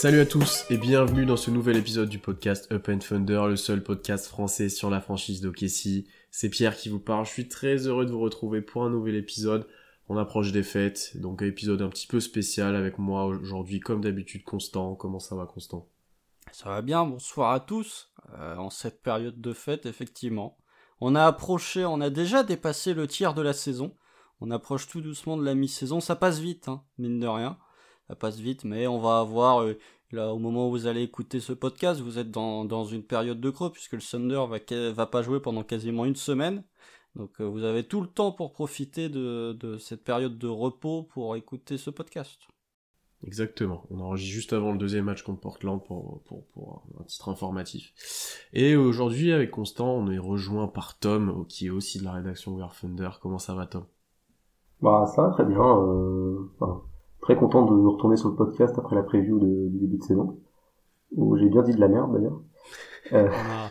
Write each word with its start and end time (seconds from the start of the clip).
Salut 0.00 0.20
à 0.20 0.26
tous 0.26 0.64
et 0.70 0.78
bienvenue 0.78 1.26
dans 1.26 1.36
ce 1.36 1.50
nouvel 1.50 1.76
épisode 1.76 2.08
du 2.08 2.20
podcast 2.20 2.70
Up 2.70 2.88
and 2.88 2.98
Thunder, 2.98 3.46
le 3.48 3.56
seul 3.56 3.82
podcast 3.82 4.28
français 4.28 4.68
sur 4.68 4.90
la 4.90 5.00
franchise 5.00 5.40
d'OKC. 5.40 6.06
C'est 6.30 6.50
Pierre 6.50 6.76
qui 6.76 6.88
vous 6.88 7.00
parle, 7.00 7.26
je 7.26 7.32
suis 7.32 7.48
très 7.48 7.88
heureux 7.88 8.06
de 8.06 8.12
vous 8.12 8.20
retrouver 8.20 8.60
pour 8.62 8.84
un 8.84 8.90
nouvel 8.90 9.16
épisode. 9.16 9.66
On 10.08 10.16
approche 10.16 10.52
des 10.52 10.62
fêtes, 10.62 11.16
donc 11.16 11.42
épisode 11.42 11.82
un 11.82 11.88
petit 11.88 12.06
peu 12.06 12.20
spécial 12.20 12.76
avec 12.76 12.98
moi 12.98 13.24
aujourd'hui 13.24 13.80
comme 13.80 14.00
d'habitude 14.00 14.44
Constant. 14.44 14.94
Comment 14.94 15.18
ça 15.18 15.34
va 15.34 15.46
Constant? 15.46 15.88
Ça 16.52 16.68
va 16.68 16.80
bien, 16.80 17.04
bonsoir 17.04 17.50
à 17.50 17.58
tous. 17.58 18.12
Euh, 18.38 18.54
en 18.54 18.70
cette 18.70 19.02
période 19.02 19.40
de 19.40 19.52
fête, 19.52 19.84
effectivement. 19.84 20.58
On 21.00 21.16
a 21.16 21.26
approché, 21.26 21.84
on 21.84 22.00
a 22.00 22.10
déjà 22.10 22.44
dépassé 22.44 22.94
le 22.94 23.08
tiers 23.08 23.34
de 23.34 23.42
la 23.42 23.52
saison. 23.52 23.96
On 24.40 24.52
approche 24.52 24.86
tout 24.86 25.00
doucement 25.00 25.36
de 25.36 25.44
la 25.44 25.56
mi-saison. 25.56 25.98
Ça 25.98 26.14
passe 26.14 26.38
vite, 26.38 26.68
hein, 26.68 26.84
mine 26.98 27.18
de 27.18 27.26
rien. 27.26 27.58
Ça 28.08 28.16
passe 28.16 28.38
vite, 28.38 28.64
mais 28.64 28.86
on 28.86 28.98
va 28.98 29.20
avoir, 29.20 29.62
euh, 29.62 29.78
là, 30.12 30.32
au 30.32 30.38
moment 30.38 30.68
où 30.68 30.70
vous 30.70 30.86
allez 30.86 31.02
écouter 31.02 31.40
ce 31.40 31.52
podcast, 31.52 32.00
vous 32.00 32.18
êtes 32.18 32.30
dans, 32.30 32.64
dans 32.64 32.84
une 32.84 33.02
période 33.02 33.40
de 33.40 33.50
creux, 33.50 33.70
puisque 33.70 33.92
le 33.92 34.00
Thunder 34.00 34.44
va, 34.48 34.92
va 34.92 35.06
pas 35.06 35.22
jouer 35.22 35.40
pendant 35.40 35.62
quasiment 35.62 36.04
une 36.04 36.16
semaine. 36.16 36.64
Donc 37.16 37.40
euh, 37.40 37.44
vous 37.44 37.64
avez 37.64 37.84
tout 37.84 38.00
le 38.00 38.06
temps 38.06 38.32
pour 38.32 38.52
profiter 38.52 39.08
de, 39.08 39.52
de 39.52 39.78
cette 39.78 40.04
période 40.04 40.38
de 40.38 40.48
repos 40.48 41.02
pour 41.02 41.36
écouter 41.36 41.76
ce 41.76 41.90
podcast. 41.90 42.38
Exactement, 43.24 43.84
on 43.90 43.98
enregistre 44.00 44.32
juste 44.32 44.52
avant 44.52 44.70
le 44.70 44.78
deuxième 44.78 45.06
match 45.06 45.22
contre 45.22 45.40
Portland 45.40 45.82
pour, 45.84 46.22
pour, 46.26 46.46
pour 46.46 46.84
un 47.00 47.04
titre 47.04 47.28
informatif. 47.28 47.92
Et 48.52 48.76
aujourd'hui 48.76 49.32
avec 49.32 49.50
Constant, 49.50 49.90
on 49.90 50.08
est 50.08 50.18
rejoint 50.18 50.68
par 50.68 50.98
Tom, 51.00 51.44
qui 51.48 51.66
est 51.66 51.70
aussi 51.70 51.98
de 51.98 52.04
la 52.04 52.12
rédaction 52.12 52.54
War 52.54 52.72
Thunder. 52.78 53.10
Comment 53.20 53.38
ça 53.38 53.54
va 53.54 53.66
Tom? 53.66 53.86
Bah 54.80 55.04
ça 55.12 55.22
va 55.22 55.30
très 55.30 55.44
bien, 55.44 55.60
euh, 55.60 56.48
enfin, 56.60 56.82
très 57.28 57.36
content 57.36 57.66
de 57.66 57.74
retourner 57.86 58.16
sur 58.16 58.30
le 58.30 58.36
podcast 58.36 58.74
après 58.78 58.96
la 58.96 59.02
preview 59.02 59.38
de, 59.38 59.68
du 59.68 59.78
début 59.80 59.98
de 59.98 60.02
saison, 60.02 60.38
où 61.14 61.36
j'ai 61.36 61.50
bien 61.50 61.60
dit 61.62 61.72
de 61.74 61.80
la 61.80 61.88
merde 61.88 62.14
d'ailleurs. 62.14 62.40
Euh, 63.12 63.28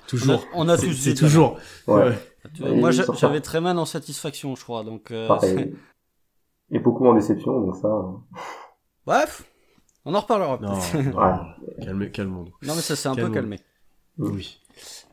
toujours, 0.07 0.43
on 0.53 0.61
a, 0.61 0.65
on 0.65 0.69
a 0.69 0.77
c'est, 0.77 0.85
tous 0.85 0.93
c'est 0.93 1.13
toujours. 1.15 1.57
ouais. 1.87 2.15
Ouais. 2.61 2.75
Moi, 2.75 2.91
j'avais 2.91 3.41
très 3.41 3.59
mal 3.59 3.79
en 3.79 3.85
satisfaction, 3.85 4.55
je 4.55 4.63
crois. 4.63 4.83
Donc, 4.83 5.09
euh, 5.09 5.27
pareil. 5.27 5.73
Et 6.69 6.77
beaucoup 6.77 7.07
en 7.07 7.15
déception, 7.15 7.59
donc 7.61 7.75
ça. 7.77 7.87
euh, 7.87 8.03
bref, 9.07 9.51
on 10.05 10.13
en 10.13 10.19
reparlera. 10.19 10.59
Non, 10.61 10.75
peut-être. 10.75 11.15
non, 11.15 11.95
Ouais. 11.97 12.11
calme, 12.11 12.29
non, 12.31 12.45
mais 12.61 12.81
ça 12.81 12.95
s'est 12.95 13.09
un 13.09 13.15
peu 13.15 13.29
calmé. 13.31 13.59
Oui. 14.19 14.59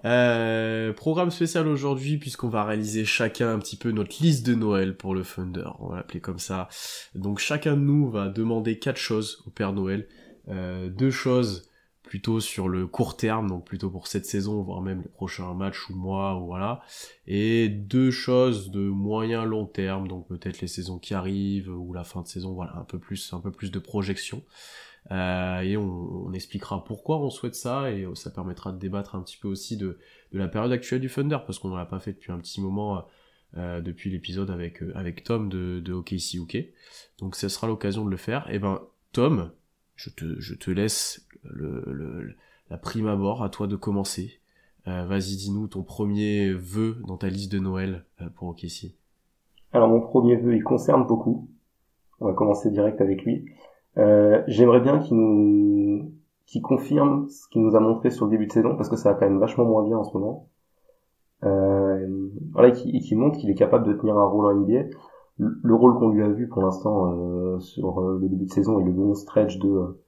Euh, 0.04 0.92
programme 0.92 1.30
spécial 1.30 1.66
aujourd'hui 1.66 2.18
puisqu'on 2.18 2.48
va 2.48 2.64
réaliser 2.64 3.04
chacun 3.04 3.52
un 3.52 3.58
petit 3.58 3.76
peu 3.76 3.90
notre 3.90 4.22
liste 4.22 4.46
de 4.46 4.54
Noël 4.54 4.96
pour 4.96 5.14
le 5.14 5.22
Thunder, 5.22 5.68
on 5.80 5.88
va 5.88 5.96
l'appeler 5.96 6.20
comme 6.20 6.38
ça. 6.38 6.68
Donc 7.14 7.38
chacun 7.38 7.74
de 7.76 7.82
nous 7.82 8.10
va 8.10 8.28
demander 8.28 8.78
quatre 8.78 8.98
choses 8.98 9.42
au 9.46 9.50
Père 9.50 9.72
Noël. 9.72 10.08
Euh, 10.48 10.88
deux 10.90 11.10
choses 11.10 11.70
plutôt 12.04 12.38
sur 12.38 12.68
le 12.68 12.86
court 12.86 13.16
terme, 13.16 13.48
donc 13.48 13.64
plutôt 13.64 13.90
pour 13.90 14.06
cette 14.06 14.26
saison, 14.26 14.62
voire 14.62 14.82
même 14.82 15.00
les 15.02 15.08
prochains 15.08 15.52
matchs 15.54 15.88
ou 15.88 15.96
mois, 15.96 16.34
voilà. 16.34 16.82
Et 17.26 17.68
deux 17.68 18.10
choses 18.10 18.70
de 18.70 18.80
moyen 18.80 19.44
long 19.44 19.64
terme, 19.64 20.06
donc 20.06 20.28
peut-être 20.28 20.60
les 20.60 20.68
saisons 20.68 20.98
qui 20.98 21.14
arrivent 21.14 21.70
ou 21.70 21.92
la 21.94 22.04
fin 22.04 22.20
de 22.20 22.28
saison, 22.28 22.52
voilà, 22.52 22.76
un 22.76 22.84
peu 22.84 22.98
plus, 22.98 23.32
un 23.32 23.40
peu 23.40 23.50
plus 23.50 23.72
de 23.72 23.78
projection. 23.78 24.42
Euh, 25.10 25.60
et 25.60 25.76
on, 25.76 26.26
on 26.26 26.32
expliquera 26.32 26.82
pourquoi 26.82 27.18
on 27.18 27.28
souhaite 27.28 27.54
ça 27.54 27.90
et 27.90 28.06
ça 28.14 28.30
permettra 28.30 28.72
de 28.72 28.78
débattre 28.78 29.14
un 29.14 29.20
petit 29.22 29.36
peu 29.36 29.48
aussi 29.48 29.76
de, 29.76 29.98
de 30.32 30.38
la 30.38 30.48
période 30.48 30.72
actuelle 30.72 31.00
du 31.00 31.10
Thunder 31.10 31.38
parce 31.46 31.58
qu'on 31.58 31.68
ne 31.68 31.76
l'a 31.76 31.84
pas 31.84 32.00
fait 32.00 32.12
depuis 32.14 32.32
un 32.32 32.38
petit 32.38 32.60
moment 32.60 33.04
euh, 33.56 33.80
depuis 33.80 34.10
l'épisode 34.10 34.50
avec, 34.50 34.82
euh, 34.82 34.90
avec 34.96 35.22
Tom 35.22 35.48
de, 35.48 35.78
de 35.78 35.92
OKC 35.92 36.34
UK. 36.34 36.72
Donc 37.18 37.36
ce 37.36 37.48
sera 37.48 37.68
l'occasion 37.68 38.04
de 38.04 38.10
le 38.10 38.16
faire. 38.16 38.50
Et 38.50 38.58
ben 38.58 38.80
Tom, 39.12 39.52
je 39.94 40.10
te, 40.10 40.40
je 40.40 40.54
te 40.54 40.72
laisse 40.72 41.24
le, 41.44 41.84
le, 41.86 42.34
la 42.68 42.78
prime 42.78 43.06
abord, 43.06 43.44
à 43.44 43.50
toi 43.50 43.68
de 43.68 43.76
commencer. 43.76 44.40
Euh, 44.88 45.04
Vas-y, 45.04 45.36
dis-nous 45.36 45.68
ton 45.68 45.84
premier 45.84 46.52
vœu 46.52 47.00
dans 47.06 47.16
ta 47.16 47.28
liste 47.28 47.52
de 47.52 47.60
Noël 47.60 48.04
euh, 48.20 48.28
pour 48.34 48.48
OKC. 48.48 48.96
Alors 49.72 49.88
mon 49.88 50.00
premier 50.00 50.34
vœu, 50.34 50.56
il 50.56 50.64
concerne 50.64 51.06
beaucoup. 51.06 51.48
On 52.18 52.26
va 52.26 52.32
commencer 52.32 52.72
direct 52.72 53.00
avec 53.00 53.22
lui. 53.22 53.44
Euh, 53.98 54.42
J'aimerais 54.46 54.80
bien 54.80 54.98
qu'il 54.98 55.16
nous, 55.16 56.12
qu'il 56.46 56.62
confirme 56.62 57.28
ce 57.28 57.48
qu'il 57.48 57.62
nous 57.62 57.76
a 57.76 57.80
montré 57.80 58.10
sur 58.10 58.26
le 58.26 58.30
début 58.30 58.46
de 58.46 58.52
saison, 58.52 58.76
parce 58.76 58.88
que 58.88 58.96
ça 58.96 59.12
va 59.12 59.18
quand 59.18 59.28
même 59.28 59.38
vachement 59.38 59.64
moins 59.64 59.84
bien 59.84 59.98
en 59.98 60.04
ce 60.04 60.16
moment. 60.16 60.48
Euh, 61.44 62.28
voilà, 62.52 62.68
et 62.68 63.00
qu'il 63.00 63.18
montre 63.18 63.38
qu'il 63.38 63.50
est 63.50 63.54
capable 63.54 63.86
de 63.86 63.92
tenir 63.94 64.16
un 64.16 64.26
rôle 64.26 64.46
en 64.46 64.54
NBA. 64.60 64.88
Le, 65.38 65.58
le 65.62 65.74
rôle 65.74 65.98
qu'on 65.98 66.10
lui 66.10 66.22
a 66.22 66.28
vu 66.28 66.48
pour 66.48 66.62
l'instant 66.62 67.12
euh, 67.12 67.58
sur 67.58 68.00
euh, 68.00 68.18
le 68.20 68.28
début 68.28 68.46
de 68.46 68.50
saison 68.50 68.78
et 68.80 68.84
le 68.84 68.92
bon 68.92 69.14
stretch 69.14 69.58
de 69.58 69.68
euh, 69.68 70.00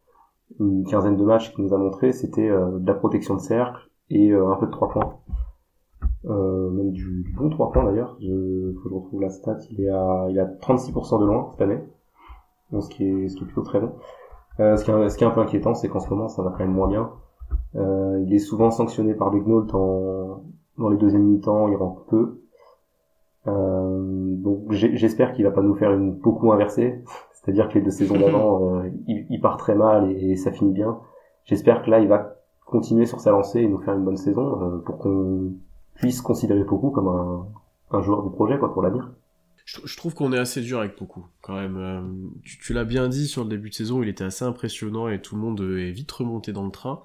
une 0.61 0.85
quinzaine 0.85 1.17
de 1.17 1.25
matchs 1.25 1.53
qu'il 1.53 1.65
nous 1.65 1.75
a 1.75 1.79
montré, 1.79 2.13
c'était 2.13 2.49
de 2.49 2.87
la 2.87 2.95
protection 2.95 3.35
de 3.35 3.41
cercle 3.41 3.91
et 4.11 4.33
un 4.33 4.55
peu 4.55 4.67
de 4.67 4.71
trois 4.71 4.89
points. 4.89 5.19
Euh, 6.29 6.71
même 6.71 6.91
du, 6.91 7.23
du 7.23 7.33
bon 7.33 7.49
3 7.51 7.73
points 7.73 7.85
d'ailleurs. 7.85 8.17
Je, 8.21 8.73
faut 8.75 8.83
que 8.83 8.89
je 8.89 8.95
retrouve 8.95 9.21
la 9.21 9.31
stat. 9.31 9.59
Il 9.71 9.81
est 9.81 9.89
à, 9.89 10.27
il 10.31 10.39
à 10.41 10.47
36% 10.47 11.21
de 11.21 11.27
loin 11.27 11.49
cette 11.53 11.63
année. 11.63 11.79
Donc, 12.73 12.83
ce 12.83 12.89
qui 12.89 13.05
est, 13.05 13.29
ce 13.29 13.37
qui 13.37 13.45
est 13.45 13.47
plutôt 13.47 13.63
très 13.63 13.81
bon. 13.81 13.93
Euh, 14.61 14.77
ce 14.77 14.85
qui 14.85 14.91
est, 14.91 15.09
ce 15.09 15.17
qui 15.19 15.25
est 15.25 15.27
un 15.27 15.31
peu 15.31 15.41
inquiétant, 15.41 15.75
c'est 15.75 15.89
qu'en 15.89 16.01
ce 16.01 16.11
moment, 16.11 16.29
ça 16.29 16.43
va 16.43 16.51
quand 16.51 16.61
même 16.61 16.73
moins 16.73 16.89
bien. 16.89 17.11
Euh, 17.77 18.23
il 18.27 18.35
est 18.35 18.39
souvent 18.39 18.71
sanctionné 18.71 19.15
par 19.15 19.31
Big 19.31 19.47
Note 19.47 19.75
en, 19.75 20.43
dans 20.79 20.89
les 20.89 20.97
deuxièmes 20.97 21.25
mi-temps, 21.25 21.69
il 21.69 21.77
rentre 21.77 22.05
peu. 22.05 22.41
Euh, 23.47 24.35
donc 24.37 24.73
j'espère 24.73 25.33
qu'il 25.33 25.45
va 25.45 25.53
pas 25.53 25.63
nous 25.63 25.75
faire 25.75 25.93
une 25.93 26.13
beaucoup 26.13 26.53
inversée. 26.53 27.03
C'est-à-dire 27.33 27.69
que 27.69 27.75
les 27.75 27.83
deux 27.83 27.91
saisons 27.91 28.19
d'avant, 28.19 28.77
euh, 28.81 28.91
il, 29.07 29.27
il 29.31 29.41
part 29.41 29.57
très 29.57 29.75
mal 29.75 30.11
et, 30.11 30.33
et 30.33 30.37
ça 30.37 30.51
finit 30.51 30.73
bien. 30.73 30.99
J'espère 31.45 31.83
que 31.83 31.91
là, 31.91 32.01
il 32.01 32.09
va 32.09 32.37
continuer 32.65 33.07
sur 33.07 33.21
sa 33.21 33.31
lancée 33.31 33.61
et 33.61 33.69
nous 33.69 33.79
faire 33.79 33.95
une 33.95 34.05
bonne 34.05 34.17
saison 34.17 34.63
euh, 34.63 34.79
pour 34.79 34.99
qu'on 34.99 35.53
puisse 35.95 36.21
considérer 36.21 36.65
beaucoup 36.65 36.91
comme 36.91 37.09
un, 37.09 37.47
un 37.93 38.03
joueur 38.03 38.23
du 38.23 38.31
projet 38.31 38.59
quoi 38.59 38.73
pour 38.73 38.83
l'avenir. 38.83 39.13
Je, 39.67 39.97
trouve 39.97 40.15
qu'on 40.15 40.33
est 40.33 40.39
assez 40.39 40.63
dur 40.63 40.79
avec 40.79 40.97
beaucoup, 40.97 41.27
quand 41.43 41.57
même. 41.57 41.77
Euh, 41.77 42.01
tu 42.45 42.73
l'as 42.73 42.85
bien 42.85 43.09
dit 43.09 43.27
sur 43.27 43.43
le 43.43 43.51
début 43.51 43.69
de 43.69 43.75
saison, 43.75 44.03
il 44.03 44.09
était 44.09 44.25
assez 44.25 44.45
impressionnant 44.45 45.09
et 45.09 45.21
tout 45.21 45.35
le 45.35 45.41
monde 45.41 45.61
euh, 45.61 45.81
est 45.81 45.91
vite 45.91 46.11
remonté 46.13 46.53
dans 46.53 46.65
le 46.65 46.71
train. 46.71 47.03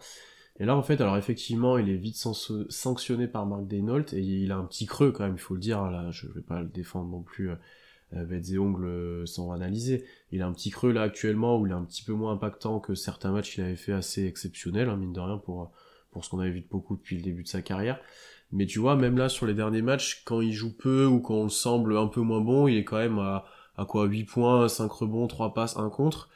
Et 0.60 0.66
là, 0.66 0.76
en 0.78 0.84
fait, 0.84 1.02
alors 1.02 1.18
effectivement, 1.18 1.80
il 1.80 1.90
est 1.90 1.98
vite 1.98 2.18
san- 2.18 2.36
sanctionné 2.70 3.28
par 3.28 3.48
Mark 3.48 3.66
Daynault 3.66 4.14
et 4.14 4.20
il 4.20 4.52
a 4.52 4.58
un 4.58 4.66
petit 4.66 4.86
creux 4.86 5.12
quand 5.12 5.24
même, 5.24 5.34
il 5.34 5.40
faut 5.40 5.56
le 5.56 5.60
dire. 5.60 5.82
Là, 5.90 6.12
je 6.12 6.28
vais 6.28 6.42
pas 6.42 6.62
le 6.62 6.68
défendre 6.68 7.10
non 7.10 7.24
plus 7.24 7.50
euh, 7.50 7.56
euh, 8.14 8.26
bêtes 8.26 8.52
et 8.52 8.60
ongles 8.60 8.86
euh, 8.86 9.26
sans 9.26 9.52
analyser. 9.52 10.06
Il 10.32 10.44
a 10.44 10.48
un 10.48 10.54
petit 10.54 10.70
creux 10.70 10.92
là 10.92 11.02
actuellement 11.02 11.58
où 11.58 11.66
il 11.66 11.72
est 11.72 11.76
un 11.76 11.84
petit 11.84 12.04
peu 12.04 12.14
moins 12.14 12.34
impactant 12.34 12.80
que 12.80 12.94
certains 12.94 13.32
matchs 13.32 13.54
qu'il 13.54 13.64
avait 13.64 13.76
fait 13.76 13.94
assez 13.94 14.26
exceptionnels, 14.26 14.90
hein, 14.90 14.98
mine 14.98 15.14
de 15.14 15.20
rien, 15.20 15.38
pour, 15.38 15.72
pour 16.12 16.24
ce 16.24 16.30
qu'on 16.30 16.40
avait 16.40 16.52
vu 16.52 16.62
de 16.62 16.68
beaucoup 16.68 16.96
depuis 16.96 17.16
le 17.16 17.24
début 17.24 17.42
de 17.42 17.48
sa 17.48 17.62
carrière. 17.64 18.00
Mais 18.52 18.66
tu 18.66 18.80
vois, 18.80 18.96
même 18.96 19.18
là, 19.18 19.30
sur 19.30 19.46
les 19.46 19.54
derniers 19.54 19.82
matchs, 19.82 20.24
quand 20.26 20.42
il 20.42 20.52
joue 20.54 20.76
peu 20.76 21.06
ou 21.06 21.20
quand 21.22 21.36
on 21.36 21.44
le 21.44 21.50
semble 21.50 21.98
un 21.98 22.08
peu 22.08 22.22
moins 22.22 22.42
bon, 22.42 22.68
il 22.68 22.78
est 22.78 22.84
quand 22.84 22.98
même 22.98 23.20
à, 23.20 23.46
à 23.78 23.86
quoi 23.86 24.06
8 24.06 24.26
points, 24.26 24.68
5 24.68 24.92
rebonds, 24.92 25.28
3 25.28 25.54
passes, 25.54 25.78
1 25.78 25.90
contre. 25.90 26.30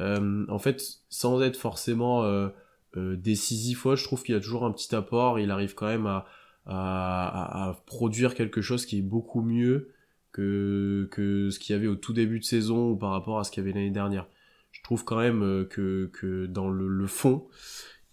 Euh, 0.00 0.44
en 0.48 0.58
fait, 0.58 0.82
sans 1.08 1.40
être 1.42 1.56
forcément 1.56 2.24
euh, 2.24 2.48
euh, 2.96 3.16
décisif, 3.16 3.86
je 3.94 4.04
trouve 4.04 4.22
qu'il 4.22 4.34
a 4.34 4.40
toujours 4.40 4.64
un 4.64 4.72
petit 4.72 4.94
apport. 4.94 5.38
Il 5.38 5.50
arrive 5.50 5.74
quand 5.74 5.86
même 5.86 6.06
à, 6.06 6.26
à, 6.66 7.66
à- 7.66 7.68
à 7.70 7.74
produire 7.86 8.34
quelque 8.34 8.60
chose 8.60 8.86
qui 8.86 8.98
est 8.98 9.02
beaucoup 9.02 9.42
mieux 9.42 9.90
que, 10.32 11.08
que 11.10 11.50
ce 11.50 11.58
qu'il 11.58 11.74
y 11.74 11.78
avait 11.78 11.88
au 11.88 11.96
tout 11.96 12.12
début 12.12 12.38
de 12.38 12.44
saison 12.44 12.90
ou 12.90 12.96
par 12.96 13.10
rapport 13.10 13.38
à 13.38 13.44
ce 13.44 13.50
qu'il 13.50 13.62
y 13.62 13.66
avait 13.66 13.74
l'année 13.78 13.90
dernière. 13.90 14.26
Je 14.72 14.82
trouve 14.82 15.04
quand 15.04 15.18
même 15.18 15.42
euh, 15.42 15.64
que, 15.64 16.10
que 16.12 16.46
dans 16.46 16.68
le, 16.68 16.88
le 16.88 17.06
fond, 17.06 17.46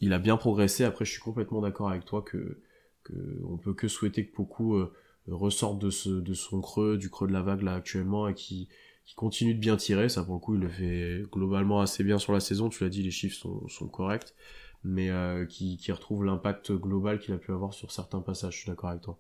il 0.02 0.14
a 0.14 0.20
bien 0.20 0.38
progressé. 0.38 0.84
Après, 0.84 1.06
je 1.06 1.12
suis 1.12 1.22
complètement 1.22 1.62
d'accord 1.62 1.90
avec 1.90 2.06
toi 2.06 2.22
que, 2.22 2.58
on 3.48 3.58
peut 3.58 3.74
que 3.74 3.88
souhaiter 3.88 4.26
que 4.26 4.36
beaucoup 4.36 4.76
euh, 4.76 4.94
ressorte 5.28 5.80
de, 5.80 5.90
ce, 5.90 6.10
de 6.10 6.34
son 6.34 6.62
creux, 6.62 6.98
du 6.98 7.10
creux 7.10 7.28
de 7.28 7.34
la 7.34 7.42
vague 7.42 7.62
là 7.62 7.74
actuellement 7.74 8.28
et 8.28 8.34
qui, 8.34 8.70
qui 9.06 9.16
continue 9.16 9.54
de 9.54 9.60
bien 9.60 9.78
tirer. 9.78 10.10
Ça 10.10 10.24
pour 10.24 10.36
le 10.36 10.40
coup, 10.40 10.56
il 10.56 10.62
le 10.62 10.70
fait 10.70 11.24
globalement 11.32 11.82
assez 11.82 12.04
bien 12.04 12.20
sur 12.20 12.34
la 12.34 12.40
saison. 12.40 12.70
Tu 12.70 12.84
l'as 12.84 12.90
dit, 12.90 13.04
les 13.04 13.12
chiffres 13.12 13.48
sont, 13.68 13.88
corrects, 13.88 14.34
mais 14.84 15.10
euh, 15.10 15.46
qui, 15.46 15.78
qui 15.78 15.92
retrouve 15.92 16.26
l'impact 16.26 16.72
global 16.72 17.20
qu'il 17.20 17.34
a 17.34 17.38
pu 17.38 17.52
avoir 17.52 17.74
sur 17.74 17.92
certains 17.92 18.22
passages. 18.22 18.54
Je 18.54 18.60
suis 18.60 18.70
d'accord 18.70 18.90
avec 18.90 19.02
toi. 19.02 19.20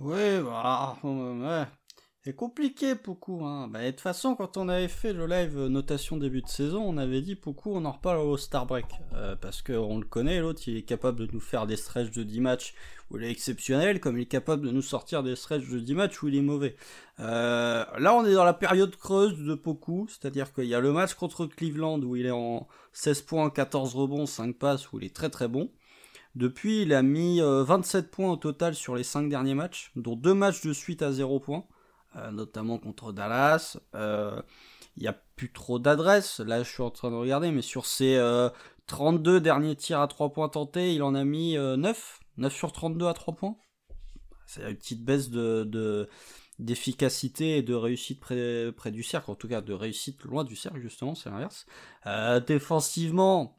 Ouais, 0.00 0.42
bah, 0.42 0.98
ouais. 1.02 1.64
C'est 2.26 2.34
compliqué, 2.34 2.96
beaucoup. 2.96 3.44
Hein. 3.44 3.68
Bah, 3.68 3.84
de 3.84 3.90
toute 3.92 4.00
façon, 4.00 4.34
quand 4.34 4.56
on 4.56 4.68
avait 4.68 4.88
fait 4.88 5.12
le 5.12 5.28
live 5.28 5.66
notation 5.66 6.16
début 6.16 6.42
de 6.42 6.48
saison, 6.48 6.82
on 6.84 6.96
avait 6.96 7.20
dit 7.20 7.36
beaucoup, 7.36 7.70
on 7.72 7.84
en 7.84 7.92
reparle 7.92 8.18
au 8.18 8.36
Star 8.36 8.66
Break. 8.66 8.86
Euh, 9.14 9.36
parce 9.36 9.62
qu'on 9.62 9.96
le 9.96 10.04
connaît, 10.04 10.40
l'autre, 10.40 10.60
il 10.66 10.76
est 10.76 10.82
capable 10.82 11.24
de 11.24 11.32
nous 11.32 11.38
faire 11.38 11.68
des 11.68 11.76
stretches 11.76 12.10
de 12.10 12.24
10 12.24 12.40
matchs 12.40 12.74
où 13.12 13.16
il 13.16 13.22
est 13.22 13.30
exceptionnel, 13.30 14.00
comme 14.00 14.18
il 14.18 14.22
est 14.22 14.26
capable 14.26 14.66
de 14.66 14.72
nous 14.72 14.82
sortir 14.82 15.22
des 15.22 15.36
stretches 15.36 15.68
de 15.68 15.78
10 15.78 15.94
matchs 15.94 16.20
où 16.20 16.26
il 16.26 16.34
est 16.34 16.42
mauvais. 16.42 16.74
Euh, 17.20 17.84
là, 17.96 18.12
on 18.12 18.24
est 18.24 18.34
dans 18.34 18.42
la 18.42 18.54
période 18.54 18.96
creuse 18.96 19.38
de 19.38 19.54
beaucoup, 19.54 20.08
c'est-à-dire 20.08 20.52
qu'il 20.52 20.66
y 20.66 20.74
a 20.74 20.80
le 20.80 20.90
match 20.90 21.14
contre 21.14 21.46
Cleveland 21.46 22.00
où 22.00 22.16
il 22.16 22.26
est 22.26 22.32
en 22.32 22.66
16 22.92 23.22
points, 23.22 23.50
14 23.50 23.94
rebonds, 23.94 24.26
5 24.26 24.56
passes, 24.56 24.92
où 24.92 24.98
il 24.98 25.04
est 25.04 25.14
très 25.14 25.30
très 25.30 25.46
bon. 25.46 25.70
Depuis, 26.34 26.82
il 26.82 26.92
a 26.92 27.02
mis 27.02 27.38
27 27.40 28.04
euh, 28.04 28.08
points 28.10 28.32
au 28.32 28.36
total 28.36 28.74
sur 28.74 28.96
les 28.96 29.04
5 29.04 29.28
derniers 29.28 29.54
matchs, 29.54 29.92
dont 29.94 30.16
2 30.16 30.34
matchs 30.34 30.66
de 30.66 30.72
suite 30.72 31.02
à 31.02 31.12
0 31.12 31.38
points. 31.38 31.64
Euh, 32.16 32.30
notamment 32.30 32.78
contre 32.78 33.12
Dallas. 33.12 33.78
Euh, 33.94 34.40
il 34.96 35.02
n'y 35.02 35.08
a 35.08 35.16
plus 35.36 35.52
trop 35.52 35.78
d'adresses. 35.78 36.40
Là, 36.40 36.62
je 36.62 36.70
suis 36.70 36.82
en 36.82 36.90
train 36.90 37.10
de 37.10 37.16
regarder, 37.16 37.50
mais 37.50 37.62
sur 37.62 37.84
ses 37.84 38.18
32 38.86 39.36
euh, 39.36 39.40
derniers 39.40 39.76
tirs 39.76 40.00
à 40.00 40.08
3 40.08 40.32
points 40.32 40.48
tentés, 40.48 40.94
il 40.94 41.02
en 41.02 41.14
a 41.14 41.24
mis 41.24 41.56
9. 41.56 42.20
9 42.38 42.54
sur 42.54 42.72
32 42.72 43.06
à 43.06 43.12
3 43.12 43.34
points. 43.34 43.56
C'est 44.46 44.62
une 44.62 44.76
petite 44.76 45.04
baisse 45.04 45.28
de, 45.28 46.08
d'efficacité 46.58 47.58
et 47.58 47.62
de 47.62 47.74
réussite 47.74 48.20
près, 48.20 48.72
près 48.74 48.92
du 48.92 49.02
cercle, 49.02 49.30
en 49.30 49.34
tout 49.34 49.48
cas 49.48 49.60
de 49.60 49.74
réussite 49.74 50.22
loin 50.24 50.44
du 50.44 50.56
cercle 50.56 50.80
justement, 50.80 51.14
c'est 51.14 51.28
l'inverse. 51.28 51.66
défensivement, 52.46 53.58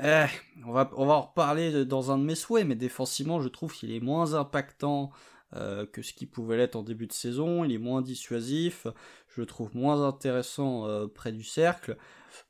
eh, 0.00 0.26
on, 0.64 0.72
va, 0.72 0.90
on 0.96 1.04
va 1.04 1.14
en 1.14 1.22
reparler 1.22 1.84
dans 1.84 2.12
un 2.12 2.18
de 2.18 2.22
mes 2.22 2.36
souhaits, 2.36 2.66
mais 2.66 2.76
défensivement 2.76 3.42
je 3.42 3.48
trouve 3.48 3.74
qu'il 3.74 3.90
est 3.90 4.00
moins 4.00 4.34
impactant 4.34 5.10
euh, 5.56 5.86
que 5.86 6.02
ce 6.02 6.12
qui 6.12 6.26
pouvait 6.26 6.58
l'être 6.58 6.76
en 6.76 6.82
début 6.82 7.06
de 7.06 7.12
saison. 7.12 7.64
Il 7.64 7.72
est 7.72 7.78
moins 7.78 8.02
dissuasif, 8.02 8.86
je 9.28 9.40
le 9.40 9.46
trouve 9.46 9.74
moins 9.74 10.06
intéressant 10.06 10.86
euh, 10.86 11.06
près 11.06 11.32
du 11.32 11.42
cercle, 11.42 11.96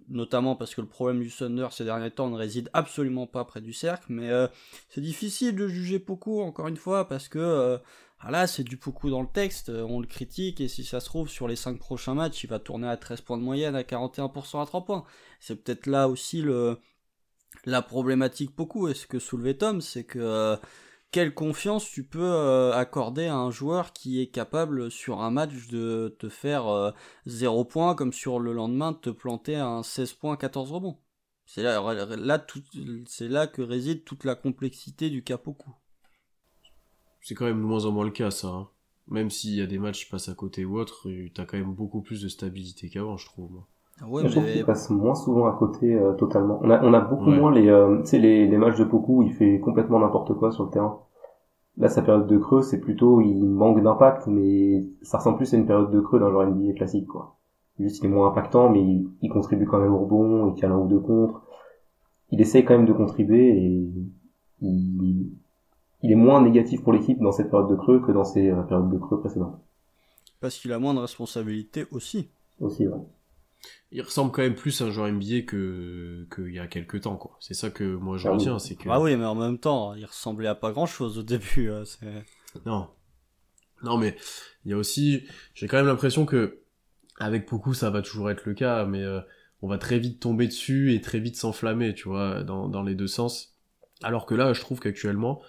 notamment 0.09 0.57
parce 0.57 0.75
que 0.75 0.81
le 0.81 0.89
problème 0.89 1.23
du 1.23 1.31
Thunder 1.31 1.69
ces 1.71 1.85
derniers 1.85 2.11
temps 2.11 2.29
ne 2.29 2.37
réside 2.37 2.71
absolument 2.73 3.29
pas 3.29 3.45
près 3.45 3.61
du 3.61 3.73
cercle, 3.73 4.07
mais 4.09 4.31
euh, 4.31 4.49
c'est 4.89 5.01
difficile 5.01 5.55
de 5.55 5.69
juger 5.69 6.01
beaucoup, 6.01 6.41
encore 6.41 6.67
une 6.67 6.77
fois, 6.77 7.07
parce 7.07 7.29
que 7.29 7.79
ah 8.19 8.33
là 8.33 8.49
c'est 8.49 8.65
du 8.65 8.77
beaucoup 8.77 9.11
dans 9.11 9.23
le 9.23 9.29
texte, 9.33 9.69
on 9.69 10.01
le 10.01 10.07
critique, 10.09 10.61
et 10.61 10.67
si 10.67 10.83
ça 10.83 10.99
se 10.99 11.07
trouve 11.07 11.29
sur 11.29 11.47
les 11.47 11.55
5 11.55 11.79
prochains 11.79 12.15
matchs, 12.15 12.43
il 12.43 12.51
va 12.51 12.59
tourner 12.59 12.89
à 12.89 12.97
13 12.97 13.21
points 13.21 13.39
de 13.39 13.45
moyenne, 13.45 13.77
à 13.77 13.83
41% 13.83 14.61
à 14.61 14.67
3 14.67 14.85
points. 14.85 15.05
C'est 15.39 15.63
peut-être 15.63 15.87
là 15.87 16.09
aussi 16.09 16.43
le 16.43 16.79
la 17.65 17.81
problématique 17.81 18.57
beaucoup, 18.57 18.89
et 18.89 18.95
ce 18.95 19.07
que 19.07 19.21
soulevait 19.21 19.55
Tom, 19.55 19.81
c'est 19.81 20.05
que 20.05 20.59
quelle 21.11 21.33
confiance 21.33 21.89
tu 21.89 22.05
peux 22.05 22.23
euh, 22.23 22.73
accorder 22.73 23.27
à 23.27 23.37
un 23.37 23.51
joueur 23.51 23.93
qui 23.93 24.21
est 24.21 24.29
capable 24.29 24.91
sur 24.91 25.21
un 25.23 25.31
match 25.31 25.69
de 25.69 26.15
te 26.19 26.29
faire 26.29 26.95
0 27.27 27.61
euh, 27.61 27.65
points 27.65 27.95
comme 27.95 28.13
sur 28.13 28.39
le 28.39 28.53
lendemain 28.53 28.93
de 28.93 28.99
te 28.99 29.11
planter 29.11 29.57
un 29.57 29.83
16 29.83 30.13
points 30.15 30.37
14 30.37 30.73
rebonds? 30.73 30.99
C'est 31.47 31.63
là, 31.63 31.81
là, 31.81 33.47
que 33.47 33.63
réside 33.63 34.05
toute 34.05 34.25
la 34.25 34.35
complexité 34.35 35.09
du 35.09 35.25
Capoku. 35.25 35.71
C'est 37.23 37.35
quand 37.35 37.47
même 37.47 37.61
de 37.61 37.67
moins 37.67 37.87
en 37.87 37.93
moins 37.93 38.05
le 38.05 38.11
cas 38.11 38.31
ça. 38.31 38.49
Hein. 38.49 38.69
Même 39.07 39.31
s'il 39.31 39.55
y 39.55 39.63
a 39.63 39.67
des 39.67 39.79
matchs 39.79 40.05
qui 40.05 40.11
passent 40.11 40.29
à 40.29 40.35
côté 40.35 40.67
ou 40.67 40.79
autre, 40.79 41.09
t'as 41.33 41.47
quand 41.47 41.57
même 41.57 41.75
beaucoup 41.75 42.03
plus 42.03 42.21
de 42.21 42.29
stabilité 42.29 42.91
qu'avant 42.91 43.17
je 43.17 43.25
trouve. 43.25 43.63
Ouais, 44.07 44.23
je 44.23 44.29
trouve 44.29 44.47
qu'il 44.47 44.65
passe 44.65 44.91
moins 44.91 45.15
souvent 45.15 45.47
à 45.47 45.53
côté 45.53 45.95
euh, 45.95 46.13
totalement. 46.13 46.61
On 46.63 46.71
a, 46.71 46.83
on 46.85 46.95
a 46.95 47.01
beaucoup 47.01 47.31
moins 47.31 47.53
les, 47.53 47.69
euh, 47.69 48.01
les, 48.13 48.47
les 48.47 48.57
matchs 48.57 48.79
de 48.79 48.85
Poku 48.85 49.19
où 49.19 49.23
il 49.23 49.33
fait 49.33 49.59
complètement 49.59 49.99
n'importe 49.99 50.35
quoi 50.35 50.53
sur 50.53 50.65
le 50.65 50.71
terrain. 50.71 51.01
Là, 51.79 51.89
sa 51.89 52.03
période 52.03 52.27
de 52.27 52.39
creux, 52.39 52.63
c'est 52.63 52.81
plutôt, 52.81 53.21
il 53.21 53.45
manque 53.45 53.83
d'impact, 53.83 54.27
mais 54.27 54.85
ça 55.03 55.19
ressemble 55.19 55.37
plus 55.37 55.53
à 55.53 55.57
une 55.57 55.67
période 55.67 55.91
de 55.91 56.01
creux 56.01 56.19
d'un 56.19 56.31
joueur 56.31 56.47
NBA 56.47 56.75
classique, 56.75 57.07
quoi. 57.07 57.37
Juste, 57.79 58.01
il 58.01 58.07
est 58.07 58.09
moins 58.09 58.29
impactant, 58.29 58.69
mais 58.69 58.83
il, 59.23 59.29
contribue 59.29 59.67
quand 59.67 59.79
même 59.79 59.95
au 59.95 59.99
rebond, 59.99 60.49
il 60.49 60.55
tient 60.55 60.73
un 60.73 60.77
ou 60.77 60.89
deux 60.89 60.99
contre. 60.99 61.43
Il 62.31 62.41
essaye 62.41 62.65
quand 62.65 62.77
même 62.77 62.87
de 62.87 62.93
contribuer 62.93 63.51
et 63.57 63.89
il, 64.61 65.31
il 66.03 66.13
est 66.13 66.17
moins 66.17 66.43
négatif 66.43 66.83
pour 66.83 66.93
l'équipe 66.93 67.21
dans 67.21 67.33
cette 67.33 67.51
période 67.51 67.71
de 67.71 67.77
creux 67.77 68.01
que 68.01 68.13
dans 68.13 68.25
ses 68.25 68.51
euh, 68.51 68.63
périodes 68.63 68.91
de 68.91 68.99
creux 68.99 69.21
précédentes. 69.21 69.59
Parce 70.41 70.59
qu'il 70.59 70.73
a 70.73 70.79
moins 70.79 70.95
de 70.95 71.01
responsabilités 71.01 71.87
aussi. 71.93 72.29
Aussi, 72.61 72.87
ouais 72.89 72.99
il 73.91 74.03
ressemble 74.03 74.33
quand 74.33 74.43
même 74.43 74.55
plus 74.55 74.81
à 74.81 74.85
un 74.85 74.91
joueur 74.91 75.11
NBA 75.11 75.43
que 75.43 76.27
qu'il 76.35 76.53
y 76.53 76.59
a 76.59 76.67
quelques 76.67 77.03
temps 77.03 77.17
quoi. 77.17 77.37
C'est 77.41 77.55
ça 77.55 77.71
que 77.71 77.85
moi 77.97 78.19
je 78.19 78.29
ah 78.29 78.33
retiens, 78.33 78.59
c'est 78.59 78.77
que 78.77 78.89
Ah 78.91 79.01
oui, 79.01 79.17
mais 79.17 79.25
en 79.25 79.35
même 79.35 79.59
temps, 79.59 79.95
il 79.95 80.05
ressemblait 80.05 80.49
à 80.49 80.55
pas 80.55 80.73
grand-chose 80.73 81.19
au 81.19 81.23
début, 81.23 81.71
euh, 81.71 81.85
Non. 82.67 82.89
Non 83.83 83.97
mais 83.97 84.17
il 84.65 84.71
y 84.71 84.75
a 84.75 84.77
aussi 84.77 85.25
j'ai 85.55 85.67
quand 85.69 85.77
même 85.77 85.87
l'impression 85.87 86.27
que 86.27 86.61
avec 87.19 87.49
beaucoup 87.49 87.75
ça 87.75 87.91
va 87.91 88.03
toujours 88.03 88.31
être 88.31 88.45
le 88.45 88.55
cas 88.55 88.85
mais 88.85 89.03
euh, 89.03 89.21
on 89.63 89.69
va 89.69 89.79
très 89.79 89.99
vite 89.99 90.21
tomber 90.21 90.47
dessus 90.47 90.95
et 90.95 91.01
très 91.01 91.19
vite 91.19 91.37
s'enflammer, 91.37 91.95
tu 91.95 92.09
vois, 92.09 92.45
dans, 92.45 92.69
dans 92.69 92.83
les 92.83 92.95
deux 92.95 93.07
sens. 93.07 93.57
Alors 94.03 94.27
que 94.27 94.35
là, 94.35 94.53
je 94.53 94.61
trouve 94.61 94.79
qu'actuellement, 94.79 95.43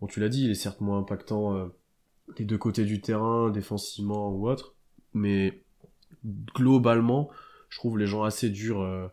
bon 0.00 0.06
tu 0.06 0.20
l'as 0.20 0.28
dit, 0.28 0.44
il 0.44 0.50
est 0.50 0.54
certes 0.54 0.80
moins 0.80 0.98
impactant 0.98 1.56
euh, 1.56 1.66
des 2.36 2.44
deux 2.44 2.58
côtés 2.58 2.84
du 2.84 3.00
terrain, 3.00 3.50
défensivement 3.50 4.30
ou 4.30 4.48
autre, 4.48 4.74
mais 5.14 5.64
globalement, 6.54 7.30
je 7.68 7.78
trouve 7.78 7.98
les 7.98 8.06
gens 8.06 8.22
assez 8.22 8.50
durs, 8.50 8.80
euh, 8.80 9.08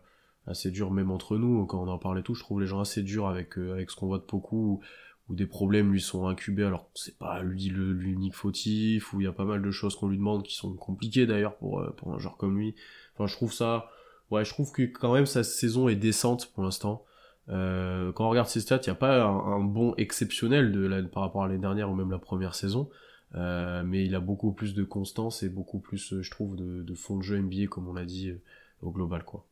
assez 0.46 0.70
durs 0.70 0.90
même 0.90 1.10
entre 1.10 1.36
nous, 1.36 1.66
quand 1.66 1.82
on 1.82 1.88
en 1.88 1.98
parlait 1.98 2.22
tout, 2.22 2.34
je 2.34 2.40
trouve 2.40 2.60
les 2.60 2.66
gens 2.66 2.80
assez 2.80 3.02
durs 3.02 3.28
avec, 3.28 3.58
euh, 3.58 3.72
avec 3.72 3.90
ce 3.90 3.96
qu'on 3.96 4.06
voit 4.06 4.18
de 4.18 4.26
beaucoup, 4.28 4.80
où, 5.28 5.34
des 5.34 5.46
problèmes 5.46 5.90
lui 5.90 6.02
sont 6.02 6.26
incubés, 6.26 6.64
alors 6.64 6.90
c'est 6.94 7.18
pas 7.18 7.42
lui 7.42 7.70
l'unique 7.70 8.34
fautif, 8.34 9.14
où 9.14 9.20
il 9.20 9.24
y 9.24 9.26
a 9.26 9.32
pas 9.32 9.46
mal 9.46 9.62
de 9.62 9.70
choses 9.70 9.96
qu'on 9.96 10.08
lui 10.08 10.18
demande 10.18 10.42
qui 10.42 10.54
sont 10.54 10.74
compliquées 10.74 11.26
d'ailleurs 11.26 11.56
pour, 11.56 11.80
euh, 11.80 11.90
pour 11.96 12.12
un 12.12 12.18
joueur 12.18 12.36
comme 12.36 12.58
lui. 12.58 12.74
Enfin, 13.14 13.26
je 13.26 13.34
trouve 13.34 13.52
ça, 13.52 13.88
ouais, 14.30 14.44
je 14.44 14.50
trouve 14.50 14.70
que 14.70 14.82
quand 14.82 15.14
même 15.14 15.26
sa 15.26 15.42
saison 15.42 15.88
est 15.88 15.96
décente 15.96 16.52
pour 16.52 16.62
l'instant. 16.62 17.04
Quand 17.46 18.24
on 18.24 18.28
regarde 18.30 18.48
ses 18.48 18.60
stats, 18.60 18.80
il 18.82 18.88
n'y 18.88 18.92
a 18.92 18.94
pas 18.94 19.22
un, 19.22 19.28
un, 19.28 19.60
bon 19.60 19.94
exceptionnel 19.98 20.72
de 20.72 20.80
la, 20.86 21.02
par 21.02 21.22
rapport 21.22 21.44
à 21.44 21.48
l'année 21.48 21.60
dernière 21.60 21.90
ou 21.90 21.94
même 21.94 22.10
la 22.10 22.18
première 22.18 22.54
saison. 22.54 22.88
Euh, 23.34 23.82
mais 23.84 24.04
il 24.04 24.14
a 24.14 24.20
beaucoup 24.20 24.52
plus 24.52 24.74
de 24.74 24.84
constance 24.84 25.42
et 25.42 25.48
beaucoup 25.48 25.80
plus, 25.80 26.12
euh, 26.12 26.22
je 26.22 26.30
trouve, 26.30 26.56
de, 26.56 26.82
de 26.82 26.94
fond 26.94 27.16
de 27.16 27.22
jeu 27.22 27.38
NBA, 27.38 27.66
comme 27.68 27.88
on 27.88 27.92
l'a 27.92 28.04
dit, 28.04 28.30
euh, 28.30 28.40
au 28.80 28.90
global, 28.90 29.24
quoi. 29.24 29.46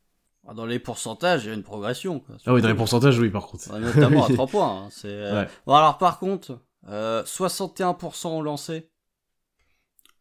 Ah, 0.47 0.55
dans 0.55 0.67
les 0.67 0.79
pourcentages, 0.79 1.45
il 1.45 1.49
y 1.49 1.51
a 1.51 1.55
une 1.55 1.63
progression. 1.63 2.21
Quoi. 2.21 2.37
Ah 2.47 2.55
oui, 2.55 2.63
dans 2.63 2.69
les 2.69 2.75
pourcentages, 2.75 3.19
oui, 3.19 3.31
par 3.31 3.47
contre. 3.47 3.77
Notamment 3.79 4.25
à 4.25 4.29
3 4.33 4.47
points. 4.47 4.89
Hein. 5.05 5.47
Bon, 5.67 5.75
alors 5.75 5.99
par 5.99 6.19
contre, 6.19 6.59
euh, 6.89 7.23
61% 7.25 8.27
ont 8.29 8.43
lancé. 8.43 8.91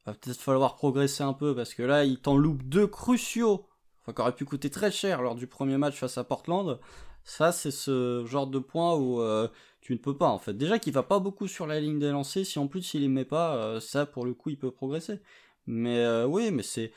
Va 0.05 0.13
peut-être 0.13 0.39
falloir 0.39 0.75
progresser 0.75 1.23
un 1.23 1.33
peu 1.33 1.55
parce 1.55 1.73
que 1.73 1.83
là, 1.83 2.03
il 2.05 2.19
t'en 2.19 2.37
loupe 2.37 2.63
deux 2.63 2.87
cruciaux. 2.87 3.67
Enfin, 4.01 4.13
qui 4.13 4.21
auraient 4.21 4.35
pu 4.35 4.45
coûter 4.45 4.71
très 4.71 4.91
cher 4.91 5.21
lors 5.21 5.35
du 5.35 5.45
premier 5.45 5.77
match 5.77 5.95
face 5.95 6.17
à 6.17 6.23
Portland. 6.23 6.79
Ça, 7.23 7.51
c'est 7.51 7.71
ce 7.71 8.25
genre 8.25 8.47
de 8.47 8.59
point 8.59 8.95
où 8.95 9.21
euh, 9.21 9.47
tu 9.81 9.93
ne 9.93 9.97
peux 9.97 10.17
pas 10.17 10.29
en 10.29 10.39
fait. 10.39 10.53
Déjà 10.53 10.79
qu'il 10.79 10.93
va 10.93 11.03
pas 11.03 11.19
beaucoup 11.19 11.47
sur 11.47 11.67
la 11.67 11.79
ligne 11.79 11.99
des 11.99 12.09
lancers, 12.09 12.45
si 12.45 12.59
en 12.59 12.67
plus 12.67 12.93
il 12.93 13.01
les 13.01 13.07
met 13.07 13.25
pas, 13.25 13.55
euh, 13.55 13.79
ça 13.79 14.05
pour 14.05 14.25
le 14.25 14.33
coup 14.33 14.49
il 14.49 14.57
peut 14.57 14.71
progresser. 14.71 15.19
Mais 15.67 15.99
euh, 15.99 16.25
oui, 16.25 16.51
mais 16.51 16.63
c'est 16.63 16.91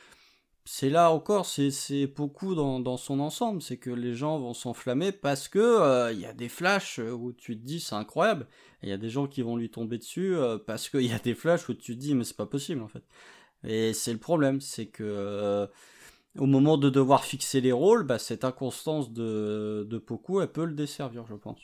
c'est 0.67 0.89
là 0.89 1.11
encore, 1.13 1.45
c'est 1.45 2.07
beaucoup 2.07 2.55
dans, 2.55 2.81
dans 2.81 2.97
son 2.97 3.21
ensemble, 3.21 3.61
c'est 3.61 3.77
que 3.77 3.91
les 3.91 4.15
gens 4.15 4.39
vont 4.39 4.55
s'enflammer 4.55 5.13
parce 5.13 5.47
que 5.49 6.11
il 6.13 6.19
y 6.19 6.27
a 6.27 6.33
des 6.33 6.49
flashs 6.49 6.99
où 6.99 7.35
tu 7.35 7.59
te 7.59 7.63
dis 7.65 7.81
c'est 7.81 7.95
incroyable, 7.95 8.47
il 8.83 8.89
y 8.89 8.93
a 8.93 8.97
des 8.97 9.11
gens 9.11 9.27
qui 9.27 9.43
vont 9.43 9.57
lui 9.57 9.71
tomber 9.71 9.99
dessus 9.99 10.35
parce 10.67 10.89
qu'il 10.89 11.03
y 11.03 11.13
a 11.13 11.19
des 11.19 11.35
flashs 11.35 11.69
où 11.69 11.75
tu 11.75 11.95
te 11.95 12.01
dis 12.01 12.15
mais 12.15 12.25
c'est 12.25 12.37
pas 12.37 12.47
possible 12.47 12.81
en 12.83 12.89
fait. 12.89 13.05
Et 13.65 13.93
c'est 13.93 14.13
le 14.13 14.19
problème, 14.19 14.63
c'est 14.63 14.87
que 14.87 15.69
au 16.39 16.47
moment 16.47 16.77
de 16.77 16.91
devoir 16.91 17.25
fixer 17.25 17.61
les 17.61 17.73
rôles, 17.73 18.05
bah, 18.05 18.19
cette 18.19 18.45
inconstance 18.45 19.13
de, 19.13 19.87
de 19.89 19.99
Poku, 19.99 20.41
elle 20.41 20.51
peut 20.51 20.65
le 20.65 20.75
desservir, 20.75 21.27
je 21.27 21.35
pense. 21.35 21.61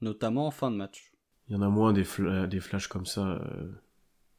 Notamment 0.00 0.46
en 0.46 0.50
fin 0.50 0.70
de 0.70 0.76
match. 0.76 1.12
Il 1.48 1.54
y 1.54 1.56
en 1.56 1.62
a 1.62 1.68
moins 1.68 1.92
des, 1.92 2.04
des 2.48 2.60
flashs 2.60 2.88
comme 2.88 3.06
ça, 3.06 3.26
euh, 3.26 3.70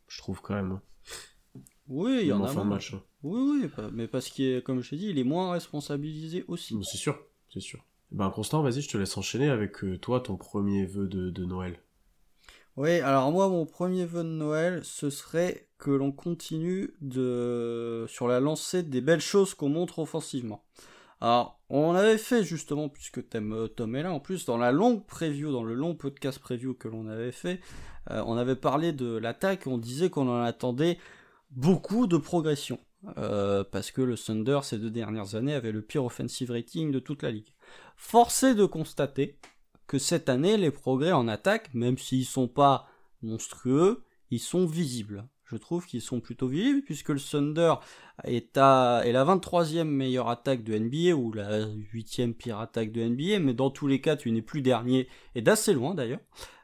je 0.07 0.17
trouve 0.19 0.41
quand 0.41 0.53
même. 0.53 0.73
Hein. 0.73 0.81
Oui, 1.87 2.19
il 2.21 2.27
y 2.27 2.33
en, 2.33 2.43
a 2.43 2.47
fin 2.47 2.63
De 2.63 2.69
match, 2.69 2.93
hein. 2.93 3.01
Oui, 3.23 3.61
oui, 3.63 3.83
mais 3.93 4.07
parce 4.07 4.29
qu'il 4.29 4.61
comme 4.61 4.81
je 4.81 4.91
t'ai 4.91 4.97
dit, 4.97 5.07
il 5.07 5.17
est 5.17 5.23
moins 5.23 5.51
responsabilisé 5.51 6.45
aussi. 6.47 6.77
C'est 6.83 6.97
sûr, 6.97 7.19
c'est 7.51 7.59
sûr. 7.59 7.83
Ben 8.11 8.29
Constant, 8.29 8.61
vas-y, 8.61 8.81
je 8.81 8.89
te 8.89 8.97
laisse 8.97 9.17
enchaîner 9.17 9.49
avec 9.49 9.83
euh, 9.83 9.97
toi 9.97 10.19
ton 10.19 10.35
premier 10.35 10.85
vœu 10.85 11.07
de, 11.07 11.29
de 11.29 11.45
Noël. 11.45 11.79
Oui, 12.77 12.99
alors 12.99 13.31
moi, 13.31 13.49
mon 13.49 13.65
premier 13.65 14.05
vœu 14.05 14.23
de 14.23 14.29
Noël, 14.29 14.81
ce 14.83 15.09
serait 15.09 15.67
que 15.77 15.91
l'on 15.91 16.11
continue 16.11 16.93
de 17.01 18.05
sur 18.07 18.27
la 18.27 18.39
lancée 18.39 18.83
des 18.83 19.01
belles 19.01 19.21
choses 19.21 19.53
qu'on 19.53 19.69
montre 19.69 19.99
offensivement. 19.99 20.63
Alors, 21.21 21.59
on 21.69 21.93
avait 21.95 22.17
fait 22.17 22.43
justement, 22.43 22.87
puisque 22.87 23.21
euh, 23.35 23.67
Tom 23.67 23.95
est 23.95 24.03
là, 24.03 24.13
en 24.13 24.21
plus, 24.21 24.45
dans 24.45 24.57
la 24.57 24.71
longue 24.71 25.05
preview, 25.05 25.51
dans 25.51 25.63
le 25.63 25.73
long 25.73 25.93
podcast 25.93 26.39
preview 26.39 26.73
que 26.73 26.87
l'on 26.87 27.07
avait 27.07 27.33
fait, 27.33 27.59
euh, 28.09 28.23
on 28.25 28.37
avait 28.37 28.55
parlé 28.55 28.93
de 28.93 29.17
l'attaque, 29.17 29.67
on 29.67 29.77
disait 29.77 30.09
qu'on 30.09 30.29
en 30.29 30.41
attendait 30.41 30.97
beaucoup 31.51 32.07
de 32.07 32.17
progression. 32.17 32.79
Euh, 33.17 33.63
parce 33.63 33.91
que 33.91 34.01
le 34.01 34.17
Thunder, 34.17 34.59
ces 34.63 34.77
deux 34.77 34.89
dernières 34.89 35.35
années, 35.35 35.53
avait 35.53 35.71
le 35.71 35.81
pire 35.81 36.05
offensive 36.05 36.51
rating 36.51 36.91
de 36.91 36.99
toute 36.99 37.23
la 37.23 37.31
ligue. 37.31 37.53
Forcé 37.95 38.55
de 38.55 38.65
constater 38.65 39.37
que 39.89 39.97
cette 39.97 40.29
année, 40.29 40.55
les 40.55 40.69
progrès 40.69 41.11
en 41.11 41.27
attaque, 41.27 41.73
même 41.73 41.97
s'ils 41.97 42.25
sont 42.25 42.47
pas 42.47 42.87
monstrueux, 43.23 44.03
ils 44.29 44.39
sont 44.39 44.67
visibles. 44.67 45.27
Je 45.45 45.57
trouve 45.57 45.87
qu'ils 45.87 46.03
sont 46.03 46.19
plutôt 46.19 46.47
visibles 46.47 46.83
puisque 46.83 47.09
le 47.09 47.19
Thunder 47.19 47.73
est, 48.23 48.55
la 48.55 49.25
23e 49.25 49.85
meilleure 49.85 50.29
attaque 50.29 50.63
de 50.63 50.77
NBA 50.77 51.15
ou 51.15 51.33
la 51.33 51.65
8e 51.65 52.33
pire 52.33 52.59
attaque 52.59 52.91
de 52.91 53.03
NBA, 53.03 53.39
mais 53.39 53.55
dans 53.55 53.71
tous 53.71 53.87
les 53.87 53.99
cas, 53.99 54.15
tu 54.15 54.31
n'es 54.31 54.43
plus 54.43 54.61
dernier 54.61 55.07
et 55.33 55.41
d'assez 55.41 55.73
loin 55.73 55.95
d'ailleurs. 55.95 56.21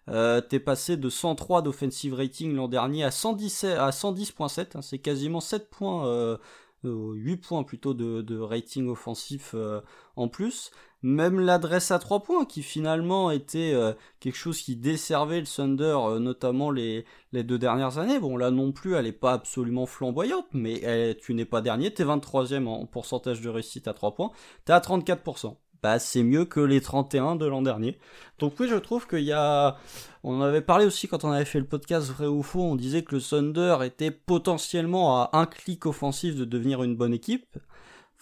Euh, 0.07 0.39
t'es 0.39 0.59
passé 0.59 0.95
de 0.95 1.09
103 1.09 1.63
d'offensive 1.63 2.13
rating 2.13 2.53
l'an 2.53 2.67
dernier 2.67 3.03
à 3.03 3.09
110 3.09 3.63
à 3.63 3.89
110.7, 3.89 4.77
hein, 4.77 4.83
c'est 4.83 4.99
quasiment 4.99 5.39
7 5.39 5.67
points, 5.71 6.05
euh, 6.05 6.37
8 6.83 6.87
euh, 6.87 7.37
points 7.37 7.63
plutôt 7.63 7.95
de, 7.95 8.21
de 8.21 8.37
rating 8.37 8.87
offensif 8.87 9.53
euh, 9.55 9.81
en 10.15 10.27
plus. 10.27 10.69
Même 11.05 11.39
l'adresse 11.39 11.91
à 11.91 11.99
3 11.99 12.23
points 12.23 12.45
qui 12.45 12.63
finalement 12.63 13.29
était 13.29 13.73
euh, 13.75 13.93
quelque 14.19 14.37
chose 14.37 14.59
qui 14.59 14.75
desservait 14.75 15.39
le 15.39 15.45
Thunder, 15.45 16.19
notamment 16.19 16.71
les, 16.71 17.05
les 17.31 17.43
deux 17.43 17.59
dernières 17.59 17.99
années. 17.99 18.19
Bon 18.19 18.37
là 18.37 18.49
non 18.49 18.71
plus 18.71 18.95
elle 18.95 19.05
est 19.05 19.11
pas 19.11 19.33
absolument 19.33 19.85
flamboyante, 19.85 20.47
mais 20.53 21.15
tu 21.21 21.35
n'es 21.35 21.45
pas 21.45 21.61
dernier, 21.61 21.93
t'es 21.93 22.03
23ème 22.03 22.65
en 22.67 22.87
pourcentage 22.87 23.41
de 23.41 23.49
réussite 23.49 23.87
à 23.87 23.93
3 23.93 24.15
points, 24.15 24.31
t'es 24.65 24.73
à 24.73 24.79
34% 24.79 25.55
bah, 25.85 25.99
c'est 25.99 26.23
mieux 26.23 26.45
que 26.45 26.59
les 26.59 26.81
31 26.81 27.35
de 27.35 27.45
l'an 27.45 27.61
dernier. 27.61 27.99
Donc 28.39 28.59
oui, 28.59 28.67
je 28.67 28.75
trouve 28.75 29.05
qu'il 29.05 29.19
y 29.19 29.31
a... 29.31 29.77
On 30.23 30.41
avait 30.41 30.61
parlé 30.61 30.83
aussi 30.83 31.07
quand 31.07 31.23
on 31.23 31.29
avait 31.29 31.45
fait 31.45 31.59
le 31.59 31.67
podcast 31.67 32.09
Vrai 32.09 32.25
ou 32.25 32.41
Faux, 32.41 32.63
on 32.63 32.75
disait 32.75 33.03
que 33.03 33.13
le 33.13 33.21
Thunder 33.21 33.77
était 33.83 34.09
potentiellement 34.09 35.21
à 35.21 35.29
un 35.33 35.45
clic 35.45 35.85
offensif 35.85 36.35
de 36.35 36.43
devenir 36.43 36.81
une 36.81 36.95
bonne 36.95 37.13
équipe. 37.13 37.59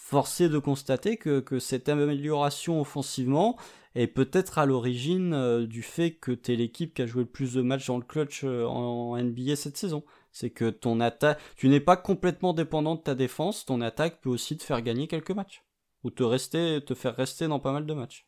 Forcé 0.05 0.49
de 0.49 0.59
constater 0.59 1.15
que, 1.15 1.39
que 1.39 1.59
cette 1.59 1.87
amélioration 1.87 2.81
offensivement 2.81 3.55
est 3.95 4.07
peut-être 4.07 4.59
à 4.59 4.65
l'origine 4.65 5.33
euh, 5.33 5.65
du 5.65 5.81
fait 5.81 6.11
que 6.11 6.33
tu 6.33 6.51
es 6.51 6.55
l'équipe 6.57 6.93
qui 6.93 7.03
a 7.03 7.05
joué 7.05 7.21
le 7.23 7.29
plus 7.29 7.53
de 7.53 7.61
matchs 7.61 7.87
dans 7.87 7.95
le 7.95 8.03
clutch 8.03 8.43
euh, 8.43 8.65
en 8.65 9.15
NBA 9.15 9.55
cette 9.55 9.77
saison. 9.77 10.03
C'est 10.33 10.49
que 10.49 10.69
ton 10.69 10.99
attaque, 10.99 11.39
tu 11.55 11.69
n'es 11.69 11.79
pas 11.79 11.95
complètement 11.95 12.51
dépendant 12.51 12.95
de 12.95 12.99
ta 12.99 13.15
défense, 13.15 13.63
ton 13.65 13.79
attaque 13.79 14.19
peut 14.19 14.29
aussi 14.29 14.57
te 14.57 14.63
faire 14.63 14.81
gagner 14.81 15.07
quelques 15.07 15.31
matchs 15.31 15.63
ou 16.03 16.09
te 16.09 16.21
rester, 16.21 16.83
te 16.85 16.95
faire 16.95 17.15
rester 17.15 17.47
dans 17.47 17.61
pas 17.61 17.71
mal 17.71 17.85
de 17.85 17.93
matchs. 17.93 18.27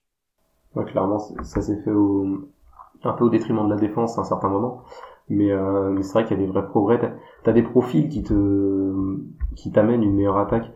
Clairement, 0.88 1.20
ça 1.20 1.62
s'est 1.62 1.82
fait 1.84 1.92
un 1.92 3.14
peu 3.14 3.26
au 3.26 3.30
détriment 3.30 3.66
de 3.68 3.74
la 3.74 3.80
défense 3.82 4.18
à 4.18 4.22
un 4.22 4.26
certain 4.26 4.48
moment. 4.48 4.86
Mais, 5.28 5.52
euh, 5.52 6.02
c'est 6.02 6.14
vrai 6.14 6.24
qu'il 6.26 6.40
y 6.40 6.42
a 6.42 6.46
des 6.46 6.50
vrais 6.50 6.66
progrès. 6.68 7.00
T'as 7.44 7.52
as 7.52 7.54
des 7.54 7.64
profils 7.64 8.08
qui 8.08 8.24
te 8.24 9.20
qui 9.58 9.74
t'amènent 9.74 10.04
une 10.04 10.16
meilleure 10.16 10.38
attaque. 10.38 10.72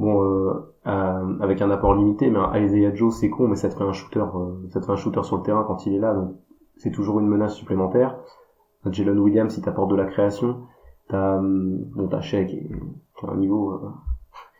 Bon, 0.00 0.22
euh, 0.86 1.38
avec 1.40 1.60
un 1.60 1.70
apport 1.70 1.94
limité, 1.94 2.30
mais 2.30 2.38
un 2.38 2.58
Isaiah 2.58 2.94
Joe 2.94 3.14
c'est 3.14 3.28
con, 3.28 3.48
mais 3.48 3.56
ça 3.56 3.68
te 3.68 3.74
fait 3.74 3.84
un 3.84 3.92
shooter, 3.92 4.20
euh, 4.20 4.66
ça 4.70 4.80
te 4.80 4.86
fait 4.86 4.92
un 4.92 4.96
shooter 4.96 5.22
sur 5.24 5.36
le 5.36 5.42
terrain 5.42 5.62
quand 5.66 5.84
il 5.84 5.94
est 5.94 5.98
là, 5.98 6.14
donc 6.14 6.36
c'est 6.78 6.90
toujours 6.90 7.20
une 7.20 7.26
menace 7.26 7.54
supplémentaire. 7.54 8.16
Jalen 8.86 9.18
Williams, 9.18 9.52
si 9.52 9.60
t'apporte 9.60 9.90
de 9.90 9.96
la 9.96 10.06
création, 10.06 10.62
t'as 11.10 11.38
bon, 11.38 12.08
t'as 12.08 12.22
Shea 12.22 12.46
qui, 12.46 12.66
qui 12.66 13.26
a 13.26 13.30
un 13.30 13.36
niveau 13.36 13.72
euh, 13.72 13.90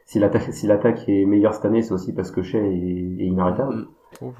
si 0.04 0.18
l'attaque 0.18 0.52
si 0.52 0.66
l'attaque 0.66 1.08
est 1.08 1.24
meilleure 1.24 1.54
cette 1.54 1.64
année, 1.64 1.80
c'est 1.80 1.94
aussi 1.94 2.12
parce 2.12 2.30
que 2.30 2.42
Shea 2.42 2.58
est, 2.58 3.24
inarrêtable. 3.24 3.76
Mm. 3.76 3.86
Oh, 4.20 4.32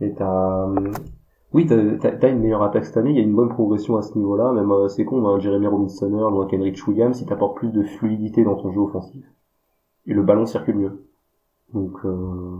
et 0.00 0.12
t'as 0.14 0.66
oui, 1.52 1.66
t'as 1.66 2.28
une 2.28 2.40
meilleure 2.40 2.64
attaque 2.64 2.86
cette 2.86 2.96
année, 2.96 3.10
il 3.10 3.16
y 3.16 3.20
a 3.20 3.22
une 3.22 3.36
bonne 3.36 3.50
progression 3.50 3.96
à 3.98 4.02
ce 4.02 4.18
niveau-là, 4.18 4.50
même 4.50 4.72
euh, 4.72 4.88
c'est 4.88 5.04
con, 5.04 5.24
hein, 5.28 5.38
Jeremy 5.38 5.68
Robinson, 5.68 6.12
ou 6.12 6.42
un 6.42 6.46
Kenrich 6.48 6.88
Williams, 6.88 7.16
si 7.16 7.24
t'apportes 7.24 7.56
plus 7.56 7.70
de 7.70 7.84
fluidité 7.84 8.42
dans 8.42 8.56
ton 8.56 8.72
jeu 8.72 8.80
offensif. 8.80 9.24
Et 10.06 10.14
le 10.14 10.22
ballon 10.22 10.46
circule 10.46 10.76
mieux. 10.76 11.06
Donc 11.74 11.96
euh, 12.04 12.58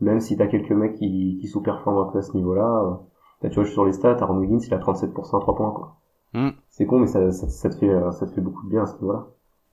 même 0.00 0.20
si 0.20 0.36
t'as 0.36 0.46
quelques 0.46 0.72
mecs 0.72 0.94
qui, 0.94 1.38
qui 1.40 1.48
sous-performent 1.48 2.08
un 2.08 2.12
peu 2.12 2.18
à 2.18 2.22
ce 2.22 2.32
niveau-là, 2.34 3.00
euh, 3.42 3.48
tu 3.48 3.54
vois, 3.54 3.64
je 3.64 3.68
suis 3.68 3.74
sur 3.74 3.84
les 3.84 3.92
stats, 3.92 4.18
Aaron 4.20 4.38
Wiggins, 4.38 4.60
il 4.66 4.74
a 4.74 4.78
37% 4.78 5.36
à 5.36 5.40
3 5.40 5.56
points, 5.56 5.70
quoi. 5.70 5.96
Mm. 6.34 6.50
C'est 6.68 6.86
con, 6.86 7.00
mais 7.00 7.06
ça, 7.06 7.32
ça, 7.32 7.48
ça, 7.48 7.70
te 7.70 7.76
fait, 7.76 7.90
ça 8.12 8.26
te 8.26 8.32
fait 8.32 8.40
beaucoup 8.40 8.64
de 8.64 8.70
bien 8.70 8.82
à 8.82 8.86
ce 8.86 8.94
niveau-là. 9.00 9.26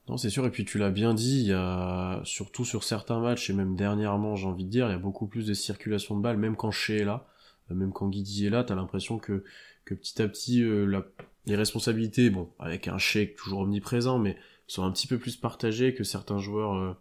Non, 0.10 0.16
c'est 0.16 0.30
sûr, 0.30 0.46
et 0.46 0.52
puis 0.52 0.64
tu 0.64 0.78
l'as 0.78 0.90
bien 0.90 1.14
dit, 1.14 1.42
il 1.42 1.48
y 1.48 1.54
a, 1.54 2.22
surtout 2.24 2.64
sur 2.64 2.84
certains 2.84 3.20
matchs, 3.20 3.50
et 3.50 3.54
même 3.54 3.76
dernièrement, 3.76 4.36
j'ai 4.36 4.48
envie 4.48 4.64
de 4.64 4.70
dire, 4.70 4.88
il 4.88 4.92
y 4.92 4.96
a 4.96 5.00
beaucoup 5.00 5.28
plus 5.28 5.46
de 5.46 5.54
circulation 5.54 6.16
de 6.16 6.22
balles, 6.22 6.38
même 6.38 6.56
quand 6.56 6.72
Shea 6.72 7.02
est 7.02 7.04
là, 7.04 7.28
euh, 7.72 7.76
même 7.76 7.92
quand 7.92 8.08
Guidi 8.08 8.46
est 8.46 8.50
là, 8.50 8.64
t'as 8.64 8.76
l'impression 8.76 9.20
que, 9.20 9.44
que 9.84 9.94
petit 9.94 10.22
à 10.22 10.28
petit, 10.30 10.64
euh, 10.64 10.86
la, 10.86 11.04
les 11.46 11.58
responsabilités, 11.58 12.30
bon, 12.30 12.50
avec 12.58 12.88
un 12.88 12.98
Shea 12.98 13.26
toujours 13.38 13.62
omniprésent, 13.62 14.18
mais 14.18 14.38
sont 14.68 14.84
un 14.84 14.92
petit 14.92 15.08
peu 15.08 15.18
plus 15.18 15.36
partagées, 15.36 15.94
que 15.94 16.04
certains 16.04 16.40
joueurs 16.40 16.76
euh, 16.76 16.94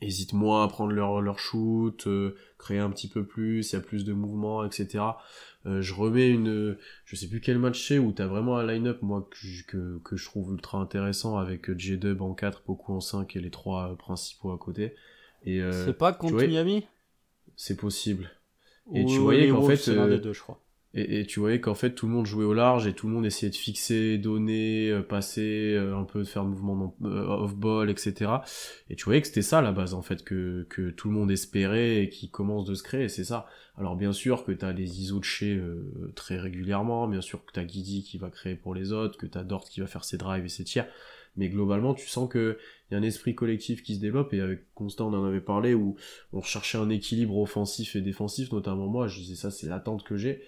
hésitent 0.00 0.32
moins 0.32 0.64
à 0.64 0.68
prendre 0.68 0.92
leur, 0.92 1.20
leur 1.20 1.38
shoot, 1.38 2.08
créer 2.58 2.78
un 2.78 2.90
petit 2.90 3.08
peu 3.08 3.24
plus, 3.24 3.70
il 3.70 3.74
y 3.74 3.78
a 3.78 3.80
plus 3.80 4.04
de 4.04 4.12
mouvements, 4.12 4.64
etc. 4.64 5.04
Euh, 5.66 5.80
je 5.80 5.94
remets 5.94 6.28
une, 6.28 6.76
je 7.06 7.16
sais 7.16 7.26
plus 7.26 7.40
quel 7.40 7.58
match 7.58 7.86
c'est 7.88 7.98
où 7.98 8.12
t'as 8.12 8.26
vraiment 8.26 8.58
un 8.58 8.66
line-up 8.66 9.00
moi 9.00 9.26
que, 9.66 9.98
que, 9.98 10.16
je 10.16 10.24
trouve 10.26 10.52
ultra 10.52 10.78
intéressant 10.78 11.38
avec 11.38 11.70
euh, 11.70 11.78
J-Dub 11.78 12.20
en 12.20 12.34
4, 12.34 12.64
beaucoup 12.66 12.92
en 12.92 13.00
5 13.00 13.34
et 13.36 13.40
les 13.40 13.50
trois 13.50 13.92
euh, 13.92 13.94
principaux 13.94 14.52
à 14.52 14.58
côté. 14.58 14.94
Et 15.46 15.60
c'est 15.72 15.98
pas 15.98 16.14
contre 16.14 16.42
Miami? 16.46 16.86
C'est 17.54 17.76
possible. 17.76 18.30
Et 18.94 19.04
tu 19.04 19.18
voyais 19.18 19.48
qu'en 19.48 19.62
fait, 19.66 19.90
des 19.90 20.18
deux, 20.18 20.32
je 20.32 20.40
crois. 20.40 20.58
Et, 20.96 21.20
et, 21.20 21.26
tu 21.26 21.40
voyais 21.40 21.60
qu'en 21.60 21.74
fait 21.74 21.90
tout 21.90 22.06
le 22.06 22.12
monde 22.12 22.24
jouait 22.24 22.44
au 22.44 22.54
large 22.54 22.86
et 22.86 22.92
tout 22.92 23.08
le 23.08 23.14
monde 23.14 23.26
essayait 23.26 23.50
de 23.50 23.56
fixer, 23.56 24.16
donner, 24.16 24.90
euh, 24.90 25.02
passer, 25.02 25.74
euh, 25.74 25.96
un 25.96 26.04
peu 26.04 26.20
de 26.20 26.24
faire 26.24 26.44
de 26.44 26.50
mouvement 26.50 26.96
euh, 27.02 27.26
off-ball, 27.26 27.90
etc. 27.90 28.30
Et 28.90 28.94
tu 28.94 29.04
voyais 29.04 29.20
que 29.20 29.26
c'était 29.26 29.42
ça 29.42 29.60
la 29.60 29.72
base 29.72 29.92
en 29.94 30.02
fait 30.02 30.22
que, 30.22 30.66
que 30.70 30.90
tout 30.90 31.08
le 31.08 31.14
monde 31.14 31.32
espérait 31.32 32.04
et 32.04 32.08
qui 32.08 32.30
commence 32.30 32.64
de 32.64 32.74
se 32.74 32.84
créer, 32.84 33.08
c'est 33.08 33.24
ça. 33.24 33.46
Alors 33.76 33.96
bien 33.96 34.12
sûr 34.12 34.44
que 34.44 34.52
t'as 34.52 34.72
les 34.72 35.00
ISO 35.00 35.18
de 35.18 35.24
chez 35.24 35.60
très 36.14 36.38
régulièrement, 36.38 37.08
bien 37.08 37.20
sûr 37.20 37.44
que 37.44 37.50
t'as 37.52 37.64
Guidi 37.64 38.04
qui 38.04 38.18
va 38.18 38.30
créer 38.30 38.54
pour 38.54 38.72
les 38.72 38.92
autres, 38.92 39.18
que 39.18 39.26
t'as 39.26 39.42
Dort 39.42 39.64
qui 39.64 39.80
va 39.80 39.88
faire 39.88 40.04
ses 40.04 40.16
drives 40.16 40.44
et 40.44 40.48
ses 40.48 40.62
tirs, 40.62 40.86
mais 41.36 41.48
globalement 41.48 41.92
tu 41.94 42.06
sens 42.06 42.28
que 42.30 42.56
y 42.92 42.94
a 42.94 42.98
un 42.98 43.02
esprit 43.02 43.34
collectif 43.34 43.82
qui 43.82 43.96
se 43.96 44.00
développe 44.00 44.32
et 44.32 44.40
avec 44.40 44.72
Constant 44.74 45.12
on 45.12 45.14
en 45.14 45.24
avait 45.24 45.40
parlé 45.40 45.74
où 45.74 45.96
on 46.32 46.40
cherchait 46.40 46.78
un 46.78 46.88
équilibre 46.88 47.36
offensif 47.36 47.96
et 47.96 48.00
défensif, 48.00 48.52
notamment 48.52 48.86
moi, 48.86 49.08
je 49.08 49.18
disais 49.18 49.34
ça 49.34 49.50
c'est 49.50 49.66
l'attente 49.66 50.04
que 50.04 50.16
j'ai 50.16 50.40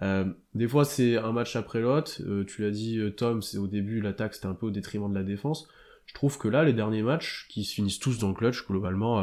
euh, 0.00 0.24
des 0.54 0.66
fois, 0.66 0.84
c'est 0.84 1.16
un 1.16 1.32
match 1.32 1.54
après 1.56 1.80
l'autre. 1.80 2.20
Euh, 2.26 2.44
tu 2.44 2.62
l'as 2.62 2.70
dit, 2.70 2.98
euh, 2.98 3.10
Tom, 3.10 3.42
c'est 3.42 3.58
au 3.58 3.66
début, 3.66 4.00
l'attaque, 4.00 4.34
c'était 4.34 4.46
un 4.46 4.54
peu 4.54 4.66
au 4.66 4.70
détriment 4.70 5.10
de 5.10 5.18
la 5.18 5.24
défense. 5.24 5.68
Je 6.06 6.14
trouve 6.14 6.38
que 6.38 6.48
là, 6.48 6.64
les 6.64 6.72
derniers 6.72 7.02
matchs, 7.02 7.46
qui 7.48 7.64
se 7.64 7.74
finissent 7.74 7.98
tous 8.00 8.18
dans 8.18 8.28
le 8.28 8.34
clutch, 8.34 8.66
globalement, 8.66 9.18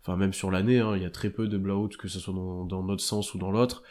enfin, 0.00 0.16
même 0.16 0.32
sur 0.32 0.52
l'année, 0.52 0.78
hein, 0.78 0.96
il 0.96 1.02
y 1.02 1.04
a 1.04 1.10
très 1.10 1.30
peu 1.30 1.48
de 1.48 1.58
blowout, 1.58 1.88
que 1.98 2.06
ce 2.06 2.20
soit 2.20 2.32
dans, 2.32 2.64
dans 2.64 2.84
notre 2.84 3.02
sens 3.02 3.34
ou 3.34 3.38
dans 3.38 3.50
l'autre. 3.50 3.82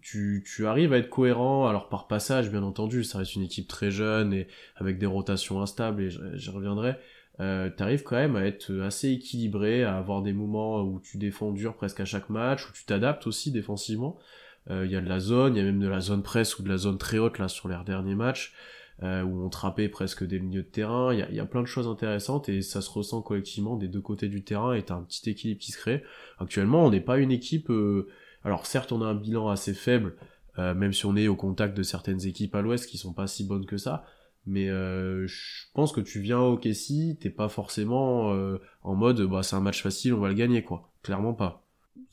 tu, 0.00 0.44
tu 0.46 0.66
arrives 0.66 0.92
à 0.92 0.98
être 0.98 1.10
cohérent, 1.10 1.66
alors 1.66 1.88
par 1.88 2.06
passage, 2.06 2.48
bien 2.48 2.62
entendu, 2.62 3.02
ça 3.02 3.18
reste 3.18 3.34
une 3.34 3.42
équipe 3.42 3.66
très 3.66 3.90
jeune 3.90 4.32
et 4.32 4.46
avec 4.76 4.98
des 4.98 5.06
rotations 5.06 5.60
instables, 5.60 6.04
et 6.04 6.10
j'y 6.10 6.50
reviendrai. 6.50 6.96
Euh, 7.40 7.68
t'arrives 7.68 8.04
quand 8.04 8.16
même 8.16 8.36
à 8.36 8.44
être 8.44 8.72
assez 8.80 9.10
équilibré, 9.10 9.82
à 9.82 9.96
avoir 9.96 10.22
des 10.22 10.32
moments 10.32 10.82
où 10.82 11.00
tu 11.00 11.18
défends 11.18 11.50
dur 11.50 11.74
presque 11.74 12.00
à 12.00 12.04
chaque 12.04 12.30
match, 12.30 12.68
où 12.68 12.72
tu 12.72 12.84
t'adaptes 12.84 13.26
aussi 13.26 13.50
défensivement. 13.50 14.18
Euh, 14.70 14.86
il 14.86 14.92
y 14.92 14.96
a 14.96 15.00
de 15.00 15.08
la 15.08 15.20
zone, 15.20 15.54
il 15.54 15.58
y 15.58 15.62
a 15.62 15.64
même 15.64 15.80
de 15.80 15.88
la 15.88 16.00
zone 16.00 16.22
presse 16.22 16.58
ou 16.58 16.62
de 16.62 16.68
la 16.68 16.78
zone 16.78 16.98
très 16.98 17.18
haute 17.18 17.38
là 17.38 17.48
sur 17.48 17.68
les 17.68 17.76
derniers 17.84 18.14
matchs. 18.14 18.52
Euh, 19.02 19.24
où 19.24 19.44
on 19.44 19.48
trappait 19.48 19.88
presque 19.88 20.24
des 20.24 20.38
milieux 20.38 20.62
de 20.62 20.68
terrain. 20.68 21.12
Il 21.12 21.18
y 21.18 21.22
a, 21.22 21.28
y 21.28 21.40
a, 21.40 21.46
plein 21.46 21.62
de 21.62 21.66
choses 21.66 21.88
intéressantes 21.88 22.48
et 22.48 22.62
ça 22.62 22.80
se 22.80 22.88
ressent 22.88 23.22
collectivement 23.22 23.74
des 23.74 23.88
deux 23.88 24.00
côtés 24.00 24.28
du 24.28 24.44
terrain 24.44 24.72
et 24.72 24.84
t'as 24.84 24.94
un 24.94 25.02
petit 25.02 25.28
équilibre 25.28 25.60
qui 25.60 25.72
se 25.72 25.78
crée. 25.78 26.04
Actuellement, 26.38 26.86
on 26.86 26.90
n'est 26.90 27.00
pas 27.00 27.18
une 27.18 27.32
équipe. 27.32 27.70
Euh, 27.70 28.08
alors 28.44 28.66
certes, 28.66 28.92
on 28.92 29.02
a 29.02 29.06
un 29.06 29.16
bilan 29.16 29.48
assez 29.48 29.74
faible, 29.74 30.14
même 30.56 30.92
si 30.92 31.06
on 31.06 31.16
est 31.16 31.26
au 31.26 31.34
contact 31.34 31.76
de 31.76 31.82
certaines 31.82 32.24
équipes 32.24 32.54
à 32.54 32.62
l'Ouest 32.62 32.88
qui 32.88 32.96
sont 32.96 33.12
pas 33.12 33.26
si 33.26 33.42
bonnes 33.44 33.66
que 33.66 33.78
ça. 33.78 34.04
Mais 34.46 34.66
je 34.68 35.64
pense 35.72 35.92
que 35.92 36.02
tu 36.02 36.20
viens 36.20 36.40
au 36.40 36.58
Kessie, 36.58 37.16
t'es 37.18 37.30
pas 37.30 37.48
forcément 37.48 38.36
en 38.82 38.94
mode 38.94 39.22
bah 39.22 39.42
c'est 39.42 39.56
un 39.56 39.60
match 39.60 39.82
facile, 39.82 40.12
on 40.12 40.20
va 40.20 40.28
le 40.28 40.34
gagner 40.34 40.62
quoi. 40.62 40.92
Clairement 41.02 41.32
pas. 41.32 41.63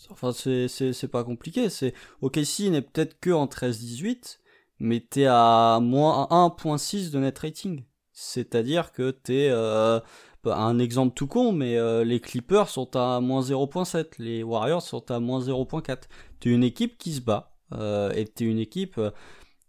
Enfin, 0.10 0.32
c'est 0.34 1.12
pas 1.12 1.24
compliqué. 1.24 1.70
C'est 1.70 1.94
OKC 2.22 2.70
n'est 2.70 2.82
peut-être 2.82 3.20
que 3.20 3.32
en 3.32 3.46
13-18, 3.46 4.40
mais 4.80 5.00
t'es 5.00 5.26
à 5.28 5.80
moins 5.82 6.28
1.6 6.30 7.12
de 7.12 7.20
net 7.20 7.38
rating. 7.40 7.84
C'est-à-dire 8.12 8.92
que 8.92 9.12
t'es 9.12 9.48
euh, 9.50 10.00
bah, 10.44 10.58
un 10.58 10.80
exemple 10.80 11.14
tout 11.16 11.28
con, 11.28 11.52
mais 11.52 11.78
euh, 11.78 12.04
les 12.04 12.20
Clippers 12.20 12.70
sont 12.70 12.96
à 12.96 13.20
moins 13.20 13.42
0.7, 13.42 14.14
les 14.20 14.44
Warriors 14.44 14.82
sont 14.82 15.10
à 15.12 15.20
moins 15.20 15.40
0.4. 15.40 16.04
T'es 16.40 16.50
une 16.50 16.64
équipe 16.64 16.98
qui 16.98 17.14
se 17.14 17.22
bat, 17.22 17.56
euh, 17.74 18.12
et 18.12 18.26
t'es 18.26 18.46
une 18.46 18.60
équipe 18.60 19.00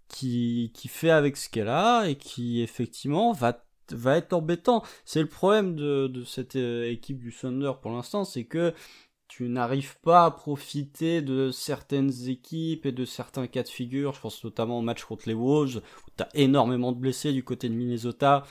qui, 0.08 0.70
qui 0.74 0.88
fait 0.88 1.10
avec 1.10 1.36
ce 1.36 1.48
qu'elle 1.48 1.68
a, 1.68 2.08
et 2.08 2.16
qui 2.16 2.60
effectivement 2.62 3.32
va 3.32 3.64
va 3.90 4.16
être 4.16 4.32
embêtant. 4.32 4.82
C'est 5.04 5.20
le 5.20 5.28
problème 5.28 5.74
de, 5.74 6.06
de 6.06 6.24
cette 6.24 6.56
équipe 6.56 7.18
du 7.18 7.34
Thunder 7.34 7.72
pour 7.82 7.90
l'instant, 7.90 8.24
c'est 8.24 8.44
que 8.44 8.72
tu 9.34 9.48
n'arrives 9.48 9.98
pas 10.00 10.26
à 10.26 10.30
profiter 10.30 11.22
de 11.22 11.50
certaines 11.50 12.28
équipes 12.28 12.84
et 12.84 12.92
de 12.92 13.06
certains 13.06 13.46
cas 13.46 13.62
de 13.62 13.68
figure. 13.68 14.12
Je 14.12 14.20
pense 14.20 14.44
notamment 14.44 14.78
au 14.78 14.82
match 14.82 15.04
contre 15.04 15.26
les 15.26 15.32
Wolves, 15.32 15.78
où 15.78 16.10
tu 16.14 16.22
as 16.22 16.28
énormément 16.34 16.92
de 16.92 16.98
blessés 16.98 17.32
du 17.32 17.42
côté 17.42 17.70
de 17.70 17.74
Minnesota. 17.74 18.44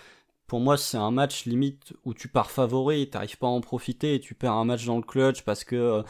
Pour 0.48 0.60
moi, 0.60 0.78
c'est 0.78 0.98
un 0.98 1.12
match 1.12 1.46
limite 1.46 1.94
où 2.04 2.16
tu 2.16 2.30
pars 2.30 2.50
favori 2.50 3.08
tu 3.08 3.16
n'arrives 3.16 3.38
pas 3.38 3.46
à 3.46 3.52
en 3.52 3.62
profiter 3.62 4.16
et 4.16 4.20
tu 4.20 4.34
perds 4.34 4.54
un 4.54 4.66
match 4.66 4.84
dans 4.88 4.98
le 4.98 5.04
clutch 5.04 5.44
parce 5.44 5.64
que 5.64 6.04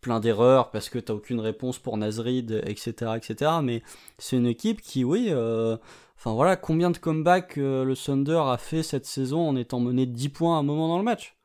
plein 0.00 0.20
d'erreurs 0.20 0.70
parce 0.70 0.88
que 0.88 1.00
t'as 1.00 1.14
aucune 1.14 1.40
réponse 1.40 1.80
pour 1.80 1.96
Nazrid, 1.96 2.62
etc., 2.64 3.14
etc. 3.16 3.50
Mais 3.60 3.82
c'est 4.18 4.36
une 4.36 4.46
équipe 4.46 4.82
qui, 4.82 5.02
oui, 5.02 5.30
euh, 5.30 5.76
enfin 6.16 6.32
voilà, 6.32 6.54
combien 6.54 6.92
de 6.92 6.98
comebacks 6.98 7.58
euh, 7.58 7.82
le 7.84 7.96
Thunder 7.96 8.40
a 8.46 8.56
fait 8.56 8.84
cette 8.84 9.06
saison 9.06 9.48
en 9.48 9.56
étant 9.56 9.80
mené 9.80 10.06
de 10.06 10.12
10 10.12 10.28
points 10.28 10.56
à 10.56 10.60
un 10.60 10.62
moment 10.62 10.86
dans 10.86 10.98
le 10.98 11.04
match? 11.04 11.35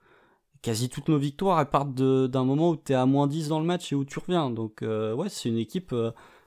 Quasi 0.62 0.89
toutes 0.89 1.10
nos 1.10 1.18
victoires, 1.18 1.60
elles 1.60 1.70
partent 1.70 1.96
d'un 1.96 2.44
moment 2.44 2.70
où 2.70 2.75
t'es 2.75 2.94
à 2.94 3.06
moins 3.06 3.27
10 3.27 3.48
dans 3.48 3.60
le 3.60 3.65
match 3.65 3.91
et 3.91 3.96
où 3.96 4.06
tu 4.06 4.20
reviens. 4.20 4.51
Donc, 4.51 4.84
euh, 4.84 5.13
ouais, 5.13 5.30
c'est 5.30 5.50
une 5.50 5.58
équipe 5.58 5.96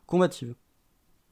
combative. 0.07 0.55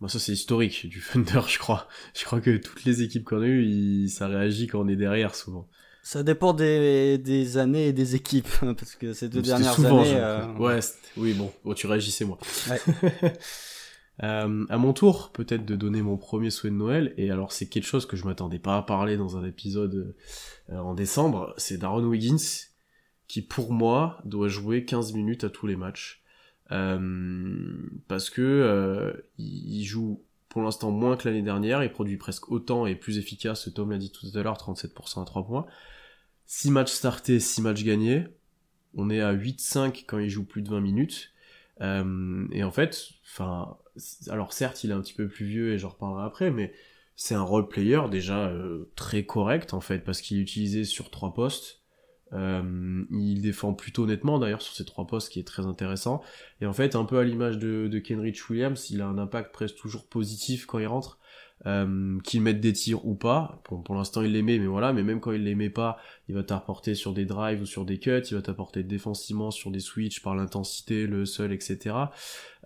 Bon, 0.01 0.09
ça 0.09 0.19
c'est 0.19 0.33
historique 0.33 0.89
du 0.89 1.01
Thunder, 1.01 1.43
je 1.47 1.61
crois. 1.61 1.87
Je 2.13 2.25
crois 2.25 2.41
que 2.41 2.57
toutes 2.57 2.85
les 2.85 3.03
équipes 3.03 3.25
qu'on 3.25 3.41
a 3.41 3.47
eues, 3.47 4.09
ça 4.09 4.27
réagit 4.27 4.67
quand 4.67 4.81
on 4.81 4.89
est 4.89 4.97
derrière 4.97 5.37
souvent. 5.37 5.69
Ça 6.03 6.25
dépend 6.25 6.53
des, 6.53 7.17
des, 7.19 7.59
années 7.59 7.87
et 7.87 7.93
des 7.93 8.17
équipes, 8.17 8.49
parce 8.61 8.97
que 8.97 9.13
ces 9.13 9.29
deux 9.29 9.43
dernières 9.43 9.79
années. 9.85 10.15
Euh... 10.17 10.53
Ouais, 10.55 10.81
oui, 11.17 11.33
bon, 11.33 11.53
bon, 11.65 11.75
tu 11.75 11.87
réagissais 11.87 12.25
moi. 12.25 12.39
Ouais. 12.69 12.81
euh, 14.25 14.67
à 14.69 14.79
mon 14.79 14.93
tour, 14.93 15.31
peut-être 15.33 15.65
de 15.65 15.77
donner 15.77 16.03
mon 16.03 16.17
premier 16.17 16.51
souhait 16.51 16.71
de 16.71 16.75
Noël, 16.75 17.15
et 17.17 17.31
alors 17.31 17.53
c'est 17.53 17.67
quelque 17.67 17.87
chose 17.87 18.05
que 18.05 18.17
je 18.17 18.25
m'attendais 18.25 18.59
pas 18.59 18.79
à 18.79 18.83
parler 18.83 19.17
dans 19.17 19.37
un 19.37 19.45
épisode 19.45 20.17
euh, 20.71 20.77
en 20.77 20.95
décembre, 20.95 21.55
c'est 21.57 21.79
Darren 21.79 22.03
Wiggins, 22.03 22.43
qui 23.33 23.41
pour 23.41 23.73
moi 23.73 24.21
doit 24.27 24.49
jouer 24.49 24.85
15 24.85 25.15
minutes 25.15 25.45
à 25.45 25.49
tous 25.49 25.67
les 25.67 25.75
matchs. 25.75 26.23
Euh, 26.71 27.65
parce 28.07 28.29
que 28.29 28.43
euh, 28.43 29.11
il 29.39 29.85
joue 29.85 30.23
pour 30.51 30.61
l'instant 30.61 30.91
moins 30.91 31.17
que 31.17 31.27
l'année 31.27 31.41
dernière, 31.41 31.83
il 31.83 31.91
produit 31.91 32.19
presque 32.19 32.51
autant 32.51 32.85
et 32.85 32.95
plus 32.95 33.17
efficace, 33.17 33.71
Tom 33.75 33.91
l'a 33.91 33.97
dit 33.97 34.13
tout 34.13 34.27
à 34.35 34.43
l'heure, 34.43 34.59
37% 34.59 35.23
à 35.23 35.25
3 35.25 35.47
points. 35.47 35.67
6 36.45 36.73
matchs 36.73 36.93
startés, 36.93 37.41
6 37.41 37.63
matchs 37.63 37.85
gagnés. 37.85 38.27
On 38.95 39.09
est 39.09 39.23
à 39.23 39.33
8-5 39.33 40.05
quand 40.07 40.19
il 40.19 40.29
joue 40.29 40.45
plus 40.45 40.61
de 40.61 40.69
20 40.69 40.83
minutes. 40.83 41.31
Euh, 41.81 42.47
et 42.53 42.63
en 42.65 42.71
fait, 42.71 43.13
enfin, 43.25 43.79
alors 44.29 44.53
certes, 44.53 44.85
il 44.85 44.91
est 44.91 44.95
un 44.95 45.01
petit 45.01 45.15
peu 45.15 45.27
plus 45.27 45.47
vieux 45.47 45.73
et 45.73 45.79
j'en 45.79 45.89
reparlerai 45.89 46.27
après, 46.27 46.51
mais 46.51 46.75
c'est 47.17 47.35
un 47.35 47.41
role 47.41 47.67
player 47.67 48.03
déjà 48.11 48.53
très 48.95 49.25
correct 49.25 49.73
en 49.73 49.81
fait 49.81 50.01
parce 50.01 50.21
qu'il 50.21 50.37
est 50.37 50.43
utilisé 50.43 50.85
sur 50.85 51.11
trois 51.11 51.33
postes. 51.33 51.82
Euh, 52.33 53.05
il 53.11 53.43
défend 53.43 53.75
plutôt 53.75 54.07
nettement 54.07 54.39
d'ailleurs 54.39 54.63
sur 54.63 54.75
ces 54.75 54.85
trois 54.85 55.07
postes, 55.07 55.31
qui 55.31 55.39
est 55.39 55.47
très 55.47 55.67
intéressant. 55.67 56.23
Et 56.61 56.67
en 56.67 56.73
fait, 56.73 56.97
un 56.97 57.05
peu 57.05 57.19
à 57.19 57.25
l'image 57.25 57.59
de, 57.59 57.89
de 57.89 57.99
Kenrich 57.99 58.49
Williams, 58.49 58.91
il 58.91 59.01
a 59.03 59.07
un 59.07 59.19
impact 59.19 59.53
presque 59.53 59.77
toujours 59.77 60.07
positif 60.07 60.67
quand 60.67 60.79
il 60.79 60.87
rentre. 60.87 61.19
Euh, 61.65 62.19
qu'il 62.25 62.41
mette 62.41 62.61
des 62.61 62.73
tirs 62.73 63.07
ou 63.07 63.15
pas. 63.15 63.63
Bon, 63.71 63.83
pour 63.83 63.95
l'instant, 63.95 64.23
il 64.23 64.33
les 64.33 64.43
met, 64.43 64.59
mais 64.59 64.67
voilà. 64.67 64.93
Mais 64.93 65.05
même 65.05 65.21
quand 65.21 65.31
il 65.31 65.45
les 65.45 65.55
met 65.55 65.71
pas, 65.71 65.97
il 66.29 66.35
va 66.35 66.43
t'apporter 66.43 66.97
sur 66.97 67.13
des 67.13 67.25
drives 67.25 67.63
ou 67.63 67.67
sur 67.67 67.85
des 67.85 68.01
cuts. 68.01 68.21
Il 68.31 68.35
va 68.35 68.43
t'apporter 68.43 68.83
défensivement 68.83 69.53
sur 69.53 69.71
des 69.71 69.79
switches 69.79 70.23
par 70.23 70.35
l'intensité, 70.35 71.07
le 71.07 71.25
seul, 71.25 71.53
etc. 71.53 71.95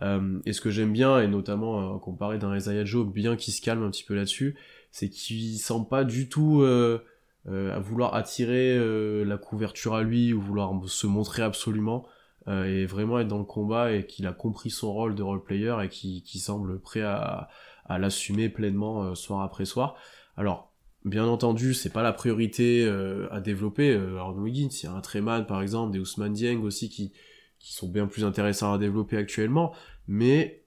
Euh, 0.01 0.41
et 0.47 0.55
ce 0.55 0.63
que 0.63 0.71
j'aime 0.71 0.93
bien, 0.93 1.21
et 1.21 1.29
notamment 1.29 1.97
euh, 1.97 1.99
comparé 1.99 2.39
d'un 2.39 2.57
Isaiah 2.57 2.87
Joe, 2.87 3.07
bien 3.07 3.37
qu'il 3.37 3.53
se 3.53 3.61
calme 3.61 3.83
un 3.83 3.91
petit 3.91 4.05
peu 4.05 4.15
là-dessus, 4.15 4.57
c'est 4.91 5.11
qu'il 5.11 5.59
semble 5.59 5.89
pas 5.89 6.05
du 6.05 6.31
tout 6.31 6.63
euh, 6.63 7.05
à 7.49 7.79
vouloir 7.79 8.15
attirer 8.15 8.76
euh, 8.76 9.25
la 9.25 9.37
couverture 9.37 9.95
à 9.95 10.03
lui 10.03 10.33
ou 10.33 10.41
vouloir 10.41 10.73
se 10.87 11.07
montrer 11.07 11.43
absolument 11.43 12.07
euh, 12.49 12.65
et 12.65 12.87
vraiment 12.87 13.19
être 13.19 13.29
dans 13.29 13.38
le 13.38 13.45
combat 13.45 13.93
et 13.93 14.07
qu'il 14.07 14.26
a 14.26 14.33
compris 14.33 14.71
son 14.71 14.93
rôle 14.93 15.15
de 15.15 15.23
role 15.23 15.43
player 15.43 15.76
et 15.83 15.88
qui, 15.88 16.23
qui 16.23 16.38
semble 16.38 16.81
prêt 16.81 17.03
à, 17.03 17.49
à 17.85 17.99
l'assumer 17.99 18.49
pleinement 18.49 19.15
soir 19.15 19.43
après 19.43 19.65
soir. 19.65 19.97
Alors 20.37 20.73
Bien 21.07 21.25
entendu, 21.25 21.73
c'est 21.73 21.93
pas 21.93 22.03
la 22.03 22.12
priorité 22.12 22.85
à 23.31 23.41
développer. 23.41 23.93
Euh, 23.93 24.21
Wiggins, 24.33 24.71
il 24.83 24.87
y 24.87 24.88
a 24.88 24.93
un 24.93 25.00
Treman 25.00 25.47
par 25.47 25.62
exemple, 25.62 25.93
des 25.93 26.00
Ousmane 26.00 26.33
Dieng 26.33 26.61
aussi 26.62 26.88
qui, 26.88 27.12
qui 27.61 27.75
sont 27.75 27.88
bien 27.88 28.09
plus 28.09 28.25
intéressants 28.25 28.73
à 28.73 28.79
développer 28.79 29.17
actuellement, 29.17 29.73
mais 30.09 30.65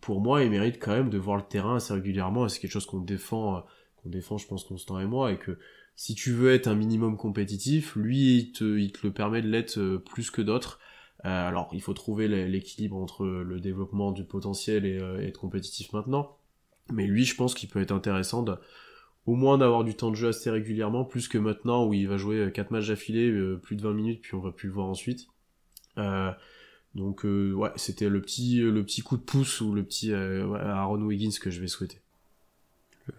pour 0.00 0.22
moi, 0.22 0.42
il 0.42 0.50
mérite 0.50 0.78
quand 0.78 0.92
même 0.92 1.10
de 1.10 1.18
voir 1.18 1.36
le 1.36 1.42
terrain 1.42 1.76
assez 1.76 1.92
régulièrement, 1.92 2.48
c'est 2.48 2.58
quelque 2.58 2.70
chose 2.70 2.86
qu'on 2.86 3.00
défend, 3.00 3.66
qu'on 3.96 4.08
défend, 4.08 4.38
je 4.38 4.46
pense, 4.46 4.64
Constant 4.64 4.98
et 4.98 5.04
moi, 5.04 5.30
et 5.30 5.36
que 5.36 5.58
si 5.96 6.14
tu 6.14 6.30
veux 6.30 6.52
être 6.52 6.68
un 6.68 6.74
minimum 6.74 7.16
compétitif, 7.16 7.96
lui, 7.96 8.36
il 8.36 8.52
te, 8.52 8.78
il 8.78 8.92
te 8.92 9.06
le 9.06 9.12
permet 9.12 9.40
de 9.40 9.48
l'être 9.48 9.78
euh, 9.78 9.98
plus 9.98 10.30
que 10.30 10.42
d'autres. 10.42 10.78
Euh, 11.24 11.48
alors, 11.48 11.70
il 11.72 11.80
faut 11.80 11.94
trouver 11.94 12.28
l'équilibre 12.28 12.96
entre 12.96 13.24
le 13.24 13.60
développement 13.60 14.12
du 14.12 14.22
potentiel 14.22 14.84
et, 14.84 14.98
euh, 14.98 15.26
être 15.26 15.40
compétitif 15.40 15.94
maintenant. 15.94 16.36
Mais 16.92 17.06
lui, 17.06 17.24
je 17.24 17.34
pense 17.34 17.54
qu'il 17.54 17.70
peut 17.70 17.80
être 17.80 17.92
intéressant 17.92 18.42
de, 18.42 18.54
au 19.24 19.34
moins 19.34 19.56
d'avoir 19.56 19.84
du 19.84 19.94
temps 19.94 20.10
de 20.10 20.16
jeu 20.16 20.28
assez 20.28 20.50
régulièrement, 20.50 21.04
plus 21.06 21.28
que 21.28 21.38
maintenant 21.38 21.86
où 21.86 21.94
il 21.94 22.06
va 22.06 22.18
jouer 22.18 22.52
4 22.52 22.70
matchs 22.70 22.88
d'affilée, 22.88 23.32
plus 23.62 23.74
de 23.74 23.82
20 23.82 23.94
minutes, 23.94 24.20
puis 24.20 24.34
on 24.34 24.40
va 24.40 24.52
plus 24.52 24.68
le 24.68 24.74
voir 24.74 24.86
ensuite. 24.86 25.26
donc 26.94 27.24
ouais, 27.24 27.70
c'était 27.74 28.08
le 28.08 28.20
petit, 28.20 28.60
le 28.60 28.84
petit 28.84 29.00
coup 29.00 29.16
de 29.16 29.22
pouce 29.22 29.60
ou 29.60 29.74
le 29.74 29.82
petit 29.82 30.12
Aaron 30.12 31.02
Wiggins 31.02 31.36
que 31.40 31.50
je 31.50 31.60
vais 31.60 31.66
souhaiter. 31.66 32.02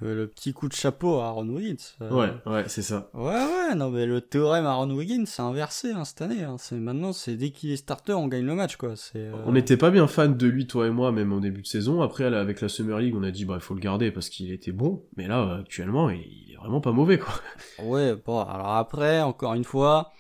Le, 0.02 0.28
petit 0.28 0.54
coup 0.54 0.68
de 0.68 0.74
chapeau 0.74 1.20
à 1.20 1.28
Aaron 1.28 1.48
Wiggins. 1.48 1.76
Euh. 2.02 2.12
Ouais, 2.12 2.52
ouais, 2.52 2.64
c'est 2.68 2.82
ça. 2.82 3.10
Ouais, 3.14 3.24
ouais, 3.24 3.76
non, 3.76 3.90
mais 3.90 4.06
le 4.06 4.20
théorème 4.20 4.66
Aaron 4.66 4.90
Wiggins, 4.92 5.26
c'est 5.26 5.42
inversé 5.42 5.92
hein, 5.92 6.04
cette 6.04 6.22
année. 6.22 6.44
Hein. 6.44 6.58
C'est 6.60 6.76
maintenant, 6.76 7.14
c'est 7.14 7.36
dès 7.36 7.52
qu'il 7.52 7.72
est 7.72 7.78
starter, 7.78 8.14
on 8.14 8.28
gagne 8.28 8.46
le 8.46 8.56
match, 8.56 8.76
quoi. 8.76 8.96
C'est. 8.96 9.30
On 9.46 9.54
n'était 9.54 9.78
pas 9.78 9.90
bien 9.90 10.08
fan 10.08 10.36
de 10.36 10.48
lui, 10.48 10.68
toi 10.68 10.88
et 10.88 10.90
moi, 10.90 11.12
même 11.12 11.32
au 11.32 11.40
début 11.40 11.62
de 11.62 11.68
saison. 11.68 12.02
Après, 12.02 12.26
avec 12.26 12.62
la 12.62 12.70
Summer 12.70 13.00
League, 13.00 13.16
on 13.16 13.24
a 13.24 13.32
dit 13.32 13.46
bah 13.46 13.56
il 13.56 13.62
faut 13.62 13.74
le 13.74 13.80
garder 13.80 14.12
parce 14.12 14.30
qu'il 14.30 14.52
était 14.52 14.74
bon. 14.74 15.06
Mais 15.16 15.28
là, 15.28 15.60
actuellement, 15.62 16.10
il 16.10 16.52
est 16.52 16.58
vraiment 16.58 16.82
pas 16.82 16.92
mauvais, 16.92 17.18
quoi. 17.18 17.34
Ouais, 17.84 18.16
bon, 18.16 18.42
alors 18.42 18.76
après, 18.76 19.22
encore 19.22 19.54
une 19.54 19.64
fois. 19.64 20.12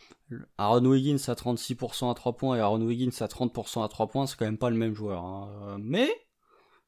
Aaron 0.58 0.86
Wiggins 0.86 1.20
à 1.28 1.36
36% 1.36 2.12
à 2.12 2.14
3 2.14 2.36
points 2.36 2.58
et 2.58 2.60
Aaron 2.60 2.82
Wiggins 2.82 3.16
à 3.22 3.28
30% 3.28 3.86
à 3.86 3.88
3 3.88 4.08
points, 4.08 4.28
c'est 4.28 4.38
quand 4.38 4.44
même 4.44 4.58
pas 4.58 4.70
le 4.70 4.76
même 4.76 4.94
joueur. 4.94 5.24
Hein. 5.24 5.78
Mais, 5.80 6.10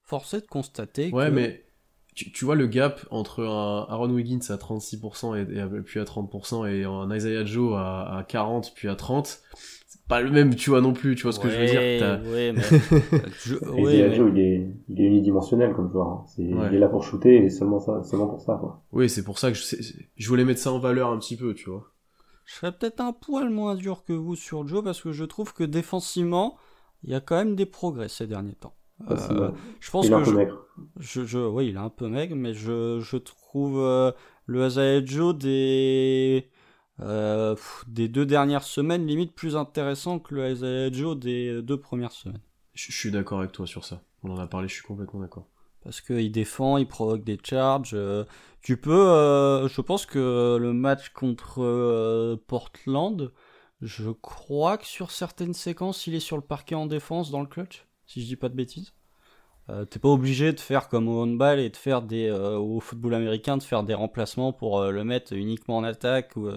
force 0.04 0.34
est 0.34 0.42
de 0.42 0.48
constater 0.48 1.10
ouais, 1.12 1.32
mais 1.32 1.69
tu, 2.26 2.46
vois 2.46 2.56
le 2.56 2.68
gap 2.68 3.06
entre 3.12 3.44
un 3.44 3.86
Aaron 3.90 4.10
Wiggins 4.10 4.40
à 4.50 4.56
36% 4.56 5.38
et, 5.38 5.82
puis 5.84 6.00
à 6.00 6.04
30% 6.04 6.68
et 6.68 6.84
un 6.84 7.16
Isaiah 7.16 7.46
Joe 7.46 7.76
à, 7.78 8.18
à 8.18 8.24
40 8.24 8.74
puis 8.76 8.88
à 8.88 8.96
30 8.96 9.42
c'est 9.88 10.06
pas 10.08 10.22
le 10.22 10.30
même 10.30 10.56
tu 10.56 10.70
vois 10.70 10.82
non 10.82 10.94
plus 10.94 11.16
tu 11.16 11.24
vois 11.24 11.32
ce 11.32 11.40
que 11.40 11.50
je 11.50 11.58
veux 11.58 11.66
dire 11.66 12.22
ouais, 12.32 12.54
mais... 12.54 13.82
Isaiah 13.82 14.14
Joe 14.14 14.32
il 14.34 14.40
est, 14.40 14.68
il 14.90 15.02
est 15.02 15.06
unidimensionnel 15.06 15.74
comme 15.74 15.92
joueur 15.92 16.08
hein. 16.08 16.26
il 16.38 16.76
est 16.76 16.80
là 16.80 16.90
pour 16.90 17.04
shooter 17.04 17.44
et 17.44 17.50
seulement 17.50 17.80
ça 17.80 18.04
seulement 18.04 18.28
pour 18.28 18.42
ça 18.42 18.58
quoi. 18.60 18.84
oui 18.92 19.10
c'est 19.10 19.24
pour 19.24 19.40
ça 19.40 19.52
que 19.52 19.58
je, 19.58 19.76
je 20.16 20.30
voulais 20.30 20.46
mettre 20.46 20.60
ça 20.60 20.72
en 20.72 20.80
valeur 20.80 21.10
un 21.10 21.20
petit 21.20 21.38
peu 21.38 21.54
tu 21.54 21.70
vois 21.70 21.92
je 22.46 22.56
serais 22.56 22.72
peut-être 22.72 23.00
un 23.02 23.14
poil 23.14 23.50
moins 23.50 23.76
dur 23.76 24.04
que 24.04 24.14
vous 24.14 24.36
sur 24.36 24.68
Joe 24.68 24.84
parce 24.84 25.02
que 25.02 25.12
je 25.12 25.24
trouve 25.24 25.54
que 25.54 25.64
défensivement 25.64 26.58
il 27.04 27.12
y 27.12 27.16
a 27.16 27.22
quand 27.22 27.38
même 27.38 27.56
des 27.56 27.66
progrès 27.66 28.10
ces 28.10 28.28
derniers 28.28 28.56
temps 28.56 28.74
euh, 29.10 29.52
je 29.80 29.92
pense 29.92 30.06
il 30.06 30.14
est 30.14 30.16
que 30.16 30.22
un 30.22 30.24
peu 30.24 30.34
maigre. 30.34 30.66
Je, 31.00 31.26
je, 31.26 31.40
oui, 31.40 31.70
il 31.70 31.76
est 31.76 31.80
un 31.80 31.90
peu 31.90 32.08
maigre, 32.08 32.36
mais 32.36 32.54
je, 32.54 33.00
je 33.00 33.18
trouve 33.18 33.80
euh, 33.80 34.12
le 34.46 34.64
Azael 34.64 35.08
Joe 35.08 35.36
des 35.36 36.50
euh, 37.00 37.56
des 37.88 38.10
deux 38.10 38.26
dernières 38.26 38.64
semaines 38.64 39.06
limite 39.06 39.34
plus 39.34 39.56
intéressant 39.56 40.20
que 40.20 40.36
le 40.36 40.44
Azael 40.44 40.94
Joe 40.94 41.18
des 41.18 41.62
deux 41.62 41.80
premières 41.80 42.12
semaines. 42.12 42.42
Je, 42.74 42.92
suis 42.92 43.12
d'accord 43.12 43.40
avec 43.40 43.52
toi 43.52 43.68
sur 43.68 43.86
ça. 43.86 44.02
On 44.24 44.32
en 44.32 44.38
a 44.38 44.48
parlé, 44.48 44.68
je 44.68 44.74
suis 44.74 44.84
complètement 44.84 45.22
d'accord. 45.22 45.48
Parce 45.84 46.02
qu'il 46.02 46.32
défend, 46.32 46.78
il 46.78 46.88
provoque 46.88 47.24
des 47.24 47.40
charges. 47.42 47.96
tu 48.62 48.78
peux, 48.78 49.68
je 49.68 49.82
pense 49.82 50.06
que 50.06 50.58
le 50.60 50.74
match 50.74 51.10
contre 51.10 52.36
Portland, 52.48 53.32
je 53.82 54.10
crois 54.10 54.78
que 54.78 54.86
sur 54.86 55.12
certaines 55.12 55.54
séquences, 55.54 56.06
il 56.08 56.16
est 56.16 56.20
sur 56.20 56.36
le 56.36 56.44
parquet 56.44 56.76
en 56.76 56.86
défense 56.86 57.32
dans 57.32 57.42
le 57.42 57.48
clutch 57.48 57.89
si 58.10 58.22
je 58.22 58.26
dis 58.26 58.36
pas 58.36 58.50
de 58.50 58.56
bêtises. 58.56 58.94
Euh, 59.70 59.86
t'es 59.86 60.00
pas 60.00 60.10
obligé 60.10 60.52
de 60.52 60.60
faire 60.60 60.90
comme 60.90 61.08
au 61.08 61.22
handball 61.22 61.60
et 61.60 61.70
de 61.70 61.78
faire 61.78 62.02
des 62.02 62.28
euh, 62.28 62.58
au 62.58 62.80
football 62.80 63.14
américain 63.14 63.56
de 63.56 63.62
faire 63.62 63.84
des 63.84 63.94
remplacements 63.94 64.52
pour 64.52 64.80
euh, 64.80 64.90
le 64.90 65.04
mettre 65.04 65.34
uniquement 65.34 65.78
en 65.78 65.84
attaque 65.84 66.36
ou, 66.36 66.50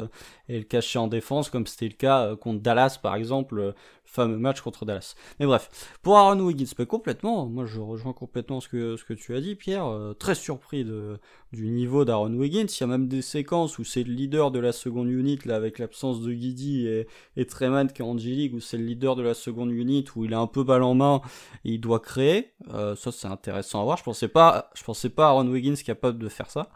et 0.48 0.58
le 0.58 0.64
cacher 0.64 0.98
en 0.98 1.08
défense 1.08 1.50
comme 1.50 1.66
c'était 1.66 1.88
le 1.88 1.94
cas 1.94 2.34
contre 2.36 2.62
Dallas 2.62 2.98
par 3.02 3.14
exemple 3.14 3.74
fameux 4.12 4.36
match 4.36 4.60
contre 4.60 4.84
Dallas. 4.84 5.14
Mais 5.40 5.46
bref, 5.46 5.70
pour 6.02 6.18
Aaron 6.18 6.38
Wiggins, 6.40 6.66
mais 6.78 6.86
complètement, 6.86 7.46
moi 7.46 7.64
je 7.64 7.80
rejoins 7.80 8.12
complètement 8.12 8.60
ce 8.60 8.68
que, 8.68 8.96
ce 8.96 9.04
que 9.04 9.14
tu 9.14 9.34
as 9.34 9.40
dit 9.40 9.54
Pierre, 9.54 9.86
euh, 9.86 10.12
très 10.12 10.34
surpris 10.34 10.84
de, 10.84 11.18
du 11.52 11.70
niveau 11.70 12.04
d'Aaron 12.04 12.34
Wiggins, 12.34 12.66
il 12.68 12.80
y 12.80 12.84
a 12.84 12.86
même 12.86 13.08
des 13.08 13.22
séquences 13.22 13.78
où 13.78 13.84
c'est 13.84 14.02
le 14.02 14.12
leader 14.12 14.50
de 14.50 14.58
la 14.58 14.72
seconde 14.72 15.08
unit, 15.08 15.38
là 15.46 15.56
avec 15.56 15.78
l'absence 15.78 16.20
de 16.20 16.32
Guidi 16.32 16.86
et, 16.86 17.06
et 17.36 17.46
Treman 17.46 17.90
qui 17.90 18.02
est 18.02 18.04
en 18.04 18.18
G-League, 18.18 18.54
où 18.54 18.60
c'est 18.60 18.76
le 18.76 18.84
leader 18.84 19.16
de 19.16 19.22
la 19.22 19.34
seconde 19.34 19.72
unit, 19.72 20.04
où 20.14 20.26
il 20.26 20.34
a 20.34 20.38
un 20.38 20.46
peu 20.46 20.62
balle 20.62 20.82
en 20.82 20.94
main 20.94 21.22
et 21.64 21.72
il 21.72 21.80
doit 21.80 22.00
créer, 22.00 22.52
euh, 22.74 22.94
ça 22.94 23.12
c'est 23.12 23.28
intéressant 23.28 23.80
à 23.80 23.84
voir, 23.84 23.96
je 23.96 24.04
pensais 24.04 24.28
pas, 24.28 24.70
je 24.74 24.84
pensais 24.84 25.08
pas 25.08 25.28
Aaron 25.28 25.48
Wiggins 25.48 25.74
capable 25.82 26.18
de 26.18 26.28
faire 26.28 26.50
ça. 26.50 26.68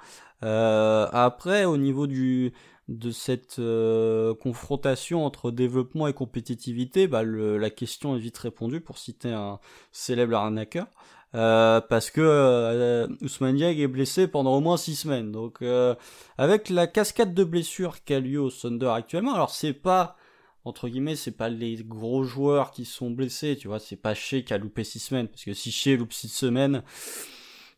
Euh, 0.43 1.07
après, 1.13 1.65
au 1.65 1.77
niveau 1.77 2.07
du, 2.07 2.53
de 2.89 3.11
cette 3.11 3.59
euh, 3.59 4.35
confrontation 4.35 5.25
entre 5.25 5.51
développement 5.51 6.07
et 6.07 6.13
compétitivité, 6.13 7.09
bah, 7.09 7.25
la 7.25 7.71
question 7.71 8.17
est 8.17 8.21
vite 8.21 8.39
répondue 8.39 8.81
pour 8.81 8.99
citer 8.99 9.33
un 9.33 9.59
célèbre 9.93 10.37
arnaqueur. 10.37 10.87
Euh, 11.35 11.81
parce 11.81 12.11
que 12.11 12.21
euh, 12.23 13.09
Ousmane 13.21 13.57
Diag 13.57 13.79
est 13.79 13.89
blessé 13.89 14.27
pendant 14.27 14.57
au 14.57 14.61
moins 14.61 14.77
six 14.77 14.97
semaines. 14.97 15.33
Donc, 15.33 15.61
euh, 15.61 15.95
avec 16.39 16.71
la 16.71 16.87
cascade 16.87 17.35
de 17.35 17.45
blessures 17.45 18.05
qu'a 18.05 18.21
lieu 18.21 18.41
au 18.41 18.51
Thunder 18.51 18.93
actuellement, 18.95 19.35
alors 19.35 19.51
c'est 19.51 19.75
pas 19.75 20.17
entre 20.65 20.89
guillemets, 20.89 21.15
c'est 21.15 21.37
pas 21.37 21.49
les 21.49 21.77
gros 21.77 22.25
joueurs 22.25 22.73
qui 22.73 22.85
sont 22.85 23.11
blessés, 23.11 23.57
tu 23.57 23.69
vois, 23.69 23.79
c'est 23.79 23.97
pas 23.97 24.15
Shea 24.15 24.43
qui 24.43 24.53
a 24.53 24.59
loupé 24.59 24.83
six 24.83 24.99
semaines, 24.99 25.29
parce 25.29 25.45
que 25.45 25.55
si 25.55 25.71
Shea 25.71 25.97
loupe 25.97 26.13
six 26.13 26.29
semaines, 26.29 26.83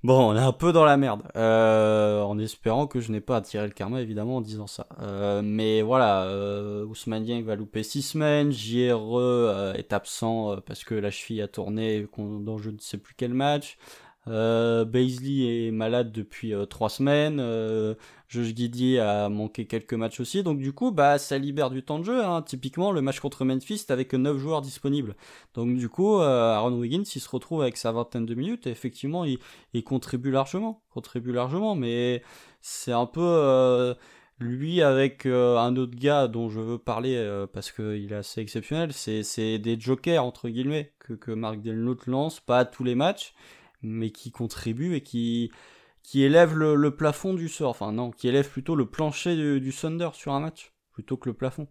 bon, 0.02 0.30
on 0.30 0.36
est 0.36 0.40
un 0.40 0.52
peu 0.52 0.72
dans 0.72 0.84
la 0.84 0.96
merde, 0.96 1.22
euh, 1.36 2.22
en 2.22 2.38
espérant 2.38 2.86
que 2.86 3.00
je 3.00 3.12
n'ai 3.12 3.20
pas 3.20 3.36
attiré 3.36 3.66
le 3.66 3.72
karma, 3.72 4.00
évidemment, 4.00 4.36
en 4.36 4.40
disant 4.40 4.66
ça. 4.66 4.86
Euh, 5.00 5.42
mais 5.42 5.82
voilà, 5.82 6.24
euh, 6.24 6.84
Ousmane 6.86 7.24
Dieng 7.24 7.42
va 7.42 7.56
louper 7.56 7.82
six 7.82 8.02
semaines, 8.02 8.52
JRE 8.52 9.18
euh, 9.18 9.74
est 9.74 9.92
absent 9.92 10.52
euh, 10.52 10.56
parce 10.64 10.84
que 10.84 10.94
la 10.94 11.10
cheville 11.10 11.42
a 11.42 11.48
tourné 11.48 12.06
dans 12.18 12.58
je 12.58 12.70
ne 12.70 12.78
sais 12.78 12.98
plus 12.98 13.14
quel 13.16 13.34
match, 13.34 13.78
euh, 14.28 14.84
Baisley 14.84 15.66
est 15.66 15.70
malade 15.70 16.12
depuis 16.12 16.54
euh, 16.54 16.66
trois 16.66 16.88
semaines. 16.88 17.38
Euh, 17.40 17.94
Josh 18.28 18.54
Giddy 18.54 18.98
a 18.98 19.28
manqué 19.28 19.66
quelques 19.66 19.94
matchs 19.94 20.20
aussi. 20.20 20.42
Donc 20.42 20.58
du 20.58 20.72
coup, 20.72 20.90
bah 20.90 21.18
ça 21.18 21.38
libère 21.38 21.70
du 21.70 21.82
temps 21.82 21.98
de 21.98 22.04
jeu. 22.04 22.24
Hein. 22.24 22.42
Typiquement, 22.42 22.92
le 22.92 23.00
match 23.00 23.20
contre 23.20 23.44
Memphis, 23.44 23.86
avec 23.88 24.12
9 24.12 24.36
joueurs 24.36 24.60
disponibles. 24.60 25.16
Donc 25.54 25.76
du 25.76 25.88
coup, 25.88 26.18
euh, 26.18 26.54
Aaron 26.54 26.78
Wiggins, 26.78 27.04
il 27.14 27.20
se 27.20 27.28
retrouve 27.28 27.62
avec 27.62 27.76
sa 27.76 27.92
vingtaine 27.92 28.26
de 28.26 28.34
minutes. 28.34 28.66
Et 28.66 28.70
effectivement, 28.70 29.24
il, 29.24 29.38
contribue 29.84 30.30
largement. 30.30 30.82
Contribue 30.90 31.32
largement. 31.32 31.74
Mais 31.74 32.22
c'est 32.60 32.92
un 32.92 33.06
peu... 33.06 33.22
Euh, 33.22 33.94
lui 34.40 34.82
avec 34.82 35.26
euh, 35.26 35.56
un 35.56 35.76
autre 35.76 35.96
gars 35.96 36.28
dont 36.28 36.48
je 36.48 36.60
veux 36.60 36.78
parler 36.78 37.16
euh, 37.16 37.46
parce 37.46 37.72
qu'il 37.72 38.12
est 38.12 38.16
assez 38.16 38.40
exceptionnel, 38.40 38.92
c'est 38.92 39.58
des 39.58 39.78
jokers 39.78 40.24
entre 40.24 40.48
guillemets 40.48 40.92
que, 40.98 41.14
que 41.14 41.32
Marc 41.32 41.60
Delnote 41.60 42.06
lance, 42.06 42.40
pas 42.40 42.64
tous 42.64 42.84
les 42.84 42.94
matchs, 42.94 43.34
mais 43.82 44.10
qui 44.10 44.30
contribue 44.30 44.94
et 44.94 45.02
qui, 45.02 45.50
qui 46.02 46.22
élève 46.22 46.56
le, 46.56 46.74
le, 46.74 46.94
plafond 46.94 47.34
du 47.34 47.48
sort. 47.48 47.70
Enfin, 47.70 47.92
non, 47.92 48.10
qui 48.10 48.28
élève 48.28 48.48
plutôt 48.50 48.74
le 48.74 48.86
plancher 48.86 49.36
du, 49.36 49.60
du 49.60 49.72
Thunder 49.72 50.10
sur 50.12 50.32
un 50.32 50.40
match, 50.40 50.72
plutôt 50.92 51.16
que 51.16 51.28
le 51.28 51.34
plafond. 51.34 51.66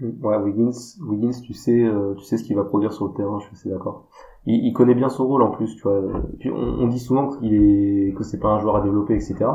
Ouais, 0.00 0.36
Wiggins, 0.36 0.70
Wiggins 1.00 1.40
tu 1.42 1.54
sais, 1.54 1.82
euh, 1.82 2.14
tu 2.14 2.24
sais 2.24 2.38
ce 2.38 2.44
qu'il 2.44 2.54
va 2.54 2.64
produire 2.64 2.92
sur 2.92 3.06
le 3.06 3.14
terrain, 3.14 3.40
je 3.40 3.46
suis 3.46 3.56
assez 3.56 3.68
d'accord. 3.68 4.08
Il, 4.46 4.64
il, 4.66 4.72
connaît 4.72 4.94
bien 4.94 5.08
son 5.08 5.26
rôle 5.26 5.42
en 5.42 5.50
plus, 5.50 5.74
tu 5.74 5.82
vois. 5.82 6.00
On, 6.44 6.50
on 6.54 6.86
dit 6.86 7.00
souvent 7.00 7.28
qu'il 7.28 7.54
est, 7.54 8.14
que 8.14 8.22
c'est 8.22 8.38
pas 8.38 8.48
un 8.48 8.60
joueur 8.60 8.76
à 8.76 8.80
développer, 8.80 9.14
etc. 9.14 9.46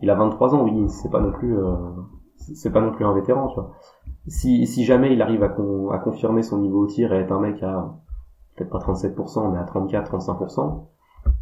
Il 0.00 0.10
a 0.10 0.14
23 0.14 0.54
ans, 0.54 0.64
Wiggins, 0.64 0.88
c'est 0.88 1.10
pas 1.10 1.20
non 1.20 1.32
plus, 1.32 1.58
euh, 1.58 1.74
c'est 2.36 2.72
pas 2.72 2.80
non 2.80 2.92
plus 2.92 3.04
un 3.04 3.12
vétéran, 3.12 3.48
tu 3.48 3.54
vois. 3.54 3.72
Si, 4.28 4.66
si 4.66 4.84
jamais 4.84 5.12
il 5.12 5.20
arrive 5.20 5.42
à, 5.42 5.54
à 5.92 5.98
confirmer 5.98 6.42
son 6.42 6.58
niveau 6.58 6.84
au 6.84 6.86
tir 6.86 7.12
et 7.12 7.18
être 7.18 7.32
un 7.32 7.40
mec 7.40 7.62
à, 7.62 7.96
peut-être 8.56 8.70
pas 8.70 8.78
37%, 8.78 9.52
mais 9.52 9.58
à 9.58 9.64
34, 9.64 10.16
35%, 10.16 10.86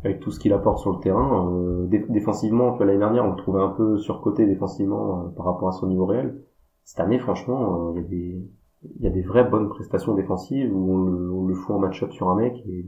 avec 0.04 0.20
tout 0.20 0.30
ce 0.30 0.38
qu'il 0.38 0.52
apporte 0.52 0.78
sur 0.78 0.92
le 0.92 1.00
terrain. 1.00 1.50
Euh, 1.50 1.86
dé 1.86 2.04
défensivement, 2.08 2.76
l'année 2.78 2.98
dernière, 2.98 3.24
on 3.24 3.30
le 3.30 3.36
trouvait 3.36 3.62
un 3.62 3.70
peu 3.70 3.96
surcoté 3.98 4.46
défensivement 4.46 5.26
euh, 5.26 5.28
par 5.36 5.46
rapport 5.46 5.68
à 5.68 5.72
son 5.72 5.86
niveau 5.86 6.06
réel. 6.06 6.42
Cette 6.84 7.00
année, 7.00 7.18
franchement, 7.18 7.92
il 7.92 7.98
euh, 7.98 8.02
y 8.02 8.04
a 8.04 8.08
des 8.08 8.50
il 8.96 9.02
y 9.02 9.06
a 9.06 9.10
des 9.10 9.22
vraies 9.22 9.48
bonnes 9.48 9.70
prestations 9.70 10.14
défensives 10.14 10.70
où 10.74 10.92
on 10.92 10.98
le, 11.04 11.32
on 11.32 11.46
le 11.46 11.54
fout 11.54 11.74
en 11.74 11.78
match-up 11.78 12.12
sur 12.12 12.28
un 12.28 12.36
mec 12.36 12.62
et 12.68 12.86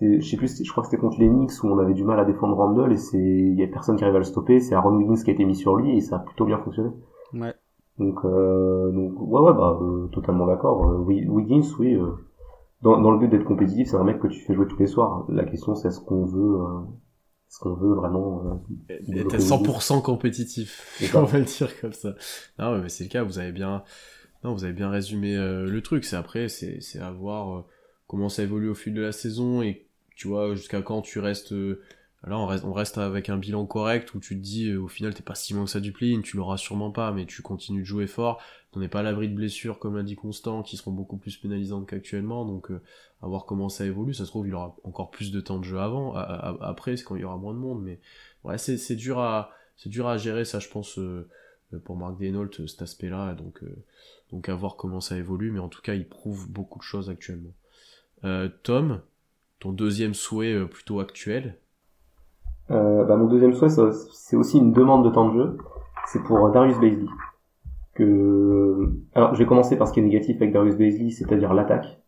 je 0.00 0.20
sais 0.20 0.36
plus, 0.36 0.64
je 0.64 0.70
crois 0.70 0.82
que 0.82 0.90
c'était 0.90 1.00
contre 1.00 1.20
les 1.20 1.28
Knicks 1.28 1.62
où 1.62 1.68
on 1.68 1.78
avait 1.78 1.94
du 1.94 2.04
mal 2.04 2.18
à 2.18 2.24
défendre 2.24 2.56
Randall 2.56 2.92
et 2.92 2.96
c'est 2.96 3.18
il 3.18 3.54
y 3.54 3.62
a 3.62 3.68
personne 3.68 3.96
qui 3.96 4.02
arrive 4.02 4.16
à 4.16 4.18
le 4.18 4.24
stopper, 4.24 4.58
c'est 4.58 4.74
Aaron 4.74 4.96
Wiggins 4.96 5.22
qui 5.22 5.30
a 5.30 5.32
été 5.32 5.44
mis 5.44 5.54
sur 5.54 5.76
lui 5.76 5.96
et 5.96 6.00
ça 6.00 6.16
a 6.16 6.18
plutôt 6.18 6.44
bien 6.44 6.58
fonctionné. 6.58 6.90
Ouais. 7.34 7.54
Donc, 7.98 8.24
euh, 8.24 8.90
donc 8.90 9.12
ouais 9.20 9.40
ouais 9.40 9.52
bah 9.52 9.78
euh, 9.80 10.08
totalement 10.08 10.46
d'accord. 10.46 10.80
Wiggins 11.06 11.62
oui 11.78 11.96
dans, 12.82 13.00
dans 13.00 13.10
le 13.10 13.18
but 13.18 13.28
d'être 13.28 13.44
compétitif, 13.44 13.88
c'est 13.88 13.96
un 13.96 14.04
mec 14.04 14.18
que 14.18 14.28
tu 14.28 14.40
fais 14.40 14.54
jouer 14.54 14.66
tous 14.66 14.78
les 14.78 14.86
soirs. 14.86 15.24
La 15.28 15.44
question, 15.44 15.74
c'est 15.74 15.88
est-ce 15.88 16.00
qu'on 16.00 16.24
veut, 16.24 16.60
euh, 16.60 16.80
est-ce 17.48 17.58
qu'on 17.60 17.74
veut 17.74 17.94
vraiment 17.94 18.62
euh, 18.90 19.16
être 19.16 19.36
100% 19.38 20.02
compétitif, 20.02 21.00
on 21.14 21.22
va 21.22 21.38
le 21.38 21.44
dire 21.44 21.80
comme 21.80 21.92
ça. 21.92 22.14
Non, 22.58 22.78
mais 22.78 22.88
c'est 22.88 23.04
le 23.04 23.10
cas. 23.10 23.22
Vous 23.22 23.38
avez 23.38 23.52
bien, 23.52 23.84
non, 24.44 24.52
vous 24.52 24.64
avez 24.64 24.72
bien 24.72 24.90
résumé 24.90 25.36
euh, 25.36 25.66
le 25.66 25.82
truc. 25.82 26.04
C'est 26.04 26.16
après, 26.16 26.48
c'est, 26.48 26.80
c'est 26.80 26.98
à 26.98 27.10
voir 27.10 27.56
euh, 27.56 27.64
comment 28.06 28.28
ça 28.28 28.42
évolue 28.42 28.68
au 28.68 28.74
fil 28.74 28.94
de 28.94 29.02
la 29.02 29.12
saison 29.12 29.62
et 29.62 29.86
tu 30.16 30.28
vois 30.28 30.54
jusqu'à 30.54 30.82
quand 30.82 31.02
tu 31.02 31.18
restes. 31.20 31.52
Euh, 31.52 31.82
Là, 32.24 32.38
on 32.38 32.46
reste, 32.46 32.64
on 32.64 32.72
reste 32.72 32.98
avec 32.98 33.28
un 33.28 33.36
bilan 33.36 33.66
correct 33.66 34.14
où 34.14 34.20
tu 34.20 34.36
te 34.36 34.40
dis, 34.40 34.70
euh, 34.70 34.80
au 34.80 34.86
final, 34.86 35.12
t'es 35.12 35.24
pas 35.24 35.34
si 35.34 35.54
loin 35.54 35.64
que 35.64 35.70
ça 35.70 35.80
du 35.80 35.90
play 35.92 36.16
tu 36.22 36.36
l'auras 36.36 36.56
sûrement 36.56 36.92
pas, 36.92 37.10
mais 37.10 37.26
tu 37.26 37.42
continues 37.42 37.80
de 37.80 37.86
jouer 37.86 38.06
fort. 38.06 38.40
On 38.74 38.80
n'est 38.80 38.88
pas 38.88 39.00
à 39.00 39.02
l'abri 39.02 39.28
de 39.28 39.34
blessures, 39.34 39.78
comme 39.78 39.96
l'a 39.96 40.02
dit 40.02 40.16
Constant, 40.16 40.62
qui 40.62 40.76
seront 40.76 40.92
beaucoup 40.92 41.16
plus 41.16 41.36
pénalisantes 41.36 41.86
qu'actuellement, 41.86 42.46
donc 42.46 42.70
euh, 42.70 42.80
à 43.22 43.26
voir 43.26 43.44
comment 43.44 43.68
ça 43.68 43.84
évolue. 43.84 44.14
Ça 44.14 44.24
se 44.24 44.30
trouve, 44.30 44.46
il 44.46 44.54
aura 44.54 44.76
encore 44.84 45.10
plus 45.10 45.30
de 45.30 45.40
temps 45.40 45.58
de 45.58 45.64
jeu 45.64 45.78
avant, 45.78 46.14
après, 46.14 46.96
c'est 46.96 47.04
quand 47.04 47.16
il 47.16 47.22
y 47.22 47.24
aura 47.24 47.36
moins 47.36 47.54
de 47.54 47.58
monde, 47.58 47.82
mais 47.82 48.00
ouais, 48.44 48.58
c'est, 48.58 48.96
dur 48.96 49.18
à, 49.18 49.50
c'est 49.76 49.90
dur 49.90 50.08
à 50.08 50.16
gérer, 50.16 50.44
ça, 50.44 50.58
je 50.58 50.68
pense, 50.68 50.98
euh, 50.98 51.28
pour 51.84 51.96
Marc 51.96 52.18
Denault, 52.18 52.50
cet 52.66 52.82
aspect-là, 52.82 53.34
donc, 53.34 53.62
euh, 53.62 53.76
donc 54.30 54.48
à 54.48 54.54
voir 54.54 54.76
comment 54.76 55.00
ça 55.00 55.16
évolue, 55.18 55.50
mais 55.50 55.60
en 55.60 55.68
tout 55.68 55.82
cas, 55.82 55.94
il 55.94 56.08
prouve 56.08 56.50
beaucoup 56.50 56.78
de 56.78 56.84
choses 56.84 57.10
actuellement. 57.10 57.52
Euh, 58.24 58.48
Tom, 58.62 59.00
ton 59.58 59.72
deuxième 59.72 60.14
souhait 60.14 60.66
plutôt 60.66 61.00
actuel, 61.00 61.58
euh, 62.70 63.04
bah, 63.04 63.16
mon 63.16 63.26
deuxième 63.26 63.52
souhait, 63.54 63.68
c'est 64.12 64.36
aussi 64.36 64.58
une 64.58 64.72
demande 64.72 65.04
de 65.04 65.10
temps 65.10 65.28
de 65.28 65.34
jeu. 65.34 65.58
C'est 66.06 66.22
pour 66.22 66.50
Darius 66.50 66.78
Baisley. 66.78 67.06
Que... 67.94 68.90
Alors, 69.14 69.34
je 69.34 69.38
vais 69.38 69.46
commencer 69.46 69.76
par 69.76 69.86
ce 69.88 69.92
qui 69.92 70.00
est 70.00 70.02
négatif 70.02 70.36
avec 70.36 70.52
Darius 70.52 70.76
Baisley, 70.76 71.10
c'est-à-dire 71.10 71.52
l'attaque. 71.54 72.00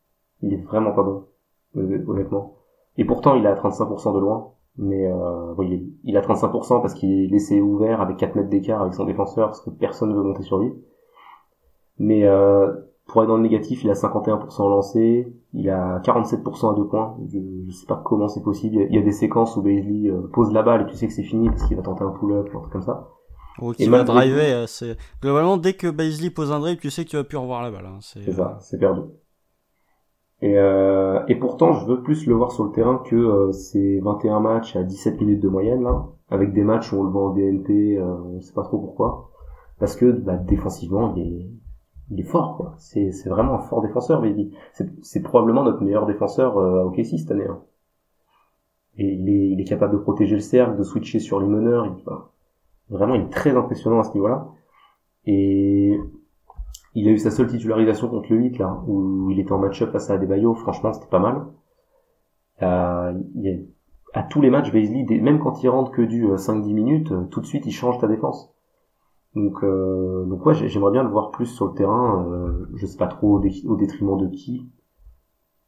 Il 0.42 0.52
est 0.54 0.62
vraiment 0.62 0.92
pas 0.92 1.02
bon, 1.02 1.26
honnêtement. 1.74 2.56
Et 2.96 3.04
pourtant, 3.04 3.34
il 3.34 3.44
est 3.44 3.48
à 3.48 3.54
35% 3.54 4.14
de 4.14 4.18
loin. 4.20 4.54
Mais 4.76 5.06
euh, 5.06 5.54
oui, 5.56 5.94
il 6.02 6.14
est 6.14 6.18
à 6.18 6.22
35% 6.22 6.80
parce 6.80 6.94
qu'il 6.94 7.24
est 7.24 7.26
laissé 7.28 7.60
ouvert 7.60 8.00
avec 8.00 8.16
4 8.16 8.34
mètres 8.34 8.48
d'écart 8.48 8.82
avec 8.82 8.94
son 8.94 9.04
défenseur 9.04 9.46
parce 9.48 9.60
que 9.60 9.70
personne 9.70 10.10
ne 10.10 10.16
veut 10.16 10.22
monter 10.22 10.42
sur 10.42 10.58
lui. 10.58 10.72
Mais 11.98 12.24
euh, 12.24 12.72
pour 13.06 13.22
être 13.22 13.28
dans 13.28 13.36
le 13.36 13.42
négatif, 13.42 13.84
il 13.84 13.90
a 13.90 13.94
51% 13.94 14.68
lancé, 14.68 15.32
il 15.52 15.70
a 15.70 16.00
47% 16.00 16.72
à 16.72 16.74
deux 16.74 16.86
points. 16.86 17.16
Je, 17.28 17.38
je 17.68 17.72
sais 17.72 17.86
pas 17.86 18.02
comment 18.04 18.26
c'est 18.26 18.42
possible. 18.42 18.86
Il 18.90 18.96
y, 18.96 18.98
a, 18.98 19.02
des 19.02 19.12
séquences 19.12 19.56
où 19.56 19.62
Bailey 19.62 20.10
euh, 20.10 20.28
pose 20.32 20.52
la 20.52 20.64
balle 20.64 20.82
et 20.82 20.86
tu 20.86 20.96
sais 20.96 21.06
que 21.06 21.12
c'est 21.12 21.22
fini 21.22 21.48
parce 21.48 21.64
qu'il 21.64 21.76
va 21.76 21.82
tenter 21.82 22.02
un 22.02 22.10
pull-up 22.10 22.48
ou 22.52 22.58
un 22.58 22.60
truc 22.62 22.72
comme 22.72 22.82
ça. 22.82 23.10
Ou 23.60 23.72
qu'il 23.72 23.90
va 23.90 24.02
driver. 24.02 24.52
Euh, 24.52 24.66
c'est 24.66 24.96
globalement 25.22 25.56
dès 25.56 25.74
que 25.74 25.88
Baisley 25.88 26.30
pose 26.30 26.52
un 26.52 26.60
dribble, 26.60 26.80
tu 26.80 26.90
sais 26.90 27.04
que 27.04 27.10
tu 27.10 27.16
vas 27.16 27.24
plus 27.24 27.38
revoir 27.38 27.62
la 27.62 27.70
balle. 27.70 27.86
Hein. 27.86 27.98
C'est 28.00 28.32
ça, 28.32 28.58
c'est 28.60 28.78
perdu. 28.78 29.02
Et, 30.44 30.58
euh, 30.58 31.24
et 31.28 31.36
pourtant, 31.36 31.72
je 31.72 31.86
veux 31.86 32.02
plus 32.02 32.26
le 32.26 32.34
voir 32.34 32.52
sur 32.52 32.64
le 32.64 32.72
terrain 32.72 32.98
que 32.98 33.16
euh, 33.16 33.52
ces 33.52 34.00
21 34.00 34.40
matchs 34.40 34.76
à 34.76 34.82
17 34.82 35.20
minutes 35.20 35.40
de 35.40 35.48
moyenne 35.48 35.82
là, 35.82 36.06
avec 36.28 36.52
des 36.52 36.64
matchs 36.64 36.92
où 36.92 36.98
on 37.00 37.04
le 37.04 37.10
voit 37.10 37.30
en 37.30 37.30
DNP, 37.30 37.96
euh, 37.96 38.04
on 38.04 38.40
sait 38.40 38.52
pas 38.52 38.64
trop 38.64 38.78
pourquoi, 38.78 39.30
parce 39.78 39.96
que 39.96 40.10
bah, 40.12 40.36
défensivement, 40.36 41.14
il 41.16 41.22
est 41.22 41.50
il 42.10 42.20
est 42.20 42.24
fort 42.24 42.58
quoi. 42.58 42.74
C'est 42.76 43.10
c'est 43.12 43.30
vraiment 43.30 43.54
un 43.54 43.60
fort 43.60 43.80
défenseur 43.80 44.20
mais 44.20 44.34
C'est 44.74 44.90
c'est 45.02 45.22
probablement 45.22 45.64
notre 45.64 45.82
meilleur 45.82 46.04
défenseur 46.04 46.58
euh, 46.58 46.82
à 46.82 46.84
OKC 46.84 47.18
cette 47.18 47.30
année. 47.30 47.46
Hein. 47.48 47.62
Et 48.98 49.14
il 49.14 49.28
est 49.28 49.48
il 49.48 49.60
est 49.60 49.64
capable 49.64 49.94
de 49.94 49.98
protéger 49.98 50.34
le 50.34 50.42
cercle, 50.42 50.76
de 50.76 50.82
switcher 50.82 51.20
sur 51.20 51.40
les 51.40 51.46
meneurs, 51.46 51.86
il, 51.86 51.92
enfin, 52.02 52.28
vraiment 52.90 53.14
il 53.14 53.22
est 53.22 53.30
très 53.30 53.56
impressionnant 53.56 54.00
à 54.00 54.04
ce 54.04 54.12
niveau-là. 54.14 54.48
Et 55.26 55.98
il 56.94 57.08
a 57.08 57.10
eu 57.10 57.18
sa 57.18 57.30
seule 57.30 57.48
titularisation 57.48 58.08
contre 58.08 58.32
le 58.32 58.38
8 58.38 58.58
là 58.58 58.82
où 58.86 59.30
il 59.30 59.40
était 59.40 59.52
en 59.52 59.58
match-up 59.58 59.90
face 59.90 60.10
à 60.10 60.14
Adebayo, 60.14 60.54
franchement 60.54 60.92
c'était 60.92 61.08
pas 61.08 61.18
mal. 61.18 61.46
Euh, 62.62 63.12
il 63.34 63.48
a, 63.48 64.18
à 64.18 64.22
tous 64.22 64.40
les 64.40 64.50
matchs, 64.50 64.70
Beasley, 64.70 65.04
même 65.20 65.40
quand 65.40 65.62
il 65.62 65.68
rentre 65.68 65.90
que 65.90 66.02
du 66.02 66.26
5-10 66.26 66.70
euh, 66.70 66.74
minutes, 66.74 67.12
euh, 67.12 67.24
tout 67.24 67.40
de 67.40 67.46
suite 67.46 67.66
il 67.66 67.72
change 67.72 67.98
ta 67.98 68.06
défense. 68.06 68.54
Donc, 69.34 69.64
euh, 69.64 70.24
donc 70.26 70.46
ouais, 70.46 70.54
j'aimerais 70.54 70.92
bien 70.92 71.02
le 71.02 71.08
voir 71.08 71.32
plus 71.32 71.46
sur 71.46 71.66
le 71.66 71.74
terrain. 71.74 72.24
Euh, 72.28 72.68
je 72.76 72.86
sais 72.86 72.96
pas 72.96 73.08
trop 73.08 73.38
au, 73.38 73.42
au 73.66 73.76
détriment 73.76 74.16
de 74.16 74.28
qui. 74.28 74.68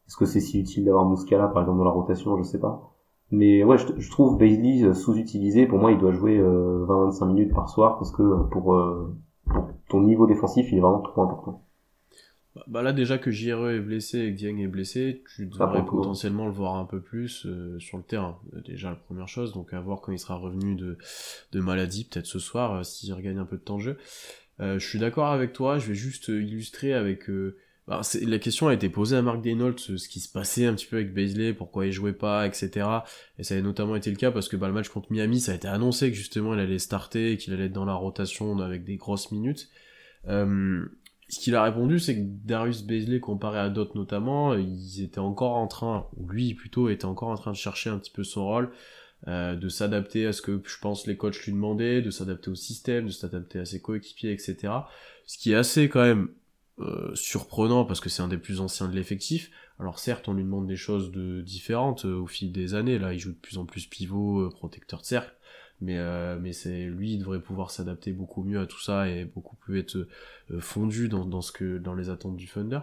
Est-ce 0.06 0.16
que 0.16 0.24
c'est 0.24 0.40
si 0.40 0.60
utile 0.60 0.84
d'avoir 0.84 1.04
Muscala 1.08 1.48
par 1.48 1.62
exemple 1.62 1.78
dans 1.78 1.84
la 1.84 1.90
rotation 1.90 2.36
Je 2.36 2.44
sais 2.44 2.60
pas. 2.60 2.92
Mais 3.30 3.64
ouais, 3.64 3.78
je, 3.78 3.86
je 3.98 4.10
trouve 4.10 4.38
Bailey 4.38 4.84
euh, 4.84 4.94
sous-utilisé. 4.94 5.66
Pour 5.66 5.78
moi, 5.78 5.92
il 5.92 5.98
doit 5.98 6.12
jouer 6.12 6.38
euh, 6.38 6.84
20-25 6.86 7.26
minutes 7.26 7.54
par 7.54 7.68
soir 7.68 7.98
parce 7.98 8.12
que 8.12 8.22
pour, 8.50 8.74
euh, 8.74 9.16
pour 9.46 9.68
ton 9.88 10.00
niveau 10.02 10.26
défensif, 10.26 10.70
il 10.70 10.78
est 10.78 10.80
vraiment 10.80 11.00
trop 11.00 11.22
important. 11.22 11.66
Bah, 12.56 12.64
bah 12.68 12.82
là 12.82 12.94
déjà 12.94 13.18
que 13.18 13.30
JRE 13.30 13.68
est 13.68 13.80
blessé 13.80 14.20
et 14.20 14.32
que 14.32 14.38
Dieng 14.38 14.58
est 14.58 14.66
blessé, 14.66 15.22
tu 15.34 15.46
devrais 15.46 15.84
potentiellement 15.84 16.46
le 16.46 16.52
voir 16.52 16.76
un 16.76 16.86
peu 16.86 17.02
plus 17.02 17.44
euh, 17.44 17.78
sur 17.78 17.98
le 17.98 18.02
terrain. 18.02 18.38
Euh, 18.54 18.62
déjà 18.62 18.88
la 18.88 18.96
première 18.96 19.28
chose, 19.28 19.52
donc 19.52 19.74
à 19.74 19.80
voir 19.80 20.00
quand 20.00 20.12
il 20.12 20.18
sera 20.18 20.36
revenu 20.36 20.74
de, 20.74 20.96
de 21.52 21.60
maladie, 21.60 22.04
peut-être 22.04 22.26
ce 22.26 22.38
soir, 22.38 22.72
euh, 22.72 22.82
s'il 22.82 23.12
regagne 23.12 23.38
un 23.38 23.44
peu 23.44 23.58
de 23.58 23.62
temps 23.62 23.76
de 23.76 23.82
jeu. 23.82 23.98
Euh, 24.60 24.78
je 24.78 24.88
suis 24.88 24.98
d'accord 24.98 25.26
avec 25.26 25.52
toi, 25.52 25.78
je 25.78 25.88
vais 25.88 25.94
juste 25.94 26.28
illustrer 26.28 26.94
avec... 26.94 27.28
La 27.88 28.38
question 28.40 28.66
a 28.66 28.74
été 28.74 28.88
posée 28.88 29.16
à 29.16 29.22
Marc 29.22 29.42
Denault, 29.42 29.78
ce 29.78 30.08
qui 30.08 30.18
se 30.18 30.28
passait 30.28 30.66
un 30.66 30.74
petit 30.74 30.86
peu 30.86 30.96
avec 30.96 31.14
Baisley, 31.14 31.52
pourquoi 31.52 31.86
il 31.86 31.92
jouait 31.92 32.12
pas, 32.12 32.44
etc. 32.44 32.84
Et 33.38 33.44
ça 33.44 33.54
a 33.54 33.60
notamment 33.60 33.94
été 33.94 34.10
le 34.10 34.16
cas 34.16 34.32
parce 34.32 34.48
que 34.48 34.56
bah, 34.56 34.66
le 34.66 34.72
match 34.72 34.88
contre 34.88 35.12
Miami, 35.12 35.38
ça 35.38 35.52
a 35.52 35.54
été 35.54 35.68
annoncé 35.68 36.10
que 36.10 36.16
justement 36.16 36.54
il 36.54 36.58
allait 36.60 36.80
starter 36.80 37.36
qu'il 37.36 37.52
allait 37.52 37.66
être 37.66 37.72
dans 37.72 37.84
la 37.84 37.94
rotation 37.94 38.58
avec 38.58 38.82
des 38.82 38.96
grosses 38.96 39.30
minutes. 39.30 39.68
Euh, 40.26 40.84
ce 41.28 41.38
qu'il 41.38 41.54
a 41.54 41.62
répondu, 41.62 42.00
c'est 42.00 42.16
que 42.16 42.24
Darius 42.24 42.82
Baisley, 42.82 43.20
comparé 43.20 43.60
à 43.60 43.68
d'autres 43.68 43.96
notamment, 43.96 44.54
ils 44.54 45.02
étaient 45.02 45.20
encore 45.20 45.54
en 45.54 45.68
train, 45.68 46.08
ou 46.16 46.28
lui 46.28 46.54
plutôt, 46.54 46.88
était 46.88 47.04
encore 47.04 47.28
en 47.28 47.36
train 47.36 47.52
de 47.52 47.56
chercher 47.56 47.90
un 47.90 47.98
petit 47.98 48.12
peu 48.12 48.24
son 48.24 48.46
rôle, 48.46 48.70
euh, 49.28 49.54
de 49.54 49.68
s'adapter 49.68 50.26
à 50.26 50.32
ce 50.32 50.42
que 50.42 50.60
je 50.64 50.78
pense 50.80 51.06
les 51.06 51.16
coachs 51.16 51.38
lui 51.44 51.52
demandaient, 51.52 52.02
de 52.02 52.10
s'adapter 52.10 52.50
au 52.50 52.54
système, 52.56 53.06
de 53.06 53.12
s'adapter 53.12 53.60
à 53.60 53.64
ses 53.64 53.80
coéquipiers, 53.80 54.32
etc. 54.32 54.72
Ce 55.24 55.38
qui 55.38 55.52
est 55.52 55.56
assez 55.56 55.88
quand 55.88 56.02
même 56.02 56.28
euh, 56.78 57.14
surprenant 57.14 57.84
parce 57.84 58.00
que 58.00 58.08
c'est 58.08 58.22
un 58.22 58.28
des 58.28 58.38
plus 58.38 58.60
anciens 58.60 58.88
de 58.88 58.94
l'effectif. 58.94 59.50
Alors 59.78 59.98
certes, 59.98 60.28
on 60.28 60.34
lui 60.34 60.44
demande 60.44 60.66
des 60.66 60.76
choses 60.76 61.10
de 61.10 61.40
différentes 61.40 62.04
euh, 62.04 62.16
au 62.16 62.26
fil 62.26 62.52
des 62.52 62.74
années. 62.74 62.98
Là, 62.98 63.14
il 63.14 63.18
joue 63.18 63.32
de 63.32 63.38
plus 63.38 63.58
en 63.58 63.64
plus 63.64 63.86
pivot, 63.86 64.40
euh, 64.40 64.50
protecteur 64.50 65.00
de 65.00 65.06
cercle, 65.06 65.34
mais 65.80 65.98
mais 66.38 66.52
c'est 66.52 66.84
lui, 66.84 67.14
il 67.14 67.18
devrait 67.18 67.40
pouvoir 67.40 67.70
s'adapter 67.70 68.12
beaucoup 68.12 68.42
mieux 68.42 68.60
à 68.60 68.66
tout 68.66 68.80
ça 68.80 69.08
et 69.08 69.24
beaucoup 69.26 69.56
plus 69.56 69.78
être 69.78 70.08
fondu 70.58 71.08
dans, 71.08 71.26
dans 71.26 71.42
ce 71.42 71.52
que 71.52 71.76
dans 71.76 71.94
les 71.94 72.08
attentes 72.08 72.36
du 72.36 72.46
Thunder. 72.46 72.80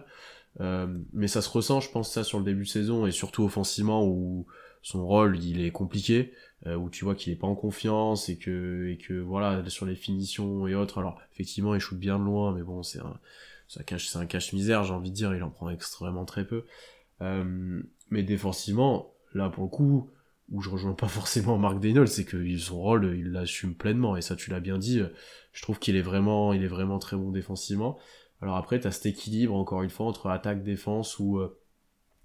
mais 1.12 1.26
ça 1.26 1.42
se 1.42 1.48
ressent, 1.48 1.80
je 1.80 1.90
pense, 1.90 2.12
ça 2.12 2.22
sur 2.22 2.38
le 2.38 2.44
début 2.44 2.62
de 2.62 2.68
saison 2.68 3.04
et 3.06 3.10
surtout 3.10 3.42
offensivement 3.42 4.06
où 4.06 4.46
son 4.82 5.04
rôle 5.04 5.42
il 5.42 5.60
est 5.60 5.72
compliqué. 5.72 6.32
Euh, 6.66 6.76
où 6.76 6.88
tu 6.88 7.04
vois 7.04 7.14
qu'il 7.14 7.30
est 7.30 7.36
pas 7.36 7.46
en 7.46 7.54
confiance 7.54 8.30
et 8.30 8.38
que 8.38 8.88
et 8.88 8.96
que 8.96 9.12
voilà 9.12 9.68
sur 9.68 9.84
les 9.84 9.94
finitions 9.94 10.66
et 10.66 10.74
autres 10.74 10.96
alors 10.96 11.20
effectivement 11.30 11.74
il 11.74 11.80
shoot 11.80 11.98
bien 11.98 12.18
de 12.18 12.24
loin 12.24 12.54
mais 12.54 12.62
bon 12.62 12.82
c'est 12.82 13.00
un 13.00 13.20
ça 13.68 13.82
cache 13.82 14.08
c'est 14.08 14.18
un 14.18 14.26
cache 14.26 14.52
misère 14.52 14.84
j'ai 14.84 14.92
envie 14.92 15.10
de 15.10 15.14
dire 15.14 15.34
il 15.34 15.42
en 15.42 15.50
prend 15.50 15.70
extrêmement 15.70 16.24
très 16.24 16.46
peu 16.46 16.64
euh, 17.22 17.82
mais 18.10 18.22
défensivement 18.22 19.14
là 19.32 19.48
pour 19.48 19.64
le 19.64 19.70
coup 19.70 20.10
où 20.50 20.60
je 20.60 20.70
rejoins 20.70 20.94
pas 20.94 21.08
forcément 21.08 21.58
Marc 21.58 21.80
Daniel 21.80 22.08
c'est 22.08 22.24
que 22.24 22.56
son 22.58 22.80
rôle 22.80 23.16
il 23.16 23.32
l'assume 23.32 23.74
pleinement 23.74 24.16
et 24.16 24.22
ça 24.22 24.36
tu 24.36 24.50
l'as 24.50 24.60
bien 24.60 24.78
dit 24.78 25.00
je 25.52 25.62
trouve 25.62 25.78
qu'il 25.78 25.96
est 25.96 26.02
vraiment 26.02 26.52
il 26.52 26.62
est 26.62 26.68
vraiment 26.68 26.98
très 26.98 27.16
bon 27.16 27.30
défensivement 27.30 27.98
alors 28.40 28.56
après 28.56 28.80
tu 28.80 28.86
as 28.86 28.92
cet 28.92 29.06
équilibre 29.06 29.54
encore 29.54 29.82
une 29.82 29.90
fois 29.90 30.06
entre 30.06 30.28
attaque 30.28 30.62
défense 30.62 31.18
où 31.18 31.38
euh, 31.38 31.58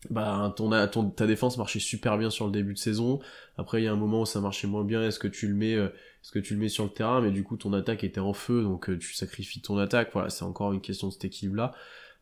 bah 0.09 0.53
ton, 0.55 0.69
ton, 0.87 1.09
ta 1.09 1.27
défense 1.27 1.57
marchait 1.57 1.79
super 1.79 2.17
bien 2.17 2.29
sur 2.29 2.45
le 2.45 2.51
début 2.51 2.73
de 2.73 2.79
saison. 2.79 3.19
Après 3.57 3.81
il 3.81 3.85
y 3.85 3.87
a 3.87 3.91
un 3.91 3.97
moment 3.97 4.21
où 4.21 4.25
ça 4.25 4.39
marchait 4.39 4.67
moins 4.67 4.83
bien. 4.83 5.03
Est-ce 5.03 5.19
que 5.19 5.27
tu 5.27 5.47
le 5.47 5.55
mets, 5.55 5.77
est-ce 6.23 6.31
que 6.31 6.39
tu 6.39 6.53
le 6.53 6.59
mets 6.59 6.69
sur 6.69 6.83
le 6.83 6.89
terrain, 6.89 7.21
mais 7.21 7.31
du 7.31 7.43
coup 7.43 7.57
ton 7.57 7.73
attaque 7.73 8.03
était 8.03 8.19
en 8.19 8.33
feu, 8.33 8.63
donc 8.63 8.89
euh, 8.89 8.97
tu 8.97 9.13
sacrifies 9.13 9.61
ton 9.61 9.77
attaque. 9.77 10.09
Voilà, 10.13 10.29
c'est 10.29 10.43
encore 10.43 10.73
une 10.73 10.81
question 10.81 11.07
de 11.07 11.13
cet 11.13 11.25
équilibre-là. 11.25 11.73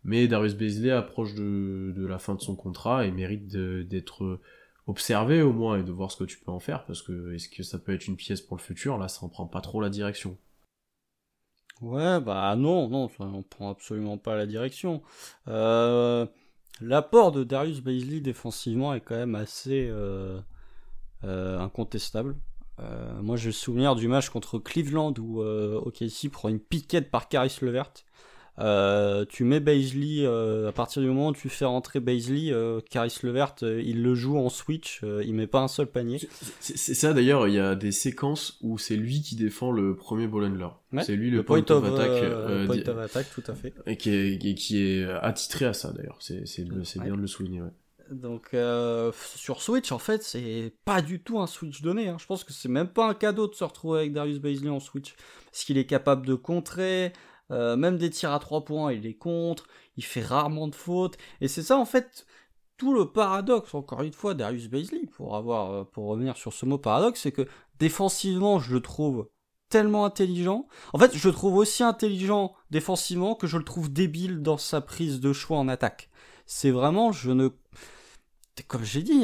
Mais 0.03 0.27
Darius 0.27 0.55
Bezley 0.55 0.91
approche 0.91 1.33
de, 1.33 2.05
la 2.07 2.19
fin 2.19 2.35
de 2.35 2.41
son 2.41 2.55
contrat 2.55 3.05
et 3.05 3.11
mérite 3.11 3.47
d'être 3.47 4.39
observé 4.85 5.41
au 5.41 5.51
moins 5.51 5.79
et 5.79 5.83
de 5.83 5.91
voir 5.91 6.11
ce 6.11 6.17
que 6.17 6.23
tu 6.23 6.39
peux 6.39 6.51
en 6.51 6.59
faire 6.59 6.85
parce 6.85 7.01
que 7.01 7.33
est-ce 7.33 7.49
que 7.49 7.63
ça 7.63 7.77
peut 7.77 7.93
être 7.93 8.07
une 8.07 8.15
pièce 8.15 8.39
pour 8.39 8.55
le 8.55 8.61
futur? 8.61 8.97
Là, 8.97 9.09
ça 9.09 9.25
en 9.25 9.29
prend 9.29 9.47
pas 9.47 9.59
trop 9.59 9.81
la 9.81 9.89
direction. 9.89 10.37
Ouais, 11.81 12.21
bah 12.21 12.55
non, 12.55 12.87
non, 12.87 13.09
ça 13.09 13.25
en 13.25 13.41
prend 13.41 13.71
absolument 13.71 14.17
pas 14.17 14.35
la 14.35 14.45
direction. 14.45 15.01
Euh 15.47 16.25
L'apport 16.81 17.31
de 17.31 17.43
Darius 17.43 17.81
Baisley 17.81 18.19
défensivement 18.19 18.93
est 18.93 19.01
quand 19.01 19.15
même 19.15 19.35
assez 19.35 19.87
euh, 19.89 20.39
incontestable. 21.23 22.35
Euh, 22.79 23.21
moi, 23.21 23.37
je 23.37 23.47
me 23.47 23.51
souviens 23.51 23.95
du 23.95 24.07
match 24.07 24.29
contre 24.29 24.59
Cleveland 24.59 25.13
où 25.19 25.41
OKC 25.41 26.29
prend 26.31 26.49
une 26.49 26.59
piquette 26.59 27.09
par 27.11 27.27
Caris 27.27 27.57
Levert. 27.61 27.91
Euh, 28.59 29.25
tu 29.29 29.43
mets 29.43 29.59
Baisley, 29.59 30.25
euh, 30.25 30.69
à 30.69 30.71
partir 30.71 31.01
du 31.01 31.07
moment 31.07 31.27
où 31.27 31.33
tu 31.33 31.47
fais 31.47 31.65
rentrer 31.65 31.99
Baisley, 31.99 32.51
euh, 32.51 32.79
Caris 32.89 33.19
Levert, 33.21 33.55
euh, 33.61 33.81
il 33.85 34.01
le 34.01 34.15
joue 34.15 34.37
en 34.37 34.49
switch, 34.49 35.01
il 35.03 35.33
met 35.35 35.47
pas 35.47 35.59
un 35.59 35.67
seul 35.67 35.87
panier. 35.87 36.19
C'est 36.59 36.95
ça 36.95 37.13
d'ailleurs, 37.13 37.47
il 37.47 37.53
y 37.53 37.59
a 37.59 37.75
des 37.75 37.91
séquences 37.91 38.57
où 38.61 38.77
c'est 38.77 38.95
lui 38.95 39.21
qui 39.21 39.35
défend 39.35 39.71
le 39.71 39.95
premier 39.95 40.27
ball 40.27 40.47
c'est 41.01 41.15
lui 41.15 41.29
le, 41.29 41.43
point, 41.43 41.59
of, 41.69 41.83
attack. 41.83 42.65
point 42.65 42.93
of 42.93 42.97
attack, 42.97 43.27
tout 43.33 43.43
à 43.47 43.53
fait. 43.53 43.73
Et 43.85 43.97
qui 43.97 44.09
est, 44.09 44.55
qui 44.55 44.81
est 44.81 45.03
attitré 45.03 45.65
à 45.65 45.73
ça 45.73 45.91
d'ailleurs, 45.91 46.17
c'est 46.19 46.63
bien 46.63 47.15
de 47.15 47.21
le 47.21 47.27
souligner. 47.27 47.61
Ouais. 47.61 47.69
Donc 48.11 48.55
sur 49.35 49.61
Switch, 49.61 49.91
en 49.91 49.99
fait, 49.99 50.23
c'est 50.23 50.73
pas 50.85 51.01
du 51.01 51.21
tout 51.21 51.39
un 51.39 51.47
Switch 51.47 51.81
donné. 51.81 52.09
Hein. 52.09 52.17
Je 52.19 52.25
pense 52.25 52.43
que 52.43 52.53
c'est 52.53 52.69
même 52.69 52.89
pas 52.89 53.07
un 53.07 53.13
cadeau 53.13 53.47
de 53.47 53.55
se 53.55 53.63
retrouver 53.63 53.99
avec 53.99 54.13
Darius 54.13 54.39
Baisley 54.39 54.69
en 54.69 54.79
Switch. 54.79 55.15
Parce 55.51 55.63
qu'il 55.63 55.77
est 55.77 55.85
capable 55.85 56.25
de 56.25 56.35
contrer, 56.35 57.13
euh, 57.51 57.75
même 57.75 57.97
des 57.97 58.09
tirs 58.09 58.31
à 58.31 58.39
3 58.39 58.65
points, 58.65 58.93
il 58.93 59.05
est 59.05 59.15
contre, 59.15 59.67
il 59.95 60.03
fait 60.03 60.23
rarement 60.23 60.67
de 60.67 60.75
fautes. 60.75 61.17
Et 61.41 61.47
c'est 61.47 61.63
ça 61.63 61.77
en 61.77 61.85
fait 61.85 62.25
tout 62.77 62.93
le 62.93 63.11
paradoxe, 63.11 63.73
encore 63.73 64.03
une 64.03 64.13
fois, 64.13 64.35
Darius 64.35 64.67
Baisley, 64.69 65.07
pour 65.07 65.35
euh, 65.35 65.83
pour 65.83 66.05
revenir 66.05 66.37
sur 66.37 66.53
ce 66.53 66.65
mot 66.65 66.77
paradoxe, 66.77 67.21
c'est 67.21 67.31
que 67.31 67.47
défensivement, 67.79 68.59
je 68.59 68.73
le 68.73 68.81
trouve 68.81 69.27
tellement 69.69 70.05
intelligent. 70.05 70.67
En 70.93 70.99
fait, 70.99 71.15
je 71.15 71.27
le 71.27 71.33
trouve 71.33 71.55
aussi 71.55 71.83
intelligent 71.83 72.53
défensivement 72.71 73.35
que 73.35 73.47
je 73.47 73.57
le 73.57 73.63
trouve 73.63 73.91
débile 73.91 74.41
dans 74.41 74.57
sa 74.57 74.81
prise 74.81 75.19
de 75.19 75.33
choix 75.33 75.57
en 75.57 75.67
attaque. 75.67 76.09
C'est 76.45 76.71
vraiment, 76.71 77.11
je 77.11 77.31
ne, 77.31 77.49
comme 78.63 78.83
j'ai 78.83 79.03
dit, 79.03 79.23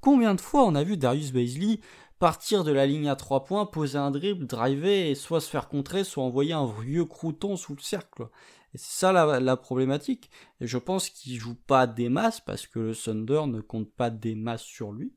combien 0.00 0.34
de 0.34 0.40
fois 0.40 0.64
on 0.64 0.74
a 0.74 0.82
vu 0.82 0.96
Darius 0.96 1.32
Baisley 1.32 1.80
partir 2.18 2.64
de 2.64 2.72
la 2.72 2.86
ligne 2.86 3.08
à 3.08 3.16
3 3.16 3.44
points, 3.44 3.66
poser 3.66 3.98
un 3.98 4.10
dribble, 4.10 4.46
driver 4.46 5.10
et 5.10 5.14
soit 5.14 5.40
se 5.40 5.48
faire 5.48 5.68
contrer, 5.68 6.04
soit 6.04 6.24
envoyer 6.24 6.52
un 6.52 6.66
vieux 6.66 7.04
crouton 7.04 7.56
sous 7.56 7.74
le 7.74 7.80
cercle. 7.80 8.28
C'est 8.74 9.00
ça 9.06 9.12
la, 9.12 9.56
problématique. 9.56 10.30
Et 10.60 10.66
je 10.66 10.78
pense 10.78 11.08
qu'il 11.08 11.38
joue 11.38 11.54
pas 11.54 11.86
des 11.86 12.08
masses 12.08 12.40
parce 12.40 12.66
que 12.66 12.78
le 12.78 12.94
Thunder 12.94 13.46
ne 13.46 13.60
compte 13.60 13.90
pas 13.90 14.10
des 14.10 14.34
masses 14.34 14.62
sur 14.62 14.92
lui. 14.92 15.12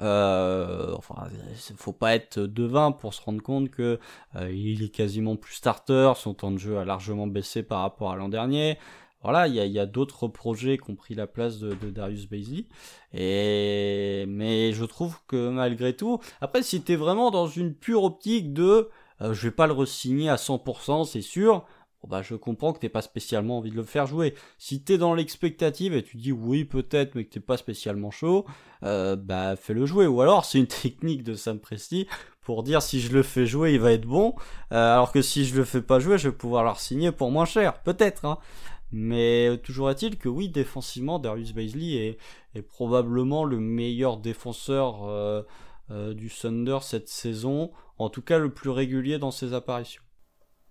Euh, 0.00 0.94
enfin, 0.96 1.28
faut 1.76 1.92
pas 1.92 2.14
être 2.14 2.40
devin 2.40 2.92
pour 2.92 3.14
se 3.14 3.22
rendre 3.22 3.42
compte 3.42 3.70
que 3.70 3.98
euh, 4.34 4.52
il 4.52 4.82
est 4.82 4.90
quasiment 4.90 5.36
plus 5.36 5.54
starter, 5.54 6.12
son 6.16 6.34
temps 6.34 6.50
de 6.50 6.58
jeu 6.58 6.78
a 6.78 6.84
largement 6.84 7.26
baissé 7.26 7.62
par 7.62 7.80
rapport 7.80 8.12
à 8.12 8.16
l'an 8.16 8.28
dernier 8.28 8.78
voilà, 9.22 9.48
il 9.48 9.54
y 9.54 9.78
a, 9.78 9.86
d'autres 9.86 10.28
projets 10.28 10.78
qui 10.78 10.90
ont 10.90 10.94
pris 10.94 11.14
la 11.14 11.26
place 11.26 11.58
de, 11.58 11.74
Darius 11.90 12.28
Baisley. 12.28 12.66
Et 13.12 14.24
mais 14.28 14.72
je 14.72 14.84
trouve 14.84 15.18
que 15.26 15.48
malgré 15.48 15.96
tout, 15.96 16.20
après 16.40 16.62
si 16.62 16.82
t'es 16.82 16.96
vraiment 16.96 17.30
dans 17.30 17.48
une 17.48 17.74
pure 17.74 18.04
optique 18.04 18.52
de, 18.52 18.88
euh, 19.22 19.34
je 19.34 19.48
vais 19.48 19.50
pas 19.50 19.66
le 19.66 19.72
resigner 19.72 20.28
à 20.28 20.36
100%, 20.36 21.04
c'est 21.06 21.22
sûr. 21.22 21.64
bah 22.06 22.22
je 22.22 22.36
comprends 22.36 22.72
que 22.72 22.78
t'aies 22.78 22.88
pas 22.88 23.02
spécialement 23.02 23.58
envie 23.58 23.70
de 23.70 23.76
le 23.76 23.82
faire 23.82 24.06
jouer. 24.06 24.34
Si 24.58 24.84
t'es 24.84 24.98
dans 24.98 25.14
l'expectative 25.14 25.94
et 25.94 26.04
tu 26.04 26.18
dis 26.18 26.32
oui 26.32 26.64
peut-être, 26.64 27.14
mais 27.16 27.24
que 27.24 27.30
t'es 27.30 27.40
pas 27.40 27.56
spécialement 27.56 28.12
chaud, 28.12 28.46
euh, 28.84 29.16
bah 29.16 29.56
fais-le 29.56 29.86
jouer. 29.86 30.06
Ou 30.06 30.20
alors 30.20 30.44
c'est 30.44 30.58
une 30.58 30.66
technique 30.68 31.24
de 31.24 31.34
Sam 31.34 31.58
Presti 31.58 32.06
pour 32.46 32.62
dire 32.62 32.80
si 32.80 33.00
je 33.00 33.12
le 33.12 33.24
fais 33.24 33.44
jouer, 33.44 33.74
il 33.74 33.80
va 33.80 33.90
être 33.90 34.06
bon, 34.06 34.36
euh, 34.72 34.94
alors 34.94 35.10
que 35.10 35.20
si 35.20 35.44
je 35.44 35.56
le 35.56 35.64
fais 35.64 35.82
pas 35.82 35.98
jouer, 35.98 36.16
je 36.16 36.28
vais 36.28 36.34
pouvoir 36.36 36.62
le 36.62 36.70
signer 36.78 37.10
pour 37.10 37.32
moins 37.32 37.44
cher, 37.44 37.82
peut-être. 37.82 38.24
Hein. 38.24 38.38
Mais 38.92 39.58
toujours 39.62 39.90
est-il 39.90 40.18
que 40.18 40.28
oui, 40.28 40.48
défensivement, 40.48 41.18
Darius 41.18 41.54
Baisley 41.54 42.18
est, 42.54 42.62
probablement 42.62 43.44
le 43.44 43.58
meilleur 43.58 44.16
défenseur 44.16 45.04
euh, 45.06 45.42
euh, 45.90 46.14
du 46.14 46.30
Thunder 46.30 46.78
cette 46.80 47.08
saison, 47.08 47.70
en 47.98 48.08
tout 48.08 48.22
cas 48.22 48.38
le 48.38 48.50
plus 48.50 48.70
régulier 48.70 49.18
dans 49.18 49.30
ses 49.30 49.52
apparitions. 49.52 50.02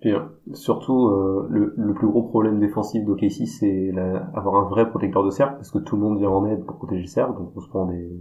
Et 0.02 0.14
surtout, 0.54 1.08
euh, 1.08 1.48
le, 1.50 1.94
plus 1.94 2.08
gros 2.08 2.24
problème 2.24 2.60
défensif 2.60 3.06
d'OKC, 3.06 3.48
c'est 3.48 3.92
avoir 4.34 4.56
un 4.56 4.70
vrai 4.70 4.90
protecteur 4.90 5.24
de 5.24 5.30
cercle, 5.30 5.56
parce 5.56 5.72
que 5.72 5.80
tout 5.80 5.96
le 5.96 6.02
monde 6.02 6.20
vient 6.20 6.30
en 6.30 6.46
aide 6.46 6.66
pour 6.66 6.78
protéger 6.78 7.02
le 7.02 7.08
cercle, 7.08 7.38
donc 7.38 7.52
on 7.56 7.62
se 7.62 7.70
prend 7.70 7.86
des, 7.86 8.20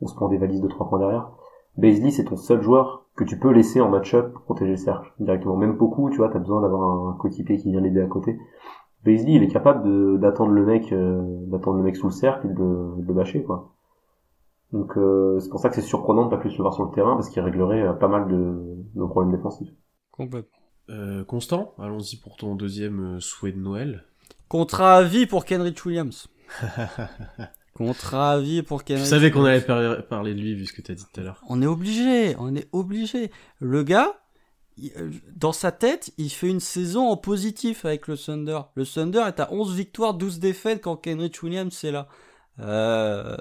on 0.00 0.06
se 0.06 0.14
prend 0.14 0.28
des 0.28 0.38
valises 0.38 0.60
de 0.60 0.68
3 0.68 0.88
points 0.88 0.98
derrière. 0.98 1.30
Baisley, 1.76 2.10
c'est 2.10 2.24
ton 2.24 2.36
seul 2.36 2.60
joueur 2.60 3.06
que 3.16 3.24
tu 3.24 3.38
peux 3.38 3.50
laisser 3.50 3.80
en 3.80 3.88
match-up 3.88 4.32
pour 4.32 4.42
protéger 4.42 4.72
le 4.72 4.76
cercle 4.76 5.12
directement. 5.18 5.56
Même 5.56 5.76
beaucoup, 5.76 6.10
tu 6.10 6.18
vois, 6.18 6.28
t'as 6.28 6.38
besoin 6.38 6.60
d'avoir 6.60 7.08
un 7.08 7.16
coéquipier 7.18 7.56
qui 7.58 7.70
vient 7.70 7.80
l'aider 7.80 8.00
à 8.00 8.06
côté. 8.06 8.38
Beasley, 9.04 9.32
il 9.34 9.42
est 9.42 9.48
capable 9.48 10.20
d'attendre 10.20 10.52
le 10.52 10.64
mec, 10.64 10.92
euh, 10.92 11.20
d'attendre 11.46 11.78
le 11.78 11.82
mec 11.82 11.96
sous 11.96 12.06
le 12.06 12.12
cercle 12.12 12.46
et 12.46 12.50
de, 12.50 12.54
de 12.54 13.06
le 13.06 13.14
bâcher, 13.14 13.42
quoi. 13.42 13.72
Donc 14.72 14.96
euh, 14.96 15.38
c'est 15.40 15.50
pour 15.50 15.60
ça 15.60 15.68
que 15.68 15.74
c'est 15.74 15.82
surprenant 15.82 16.24
de 16.24 16.30
pas 16.30 16.38
plus 16.38 16.56
le 16.56 16.62
voir 16.62 16.72
sur 16.72 16.84
le 16.84 16.94
terrain 16.94 17.14
parce 17.14 17.28
qu'il 17.28 17.42
réglerait 17.42 17.82
euh, 17.82 17.92
pas 17.92 18.08
mal 18.08 18.28
de 18.28 18.54
nos 18.94 19.08
problèmes 19.08 19.36
défensifs. 19.36 19.72
Complètement. 20.10 20.58
Constant, 21.26 21.72
allons-y 21.78 22.16
pour 22.16 22.36
ton 22.36 22.54
deuxième 22.54 23.18
souhait 23.18 23.52
de 23.52 23.58
Noël. 23.58 24.04
Contrat 24.48 24.96
à 24.96 25.02
vie 25.02 25.24
pour 25.26 25.46
Kenrich 25.46 25.86
Williams. 25.86 26.28
Contrat 27.74 28.32
à 28.32 28.38
vie 28.38 28.62
pour 28.62 28.84
Kenrich. 28.84 29.04
Je 29.04 29.08
savais 29.08 29.30
qu'on 29.30 29.44
allait 29.44 29.62
parler 29.62 30.34
de 30.34 30.40
lui 30.40 30.54
vu 30.54 30.66
ce 30.66 30.72
que 30.74 30.82
tu 30.82 30.92
as 30.92 30.94
dit 30.94 31.04
tout 31.10 31.20
à 31.20 31.24
l'heure. 31.24 31.42
On 31.48 31.62
est 31.62 31.66
obligé, 31.66 32.36
on 32.38 32.54
est 32.54 32.68
obligé. 32.72 33.30
Le 33.60 33.82
gars, 33.84 34.21
dans 35.34 35.52
sa 35.52 35.72
tête, 35.72 36.12
il 36.18 36.30
fait 36.30 36.48
une 36.48 36.60
saison 36.60 37.08
en 37.08 37.16
positif 37.16 37.84
avec 37.84 38.08
le 38.08 38.16
Thunder. 38.16 38.60
Le 38.74 38.86
Thunder 38.86 39.24
est 39.26 39.40
à 39.40 39.52
11 39.52 39.74
victoires, 39.74 40.14
12 40.14 40.38
défaites 40.38 40.82
quand 40.82 40.96
Kenrich 40.96 41.42
Williams 41.42 41.84
est 41.84 41.90
là. 41.90 42.08
Euh, 42.60 43.36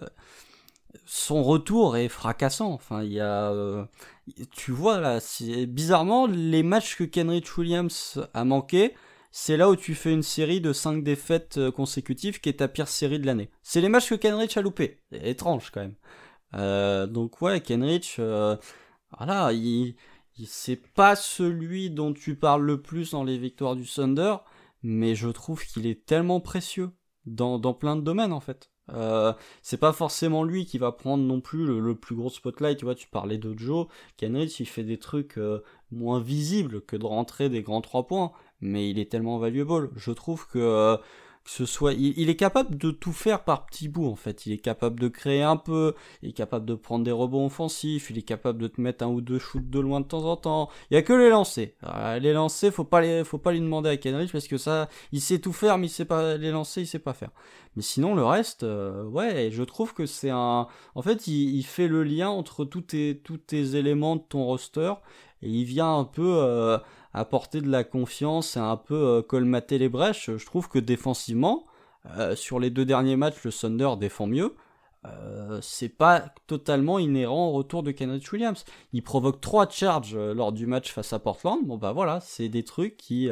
son 1.05 1.43
retour 1.43 1.97
est 1.97 2.09
fracassant. 2.09 2.71
Enfin, 2.71 3.03
il 3.03 3.13
y 3.13 3.19
a, 3.19 3.51
euh, 3.51 3.85
tu 4.51 4.71
vois 4.71 4.99
là, 4.99 5.19
bizarrement 5.67 6.27
les 6.27 6.63
matchs 6.63 6.95
que 6.95 7.03
Kenrich 7.03 7.57
Williams 7.57 8.21
a 8.33 8.45
manqué, 8.45 8.93
c'est 9.31 9.57
là 9.57 9.69
où 9.69 9.75
tu 9.75 9.95
fais 9.95 10.11
une 10.11 10.23
série 10.23 10.61
de 10.61 10.73
5 10.73 11.03
défaites 11.03 11.69
consécutives 11.71 12.39
qui 12.41 12.49
est 12.49 12.59
ta 12.59 12.67
pire 12.67 12.87
série 12.87 13.19
de 13.19 13.25
l'année. 13.25 13.49
C'est 13.63 13.81
les 13.81 13.89
matchs 13.89 14.09
que 14.09 14.15
Kenrich 14.15 14.57
a 14.57 14.61
loupé. 14.61 14.99
Étrange 15.11 15.71
quand 15.71 15.81
même. 15.81 17.07
donc 17.07 17.41
ouais, 17.41 17.61
Kenrich, 17.61 18.19
voilà, 19.17 19.53
il 19.53 19.95
c'est 20.45 20.81
pas 20.93 21.15
celui 21.15 21.89
dont 21.89 22.13
tu 22.13 22.35
parles 22.35 22.63
le 22.63 22.81
plus 22.81 23.11
dans 23.11 23.23
les 23.23 23.37
victoires 23.37 23.75
du 23.75 23.85
Thunder, 23.85 24.37
mais 24.83 25.15
je 25.15 25.29
trouve 25.29 25.65
qu'il 25.65 25.87
est 25.87 26.05
tellement 26.05 26.39
précieux 26.39 26.91
dans, 27.25 27.59
dans 27.59 27.73
plein 27.73 27.95
de 27.95 28.01
domaines 28.01 28.33
en 28.33 28.39
fait. 28.39 28.71
Euh, 28.89 29.33
c'est 29.61 29.77
pas 29.77 29.93
forcément 29.93 30.43
lui 30.43 30.65
qui 30.65 30.77
va 30.77 30.91
prendre 30.91 31.23
non 31.23 31.39
plus 31.39 31.65
le, 31.65 31.95
plus 31.95 32.15
gros 32.15 32.29
spotlight, 32.29 32.77
tu 32.77 32.85
vois, 32.85 32.95
tu 32.95 33.07
parlais 33.07 33.37
de 33.37 33.57
Joe, 33.57 33.87
Kenrich 34.17 34.59
il 34.59 34.65
fait 34.65 34.83
des 34.83 34.97
trucs 34.97 35.37
euh, 35.37 35.63
moins 35.91 36.19
visibles 36.19 36.81
que 36.81 36.97
de 36.97 37.05
rentrer 37.05 37.49
des 37.49 37.61
grands 37.61 37.81
trois 37.81 38.07
points, 38.07 38.31
mais 38.59 38.89
il 38.89 38.99
est 38.99 39.09
tellement 39.09 39.37
valuable. 39.37 39.91
Je 39.95 40.11
trouve 40.11 40.47
que 40.47 40.59
euh, 40.59 40.97
que 41.43 41.49
ce 41.49 41.65
soit, 41.65 41.93
il, 41.93 42.29
est 42.29 42.35
capable 42.35 42.77
de 42.77 42.91
tout 42.91 43.11
faire 43.11 43.43
par 43.43 43.65
petits 43.65 43.87
bouts 43.87 44.07
en 44.07 44.15
fait. 44.15 44.45
Il 44.45 44.53
est 44.53 44.59
capable 44.59 44.99
de 44.99 45.07
créer 45.07 45.41
un 45.41 45.57
peu, 45.57 45.95
il 46.21 46.29
est 46.29 46.33
capable 46.33 46.65
de 46.65 46.75
prendre 46.75 47.03
des 47.03 47.11
rebonds 47.11 47.47
offensifs, 47.47 48.11
il 48.11 48.17
est 48.19 48.23
capable 48.23 48.59
de 48.61 48.67
te 48.67 48.79
mettre 48.79 49.03
un 49.03 49.07
ou 49.07 49.21
deux 49.21 49.39
shoots 49.39 49.69
de 49.69 49.79
loin 49.79 50.01
de 50.01 50.05
temps 50.05 50.25
en 50.25 50.35
temps. 50.35 50.69
Il 50.91 50.93
y 50.93 50.97
a 50.97 51.01
que 51.01 51.13
les 51.13 51.29
lancers. 51.29 51.69
Euh, 51.83 52.19
les 52.19 52.33
lancers, 52.33 52.71
faut 52.71 52.83
pas 52.83 53.01
les, 53.01 53.23
faut 53.23 53.39
pas 53.39 53.51
lui 53.51 53.59
demander 53.59 53.89
à 53.89 53.97
Kenrich 53.97 54.31
parce 54.31 54.47
que 54.47 54.57
ça, 54.57 54.87
il 55.11 55.21
sait 55.21 55.39
tout 55.39 55.53
faire, 55.53 55.79
mais 55.79 55.87
il 55.87 55.89
sait 55.89 56.05
pas 56.05 56.37
les 56.37 56.51
lancer, 56.51 56.81
il 56.81 56.87
sait 56.87 56.99
pas 56.99 57.13
faire. 57.13 57.31
Mais 57.75 57.81
sinon 57.81 58.13
le 58.13 58.23
reste, 58.23 58.63
euh, 58.63 59.03
ouais, 59.05 59.49
je 59.51 59.63
trouve 59.63 59.93
que 59.93 60.05
c'est 60.05 60.29
un, 60.29 60.67
en 60.93 61.01
fait, 61.01 61.25
il, 61.27 61.63
fait 61.63 61.87
le 61.87 62.03
lien 62.03 62.29
entre 62.29 62.65
tous 62.65 62.81
tes, 62.81 63.19
tous 63.23 63.37
tes 63.37 63.75
éléments 63.75 64.15
de 64.17 64.21
ton 64.21 64.43
roster 64.43 64.93
et 65.41 65.49
il 65.49 65.63
vient 65.63 65.97
un 65.97 66.03
peu 66.03 66.35
euh, 66.37 66.77
apporter 67.13 67.61
de 67.61 67.69
la 67.69 67.83
confiance 67.83 68.57
et 68.57 68.59
un 68.59 68.77
peu 68.77 68.95
euh, 68.95 69.21
colmater 69.21 69.77
les 69.77 69.89
brèches. 69.89 70.29
Je 70.35 70.45
trouve 70.45 70.69
que 70.69 70.79
défensivement, 70.79 71.65
euh, 72.17 72.35
sur 72.35 72.59
les 72.59 72.69
deux 72.69 72.85
derniers 72.85 73.17
matchs, 73.17 73.43
le 73.43 73.51
Thunder 73.51 73.91
défend 73.99 74.27
mieux. 74.27 74.55
Euh, 75.03 75.57
c'est 75.63 75.89
pas 75.89 76.25
totalement 76.45 76.99
inhérent 76.99 77.47
au 77.47 77.51
retour 77.53 77.81
de 77.81 77.89
Kenneth 77.89 78.31
Williams. 78.31 78.63
Il 78.93 79.01
provoque 79.01 79.41
trois 79.41 79.67
charges 79.67 80.15
lors 80.15 80.51
du 80.51 80.67
match 80.67 80.91
face 80.91 81.11
à 81.11 81.17
Portland. 81.17 81.57
Bon 81.65 81.77
bah 81.77 81.91
voilà, 81.91 82.19
c'est 82.21 82.49
des 82.49 82.63
trucs 82.63 82.97
qui 82.97 83.27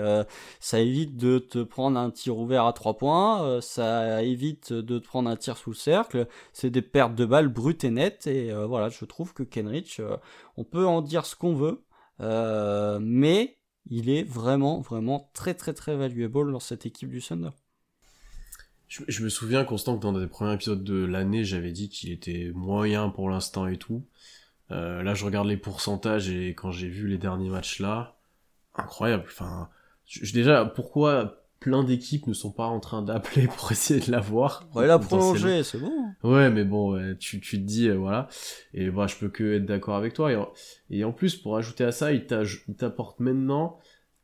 ça 0.59 0.79
évite 0.79 1.15
de 1.15 1.37
te 1.37 1.61
prendre 1.61 1.99
un 1.99 2.09
tir 2.09 2.39
ouvert 2.39 2.65
à 2.65 2.73
trois 2.73 2.97
points, 2.97 3.61
ça 3.61 4.23
évite 4.23 4.73
de 4.73 4.97
te 4.97 5.05
prendre 5.05 5.29
un 5.29 5.35
tir 5.35 5.57
sous 5.57 5.69
le 5.69 5.75
cercle. 5.75 6.27
C'est 6.53 6.71
des 6.71 6.81
pertes 6.81 7.13
de 7.13 7.25
balles 7.25 7.49
brutes 7.49 7.83
et 7.83 7.91
nettes 7.91 8.25
et 8.25 8.51
voilà, 8.51 8.89
je 8.89 9.05
trouve 9.05 9.35
que 9.35 9.43
Kenrich, 9.43 10.01
on 10.57 10.63
peut 10.63 10.87
en 10.87 11.03
dire 11.03 11.27
ce 11.27 11.35
qu'on 11.35 11.53
veut, 11.53 11.83
mais 12.99 13.58
il 13.85 14.09
est 14.09 14.23
vraiment, 14.23 14.81
vraiment 14.81 15.29
très, 15.33 15.53
très, 15.53 15.73
très 15.73 15.95
valuable 15.95 16.51
dans 16.51 16.59
cette 16.59 16.85
équipe 16.85 17.09
du 17.09 17.21
Thunder. 17.21 17.51
Je, 18.87 19.23
me 19.23 19.29
souviens, 19.29 19.63
Constant, 19.63 19.97
que 19.97 20.01
dans 20.01 20.17
les 20.17 20.25
premiers 20.25 20.53
épisodes 20.53 20.83
de 20.83 21.05
l'année, 21.05 21.43
j'avais 21.43 21.71
dit 21.71 21.89
qu'il 21.89 22.11
était 22.11 22.51
moyen 22.55 23.09
pour 23.09 23.29
l'instant 23.29 23.67
et 23.67 23.77
tout. 23.77 24.03
Euh, 24.71 25.03
là, 25.03 25.13
je 25.13 25.25
regarde 25.25 25.47
les 25.47 25.57
pourcentages 25.57 26.29
et 26.29 26.49
quand 26.49 26.71
j'ai 26.71 26.89
vu 26.89 27.07
les 27.07 27.19
derniers 27.19 27.49
matchs 27.49 27.79
là, 27.79 28.17
incroyable. 28.75 29.25
Enfin, 29.27 29.69
déjà, 30.33 30.65
pourquoi 30.65 31.38
plein 31.59 31.83
d'équipes 31.83 32.27
ne 32.27 32.33
sont 32.33 32.51
pas 32.51 32.65
en 32.65 32.79
train 32.79 33.01
d'appeler 33.01 33.47
pour 33.47 33.71
essayer 33.71 33.99
de 33.99 34.11
l'avoir. 34.11 34.67
Ouais, 34.75 34.87
la 34.87 34.99
prolonger, 34.99 35.63
c'est 35.63 35.79
bon. 35.79 35.91
Ouais, 36.23 36.49
mais 36.49 36.63
bon, 36.63 37.15
tu, 37.19 37.39
tu 37.39 37.57
te 37.57 37.65
dis, 37.65 37.89
euh, 37.89 37.95
voilà. 37.95 38.27
Et 38.73 38.89
bah, 38.89 39.07
je 39.07 39.15
peux 39.15 39.29
que 39.29 39.55
être 39.55 39.65
d'accord 39.65 39.95
avec 39.95 40.13
toi. 40.13 40.31
Et 40.89 41.03
en, 41.03 41.11
plus, 41.11 41.35
pour 41.35 41.57
ajouter 41.57 41.83
à 41.83 41.91
ça, 41.91 42.11
il 42.13 42.25
t'apporte 42.25 43.19
maintenant 43.19 43.79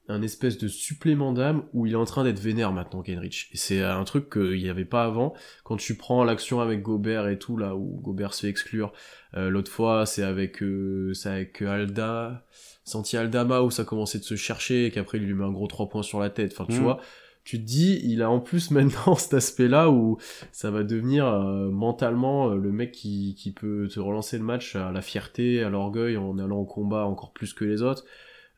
un 0.07 0.21
espèce 0.21 0.59
de 0.59 0.67
supplément 0.67 1.33
d'âme 1.33 1.63
où 1.73 1.87
il 1.87 1.93
est 1.93 1.97
en 1.97 2.05
train 2.05 2.23
d'être 2.23 2.39
vénère 2.39 2.71
maintenant, 2.71 3.01
Kenrich. 3.01 3.49
Et 3.53 3.57
c'est 3.57 3.81
un 3.81 4.03
truc 4.03 4.31
qu'il 4.31 4.61
n'y 4.61 4.69
avait 4.69 4.85
pas 4.85 5.03
avant. 5.03 5.33
Quand 5.63 5.77
tu 5.77 5.97
prends 5.97 6.23
l'action 6.23 6.61
avec 6.61 6.83
Gobert 6.83 7.27
et 7.27 7.39
tout, 7.39 7.57
là, 7.57 7.75
où 7.75 7.99
Gobert 8.01 8.33
se 8.33 8.41
fait 8.41 8.49
exclure. 8.49 8.93
Euh, 9.35 9.49
l'autre 9.49 9.71
fois, 9.71 10.05
c'est 10.05 10.23
avec, 10.23 10.61
euh, 10.61 11.11
c'est 11.13 11.29
avec 11.29 11.61
Alda, 11.61 12.45
Santi 12.83 13.17
Aldama, 13.17 13.61
où 13.61 13.71
ça 13.71 13.83
commençait 13.83 14.19
de 14.19 14.23
se 14.23 14.35
chercher 14.35 14.85
et 14.85 14.91
qu'après 14.91 15.17
il 15.17 15.25
lui 15.25 15.33
met 15.33 15.43
un 15.43 15.51
gros 15.51 15.67
3 15.67 15.89
points 15.89 16.03
sur 16.03 16.19
la 16.19 16.29
tête. 16.29 16.53
Enfin, 16.53 16.65
tu 16.71 16.79
mm. 16.79 16.83
vois, 16.83 16.99
tu 17.45 17.59
te 17.59 17.63
dis, 17.63 18.01
il 18.03 18.21
a 18.23 18.29
en 18.29 18.41
plus 18.41 18.71
maintenant 18.71 19.15
cet 19.15 19.35
aspect-là 19.35 19.89
où 19.89 20.17
ça 20.51 20.71
va 20.71 20.83
devenir 20.83 21.27
euh, 21.27 21.69
mentalement 21.69 22.49
euh, 22.49 22.57
le 22.57 22.71
mec 22.71 22.91
qui, 22.91 23.35
qui 23.37 23.51
peut 23.51 23.87
te 23.89 23.99
relancer 23.99 24.37
le 24.37 24.43
match 24.43 24.75
à 24.75 24.91
la 24.91 25.01
fierté, 25.01 25.63
à 25.63 25.69
l'orgueil 25.69 26.17
en 26.17 26.37
allant 26.39 26.57
au 26.57 26.65
combat 26.65 27.05
encore 27.05 27.31
plus 27.31 27.53
que 27.53 27.63
les 27.63 27.81
autres. 27.81 28.03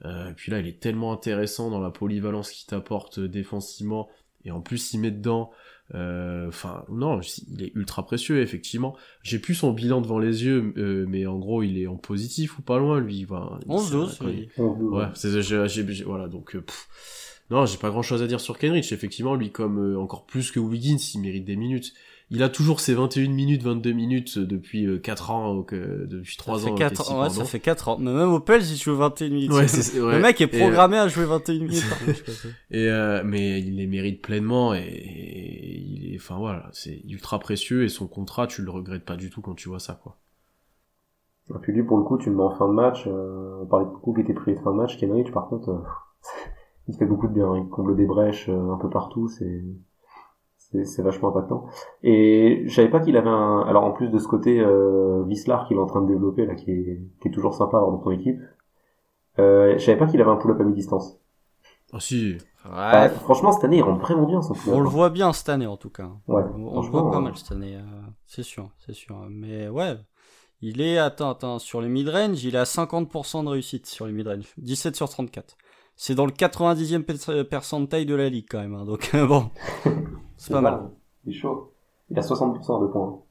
Euh, 0.05 0.31
puis 0.35 0.51
là, 0.51 0.59
il 0.59 0.67
est 0.67 0.79
tellement 0.79 1.11
intéressant 1.11 1.69
dans 1.69 1.81
la 1.81 1.91
polyvalence 1.91 2.51
qu'il 2.51 2.67
t'apporte 2.67 3.19
défensivement 3.19 4.07
et 4.45 4.51
en 4.51 4.61
plus 4.61 4.93
il 4.93 5.01
met 5.01 5.11
dedans. 5.11 5.51
Enfin, 5.93 6.83
non, 6.89 7.21
il 7.47 7.63
est 7.63 7.71
ultra 7.73 8.05
précieux 8.05 8.41
effectivement. 8.41 8.95
J'ai 9.23 9.39
plus 9.39 9.55
son 9.55 9.71
bilan 9.71 10.01
devant 10.01 10.19
les 10.19 10.43
yeux, 10.43 10.73
mais 11.07 11.25
en 11.25 11.39
gros, 11.39 11.63
il 11.63 11.81
est 11.81 11.87
en 11.87 11.95
positif 11.95 12.59
ou 12.59 12.61
pas 12.61 12.77
loin 12.77 12.99
lui. 12.99 13.25
Enfin, 13.27 13.57
11 13.67 14.19
oui. 14.25 14.49
Ouais, 14.57 15.05
c'est 15.13 16.03
voilà 16.03 16.27
donc. 16.27 16.57
Non, 17.49 17.65
j'ai 17.65 17.77
pas 17.77 17.89
grand 17.89 18.01
chose 18.01 18.21
à 18.21 18.27
dire 18.27 18.41
sur 18.41 18.57
Kenrich. 18.57 18.91
Effectivement, 18.91 19.35
lui, 19.35 19.51
comme 19.51 19.79
euh, 19.79 19.99
encore 19.99 20.25
plus 20.25 20.51
que 20.51 20.59
Wiggins, 20.59 20.97
il 21.13 21.21
mérite 21.21 21.45
des 21.45 21.55
minutes. 21.55 21.93
Il 22.29 22.43
a 22.43 22.49
toujours 22.49 22.81
ses 22.81 22.93
21 22.93 23.29
minutes, 23.29 23.63
22 23.63 23.93
minutes 23.93 24.37
euh, 24.37 24.45
depuis 24.45 24.85
4 25.01 25.31
euh, 25.31 25.33
ans, 25.33 25.55
depuis 25.55 26.35
3 26.35 26.59
ça 26.59 26.65
ans. 26.65 26.75
Fait 26.75 26.83
4 26.83 27.11
ans 27.11 27.23
ouais, 27.23 27.29
ça 27.29 27.45
fait 27.45 27.61
4 27.61 27.87
ans. 27.87 27.97
Mais 27.99 28.11
même 28.11 28.33
au 28.33 28.41
Pels, 28.41 28.63
il 28.63 28.75
joue 28.75 28.97
21 28.97 29.29
minutes. 29.29 29.51
Ouais, 29.51 29.65
Le 29.95 30.19
mec 30.19 30.41
est 30.41 30.47
programmé 30.47 30.97
à 30.97 31.07
jouer 31.07 31.23
21 31.23 31.59
minutes. 31.59 31.85
et 32.71 32.89
mais 33.23 33.61
il 33.61 33.77
les 33.77 33.87
mérite 33.87 34.21
pleinement 34.21 34.73
et, 34.73 34.81
il 34.83 36.13
est, 36.13 36.17
enfin 36.17 36.37
voilà, 36.37 36.69
c'est 36.73 37.01
ultra 37.07 37.39
précieux 37.39 37.85
et 37.85 37.89
son 37.89 38.07
contrat, 38.07 38.47
tu 38.47 38.61
le 38.61 38.71
regrettes 38.71 39.05
pas 39.05 39.15
du 39.15 39.29
tout 39.29 39.39
quand 39.39 39.55
tu 39.55 39.69
vois 39.69 39.79
ça, 39.79 39.97
quoi. 40.03 40.17
Et 41.49 41.59
puis 41.61 41.71
lui, 41.71 41.83
pour 41.83 41.97
le 41.97 42.03
coup, 42.03 42.17
tu 42.17 42.29
le 42.29 42.35
mets 42.35 42.43
en 42.43 42.51
fin 42.57 42.67
de 42.67 42.73
match. 42.73 43.07
on 43.07 43.65
parlait 43.67 43.85
beaucoup 43.85 44.13
qui 44.13 44.19
était 44.19 44.33
privé 44.33 44.57
de 44.57 44.63
fin 44.63 44.71
de 44.71 44.75
match. 44.75 44.97
Kenrich, 44.97 45.31
par 45.31 45.47
contre, 45.47 45.81
il 46.87 46.95
fait 46.95 47.05
beaucoup 47.05 47.27
de 47.27 47.33
bien, 47.33 47.55
il 47.57 47.67
comble 47.69 47.95
des 47.95 48.05
brèches 48.05 48.49
euh, 48.49 48.71
un 48.71 48.77
peu 48.77 48.89
partout, 48.89 49.27
c'est 49.27 49.63
c'est 50.83 51.01
vachement 51.01 51.29
impactant. 51.29 51.65
Et 52.03 52.63
je 52.65 52.73
savais 52.75 52.89
pas 52.89 52.99
qu'il 52.99 53.15
avait 53.17 53.29
un 53.29 53.61
alors 53.61 53.83
en 53.83 53.91
plus 53.91 54.09
de 54.09 54.19
ce 54.19 54.27
côté 54.27 54.59
euh, 54.59 55.23
Vislar 55.25 55.67
qu'il 55.67 55.77
est 55.77 55.79
en 55.79 55.85
train 55.85 56.01
de 56.01 56.07
développer 56.07 56.45
là 56.45 56.55
qui 56.55 56.71
est 56.71 57.01
qui 57.21 57.27
est 57.27 57.31
toujours 57.31 57.53
sympa 57.53 57.79
dans 57.79 57.97
ton 57.97 58.11
équipe. 58.11 58.39
Euh, 59.39 59.77
je 59.77 59.85
savais 59.85 59.97
pas 59.97 60.07
qu'il 60.07 60.19
avait 60.19 60.31
un 60.31 60.35
pull-up 60.35 60.59
à 60.59 60.63
mi-distance. 60.63 61.19
Ah 61.93 61.99
si. 61.99 62.37
Bah, 62.65 63.07
franchement 63.07 63.53
cette 63.53 63.63
année 63.63 63.77
il 63.77 63.81
rentre 63.81 64.01
vraiment 64.01 64.25
bien 64.25 64.41
son 64.41 64.53
pull-up. 64.53 64.75
On 64.75 64.81
le 64.81 64.89
voit 64.89 65.09
bien 65.09 65.31
cette 65.31 65.49
année 65.49 65.67
en 65.67 65.77
tout 65.77 65.89
cas. 65.89 66.09
Ouais, 66.27 66.43
on, 66.53 66.81
le 66.81 66.87
voit 66.89 67.09
pas 67.11 67.21
mal 67.21 67.37
cette 67.37 67.53
année, 67.53 67.77
euh, 67.77 68.01
c'est 68.25 68.43
sûr, 68.43 68.69
c'est 68.85 68.93
sûr. 68.93 69.15
Mais 69.29 69.69
ouais, 69.69 69.95
il 70.59 70.81
est 70.81 70.97
attends 70.97 71.29
attends 71.29 71.59
sur 71.59 71.79
les 71.79 71.87
mid-range, 71.87 72.43
il 72.43 72.55
est 72.55 72.59
à 72.59 72.63
50% 72.63 73.45
de 73.45 73.49
réussite 73.49 73.85
sur 73.85 74.05
les 74.05 74.11
mid-range, 74.11 74.53
17 74.57 74.97
sur 74.97 75.07
34 75.07 75.55
c'est 75.97 76.15
dans 76.15 76.25
le 76.25 76.31
90e 76.31 77.43
percentile 77.43 78.05
de 78.05 78.15
la 78.15 78.29
ligue 78.29 78.45
quand 78.49 78.59
même. 78.59 78.75
Hein, 78.75 78.85
donc 78.85 79.13
bon, 79.13 79.49
c'est 80.37 80.53
pas 80.53 80.61
mal. 80.61 80.89
Il 81.25 81.33
est 81.33 81.37
chaud. 81.37 81.73
Il 82.09 82.17
a 82.17 82.21
60% 82.21 82.81
de 82.81 82.87
points. 82.87 83.21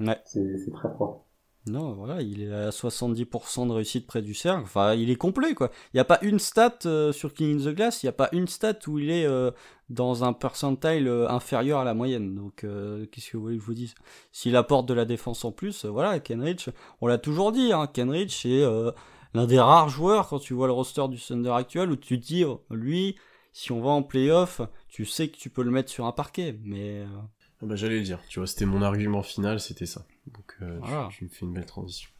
Ouais. 0.00 0.20
C'est 0.24 0.72
très 0.72 0.92
propre. 0.92 1.28
Non, 1.66 1.92
voilà, 1.92 2.22
il 2.22 2.42
est 2.42 2.52
à 2.52 2.70
70% 2.70 3.68
de 3.68 3.72
réussite 3.72 4.06
près 4.06 4.22
du 4.22 4.32
cercle. 4.34 4.62
Enfin, 4.62 4.94
il 4.94 5.10
est 5.10 5.16
complet, 5.16 5.54
quoi. 5.54 5.70
Il 5.92 5.96
n'y 5.96 6.00
a 6.00 6.04
pas 6.04 6.18
une 6.22 6.38
stat 6.38 6.78
euh, 6.86 7.12
sur 7.12 7.34
King 7.34 7.60
in 7.60 7.70
the 7.70 7.74
Glass, 7.74 8.02
il 8.02 8.06
n'y 8.06 8.10
a 8.10 8.14
pas 8.14 8.28
une 8.32 8.48
stat 8.48 8.78
où 8.86 8.98
il 8.98 9.10
est 9.10 9.26
euh, 9.26 9.50
dans 9.90 10.24
un 10.24 10.32
percentile 10.32 11.08
euh, 11.08 11.28
inférieur 11.28 11.80
à 11.80 11.84
la 11.84 11.94
moyenne. 11.94 12.34
Donc, 12.34 12.64
qu'est-ce 13.12 13.30
que 13.30 13.36
vous 13.36 13.42
voulez 13.42 13.56
que 13.56 13.62
je 13.62 13.66
vous 13.66 13.74
dise? 13.74 13.94
S'il 14.32 14.56
apporte 14.56 14.86
de 14.86 14.94
la 14.94 15.04
défense 15.04 15.44
en 15.44 15.52
plus, 15.52 15.84
voilà, 15.84 16.18
Kenrich, 16.20 16.70
on 17.00 17.06
l'a 17.06 17.18
toujours 17.18 17.52
dit, 17.52 17.72
hein, 17.72 17.86
Kenrich 17.86 18.46
est 18.46 18.64
l'un 19.38 19.46
des 19.46 19.60
rares 19.60 19.88
joueurs 19.88 20.28
quand 20.28 20.40
tu 20.40 20.52
vois 20.52 20.66
le 20.66 20.72
roster 20.72 21.06
du 21.08 21.16
Thunder 21.16 21.50
actuel 21.50 21.90
où 21.90 21.96
tu 21.96 22.20
te 22.20 22.26
dis, 22.26 22.44
oh, 22.44 22.64
lui, 22.70 23.16
si 23.52 23.70
on 23.70 23.80
va 23.80 23.90
en 23.90 24.02
playoff, 24.02 24.60
tu 24.88 25.04
sais 25.04 25.28
que 25.28 25.36
tu 25.36 25.48
peux 25.48 25.62
le 25.62 25.70
mettre 25.70 25.90
sur 25.90 26.06
un 26.06 26.12
parquet, 26.12 26.58
mais... 26.64 27.00
Euh, 27.00 27.06
ah 27.62 27.66
bah, 27.66 27.76
j'allais 27.76 27.98
le 27.98 28.02
dire, 28.02 28.20
tu 28.28 28.40
vois, 28.40 28.48
c'était 28.48 28.66
mon 28.66 28.82
argument 28.82 29.22
final, 29.22 29.60
c'était 29.60 29.86
ça. 29.86 30.06
Donc 30.26 30.56
euh, 30.60 30.80
tu, 31.10 31.24
me 31.24 31.28
fais 31.28 31.46
une 31.46 31.52
belle 31.52 31.66
transition. 31.66 32.10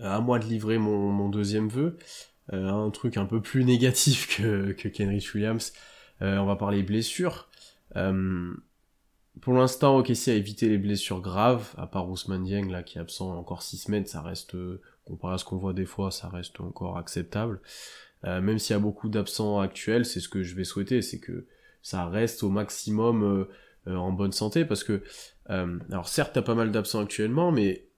Euh, 0.00 0.10
à 0.10 0.20
moi 0.20 0.38
de 0.38 0.44
livrer 0.44 0.78
mon, 0.78 1.28
deuxième 1.28 1.68
vœu, 1.68 1.98
un 2.52 2.90
truc 2.90 3.16
un 3.16 3.26
peu 3.26 3.40
plus 3.40 3.64
négatif 3.64 4.36
que, 4.36 4.72
que 4.72 4.88
Kenrich 4.88 5.34
Williams, 5.34 5.72
on 6.20 6.46
va 6.46 6.54
parler 6.54 6.84
blessures. 6.84 7.48
pour 7.92 9.54
l'instant, 9.54 9.98
OKC 9.98 10.28
a 10.28 10.34
évité 10.34 10.68
les 10.68 10.78
blessures 10.78 11.20
graves, 11.20 11.74
à 11.76 11.88
part 11.88 12.08
Ousmane 12.08 12.44
Dieng, 12.44 12.70
là, 12.70 12.84
qui 12.84 12.98
est 12.98 13.00
absent 13.00 13.36
encore 13.36 13.62
6 13.62 13.78
semaines, 13.78 14.06
ça 14.06 14.22
reste 14.22 14.56
comparé 15.04 15.34
à 15.34 15.38
ce 15.38 15.44
qu'on 15.44 15.56
voit 15.56 15.72
des 15.72 15.86
fois, 15.86 16.10
ça 16.10 16.28
reste 16.28 16.60
encore 16.60 16.96
acceptable. 16.96 17.60
Euh, 18.24 18.40
même 18.40 18.58
s'il 18.58 18.74
y 18.74 18.76
a 18.76 18.80
beaucoup 18.80 19.08
d'absents 19.08 19.60
actuels, 19.60 20.04
c'est 20.04 20.20
ce 20.20 20.28
que 20.28 20.42
je 20.42 20.54
vais 20.54 20.64
souhaiter, 20.64 21.02
c'est 21.02 21.18
que 21.18 21.46
ça 21.82 22.06
reste 22.06 22.42
au 22.42 22.50
maximum 22.50 23.22
euh, 23.22 23.44
euh, 23.88 23.96
en 23.96 24.12
bonne 24.12 24.32
santé, 24.32 24.64
parce 24.64 24.84
que, 24.84 25.02
alors 25.48 26.08
certes, 26.08 26.30
t'as 26.32 26.42
pas 26.42 26.54
mal 26.54 26.70
d'absents 26.70 27.00
actuellement, 27.00 27.52
mais 27.52 27.88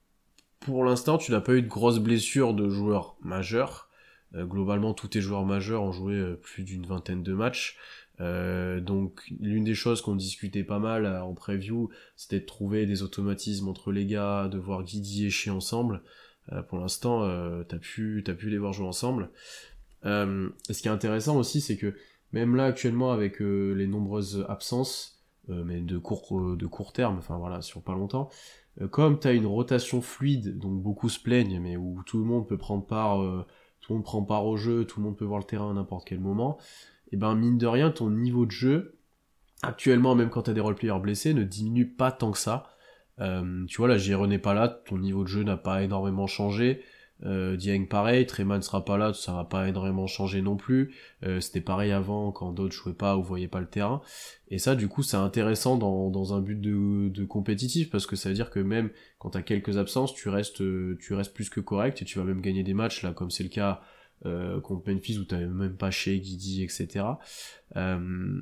pour 0.61 0.85
l'instant, 0.85 1.19
tu 1.19 1.31
n'as 1.31 1.41
pas 1.41 1.55
eu 1.55 1.63
de 1.63 1.69
grosses 1.69 2.01
blessures 2.01 2.55
de 2.55 2.69
joueurs 2.69 3.17
majeurs. 3.21 3.89
globalement, 4.35 4.93
tous 4.95 5.09
tes 5.09 5.21
joueurs 5.21 5.45
majeurs 5.45 5.83
ont 5.83 5.93
joué 5.93 6.35
plus 6.43 6.65
d'une 6.65 6.85
vingtaine 6.85 7.23
de 7.23 7.33
matchs. 7.33 7.79
donc 8.19 9.23
l'une 9.39 9.63
des 9.63 9.75
choses 9.75 10.01
qu'on 10.01 10.17
discutait 10.17 10.65
pas 10.65 10.81
mal 10.81 11.07
en 11.07 11.35
preview, 11.35 11.91
c'était 12.17 12.41
de 12.41 12.47
trouver 12.47 12.87
des 12.87 13.03
automatismes 13.03 13.69
entre 13.69 13.93
les 13.93 14.07
gars, 14.07 14.49
de 14.49 14.59
voir 14.59 14.83
Guidi 14.83 15.29
et 15.29 15.51
ensemble. 15.51 16.03
Euh, 16.53 16.63
pour 16.63 16.79
l'instant, 16.79 17.23
euh, 17.23 17.63
t'as 17.65 17.79
pu, 17.79 18.23
as 18.27 18.35
pu 18.35 18.51
les 18.51 18.59
voir 18.59 18.73
jouer 18.73 18.87
ensemble. 18.87 19.31
Euh, 20.05 20.51
ce 20.71 20.83
qui 20.83 20.89
est 20.89 20.93
intéressant 20.93 21.37
aussi, 21.37 21.61
c'est 21.61 21.77
que 21.77 21.95
même 22.33 22.57
là 22.57 22.65
actuellement 22.65 23.13
avec 23.13 23.39
les 23.41 23.87
nombreuses 23.87 24.45
absences, 24.49 25.25
mais 25.49 25.81
de 25.81 25.99
court, 25.99 26.57
de 26.57 26.67
court 26.67 26.93
terme, 26.93 27.19
enfin 27.19 27.37
voilà, 27.39 27.63
sur 27.63 27.81
pas 27.81 27.93
longtemps, 27.93 28.29
comme 28.91 29.21
tu 29.21 29.29
as 29.29 29.33
une 29.33 29.47
rotation 29.47 30.03
fluide, 30.03 30.59
donc 30.59 30.83
beaucoup 30.83 31.09
se 31.09 31.21
plaignent, 31.21 31.61
mais 31.61 31.77
où 31.77 32.03
tout 32.05 32.19
le 32.19 32.25
monde 32.25 32.49
peut 32.49 32.59
prendre 32.59 32.85
part, 32.85 33.19
tout 33.81 33.93
le 33.93 33.99
monde 33.99 34.05
prend 34.05 34.25
part 34.25 34.47
au 34.47 34.57
jeu, 34.57 34.85
tout 34.85 34.99
le 34.99 35.07
monde 35.07 35.17
peut 35.17 35.25
voir 35.25 35.39
le 35.39 35.45
terrain 35.45 35.71
à 35.71 35.75
n'importe 35.75 36.09
quel 36.09 36.19
moment, 36.19 36.59
et 37.13 37.17
ben 37.17 37.37
mine 37.37 37.57
de 37.57 37.69
rien, 37.69 37.93
ton 37.93 38.11
niveau 38.11 38.47
de 38.47 38.51
jeu, 38.51 38.99
actuellement, 39.63 40.17
même 40.17 40.29
quand 40.29 40.43
tu 40.43 40.51
as 40.51 40.55
des 40.55 40.61
role-players 40.61 41.01
blessés, 41.01 41.35
ne 41.35 41.45
diminue 41.45 41.89
pas 41.89 42.11
tant 42.11 42.33
que 42.33 42.39
ça. 42.39 42.74
Euh, 43.21 43.65
tu 43.67 43.79
vois, 43.79 43.89
là, 43.89 43.99
Jérôme 43.99 44.31
n'est 44.31 44.39
pas 44.39 44.55
là, 44.55 44.69
ton 44.69 44.99
niveau 44.99 45.23
de 45.23 45.29
jeu 45.29 45.43
n'a 45.43 45.57
pas 45.57 45.83
énormément 45.83 46.27
changé. 46.27 46.83
Euh, 47.25 47.57
Dieng 47.57 47.87
pareil, 47.87 48.27
Treman 48.27 48.61
sera 48.61 48.85
pas 48.85 48.99
là, 48.99 49.15
ça 49.15 49.33
va 49.33 49.45
pas 49.45 49.69
énormément 49.69 50.07
changer 50.07 50.43
non 50.43 50.57
plus. 50.57 50.95
Euh, 51.23 51.41
C'était 51.41 51.61
pareil 51.61 51.93
avant 51.93 52.33
quand 52.33 52.53
d'autres 52.53 52.75
jouaient 52.75 52.93
pas 52.93 53.17
ou 53.17 53.23
voyaient 53.23 53.49
pas 53.49 53.61
le 53.61 53.69
terrain. 53.69 54.03
Et 54.49 54.59
ça, 54.59 54.75
du 54.75 54.89
coup, 54.89 55.03
c'est 55.03 55.17
intéressant 55.17 55.79
dans, 55.79 56.11
dans 56.11 56.35
un 56.35 56.41
but 56.41 56.61
de, 56.61 57.09
de, 57.09 57.25
compétitif 57.25 57.89
parce 57.91 58.07
que 58.07 58.17
ça 58.17 58.29
veut 58.29 58.35
dire 58.35 58.51
que 58.51 58.61
même 58.61 58.91
quand 59.19 59.31
t'as 59.31 59.43
quelques 59.43 59.79
absences, 59.79 60.13
tu 60.13 60.29
restes, 60.29 60.63
tu 60.99 61.15
restes 61.15 61.35
plus 61.35 61.49
que 61.51 61.61
correct 61.61 62.03
et 62.03 62.05
tu 62.05 62.19
vas 62.19 62.25
même 62.25 62.41
gagner 62.41 62.65
des 62.65 62.75
matchs 62.75 63.03
là, 63.03 63.13
comme 63.13 63.31
c'est 63.31 63.45
le 63.45 63.49
cas 63.49 63.81
euh, 64.27 64.59
contre 64.61 64.91
Memphis 64.91 65.19
où 65.19 65.25
t'avais 65.25 65.47
même 65.47 65.77
pas 65.77 65.91
chez 65.91 66.19
Guidi, 66.19 66.63
etc. 66.63 67.05
Euh, 67.77 68.41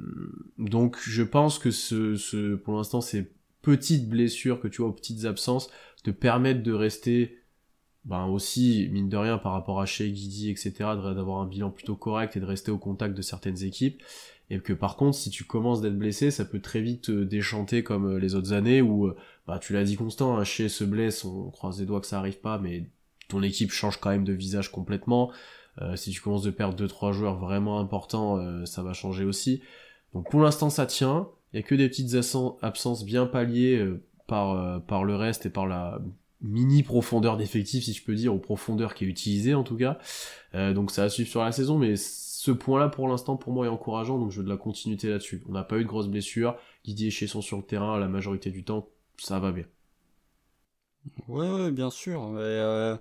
donc, 0.59 0.97
je 1.03 1.23
pense 1.23 1.59
que 1.59 1.71
ce, 1.71 2.15
ce 2.15 2.55
pour 2.55 2.77
l'instant, 2.77 3.01
ces 3.01 3.33
petites 3.63 4.09
blessures 4.09 4.61
que 4.61 4.69
tu 4.69 4.83
vois, 4.83 4.91
aux 4.91 4.95
petites 4.95 5.25
absences, 5.25 5.71
te 6.05 6.11
permettent 6.11 6.63
de 6.63 6.73
rester 6.73 7.39
ben 8.05 8.27
aussi, 8.27 8.89
mine 8.91 9.09
de 9.09 9.17
rien, 9.17 9.39
par 9.39 9.53
rapport 9.53 9.81
à 9.81 9.87
chez 9.87 10.11
Guidi, 10.11 10.51
etc., 10.51 10.73
d'avoir 11.15 11.41
un 11.41 11.47
bilan 11.47 11.71
plutôt 11.71 11.95
correct 11.95 12.37
et 12.37 12.41
de 12.41 12.45
rester 12.45 12.71
au 12.73 12.79
contact 12.79 13.17
de 13.17 13.23
certaines 13.23 13.63
équipes. 13.63 14.03
Et 14.51 14.59
que 14.59 14.73
par 14.73 14.97
contre, 14.97 15.17
si 15.17 15.31
tu 15.31 15.45
commences 15.45 15.81
d'être 15.81 15.97
blessé, 15.97 16.31
ça 16.31 16.45
peut 16.45 16.61
très 16.61 16.81
vite 16.81 17.11
déchanter 17.11 17.83
comme 17.83 18.17
euh, 18.17 18.19
les 18.19 18.35
autres 18.35 18.53
années 18.53 18.83
où, 18.83 19.07
euh, 19.07 19.17
bah, 19.47 19.59
tu 19.59 19.73
l'as 19.73 19.85
dit 19.85 19.97
constant, 19.97 20.37
hein, 20.37 20.45
chez 20.45 20.69
se 20.69 20.85
blesse, 20.85 21.25
on 21.25 21.51
croise 21.51 21.81
les 21.81 21.87
doigts 21.87 22.01
que 22.01 22.07
ça 22.07 22.19
arrive 22.19 22.41
pas, 22.41 22.59
mais 22.59 22.91
ton 23.29 23.43
équipe 23.43 23.71
change 23.71 23.99
quand 23.99 24.11
même 24.11 24.25
de 24.25 24.33
visage 24.33 24.71
complètement. 24.71 25.33
Euh, 25.81 25.97
si 25.97 26.11
tu 26.11 26.21
commences 26.21 26.43
de 26.43 26.51
perdre 26.51 26.77
2-3 26.77 27.13
joueurs 27.13 27.39
vraiment 27.39 27.79
importants, 27.79 28.67
ça 28.67 28.83
va 28.83 28.93
changer 28.93 29.25
aussi. 29.25 29.63
Donc 30.13 30.31
pour 30.31 30.41
l'instant, 30.43 30.69
ça 30.69 30.87
tient. 30.87 31.29
Il 31.53 31.57
y 31.57 31.59
a 31.59 31.63
que 31.63 31.75
des 31.75 31.89
petites 31.89 32.15
absences 32.15 33.05
bien 33.05 33.27
palliées 33.27 33.87
par, 34.27 34.83
par 34.85 35.05
le 35.05 35.17
reste 35.17 35.47
et 35.47 35.51
par 35.51 35.67
la 35.67 36.01
mini 36.43 36.83
profondeur 36.83 37.37
d'effectif, 37.37 37.85
si 37.85 37.93
je 37.93 38.05
peux 38.05 38.15
dire, 38.15 38.35
ou 38.35 38.39
profondeur 38.39 38.95
qui 38.95 39.05
est 39.05 39.09
utilisée 39.09 39.55
en 39.55 39.63
tout 39.63 39.77
cas. 39.77 39.99
Euh, 40.55 40.75
donc 40.75 40.91
ça 40.91 41.03
va 41.03 41.09
suivre 41.09 41.29
sur 41.29 41.43
la 41.43 41.53
saison, 41.53 41.79
mais 41.79 41.97
ce 41.97 42.51
point-là 42.51 42.89
pour 42.89 43.09
l'instant 43.09 43.37
pour 43.37 43.53
moi 43.53 43.67
est 43.67 43.71
encourageant, 43.71 44.19
donc 44.19 44.31
je 44.33 44.39
veux 44.39 44.45
de 44.45 44.51
la 44.51 44.57
continuité 44.57 45.09
là-dessus. 45.09 45.43
On 45.49 45.53
n'a 45.53 45.63
pas 45.63 45.79
eu 45.79 45.85
de 45.85 45.89
grosses 45.89 46.09
blessures, 46.09 46.57
Didier 46.85 47.09
et 47.09 47.27
sont 47.27 47.41
sur 47.41 47.57
le 47.57 47.63
terrain 47.63 47.99
la 47.99 48.09
majorité 48.09 48.51
du 48.51 48.65
temps, 48.65 48.89
ça 49.17 49.39
va 49.39 49.53
bien. 49.53 49.65
Ouais, 51.29 51.49
ouais 51.49 51.71
bien 51.71 51.91
sûr. 51.91 52.33
Euh, 52.37 52.97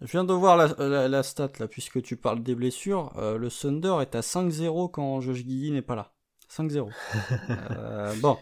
je 0.00 0.06
viens 0.06 0.24
de 0.24 0.32
voir 0.32 0.56
la, 0.56 1.22
stat 1.22 1.50
là, 1.58 1.68
puisque 1.68 2.02
tu 2.02 2.16
parles 2.16 2.42
des 2.42 2.54
blessures. 2.54 3.12
Euh, 3.18 3.36
le 3.36 3.50
Thunder 3.50 3.96
est 4.00 4.14
à 4.14 4.20
5-0 4.20 4.90
quand 4.90 5.20
Josh 5.20 5.44
Guidi 5.44 5.70
n'est 5.70 5.82
pas 5.82 5.96
là. 5.96 6.12
5-0. 6.50 6.90
bon, 8.20 8.38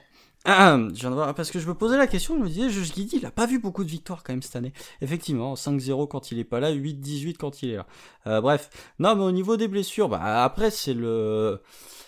ah, 0.48 0.78
je 0.94 1.00
viens 1.00 1.10
de 1.10 1.16
voir, 1.16 1.34
parce 1.34 1.50
que 1.50 1.58
je 1.58 1.66
me 1.66 1.74
posais 1.74 1.96
la 1.96 2.06
question, 2.06 2.36
je 2.36 2.42
me 2.42 2.48
disais, 2.48 2.68
Guidi, 2.68 3.16
il 3.16 3.26
a 3.26 3.32
pas 3.32 3.46
vu 3.46 3.58
beaucoup 3.58 3.82
de 3.82 3.90
victoires 3.90 4.22
quand 4.22 4.32
même 4.32 4.42
cette 4.42 4.54
année. 4.54 4.72
Effectivement, 5.00 5.54
5-0 5.54 6.06
quand 6.06 6.30
il 6.30 6.38
est 6.38 6.44
pas 6.44 6.60
là, 6.60 6.72
8-18 6.72 7.36
quand 7.36 7.64
il 7.64 7.70
est 7.70 7.76
là. 7.76 7.86
Euh, 8.28 8.40
bref, 8.40 8.70
non, 9.00 9.16
mais 9.16 9.24
au 9.24 9.32
niveau 9.32 9.56
des 9.56 9.66
blessures, 9.66 10.08
bah 10.08 10.44
après 10.44 10.70
c'est 10.70 10.94
le 10.94 11.60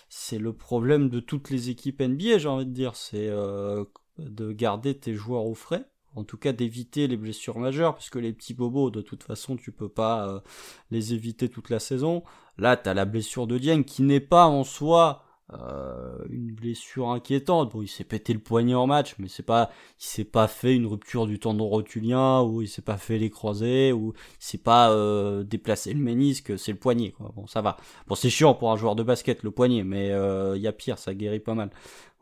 c'est 0.07 0.39
le 0.39 0.53
problème 0.53 1.09
de 1.09 1.19
toutes 1.19 1.49
les 1.49 1.69
équipes 1.69 2.01
NBA, 2.01 2.37
j'ai 2.37 2.47
envie 2.47 2.65
de 2.65 2.71
dire, 2.71 2.95
c'est 2.95 3.27
euh, 3.27 3.83
de 4.17 4.53
garder 4.53 4.97
tes 4.97 5.15
joueurs 5.15 5.45
au 5.45 5.53
frais. 5.53 5.83
En 6.15 6.23
tout 6.23 6.37
cas, 6.37 6.53
d'éviter 6.53 7.07
les 7.07 7.17
blessures 7.17 7.59
majeures, 7.59 7.95
puisque 7.95 8.15
les 8.15 8.31
petits 8.31 8.53
bobos, 8.53 8.89
de 8.89 9.01
toute 9.01 9.23
façon, 9.23 9.57
tu 9.57 9.73
peux 9.73 9.89
pas 9.89 10.27
euh, 10.29 10.39
les 10.91 11.13
éviter 11.13 11.49
toute 11.49 11.69
la 11.69 11.79
saison. 11.79 12.23
Là, 12.57 12.77
tu 12.77 12.89
as 12.89 12.93
la 12.93 13.05
blessure 13.05 13.47
de 13.47 13.57
Dieng, 13.57 13.83
qui 13.83 14.01
n'est 14.01 14.19
pas 14.21 14.45
en 14.45 14.63
soi 14.63 15.25
euh, 15.53 16.25
une 16.29 16.51
blessure 16.51 17.09
inquiétante. 17.09 17.71
Bon, 17.71 17.81
il 17.81 17.87
s'est 17.87 18.03
pété 18.03 18.33
le 18.33 18.39
poignet 18.39 18.75
en 18.75 18.87
match, 18.87 19.15
mais 19.17 19.27
c'est 19.27 19.43
pas, 19.43 19.71
il 19.99 20.05
s'est 20.05 20.23
pas 20.23 20.47
fait 20.47 20.75
une 20.75 20.85
rupture 20.85 21.25
du 21.25 21.39
tendon 21.39 21.67
rotulien, 21.67 22.41
ou 22.41 22.61
il 22.61 22.67
s'est 22.67 22.81
pas 22.81 22.97
fait 22.97 23.17
les 23.17 23.29
croisés, 23.29 23.91
ou 23.91 24.13
il 24.15 24.43
s'est 24.43 24.57
pas 24.57 24.91
euh, 24.91 25.43
déplacé 25.43 25.93
le 25.93 26.01
ménisque, 26.01 26.57
c'est 26.57 26.71
le 26.71 26.77
poignet. 26.77 27.11
Quoi. 27.11 27.31
Bon, 27.35 27.47
ça 27.47 27.61
va. 27.61 27.77
Bon, 28.07 28.15
c'est 28.15 28.29
chiant 28.29 28.53
pour 28.53 28.71
un 28.71 28.77
joueur 28.77 28.95
de 28.95 29.03
basket 29.03 29.43
le 29.43 29.51
poignet, 29.51 29.83
mais 29.83 30.11
euh, 30.11 30.55
il 30.55 30.61
y 30.61 30.67
a 30.67 30.71
pire, 30.71 30.97
ça 30.99 31.13
guérit 31.13 31.39
pas 31.39 31.55
mal. 31.55 31.71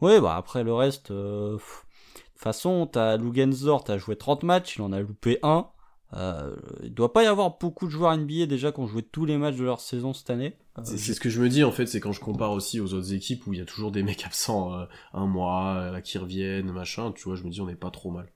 Oui, 0.01 0.19
bah 0.21 0.35
après 0.37 0.63
le 0.63 0.73
reste, 0.73 1.11
de 1.11 1.57
toute 1.57 2.41
façon, 2.41 2.87
t'as 2.87 3.17
Lugensdorf, 3.17 3.83
t'as 3.83 3.97
joué 3.97 4.15
30 4.15 4.43
matchs, 4.43 4.77
il 4.77 4.83
en 4.83 4.93
a 4.93 4.99
loupé 5.01 5.39
un. 5.43 5.67
Euh, 6.13 6.55
il 6.83 6.93
doit 6.93 7.11
pas 7.11 7.23
y 7.23 7.25
avoir 7.25 7.57
beaucoup 7.57 7.85
de 7.85 7.91
joueurs 7.91 8.15
NBA 8.15 8.45
déjà 8.45 8.71
qui 8.71 8.79
ont 8.79 8.87
joué 8.87 9.03
tous 9.03 9.25
les 9.25 9.37
matchs 9.37 9.57
de 9.57 9.63
leur 9.63 9.81
saison 9.81 10.13
cette 10.13 10.29
année. 10.29 10.55
Euh, 10.77 10.81
c'est 10.85 11.13
ce 11.13 11.19
que 11.19 11.29
je 11.29 11.41
me 11.41 11.49
dis 11.49 11.63
en 11.63 11.71
fait, 11.71 11.85
c'est 11.85 11.99
quand 11.99 12.13
je 12.13 12.21
compare 12.21 12.51
aussi 12.51 12.79
aux 12.79 12.93
autres 12.93 13.13
équipes 13.13 13.45
où 13.47 13.53
il 13.53 13.59
y 13.59 13.61
a 13.61 13.65
toujours 13.65 13.91
des 13.91 14.03
mecs 14.03 14.23
absents 14.25 14.73
euh, 14.73 14.85
un 15.13 15.25
mois, 15.25 15.91
qui 16.03 16.17
reviennent, 16.17 16.71
machin, 16.71 17.11
tu 17.11 17.23
vois, 17.25 17.35
je 17.35 17.43
me 17.43 17.49
dis 17.49 17.61
on 17.61 17.65
n'est 17.65 17.75
pas 17.75 17.91
trop 17.91 18.11
mal. 18.11 18.31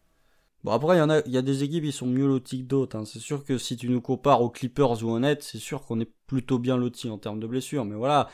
Bon 0.64 0.72
après 0.74 0.96
il 0.96 1.00
y 1.00 1.02
en 1.02 1.10
a, 1.10 1.22
il 1.26 1.32
y 1.32 1.38
a 1.38 1.42
des 1.42 1.64
équipes 1.64 1.86
qui 1.86 1.92
sont 1.92 2.06
mieux 2.06 2.28
lotis 2.28 2.62
que 2.62 2.68
d'autres. 2.68 2.96
Hein. 2.96 3.06
C'est 3.06 3.20
sûr 3.20 3.44
que 3.44 3.58
si 3.58 3.78
tu 3.78 3.90
nous 3.90 4.02
compares 4.02 4.44
aux 4.44 4.50
Clippers 4.50 5.04
ou 5.04 5.10
aux 5.10 5.20
Nets, 5.20 5.42
c'est 5.42 5.58
sûr 5.58 5.84
qu'on 5.86 6.00
est 6.00 6.12
plutôt 6.28 6.60
bien 6.60 6.78
lotis 6.78 7.10
en 7.10 7.18
termes 7.18 7.40
de 7.40 7.48
blessures. 7.48 7.84
Mais 7.84 7.96
voilà, 7.96 8.30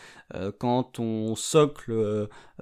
quand 0.60 1.00
on 1.00 1.36
socle 1.36 1.94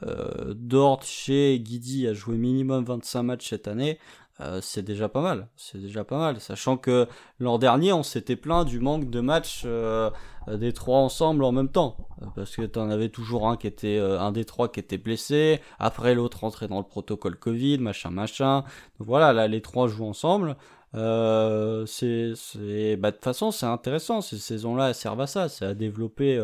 euh, 0.03 0.53
Dort, 0.53 1.01
chez 1.01 1.59
Guidi 1.59 2.07
a 2.07 2.13
joué 2.13 2.37
minimum 2.37 2.83
25 2.83 3.23
matchs 3.23 3.49
cette 3.49 3.67
année, 3.67 3.97
euh, 4.41 4.59
c'est 4.61 4.81
déjà 4.81 5.07
pas 5.07 5.21
mal. 5.21 5.47
C'est 5.55 5.79
déjà 5.79 6.03
pas 6.03 6.17
mal. 6.17 6.39
Sachant 6.41 6.77
que 6.77 7.07
l'an 7.39 7.57
dernier, 7.57 7.93
on 7.93 8.03
s'était 8.03 8.35
plaint 8.35 8.67
du 8.67 8.79
manque 8.79 9.09
de 9.09 9.21
matchs 9.21 9.63
euh, 9.65 10.09
des 10.47 10.73
trois 10.73 10.99
ensemble 10.99 11.43
en 11.43 11.51
même 11.51 11.69
temps. 11.69 11.95
Euh, 12.21 12.25
parce 12.35 12.55
que 12.55 12.63
t'en 12.63 12.89
avais 12.89 13.09
toujours 13.09 13.47
un 13.47 13.55
qui 13.57 13.67
était, 13.67 13.97
un 13.99 14.31
des 14.31 14.45
trois 14.45 14.69
qui 14.69 14.79
était 14.81 14.97
blessé. 14.97 15.61
Après, 15.79 16.15
l'autre 16.15 16.41
rentrait 16.41 16.67
dans 16.67 16.79
le 16.79 16.83
protocole 16.83 17.37
Covid, 17.37 17.79
machin, 17.79 18.09
machin. 18.09 18.63
Donc 18.99 19.07
voilà, 19.07 19.31
là, 19.33 19.47
les 19.47 19.61
trois 19.61 19.87
jouent 19.87 20.05
ensemble. 20.05 20.57
c'est, 20.93 22.33
c'est, 22.35 22.97
bah, 22.97 23.11
de 23.11 23.15
toute 23.15 23.23
façon, 23.23 23.51
c'est 23.51 23.65
intéressant. 23.65 24.21
Ces 24.21 24.37
saisons-là, 24.37 24.89
elles 24.89 24.95
servent 24.95 25.21
à 25.21 25.27
ça. 25.27 25.47
C'est 25.49 25.65
à 25.65 25.73
développer 25.73 26.37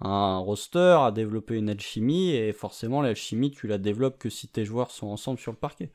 un 0.00 0.38
roster, 0.38 0.98
à 1.00 1.10
développer 1.10 1.56
une 1.56 1.68
alchimie. 1.68 2.30
Et 2.30 2.52
forcément, 2.52 3.02
l'alchimie, 3.02 3.50
tu 3.50 3.66
la 3.66 3.78
développes 3.78 4.18
que 4.18 4.30
si 4.30 4.46
tes 4.48 4.64
joueurs 4.64 4.92
sont 4.92 5.08
ensemble 5.08 5.40
sur 5.40 5.50
le 5.52 5.58
parquet 5.58 5.90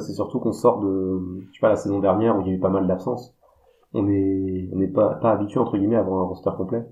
c'est 0.00 0.12
surtout 0.12 0.40
qu'on 0.40 0.52
sort 0.52 0.80
de, 0.80 1.20
je 1.48 1.54
sais 1.54 1.60
pas, 1.60 1.68
la 1.68 1.76
saison 1.76 1.98
dernière 2.00 2.36
où 2.36 2.40
il 2.42 2.48
y 2.48 2.50
a 2.50 2.54
eu 2.54 2.60
pas 2.60 2.70
mal 2.70 2.86
d'absences. 2.86 3.36
On 3.94 4.08
est, 4.08 4.70
on 4.72 4.78
n'est 4.78 4.88
pas, 4.88 5.16
pas 5.16 5.32
habitué 5.32 5.60
entre 5.60 5.76
guillemets 5.76 5.96
à 5.96 6.00
avoir 6.00 6.22
un 6.22 6.26
roster 6.26 6.50
complet. 6.56 6.86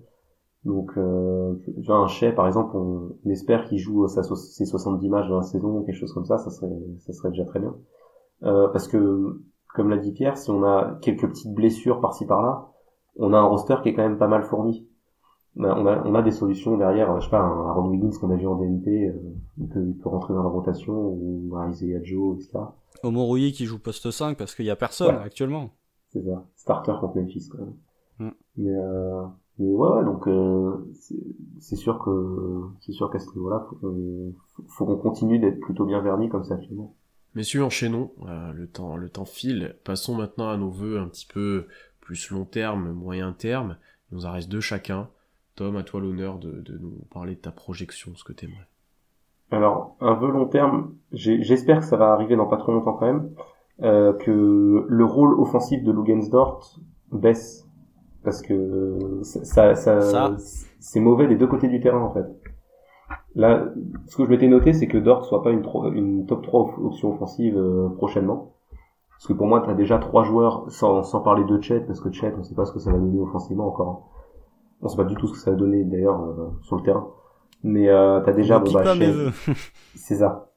Donc, 0.64 0.92
euh, 0.98 1.54
un 1.88 2.06
Shea, 2.06 2.32
par 2.32 2.46
exemple, 2.46 2.76
on, 2.76 3.16
espère 3.30 3.64
qu'il 3.64 3.78
joue 3.78 4.06
ses 4.08 4.66
70 4.66 5.08
matchs 5.08 5.28
dans 5.28 5.38
la 5.38 5.42
saison 5.42 5.78
ou 5.78 5.84
quelque 5.84 5.96
chose 5.96 6.12
comme 6.12 6.26
ça, 6.26 6.36
ça 6.36 6.50
serait, 6.50 6.68
ça 6.98 7.12
serait 7.12 7.30
déjà 7.30 7.46
très 7.46 7.60
bien. 7.60 7.74
Euh, 8.42 8.68
parce 8.68 8.86
que, 8.86 9.40
comme 9.74 9.88
l'a 9.88 9.96
dit 9.96 10.12
Pierre, 10.12 10.36
si 10.36 10.50
on 10.50 10.62
a 10.64 10.98
quelques 11.00 11.28
petites 11.28 11.54
blessures 11.54 12.00
par-ci 12.00 12.26
par-là, 12.26 12.68
on 13.16 13.32
a 13.32 13.38
un 13.38 13.44
roster 13.44 13.76
qui 13.82 13.90
est 13.90 13.94
quand 13.94 14.02
même 14.02 14.18
pas 14.18 14.28
mal 14.28 14.42
fourni. 14.42 14.86
On 15.56 15.64
a, 15.64 16.02
on 16.06 16.14
a, 16.14 16.22
des 16.22 16.30
solutions 16.30 16.76
derrière, 16.78 17.18
je 17.20 17.24
sais 17.24 17.30
pas, 17.30 17.40
un 17.40 17.68
Aaron 17.68 17.88
Wiggins 17.88 18.16
qu'on 18.18 18.30
a 18.30 18.36
vu 18.36 18.46
en 18.46 18.54
DNP, 18.54 19.08
euh, 19.08 19.12
il, 19.58 19.68
peut, 19.68 19.84
il 19.84 19.96
peut 19.96 20.08
rentrer 20.08 20.32
dans 20.32 20.44
la 20.44 20.48
rotation, 20.48 20.94
ou 20.94 21.56
un 21.56 21.70
Isaiah 21.70 22.02
Joe, 22.02 22.36
etc. 22.36 22.60
Au 23.02 23.10
Rouillet 23.10 23.52
qui 23.52 23.66
joue 23.66 23.78
poste 23.78 24.10
5 24.10 24.36
parce 24.36 24.54
qu'il 24.54 24.66
y 24.66 24.70
a 24.70 24.76
personne 24.76 25.16
actuellement. 25.16 25.70
C'est 26.10 26.22
ça. 26.22 26.44
Starter 26.56 26.94
contre 27.00 27.16
Memphis 27.16 27.48
quand 27.50 27.58
même. 27.58 27.74
Mm. 28.18 28.34
Mais, 28.58 28.74
euh, 28.74 29.22
mais 29.58 29.72
ouais, 29.72 29.88
ouais 29.90 30.04
donc 30.04 30.26
euh, 30.28 30.92
c'est 31.58 31.76
sûr 31.76 31.98
que 31.98 32.62
c'est 32.80 32.92
sûr 32.92 33.10
qu'à 33.10 33.18
ce 33.18 33.28
niveau-là, 33.34 33.66
faut, 33.68 34.34
faut 34.68 34.86
qu'on 34.86 34.96
continue 34.96 35.38
d'être 35.38 35.60
plutôt 35.60 35.84
bien 35.84 36.00
vernis 36.00 36.28
comme 36.28 36.44
ça 36.44 36.58
finalement. 36.58 36.94
Messieurs, 37.34 37.62
enchaînons. 37.62 38.10
Euh, 38.26 38.52
le 38.52 38.66
temps 38.66 38.96
le 38.96 39.08
temps 39.08 39.24
file. 39.24 39.76
Passons 39.84 40.14
maintenant 40.14 40.48
à 40.48 40.56
nos 40.56 40.70
vœux 40.70 40.98
un 40.98 41.06
petit 41.06 41.26
peu 41.26 41.66
plus 42.00 42.30
long 42.30 42.44
terme, 42.44 42.92
moyen 42.92 43.32
terme. 43.32 43.76
Il 44.10 44.16
nous 44.16 44.26
en 44.26 44.32
reste 44.32 44.50
deux 44.50 44.60
chacun. 44.60 45.08
Tom, 45.60 45.76
à 45.76 45.82
toi 45.82 46.00
l'honneur 46.00 46.38
de, 46.38 46.52
de 46.52 46.78
nous 46.78 47.02
parler 47.12 47.34
de 47.34 47.40
ta 47.40 47.50
projection, 47.50 48.12
ce 48.14 48.24
que 48.24 48.32
t'aimerais. 48.32 48.66
Alors, 49.50 49.94
un 50.00 50.14
vœu 50.14 50.30
long 50.30 50.46
terme, 50.46 50.94
j'espère 51.12 51.80
que 51.80 51.84
ça 51.84 51.98
va 51.98 52.14
arriver 52.14 52.34
dans 52.34 52.46
pas 52.46 52.56
trop 52.56 52.72
longtemps 52.72 52.94
quand 52.94 53.04
même, 53.04 53.28
euh, 53.82 54.14
que 54.14 54.86
le 54.88 55.04
rôle 55.04 55.38
offensif 55.38 55.84
de 55.84 55.92
Lugensdort 55.92 56.78
baisse. 57.12 57.68
Parce 58.24 58.40
que 58.40 59.20
ça, 59.20 59.74
ça, 59.74 60.34
c'est 60.78 61.00
mauvais 61.00 61.26
des 61.26 61.36
deux 61.36 61.46
côtés 61.46 61.68
du 61.68 61.78
terrain 61.80 62.00
en 62.00 62.14
fait. 62.14 62.24
Là, 63.34 63.66
ce 64.06 64.16
que 64.16 64.24
je 64.24 64.30
m'étais 64.30 64.48
noté, 64.48 64.72
c'est 64.72 64.86
que 64.86 64.96
Dort 64.96 65.26
soit 65.26 65.42
pas 65.42 65.50
une, 65.50 65.62
une 65.92 66.24
top 66.24 66.42
3 66.42 66.76
option 66.84 67.12
offensive 67.12 67.58
euh, 67.58 67.90
prochainement. 67.98 68.54
Parce 69.10 69.26
que 69.26 69.34
pour 69.34 69.46
moi, 69.46 69.60
tu 69.60 69.68
as 69.68 69.74
déjà 69.74 69.98
trois 69.98 70.24
joueurs, 70.24 70.64
sans, 70.70 71.02
sans 71.02 71.20
parler 71.20 71.44
de 71.44 71.60
Chet, 71.60 71.80
parce 71.80 72.00
que 72.00 72.10
Chet, 72.10 72.32
on 72.38 72.44
sait 72.44 72.54
pas 72.54 72.64
ce 72.64 72.72
que 72.72 72.78
ça 72.78 72.90
va 72.90 72.96
donner 72.96 73.20
offensivement 73.20 73.68
encore. 73.68 74.08
On 74.82 74.88
sait 74.88 74.96
pas 74.96 75.04
du 75.04 75.14
tout 75.14 75.26
ce 75.26 75.32
que 75.34 75.38
ça 75.38 75.50
va 75.50 75.56
donner 75.56 75.84
d'ailleurs 75.84 76.22
euh, 76.22 76.50
sur 76.62 76.76
le 76.76 76.82
terrain. 76.82 77.08
Mais 77.62 77.88
euh, 77.88 78.20
t'as 78.20 78.32
déjà 78.32 78.58
bon, 78.58 78.72
bah, 78.72 78.82
c'est 79.94 80.16
ça. 80.16 80.50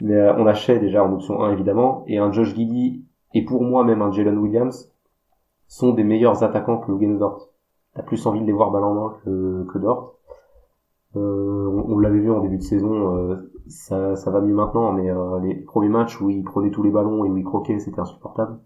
Mais 0.00 0.14
euh, 0.14 0.34
on 0.36 0.46
a 0.46 0.54
Shea 0.54 0.78
déjà 0.78 1.04
en 1.04 1.12
option 1.12 1.42
1 1.42 1.52
évidemment 1.52 2.04
et 2.06 2.18
un 2.18 2.30
Josh 2.32 2.54
Giddy 2.54 3.04
et 3.32 3.44
pour 3.44 3.62
moi 3.62 3.84
même 3.84 4.02
un 4.02 4.12
Jalen 4.12 4.36
Williams 4.36 4.90
sont 5.68 5.92
des 5.92 6.04
meilleurs 6.04 6.42
attaquants 6.42 6.78
que 6.78 6.92
Lugensdort. 6.92 7.48
T'as 7.94 8.02
plus 8.02 8.26
envie 8.26 8.40
de 8.40 8.46
les 8.46 8.52
voir 8.52 8.70
balle 8.70 8.84
en 8.84 8.94
main 8.94 9.14
que, 9.24 9.66
que 9.72 9.78
Dort. 9.78 10.14
Euh, 11.16 11.84
on, 11.86 11.98
l'avait 11.98 12.18
vu 12.18 12.30
en 12.30 12.40
début 12.40 12.58
de 12.58 12.62
saison, 12.62 13.16
euh, 13.16 13.52
ça, 13.68 14.16
ça 14.16 14.30
va 14.30 14.40
mieux 14.40 14.54
maintenant, 14.54 14.92
mais 14.92 15.10
euh, 15.10 15.38
les 15.40 15.54
premiers 15.54 15.88
matchs 15.88 16.20
où 16.20 16.28
il 16.28 16.42
prenait 16.42 16.72
tous 16.72 16.82
les 16.82 16.90
ballons 16.90 17.24
et 17.24 17.28
où 17.28 17.36
il 17.36 17.44
croquait, 17.44 17.78
c'était 17.78 18.00
insupportable. 18.00 18.58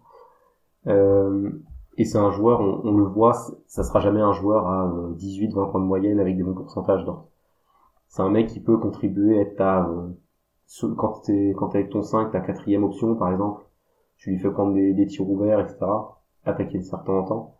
Et 1.99 2.05
c'est 2.05 2.18
un 2.18 2.30
joueur, 2.30 2.61
on, 2.61 2.96
le 2.96 3.05
voit, 3.05 3.34
ça 3.66 3.82
sera 3.82 4.01
jamais 4.01 4.20
un 4.20 4.32
joueur 4.32 4.66
à 4.68 4.90
18-20 5.18 5.70
points 5.70 5.80
de 5.80 5.86
moyenne 5.86 6.20
avec 6.20 6.36
des 6.36 6.42
bons 6.42 6.55
pourcentages. 6.55 7.05
C'est 8.09 8.22
un 8.22 8.30
mec 8.30 8.46
qui 8.46 8.61
peut 8.61 8.78
contribuer 8.78 9.38
à 9.38 9.42
être 9.42 9.57
ta, 9.57 9.90
quand 10.96 11.20
t'es 11.24 11.55
quand 11.57 11.68
t'es 11.68 11.78
avec 11.78 11.90
ton 11.90 12.03
5, 12.03 12.30
ta 12.30 12.40
quatrième 12.40 12.84
option 12.84 13.14
par 13.16 13.30
exemple, 13.30 13.64
tu 14.16 14.30
lui 14.30 14.38
fais 14.38 14.51
prendre 14.51 14.72
des, 14.74 14.94
des 14.94 15.07
tirs 15.07 15.28
ouverts, 15.28 15.61
etc. 15.61 15.78
Attaquer 16.44 16.78
de 16.78 16.84
certains 16.84 17.22
temps 17.24 17.59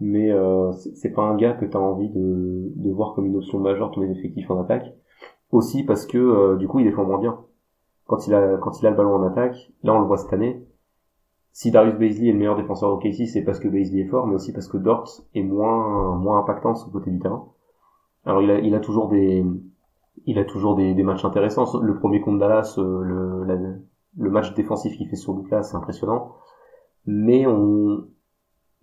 mais 0.00 0.32
euh, 0.32 0.72
c'est 0.72 1.10
pas 1.10 1.22
un 1.22 1.36
gars 1.36 1.52
que 1.52 1.66
tu 1.66 1.76
as 1.76 1.80
envie 1.80 2.08
de, 2.08 2.72
de 2.74 2.90
voir 2.90 3.14
comme 3.14 3.26
une 3.26 3.36
option 3.36 3.58
majeure 3.58 3.90
ton 3.92 4.02
effectif 4.02 4.50
en 4.50 4.60
attaque. 4.60 4.94
Aussi 5.52 5.84
parce 5.84 6.06
que 6.06 6.18
euh, 6.18 6.56
du 6.56 6.66
coup 6.68 6.78
il 6.80 6.84
défend 6.84 7.04
moins 7.04 7.18
bien. 7.18 7.38
Quand 8.06 8.26
il 8.26 8.34
a 8.34 8.56
quand 8.56 8.80
il 8.80 8.86
a 8.86 8.90
le 8.90 8.96
ballon 8.96 9.14
en 9.14 9.22
attaque, 9.24 9.72
là 9.82 9.94
on 9.94 10.00
le 10.00 10.06
voit 10.06 10.16
cette 10.16 10.32
année. 10.32 10.64
Si 11.52 11.70
Darius 11.70 11.96
Baisley 11.96 12.28
est 12.28 12.32
le 12.32 12.38
meilleur 12.38 12.56
défenseur 12.56 12.92
au 12.92 12.98
KC, 12.98 13.26
c'est 13.26 13.42
parce 13.42 13.58
que 13.58 13.68
Baisley 13.68 14.00
est 14.00 14.08
fort, 14.08 14.26
mais 14.26 14.34
aussi 14.34 14.52
parce 14.52 14.68
que 14.68 14.76
Dort 14.76 15.08
est 15.34 15.42
moins 15.42 16.16
moins 16.16 16.38
impactant 16.38 16.74
sur 16.74 16.88
le 16.88 16.92
côté 16.92 17.10
du 17.10 17.18
terrain. 17.18 17.46
Alors 18.24 18.42
il 18.42 18.50
a 18.50 18.58
il 18.60 18.74
a 18.74 18.80
toujours 18.80 19.08
des 19.08 19.44
il 20.26 20.38
a 20.38 20.44
toujours 20.44 20.76
des, 20.76 20.94
des 20.94 21.02
matchs 21.02 21.24
intéressants. 21.24 21.80
Le 21.80 21.98
premier 21.98 22.20
contre 22.20 22.38
Dallas, 22.38 22.76
euh, 22.78 23.02
le 23.02 23.80
le 24.18 24.30
match 24.30 24.54
défensif 24.54 24.96
qu'il 24.96 25.08
fait 25.08 25.16
sur 25.16 25.34
Lucas, 25.34 25.62
c'est 25.62 25.76
impressionnant. 25.76 26.36
Mais 27.06 27.46
on 27.46 28.06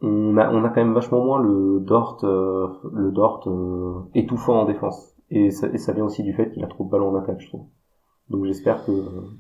on 0.01 0.37
a, 0.37 0.51
on 0.51 0.63
a 0.63 0.69
quand 0.69 0.83
même 0.83 0.93
vachement 0.93 1.23
moins 1.23 1.39
le 1.39 1.79
Dort, 1.79 2.19
euh, 2.23 2.67
le 2.93 3.11
Dort 3.11 3.47
euh, 3.47 4.09
étouffant 4.13 4.61
en 4.61 4.65
défense. 4.65 5.15
Et 5.29 5.51
ça, 5.51 5.67
et 5.73 5.77
ça 5.77 5.93
vient 5.93 6.05
aussi 6.05 6.23
du 6.23 6.33
fait 6.33 6.51
qu'il 6.51 6.63
a 6.63 6.67
trop 6.67 6.83
de 6.85 6.89
ballons 6.89 7.09
en 7.09 7.15
attaque, 7.15 7.41
je 7.41 7.47
trouve. 7.47 7.65
Donc 8.29 8.45
j'espère 8.45 8.85
que 8.85 8.91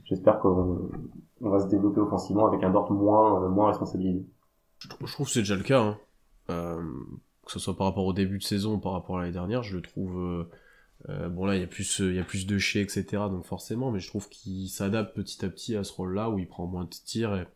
j'espère 0.05 0.39
qu'on 0.39 0.89
on 1.41 1.49
va 1.49 1.59
se 1.59 1.67
développer 1.67 1.99
offensivement 1.99 2.47
avec 2.47 2.63
un 2.63 2.69
Dort 2.69 2.91
moins 2.91 3.43
euh, 3.43 3.49
moins 3.49 3.67
responsabilisé. 3.67 4.25
Je, 4.79 4.87
trouve 4.87 5.25
que 5.25 5.31
c'est 5.31 5.39
déjà 5.39 5.55
le 5.55 5.63
cas. 5.63 5.81
Hein. 5.81 5.97
Euh, 6.49 6.81
que 7.45 7.51
ce 7.51 7.59
soit 7.59 7.75
par 7.75 7.87
rapport 7.87 8.05
au 8.05 8.13
début 8.13 8.37
de 8.37 8.43
saison 8.43 8.75
ou 8.75 8.77
par 8.77 8.91
rapport 8.91 9.17
à 9.17 9.21
l'année 9.21 9.33
dernière, 9.33 9.63
je 9.63 9.75
le 9.75 9.81
trouve. 9.81 10.47
Euh, 11.09 11.29
bon 11.29 11.45
là, 11.45 11.55
il 11.55 11.61
y 11.61 11.63
a 11.63 11.67
plus 11.67 11.99
il 11.99 12.15
y 12.15 12.19
a 12.19 12.23
plus 12.23 12.45
de 12.45 12.57
chez 12.57 12.81
etc. 12.81 13.05
Donc 13.29 13.45
forcément, 13.45 13.91
mais 13.91 13.99
je 13.99 14.07
trouve 14.07 14.27
qu'il 14.29 14.69
s'adapte 14.69 15.15
petit 15.15 15.45
à 15.45 15.49
petit 15.49 15.75
à 15.75 15.83
ce 15.83 15.93
rôle-là 15.93 16.29
où 16.29 16.39
il 16.39 16.47
prend 16.47 16.65
moins 16.65 16.83
de 16.83 16.89
tirs 16.89 17.35
et 17.35 17.47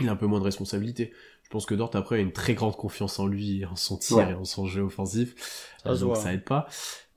il 0.00 0.08
a 0.08 0.12
un 0.12 0.16
peu 0.16 0.26
moins 0.26 0.40
de 0.40 0.44
responsabilité. 0.44 1.12
Je 1.54 1.56
pense 1.58 1.66
que 1.66 1.76
Dort 1.76 1.92
après 1.94 2.16
a 2.16 2.18
une 2.18 2.32
très 2.32 2.54
grande 2.54 2.74
confiance 2.74 3.20
en 3.20 3.28
lui, 3.28 3.64
en 3.64 3.76
son 3.76 3.96
tir 3.96 4.28
et 4.28 4.34
en 4.34 4.42
son 4.42 4.66
jeu 4.66 4.82
offensif. 4.82 5.36
Ça, 5.84 5.90
euh, 5.90 5.98
donc 5.98 6.16
ça 6.16 6.34
aide 6.34 6.42
pas. 6.42 6.66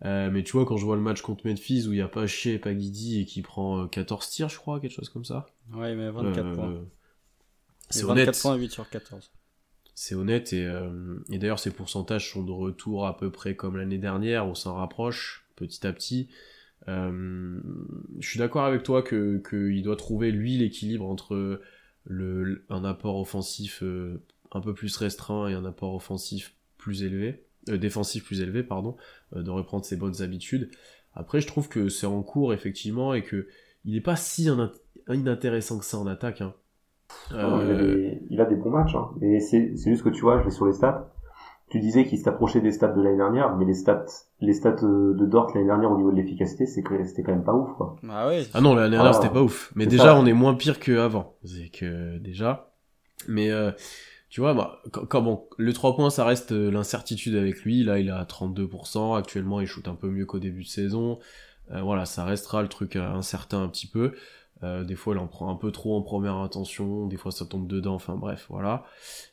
Euh, 0.05 0.29
mais 0.29 0.43
tu 0.43 0.51
vois, 0.51 0.63
quand 0.63 0.77
je 0.77 0.85
vois 0.85 0.95
le 0.95 1.01
match 1.01 1.23
contre 1.23 1.47
Memphis 1.47 1.87
où 1.87 1.91
il 1.91 1.95
n'y 1.95 2.03
a 2.03 2.07
pas 2.07 2.27
Shea, 2.27 2.59
pas 2.59 2.71
Guidi 2.71 3.19
et 3.19 3.25
qui 3.25 3.41
prend 3.41 3.87
14 3.87 4.23
euh, 4.23 4.29
tirs, 4.29 4.49
je 4.49 4.57
crois, 4.57 4.79
quelque 4.79 4.91
chose 4.91 5.09
comme 5.09 5.25
ça. 5.25 5.47
Ouais, 5.73 5.95
mais 5.95 6.11
24 6.11 6.53
points. 6.53 6.85
C'est 7.89 8.03
honnête. 8.03 8.39
points 8.39 8.53
8 8.53 8.71
sur 8.71 8.87
14. 8.87 9.31
C'est 9.95 10.13
honnête 10.13 10.53
et, 10.53 10.71
et 11.31 11.39
d'ailleurs 11.39 11.57
ces 11.57 11.71
pourcentages 11.71 12.31
sont 12.31 12.43
de 12.43 12.51
retour 12.51 13.07
à 13.07 13.17
peu 13.17 13.31
près 13.31 13.55
comme 13.55 13.75
l'année 13.75 13.97
dernière, 13.97 14.45
on 14.45 14.53
s'en 14.53 14.75
rapproche 14.75 15.47
petit 15.55 15.87
à 15.87 15.93
petit. 15.93 16.29
je 16.85 17.59
suis 18.19 18.37
d'accord 18.37 18.65
avec 18.65 18.83
toi 18.83 19.01
que 19.01 19.41
qu'il 19.49 19.81
doit 19.81 19.95
trouver 19.95 20.31
lui 20.31 20.59
l'équilibre 20.59 21.09
entre 21.09 21.59
le, 22.07 22.65
un 22.69 22.83
apport 22.83 23.19
offensif 23.19 23.83
euh, 23.83 24.23
un 24.51 24.61
peu 24.61 24.73
plus 24.73 24.95
restreint 24.97 25.47
et 25.47 25.53
un 25.53 25.65
apport 25.65 25.93
offensif 25.93 26.55
plus 26.77 27.03
élevé, 27.03 27.43
euh, 27.69 27.77
défensif 27.77 28.23
plus 28.23 28.41
élevé, 28.41 28.63
pardon, 28.63 28.95
euh, 29.35 29.43
de 29.43 29.49
reprendre 29.49 29.85
ses 29.85 29.97
bonnes 29.97 30.21
habitudes. 30.21 30.71
Après, 31.13 31.41
je 31.41 31.47
trouve 31.47 31.67
que 31.67 31.89
c'est 31.89 32.07
en 32.07 32.23
cours, 32.23 32.53
effectivement, 32.53 33.13
et 33.13 33.23
que 33.23 33.47
il 33.85 33.93
n'est 33.93 34.01
pas 34.01 34.15
si 34.15 34.49
inintéressant 35.07 35.79
que 35.79 35.85
ça 35.85 35.97
en 35.97 36.07
attaque. 36.07 36.41
Hein. 36.41 36.53
il, 37.31 38.39
a 38.39 38.45
des, 38.45 38.55
bons 38.55 38.69
matchs, 38.69 38.95
hein. 38.95 39.09
mais 39.19 39.39
c'est 39.39 39.75
juste 39.75 40.03
que 40.03 40.09
tu 40.09 40.21
vois, 40.21 40.39
je 40.39 40.45
vais 40.45 40.51
sur 40.51 40.65
les 40.65 40.73
stats. 40.73 41.13
Tu 41.77 41.83
disais 41.83 42.07
qu'il 42.07 42.17
s'approchait 42.17 42.59
des 42.59 42.71
stats 42.71 42.87
de 42.87 43.01
l'année 43.03 43.17
dernière, 43.17 43.55
mais 43.55 43.63
les 43.63 43.75
stats, 43.75 44.05
les 44.41 44.53
stats 44.53 44.81
de 44.81 45.25
Dort 45.27 45.51
l'année 45.53 45.67
dernière 45.67 45.91
au 45.91 45.97
niveau 45.97 46.09
de 46.09 46.15
l'efficacité, 46.15 46.65
c'est 46.65 46.81
que 46.81 47.03
c'était 47.03 47.21
quand 47.21 47.33
même 47.33 47.43
pas 47.43 47.53
ouf, 47.53 47.69
quoi. 47.77 47.97
Ah 48.09 48.27
ouais. 48.27 48.47
Ah 48.55 48.61
non, 48.61 48.73
l'année 48.73 48.95
dernière 48.95 49.13
c'était 49.13 49.29
pas 49.29 49.43
ouf. 49.43 49.71
Mais 49.75 49.85
déjà, 49.85 50.17
on 50.17 50.25
est 50.25 50.33
moins 50.33 50.55
pire 50.55 50.79
qu'avant. 50.79 51.35
C'est 51.45 51.69
que 51.69 52.17
déjà. 52.17 52.71
Mais 53.27 53.51
euh, 53.51 53.71
tu 54.31 54.41
vois, 54.41 54.55
bah, 54.55 54.81
quand, 54.91 55.21
bon, 55.21 55.43
le 55.59 55.71
3 55.71 55.95
points, 55.95 56.09
ça 56.09 56.25
reste 56.25 56.51
euh, 56.51 56.71
l'incertitude 56.71 57.35
avec 57.35 57.61
lui. 57.61 57.83
Là, 57.83 57.99
il 57.99 58.07
est 58.07 58.11
à 58.11 58.23
32%. 58.23 59.15
Actuellement, 59.15 59.61
il 59.61 59.67
shoot 59.67 59.87
un 59.87 59.93
peu 59.93 60.09
mieux 60.09 60.25
qu'au 60.25 60.39
début 60.39 60.63
de 60.63 60.69
saison. 60.69 61.19
Euh, 61.71 61.81
voilà, 61.83 62.05
ça 62.05 62.25
restera 62.25 62.63
le 62.63 62.69
truc 62.69 62.95
incertain 62.95 63.61
un 63.61 63.67
petit 63.67 63.87
peu. 63.87 64.13
Euh, 64.63 64.83
des 64.83 64.95
fois, 64.95 65.13
il 65.13 65.19
en 65.19 65.27
prend 65.27 65.51
un 65.51 65.55
peu 65.55 65.71
trop 65.71 65.95
en 65.95 66.01
première 66.01 66.35
intention, 66.35 67.05
des 67.05 67.17
fois 67.17 67.31
ça 67.31 67.45
tombe 67.45 67.67
dedans, 67.67 67.93
enfin 67.93 68.15
bref, 68.15 68.47
voilà. 68.49 68.85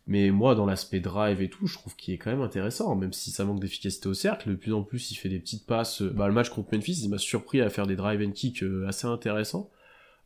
Mais 0.07 0.31
moi, 0.31 0.55
dans 0.55 0.67
l'aspect 0.67 1.01
drive 1.01 1.41
et 1.41 1.49
tout, 1.49 1.67
je 1.67 1.75
trouve 1.75 1.97
qu'il 1.97 2.13
est 2.13 2.19
quand 2.19 2.31
même 2.31 2.43
intéressant, 2.43 2.95
même 2.95 3.13
si 3.13 3.31
ça 3.31 3.45
manque 3.45 3.61
d'efficacité 3.61 4.09
au 4.09 4.15
cercle. 4.15 4.51
De 4.51 4.55
plus 4.55 4.75
en 4.75 4.83
plus, 4.83 5.11
il 5.11 5.15
fait 5.15 5.31
des 5.31 5.39
petites 5.39 5.67
passes. 5.67 6.03
Bah, 6.03 6.27
le 6.27 6.35
match 6.35 6.51
contre 6.51 6.75
Memphis, 6.75 7.01
il 7.03 7.09
m'a 7.09 7.19
surpris 7.19 7.61
à 7.63 7.71
faire 7.71 7.87
des 7.87 7.97
drive 7.97 8.27
and 8.27 8.33
kick 8.33 8.63
euh, 8.63 8.87
assez 8.87 9.07
intéressants. 9.07 9.71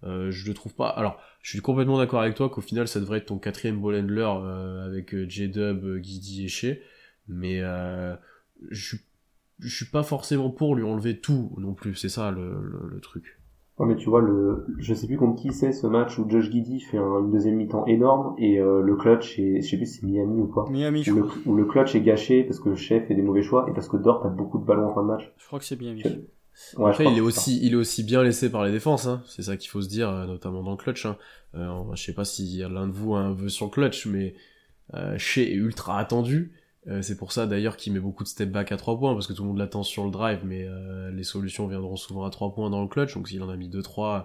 Euh, 0.05 0.31
je 0.31 0.47
le 0.47 0.55
trouve 0.55 0.75
pas. 0.75 0.89
Alors, 0.89 1.21
je 1.43 1.51
suis 1.51 1.61
complètement 1.61 1.99
d'accord 1.99 2.21
avec 2.21 2.35
toi 2.35 2.49
qu'au 2.49 2.61
final, 2.61 2.89
ça 2.89 3.01
devrait 3.01 3.19
être 3.19 3.27
ton 3.27 3.39
quatrième 3.39 3.81
ball 3.81 3.97
handler 3.97 4.29
avec 4.85 5.17
J-Dub, 5.29 5.99
Guidi 5.99 6.45
et 6.45 6.49
Shea. 6.49 6.79
Mais 7.29 7.61
je, 8.71 8.97
je 9.59 9.77
suis 9.77 9.87
pas 9.87 10.03
forcément 10.03 10.51
pour 10.51 10.75
lui 10.75 10.85
enlever 10.85 11.21
tout 11.21 11.55
non 11.59 11.75
plus. 11.75 11.95
C'est 11.95 12.09
ça 12.09 12.31
le 12.31 12.99
truc. 13.01 13.39
Ouais, 13.79 13.87
mais 13.87 13.97
tu 13.97 14.09
vois, 14.11 14.21
le, 14.21 14.67
je 14.79 14.93
sais 14.93 15.07
plus 15.07 15.17
contre 15.17 15.41
qui 15.41 15.53
c'est 15.53 15.73
ce 15.73 15.87
match 15.87 16.19
où 16.19 16.29
Josh 16.29 16.51
Giddy 16.51 16.81
fait 16.81 16.99
un, 16.99 17.21
une 17.21 17.31
deuxième 17.31 17.55
mi-temps 17.55 17.87
énorme 17.87 18.35
et 18.37 18.59
euh, 18.59 18.83
le 18.83 18.97
clutch 18.97 19.39
est, 19.39 19.63
je 19.63 19.69
sais 19.69 19.77
plus 19.77 19.87
si 19.87 20.01
c'est 20.01 20.07
Miami 20.07 20.41
ou 20.41 20.47
quoi. 20.49 20.69
Miami, 20.69 21.05
je 21.05 21.13
où, 21.13 21.17
le, 21.17 21.25
où 21.47 21.55
le 21.55 21.65
clutch 21.65 21.95
est 21.95 22.01
gâché 22.01 22.43
parce 22.43 22.59
que 22.59 22.71
le 22.71 22.77
chef 22.77 23.07
fait 23.07 23.15
des 23.15 23.23
mauvais 23.23 23.43
choix 23.43 23.67
et 23.71 23.73
parce 23.73 23.89
que 23.89 23.97
Dort 23.97 24.27
a 24.27 24.31
beaucoup 24.31 24.59
de 24.59 24.65
ballons 24.65 24.87
en 24.87 24.95
fin 24.95 25.03
de 25.03 25.07
match. 25.07 25.33
Je 25.37 25.47
crois 25.47 25.61
que 25.61 25.65
c'est 25.65 25.81
Miami. 25.81 26.03
Ouais, 26.77 26.91
Après, 26.91 27.05
il 27.05 27.17
est 27.17 27.21
aussi, 27.21 27.61
il 27.63 27.75
est 27.75 27.77
aussi 27.77 28.03
bien 28.03 28.25
laissé 28.25 28.51
par 28.51 28.65
les 28.65 28.73
défenses, 28.73 29.07
hein. 29.07 29.23
C'est 29.27 29.43
ça 29.43 29.57
qu'il 29.57 29.71
faut 29.71 29.81
se 29.81 29.89
dire, 29.89 30.11
euh, 30.11 30.27
notamment 30.27 30.65
dans 30.65 30.73
le 30.73 30.77
clutch, 30.77 31.07
hein. 31.07 31.17
Euh, 31.55 31.71
je 31.95 32.03
sais 32.03 32.13
pas 32.15 32.25
si 32.25 32.59
l'un 32.59 32.89
de 32.89 32.93
vous 32.93 33.15
a 33.15 33.21
un 33.21 33.33
vœu 33.33 33.49
sur 33.49 33.67
le 33.67 33.71
clutch, 33.71 34.07
mais 34.07 34.35
euh, 34.95 35.17
chez 35.19 35.53
est 35.53 35.55
ultra 35.55 36.01
attendu. 36.01 36.53
Euh, 36.89 37.03
c'est 37.03 37.17
pour 37.17 37.33
ça 37.33 37.47
d'ailleurs 37.47 37.77
qu'il 37.77 37.93
met 37.93 38.01
beaucoup 38.01 38.25
de 38.25 38.29
step 38.29 38.51
back 38.51 38.73
à 38.73 38.77
3 38.77 38.99
points, 38.99 39.13
parce 39.13 39.27
que 39.27 39.33
tout 39.33 39.43
le 39.43 39.49
monde 39.49 39.59
l'attend 39.59 39.83
sur 39.83 40.05
le 40.05 40.11
drive, 40.11 40.41
mais 40.45 40.65
euh, 40.67 41.11
les 41.11 41.25
solutions 41.25 41.67
viendront 41.67 41.97
souvent 41.97 42.25
à 42.25 42.31
3 42.31 42.55
points 42.55 42.71
dans 42.71 42.81
le 42.81 42.89
clutch, 42.89 43.15
donc 43.15 43.29
s'il 43.29 43.43
en 43.43 43.49
a 43.49 43.57
mis 43.57 43.69
2-3, 43.69 44.25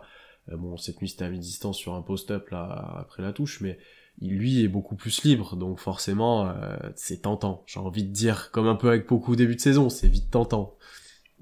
euh, 0.52 0.58
bon 0.58 0.78
cette 0.78 1.02
nuit 1.02 1.10
c'était 1.10 1.26
à 1.26 1.30
mi-distance 1.30 1.78
sur 1.78 1.94
un 1.94 2.02
post-up 2.02 2.50
là 2.50 2.96
après 3.00 3.22
la 3.22 3.34
touche, 3.34 3.60
mais 3.60 3.78
il, 4.20 4.38
lui 4.38 4.64
est 4.64 4.70
beaucoup 4.70 4.96
plus 4.96 5.24
libre, 5.24 5.58
donc 5.58 5.80
forcément 5.80 6.54
c'est 6.96 7.24
tentant, 7.24 7.64
j'ai 7.66 7.80
envie 7.80 8.04
de 8.04 8.12
dire, 8.12 8.52
comme 8.52 8.68
un 8.68 8.76
peu 8.76 8.88
avec 8.88 9.08
beaucoup 9.10 9.34
au 9.34 9.36
début 9.36 9.56
de 9.56 9.62
saison, 9.62 9.90
c'est 9.90 10.08
vite 10.08 10.32
tentant. 10.32 10.76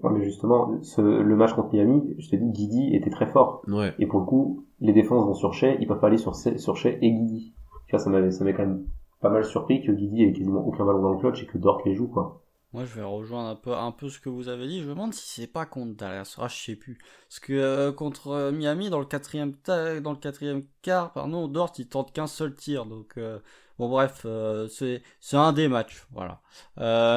Ouais, 0.01 0.11
mais 0.11 0.23
justement, 0.23 0.79
le 0.97 1.35
match 1.35 1.53
contre 1.53 1.73
Miami, 1.73 2.15
je 2.17 2.29
te 2.29 2.35
dis, 2.35 2.49
Guidi 2.49 2.95
était 2.95 3.11
très 3.11 3.27
fort. 3.27 3.61
Ouais. 3.67 3.93
Et 3.99 4.07
pour 4.07 4.21
le 4.21 4.25
coup, 4.25 4.65
les 4.79 4.93
défenses 4.93 5.25
vont 5.25 5.35
sur 5.35 5.53
Shea, 5.53 5.75
ils 5.79 5.85
peuvent 5.85 5.99
pas 5.99 6.07
aller 6.07 6.17
sur, 6.17 6.33
sur 6.33 6.77
Shea 6.77 6.97
et 7.01 7.11
Guidi. 7.11 7.53
Tu 7.87 7.91
vois, 7.91 7.99
ça 7.99 8.09
m'avait 8.09 8.53
quand 8.53 8.65
même 8.65 8.85
pas 9.21 9.29
mal 9.29 9.45
surpris 9.45 9.81
que 9.81 9.91
Guidi 9.91 10.23
ait 10.23 10.33
quasiment 10.33 10.65
aucun 10.65 10.85
ballon 10.85 11.01
dans 11.01 11.13
le 11.13 11.19
clutch 11.19 11.43
et 11.43 11.45
que 11.45 11.57
Dort 11.57 11.81
les 11.85 11.95
joue, 11.95 12.07
quoi. 12.07 12.41
Moi, 12.73 12.85
je 12.85 12.95
vais 12.95 13.03
rejoindre 13.03 13.49
un 13.49 13.55
peu, 13.55 13.73
un 13.73 13.91
peu 13.91 14.07
ce 14.07 14.19
que 14.19 14.29
vous 14.29 14.47
avez 14.47 14.65
dit. 14.65 14.79
Je 14.81 14.85
me 14.85 14.91
demande 14.91 15.13
si 15.13 15.41
c'est 15.41 15.47
pas 15.47 15.65
contre 15.65 15.95
Dallas. 15.97 16.35
Ah, 16.39 16.47
je 16.47 16.55
sais 16.55 16.75
plus. 16.75 16.97
Parce 17.27 17.39
que 17.41 17.51
euh, 17.51 17.91
contre 17.91 18.29
euh, 18.29 18.51
Miami, 18.53 18.89
dans 18.89 18.99
le 18.99 19.05
quatrième, 19.05 19.53
dans 19.67 20.11
le 20.11 20.17
quatrième 20.17 20.63
quart, 20.81 21.11
pardon, 21.11 21.49
Dort, 21.49 21.73
il 21.77 21.87
tente 21.89 22.13
qu'un 22.13 22.27
seul 22.27 22.55
tir. 22.55 22.85
Donc, 22.85 23.17
euh, 23.17 23.39
bon, 23.77 23.89
bref, 23.89 24.25
c'est, 24.69 25.01
un 25.33 25.51
des 25.51 25.67
matchs. 25.67 26.07
Voilà. 26.11 26.41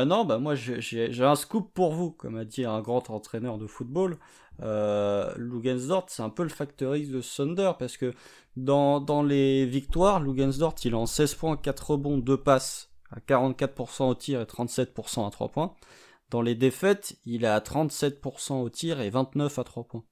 non, 0.05 0.25
bah 0.25 0.39
moi, 0.39 0.57
j'ai 0.57 1.23
un 1.23 1.37
scoop 1.37 1.73
pour 1.73 1.93
vous, 1.93 2.11
comme 2.11 2.37
a 2.37 2.45
dit 2.45 2.65
un 2.65 2.81
grand 2.81 3.09
entraîneur 3.11 3.57
de 3.57 3.69
football. 3.69 4.19
Euh, 4.63 5.33
Lugensdort, 5.37 6.07
c'est 6.09 6.23
un 6.23 6.31
peu 6.31 6.43
le 6.43 6.49
factor 6.49 6.97
X 6.97 7.11
de 7.11 7.21
Thunder 7.21 7.73
parce 7.79 7.97
que 7.97 8.15
dans, 8.57 9.01
dans 9.01 9.23
les 9.23 9.67
victoires, 9.67 10.21
Lugensdort, 10.21 10.77
il 10.85 10.93
est 10.93 10.95
en 10.95 11.07
16 11.07 11.35
points, 11.35 11.57
4 11.57 11.91
rebonds, 11.93 12.19
2 12.19 12.37
passes, 12.37 12.91
à 13.11 13.19
44% 13.21 14.11
au 14.11 14.15
tir 14.15 14.41
et 14.41 14.45
37% 14.45 15.27
à 15.27 15.31
3 15.31 15.49
points. 15.51 15.75
Dans 16.31 16.43
les 16.43 16.55
défaites, 16.55 17.17
il 17.25 17.45
est 17.45 17.49
à 17.49 17.61
37% 17.61 18.63
au 18.63 18.71
tir 18.71 19.01
et 19.01 19.11
29 19.11 19.59
à 19.59 19.65
3 19.65 19.85
points. 19.85 20.05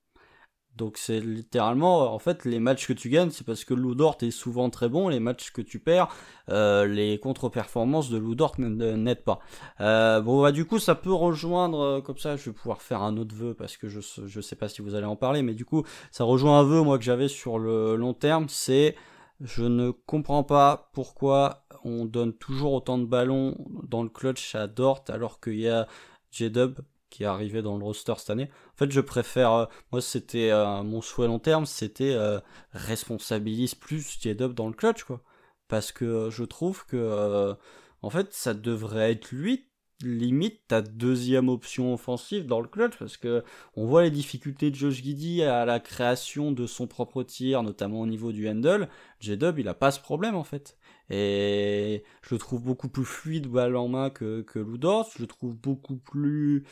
Donc 0.76 0.96
c'est 0.96 1.20
littéralement, 1.20 2.14
en 2.14 2.18
fait, 2.18 2.44
les 2.44 2.58
matchs 2.58 2.86
que 2.86 2.94
tu 2.94 3.10
gagnes, 3.10 3.30
c'est 3.30 3.44
parce 3.46 3.64
que 3.64 3.74
Ludort 3.74 4.16
est 4.22 4.30
souvent 4.30 4.70
très 4.70 4.88
bon. 4.88 5.08
Les 5.08 5.20
matchs 5.20 5.50
que 5.50 5.60
tu 5.60 5.78
perds, 5.78 6.08
euh, 6.48 6.86
les 6.86 7.18
contre-performances 7.18 8.08
de 8.08 8.16
Ludort 8.16 8.54
n'aident 8.58 9.24
pas. 9.24 9.40
Euh, 9.80 10.20
bon, 10.22 10.40
bah 10.40 10.50
du 10.50 10.64
coup, 10.64 10.78
ça 10.78 10.94
peut 10.94 11.12
rejoindre 11.12 11.80
euh, 11.80 12.00
comme 12.00 12.16
ça. 12.16 12.36
Je 12.36 12.50
vais 12.50 12.54
pouvoir 12.54 12.80
faire 12.80 13.02
un 13.02 13.18
autre 13.18 13.34
vœu 13.34 13.54
parce 13.54 13.76
que 13.76 13.88
je 13.88 14.00
je 14.00 14.40
sais 14.40 14.56
pas 14.56 14.68
si 14.68 14.80
vous 14.80 14.94
allez 14.94 15.06
en 15.06 15.16
parler, 15.16 15.42
mais 15.42 15.54
du 15.54 15.64
coup, 15.66 15.84
ça 16.10 16.24
rejoint 16.24 16.58
un 16.60 16.64
vœu 16.64 16.80
moi 16.82 16.98
que 16.98 17.04
j'avais 17.04 17.28
sur 17.28 17.58
le 17.58 17.96
long 17.96 18.14
terme. 18.14 18.46
C'est 18.48 18.96
je 19.40 19.64
ne 19.64 19.90
comprends 19.90 20.44
pas 20.44 20.90
pourquoi 20.94 21.64
on 21.84 22.04
donne 22.06 22.32
toujours 22.32 22.74
autant 22.74 22.98
de 22.98 23.04
ballons 23.04 23.56
dans 23.88 24.02
le 24.02 24.08
clutch 24.08 24.54
à 24.54 24.68
Dort 24.68 25.04
alors 25.08 25.40
qu'il 25.40 25.58
y 25.58 25.68
a 25.68 25.86
J-Dub 26.30 26.78
qui 27.12 27.24
est 27.24 27.26
arrivé 27.26 27.62
dans 27.62 27.76
le 27.76 27.84
roster 27.84 28.14
cette 28.16 28.30
année. 28.30 28.48
En 28.74 28.76
fait, 28.78 28.90
je 28.90 29.00
préfère, 29.00 29.52
euh, 29.52 29.66
moi 29.92 30.00
c'était 30.00 30.50
euh, 30.50 30.82
mon 30.82 31.02
souhait 31.02 31.26
long 31.26 31.38
terme, 31.38 31.66
c'était 31.66 32.14
euh, 32.14 32.40
responsabilise 32.72 33.74
plus 33.74 34.18
J-Dub 34.20 34.54
dans 34.54 34.68
le 34.68 34.72
clutch, 34.74 35.04
quoi. 35.04 35.20
Parce 35.68 35.92
que 35.92 36.30
je 36.30 36.44
trouve 36.44 36.84
que, 36.86 37.56
en 38.02 38.10
fait, 38.10 38.32
ça 38.34 38.52
devrait 38.54 39.12
être 39.12 39.30
lui 39.30 39.68
limite 40.02 40.60
ta 40.66 40.82
deuxième 40.82 41.48
option 41.48 41.94
offensive 41.94 42.46
dans 42.46 42.60
le 42.60 42.68
clutch 42.68 42.96
parce 42.98 43.16
que 43.16 43.44
on 43.76 43.86
voit 43.86 44.02
les 44.02 44.10
difficultés 44.10 44.70
de 44.70 44.74
Josh 44.74 45.02
Giddy 45.02 45.42
à 45.44 45.64
la 45.64 45.80
création 45.80 46.52
de 46.52 46.66
son 46.66 46.88
propre 46.88 47.22
tir 47.22 47.62
notamment 47.62 48.00
au 48.00 48.06
niveau 48.06 48.32
du 48.32 48.48
handle 48.48 48.88
J-Dub 49.20 49.60
il 49.60 49.68
a 49.68 49.74
pas 49.74 49.92
ce 49.92 50.00
problème 50.00 50.34
en 50.34 50.42
fait 50.44 50.76
et 51.14 52.04
je 52.22 52.34
le 52.34 52.38
trouve 52.38 52.62
beaucoup 52.62 52.88
plus 52.88 53.04
fluide 53.04 53.46
balle 53.46 53.76
en 53.76 53.86
main 53.86 54.08
que, 54.08 54.40
que. 54.40 54.60
Je 54.60 55.20
le 55.20 55.26
trouve 55.26 55.54
beaucoup 55.54 55.96
plus 55.96 56.64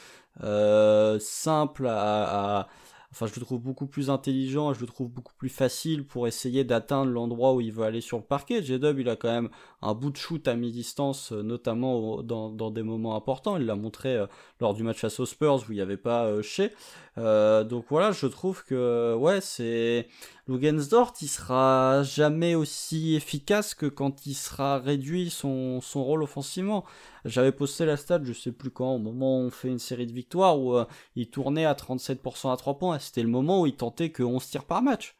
euh, 0.42 1.18
simple 1.20 1.86
à, 1.86 2.66
Enfin, 3.12 3.26
je 3.26 3.34
le 3.34 3.44
trouve 3.44 3.60
beaucoup 3.60 3.86
plus 3.86 4.08
intelligent, 4.08 4.72
je 4.72 4.80
le 4.80 4.86
trouve 4.86 5.08
beaucoup 5.08 5.34
plus 5.36 5.48
facile 5.48 6.06
pour 6.06 6.28
essayer 6.28 6.62
d'atteindre 6.62 7.10
l'endroit 7.10 7.54
où 7.54 7.60
il 7.60 7.72
veut 7.72 7.82
aller 7.82 8.00
sur 8.00 8.18
le 8.18 8.22
parquet. 8.22 8.62
J-Dub, 8.62 9.00
il 9.00 9.08
a 9.08 9.16
quand 9.16 9.28
même 9.28 9.50
un 9.82 9.94
bout 9.94 10.10
de 10.10 10.16
shoot 10.16 10.46
à 10.46 10.54
mi-distance, 10.54 11.32
euh, 11.32 11.42
notamment 11.42 12.22
dans, 12.22 12.50
dans, 12.50 12.70
des 12.70 12.84
moments 12.84 13.16
importants. 13.16 13.56
Il 13.56 13.66
l'a 13.66 13.74
montré 13.74 14.16
euh, 14.16 14.26
lors 14.60 14.74
du 14.74 14.84
match 14.84 15.00
face 15.00 15.18
aux 15.18 15.26
Spurs 15.26 15.64
où 15.68 15.72
il 15.72 15.74
n'y 15.74 15.80
avait 15.80 15.96
pas 15.96 16.40
chez. 16.40 16.70
Donc 17.16 17.86
voilà, 17.90 18.12
je 18.12 18.26
trouve 18.26 18.64
que 18.64 19.14
ouais, 19.16 19.40
c'est 19.42 20.06
Lugensdort, 20.50 21.12
il 21.22 21.28
sera 21.28 22.02
jamais 22.02 22.56
aussi 22.56 23.14
efficace 23.14 23.72
que 23.72 23.86
quand 23.86 24.26
il 24.26 24.34
sera 24.34 24.80
réduit 24.80 25.30
son, 25.30 25.80
rôle 25.94 26.24
offensivement. 26.24 26.84
J'avais 27.24 27.52
posté 27.52 27.86
la 27.86 27.96
stat, 27.96 28.22
je 28.24 28.32
sais 28.32 28.50
plus 28.50 28.72
quand, 28.72 28.96
au 28.96 28.98
moment 28.98 29.38
où 29.38 29.42
on 29.44 29.50
fait 29.50 29.68
une 29.68 29.78
série 29.78 30.08
de 30.08 30.12
victoires 30.12 30.58
où 30.58 30.74
euh, 30.74 30.86
il 31.14 31.30
tournait 31.30 31.66
à 31.66 31.74
37% 31.74 32.52
à 32.52 32.56
3 32.56 32.78
points. 32.78 32.98
C'était 32.98 33.22
le 33.22 33.28
moment 33.28 33.60
où 33.60 33.66
il 33.66 33.76
tentait 33.76 34.10
que 34.10 34.24
11 34.24 34.44
tirs 34.44 34.64
par 34.64 34.82
match. 34.82 35.14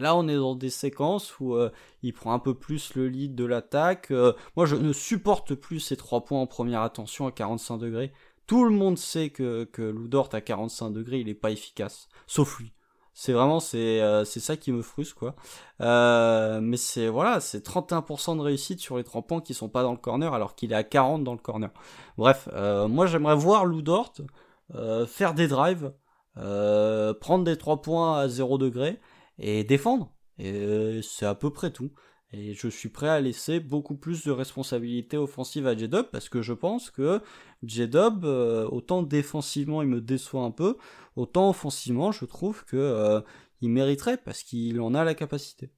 Là, 0.00 0.16
on 0.16 0.28
est 0.28 0.36
dans 0.36 0.54
des 0.54 0.70
séquences 0.70 1.38
où 1.40 1.54
euh, 1.56 1.70
il 2.02 2.14
prend 2.14 2.32
un 2.32 2.38
peu 2.38 2.54
plus 2.54 2.94
le 2.94 3.08
lead 3.08 3.34
de 3.34 3.44
l'attaque. 3.44 4.10
moi, 4.56 4.64
je 4.64 4.76
ne 4.76 4.94
supporte 4.94 5.54
plus 5.54 5.80
ces 5.80 5.98
3 5.98 6.24
points 6.24 6.40
en 6.40 6.46
première 6.46 6.80
attention 6.80 7.26
à 7.26 7.32
45 7.32 7.76
degrés. 7.76 8.12
Tout 8.46 8.64
le 8.64 8.70
monde 8.70 8.96
sait 8.96 9.28
que, 9.28 9.64
que 9.64 9.82
Ludort 9.82 10.30
à 10.32 10.40
45 10.40 10.90
degrés, 10.90 11.20
il 11.20 11.28
est 11.28 11.34
pas 11.34 11.50
efficace. 11.50 12.08
Sauf 12.26 12.60
lui. 12.60 12.72
C'est 13.14 13.32
vraiment, 13.32 13.60
c'est, 13.60 14.02
euh, 14.02 14.24
c'est 14.24 14.40
ça 14.40 14.56
qui 14.56 14.72
me 14.72 14.82
frustre, 14.82 15.14
quoi. 15.14 15.36
Euh, 15.80 16.60
mais 16.60 16.76
c'est, 16.76 17.08
voilà, 17.08 17.40
c'est 17.40 17.64
31% 17.64 18.36
de 18.36 18.40
réussite 18.42 18.80
sur 18.80 18.96
les 18.96 19.04
3 19.04 19.22
points 19.22 19.40
qui 19.40 19.54
sont 19.54 19.68
pas 19.68 19.84
dans 19.84 19.92
le 19.92 19.98
corner, 19.98 20.34
alors 20.34 20.56
qu'il 20.56 20.72
est 20.72 20.76
à 20.76 20.82
40 20.82 21.22
dans 21.22 21.32
le 21.32 21.38
corner. 21.38 21.70
Bref, 22.18 22.48
euh, 22.52 22.88
moi 22.88 23.06
j'aimerais 23.06 23.36
voir 23.36 23.66
Ludort 23.66 24.14
euh, 24.74 25.06
faire 25.06 25.34
des 25.34 25.46
drives, 25.46 25.92
prendre 26.34 27.44
des 27.44 27.56
3 27.56 27.82
points 27.82 28.18
à 28.18 28.28
0 28.28 28.58
degré, 28.58 29.00
et 29.38 29.62
défendre. 29.62 30.10
Et 30.38 31.00
c'est 31.02 31.26
à 31.26 31.36
peu 31.36 31.50
près 31.50 31.70
tout. 31.70 31.92
Et 32.36 32.54
je 32.54 32.66
suis 32.66 32.88
prêt 32.88 33.08
à 33.08 33.20
laisser 33.20 33.60
beaucoup 33.60 33.94
plus 33.94 34.24
de 34.24 34.32
responsabilités 34.32 35.16
offensives 35.16 35.68
à 35.68 35.76
J-Dub 35.76 36.06
parce 36.10 36.28
que 36.28 36.42
je 36.42 36.52
pense 36.52 36.90
que 36.90 37.20
J-Dub, 37.62 38.24
euh, 38.24 38.66
autant 38.66 39.04
défensivement 39.04 39.82
il 39.82 39.88
me 39.88 40.00
déçoit 40.00 40.42
un 40.42 40.50
peu, 40.50 40.76
autant 41.14 41.48
offensivement 41.48 42.10
je 42.10 42.24
trouve 42.24 42.64
que 42.64 42.76
euh, 42.76 43.20
il 43.60 43.70
mériterait 43.70 44.16
parce 44.16 44.42
qu'il 44.42 44.80
en 44.80 44.94
a 44.94 45.04
la 45.04 45.14
capacité. 45.14 45.70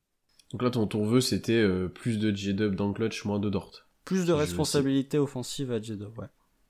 Donc 0.53 0.63
là 0.63 0.71
ton, 0.71 0.87
ton 0.87 1.05
vœu 1.05 1.21
c'était 1.21 1.53
euh, 1.53 1.89
plus 1.89 2.19
de 2.19 2.35
J-Dub 2.35 2.75
dans 2.75 2.89
le 2.89 2.95
clutch, 2.95 3.27
moins 3.27 3.39
de 3.39 3.51
Dort. 3.51 3.87
Plus 4.07 4.25
de 4.25 4.33
responsabilités 4.33 5.19
offensives 5.19 5.73
à 5.73 5.81
J-Dub, 5.81 6.19
ouais. 6.19 6.29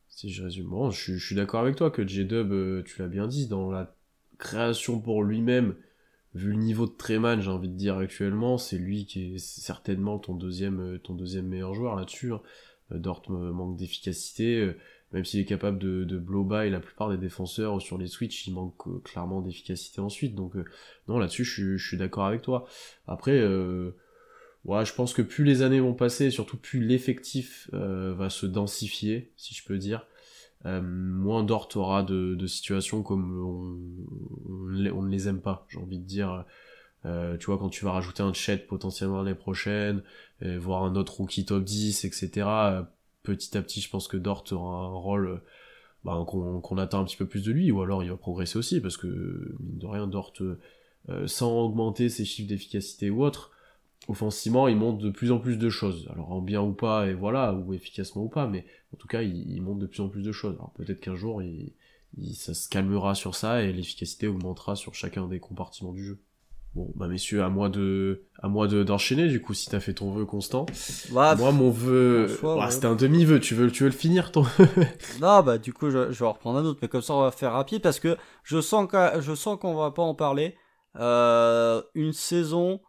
Si 0.09 0.31
je 0.33 0.43
résume, 0.43 0.69
bon, 0.69 0.91
je, 0.91 1.15
je 1.15 1.25
suis 1.25 1.37
d'accord 1.37 1.61
avec 1.61 1.77
toi 1.77 1.93
que 1.93 2.05
J-Dub, 2.05 2.83
tu 2.85 3.03
l'as 3.03 3.09
bien 3.09 3.29
dit, 3.29 3.47
dans 3.47 3.71
la 3.71 3.95
création 4.39 4.99
pour 4.99 5.23
lui-même, 5.23 5.77
vu 6.37 6.51
le 6.51 6.59
niveau 6.59 6.87
de 6.87 6.93
Treman, 6.93 7.41
j'ai 7.41 7.51
envie 7.51 7.69
de 7.69 7.77
dire 7.77 7.97
actuellement, 7.97 8.59
c'est 8.59 8.79
lui 8.79 9.07
qui 9.07 9.35
est 9.35 9.39
certainement 9.39 10.19
ton 10.19 10.35
deuxième, 10.35 10.99
ton 11.03 11.15
deuxième 11.15 11.47
meilleur 11.47 11.75
joueur 11.75 11.97
là-dessus. 11.97 12.33
Hein. 12.33 12.41
Dort 12.91 13.23
manque 13.31 13.77
d'efficacité, 13.77 14.75
même 15.13 15.25
s'il 15.25 15.41
est 15.41 15.45
capable 15.45 15.79
de, 15.79 16.05
de 16.05 16.19
blow 16.19 16.45
by 16.45 16.69
la 16.69 16.81
plupart 16.81 17.11
des 17.11 17.17
défenseurs 17.17 17.81
sur 17.81 17.97
les 17.97 18.09
switches, 18.09 18.47
il 18.47 18.55
manque 18.55 18.87
euh, 18.87 19.01
clairement 19.05 19.41
d'efficacité 19.41 20.01
ensuite. 20.01 20.35
Donc 20.35 20.57
euh, 20.57 20.65
non, 21.09 21.19
là-dessus, 21.19 21.45
je, 21.45 21.77
je, 21.77 21.87
suis 21.87 21.97
d'accord 21.97 22.27
avec 22.27 22.43
toi. 22.43 22.67
Après, 23.07 23.39
euh, 23.39 23.93
ouais, 24.65 24.85
je 24.85 24.93
pense 24.93 25.15
que 25.15 25.23
plus 25.23 25.45
les 25.45 25.63
années 25.63 25.81
vont 25.81 25.95
passer, 25.95 26.31
surtout 26.31 26.57
plus 26.57 26.81
l'effectif 26.81 27.71
va 27.73 28.31
se 28.31 28.47
densifier, 28.47 29.33
si 29.37 29.55
je 29.55 29.65
peux 29.65 29.79
dire. 29.79 30.07
Euh, 30.67 30.83
moins 30.83 31.45
Dort 31.45 31.69
aura 31.77 32.03
de, 32.03 32.35
de, 32.35 32.47
situations 32.47 33.03
comme 33.03 33.41
on, 33.41 33.79
on, 34.53 35.03
ne 35.03 35.11
les 35.11 35.29
aime 35.29 35.41
pas, 35.41 35.67
j'ai 35.69 35.79
envie 35.79 35.99
de 35.99 36.05
dire. 36.05 36.45
Euh, 37.05 37.37
tu 37.37 37.47
vois, 37.47 37.59
quand 37.59 37.69
tu 37.69 37.85
vas 37.85 37.93
rajouter 37.93 38.23
un 38.23 38.33
chat 38.33 38.57
potentiellement 38.59 39.23
l'année 39.23 39.37
prochaine, 39.37 40.03
et 40.43 40.57
voir 40.57 40.83
un 40.83 40.97
autre 40.97 41.19
rookie 41.19 41.45
top 41.45 41.63
10, 41.63 42.05
etc., 42.05 42.49
petit 43.23 43.57
à 43.57 43.63
petit, 43.63 43.81
je 43.81 43.89
pense 43.91 44.09
que 44.09 44.17
Dort 44.17 44.45
aura 44.51 44.87
un 44.87 44.89
rôle 44.89 45.41
bah, 46.05 46.25
qu'on 46.27 46.79
attend 46.79 47.01
un 47.01 47.05
petit 47.05 47.17
peu 47.17 47.27
plus 47.27 47.45
de 47.45 47.53
lui, 47.53 47.71
ou 47.71 47.83
alors 47.83 48.03
il 48.03 48.11
va 48.11 48.17
progresser 48.17 48.59
aussi, 48.59 48.81
parce 48.81 48.97
que, 48.97 49.07
mine 49.61 49.79
de 49.79 49.87
rien, 49.87 50.07
Dort, 50.07 50.33
euh, 51.09 51.27
sans 51.27 51.53
augmenter 51.61 52.09
ses 52.09 52.25
chiffres 52.25 52.49
d'efficacité 52.49 53.11
ou 53.11 53.25
autre, 53.25 53.53
offensivement, 54.09 54.69
il 54.69 54.77
monte 54.77 54.99
de 54.99 55.11
plus 55.11 55.33
en 55.33 55.39
plus 55.39 55.57
de 55.57 55.69
choses. 55.69 56.09
Alors 56.13 56.33
en 56.33 56.41
bien 56.41 56.63
ou 56.63 56.73
pas, 56.73 57.09
et 57.09 57.15
voilà, 57.15 57.55
ou 57.55 57.75
efficacement 57.75 58.23
ou 58.23 58.29
pas, 58.29 58.47
mais 58.47 58.65
en 58.93 58.97
tout 58.97 59.09
cas, 59.09 59.23
il, 59.23 59.51
il 59.51 59.63
monte 59.63 59.79
de 59.79 59.87
plus 59.87 60.01
en 60.01 60.09
plus 60.09 60.23
de 60.23 60.33
choses. 60.33 60.55
Alors 60.55 60.73
peut-être 60.73 61.01
qu'un 61.01 61.17
jour, 61.17 61.43
il, 61.43 61.73
il, 62.17 62.35
ça 62.35 62.55
se 62.55 62.69
calmera 62.69 63.15
sur 63.15 63.35
ça 63.35 63.63
et 63.63 63.73
l'efficacité 63.73 64.27
augmentera 64.27 64.77
sur 64.77 64.95
chacun 64.95 65.27
des 65.27 65.41
compartiments 65.41 65.93
du 65.93 66.05
jeu. 66.05 66.19
Bon, 66.75 66.93
bah 66.95 67.09
messieurs, 67.09 67.43
à 67.43 67.49
moi 67.49 67.71
de, 67.71 68.25
à 68.43 68.49
moi 68.49 68.69
de 68.69 68.83
d'enchaîner 68.83 69.29
du 69.29 69.41
coup 69.41 69.55
si 69.55 69.67
t'as 69.71 69.81
fait 69.81 69.95
ton 69.95 70.11
vœu 70.11 70.27
constant. 70.27 70.67
Bah, 71.11 71.35
moi 71.35 71.51
mon 71.51 71.71
vœu, 71.71 72.39
bah, 72.43 72.57
ouais. 72.57 72.71
c'était 72.71 72.85
un 72.85 72.97
demi 72.97 73.25
vœu. 73.25 73.41
Tu 73.41 73.55
veux, 73.55 73.71
tu 73.71 73.85
veux 73.85 73.89
le 73.89 73.95
finir 73.95 74.31
ton. 74.31 74.45
non 75.23 75.43
bah 75.43 75.57
du 75.57 75.73
coup 75.73 75.89
je, 75.89 76.13
je, 76.13 76.19
vais 76.19 76.27
reprendre 76.27 76.59
un 76.59 76.65
autre, 76.67 76.79
mais 76.83 76.89
comme 76.89 77.01
ça 77.01 77.15
on 77.15 77.23
va 77.23 77.31
faire 77.31 77.53
rapide 77.53 77.81
parce 77.81 77.99
que 77.99 78.19
je 78.43 78.61
sens 78.61 78.87
que 78.89 79.23
je 79.23 79.35
sens 79.35 79.59
qu'on 79.59 79.75
va 79.75 79.91
pas 79.91 80.03
en 80.03 80.15
parler. 80.15 80.55
Euh, 80.99 81.83
une 81.95 82.13
saison 82.13 82.81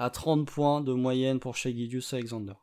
à 0.00 0.08
30 0.08 0.46
points 0.46 0.80
de 0.80 0.94
moyenne 0.94 1.40
pour 1.40 1.56
chez 1.56 1.76
Gidius 1.76 2.14
Alexander. 2.14 2.54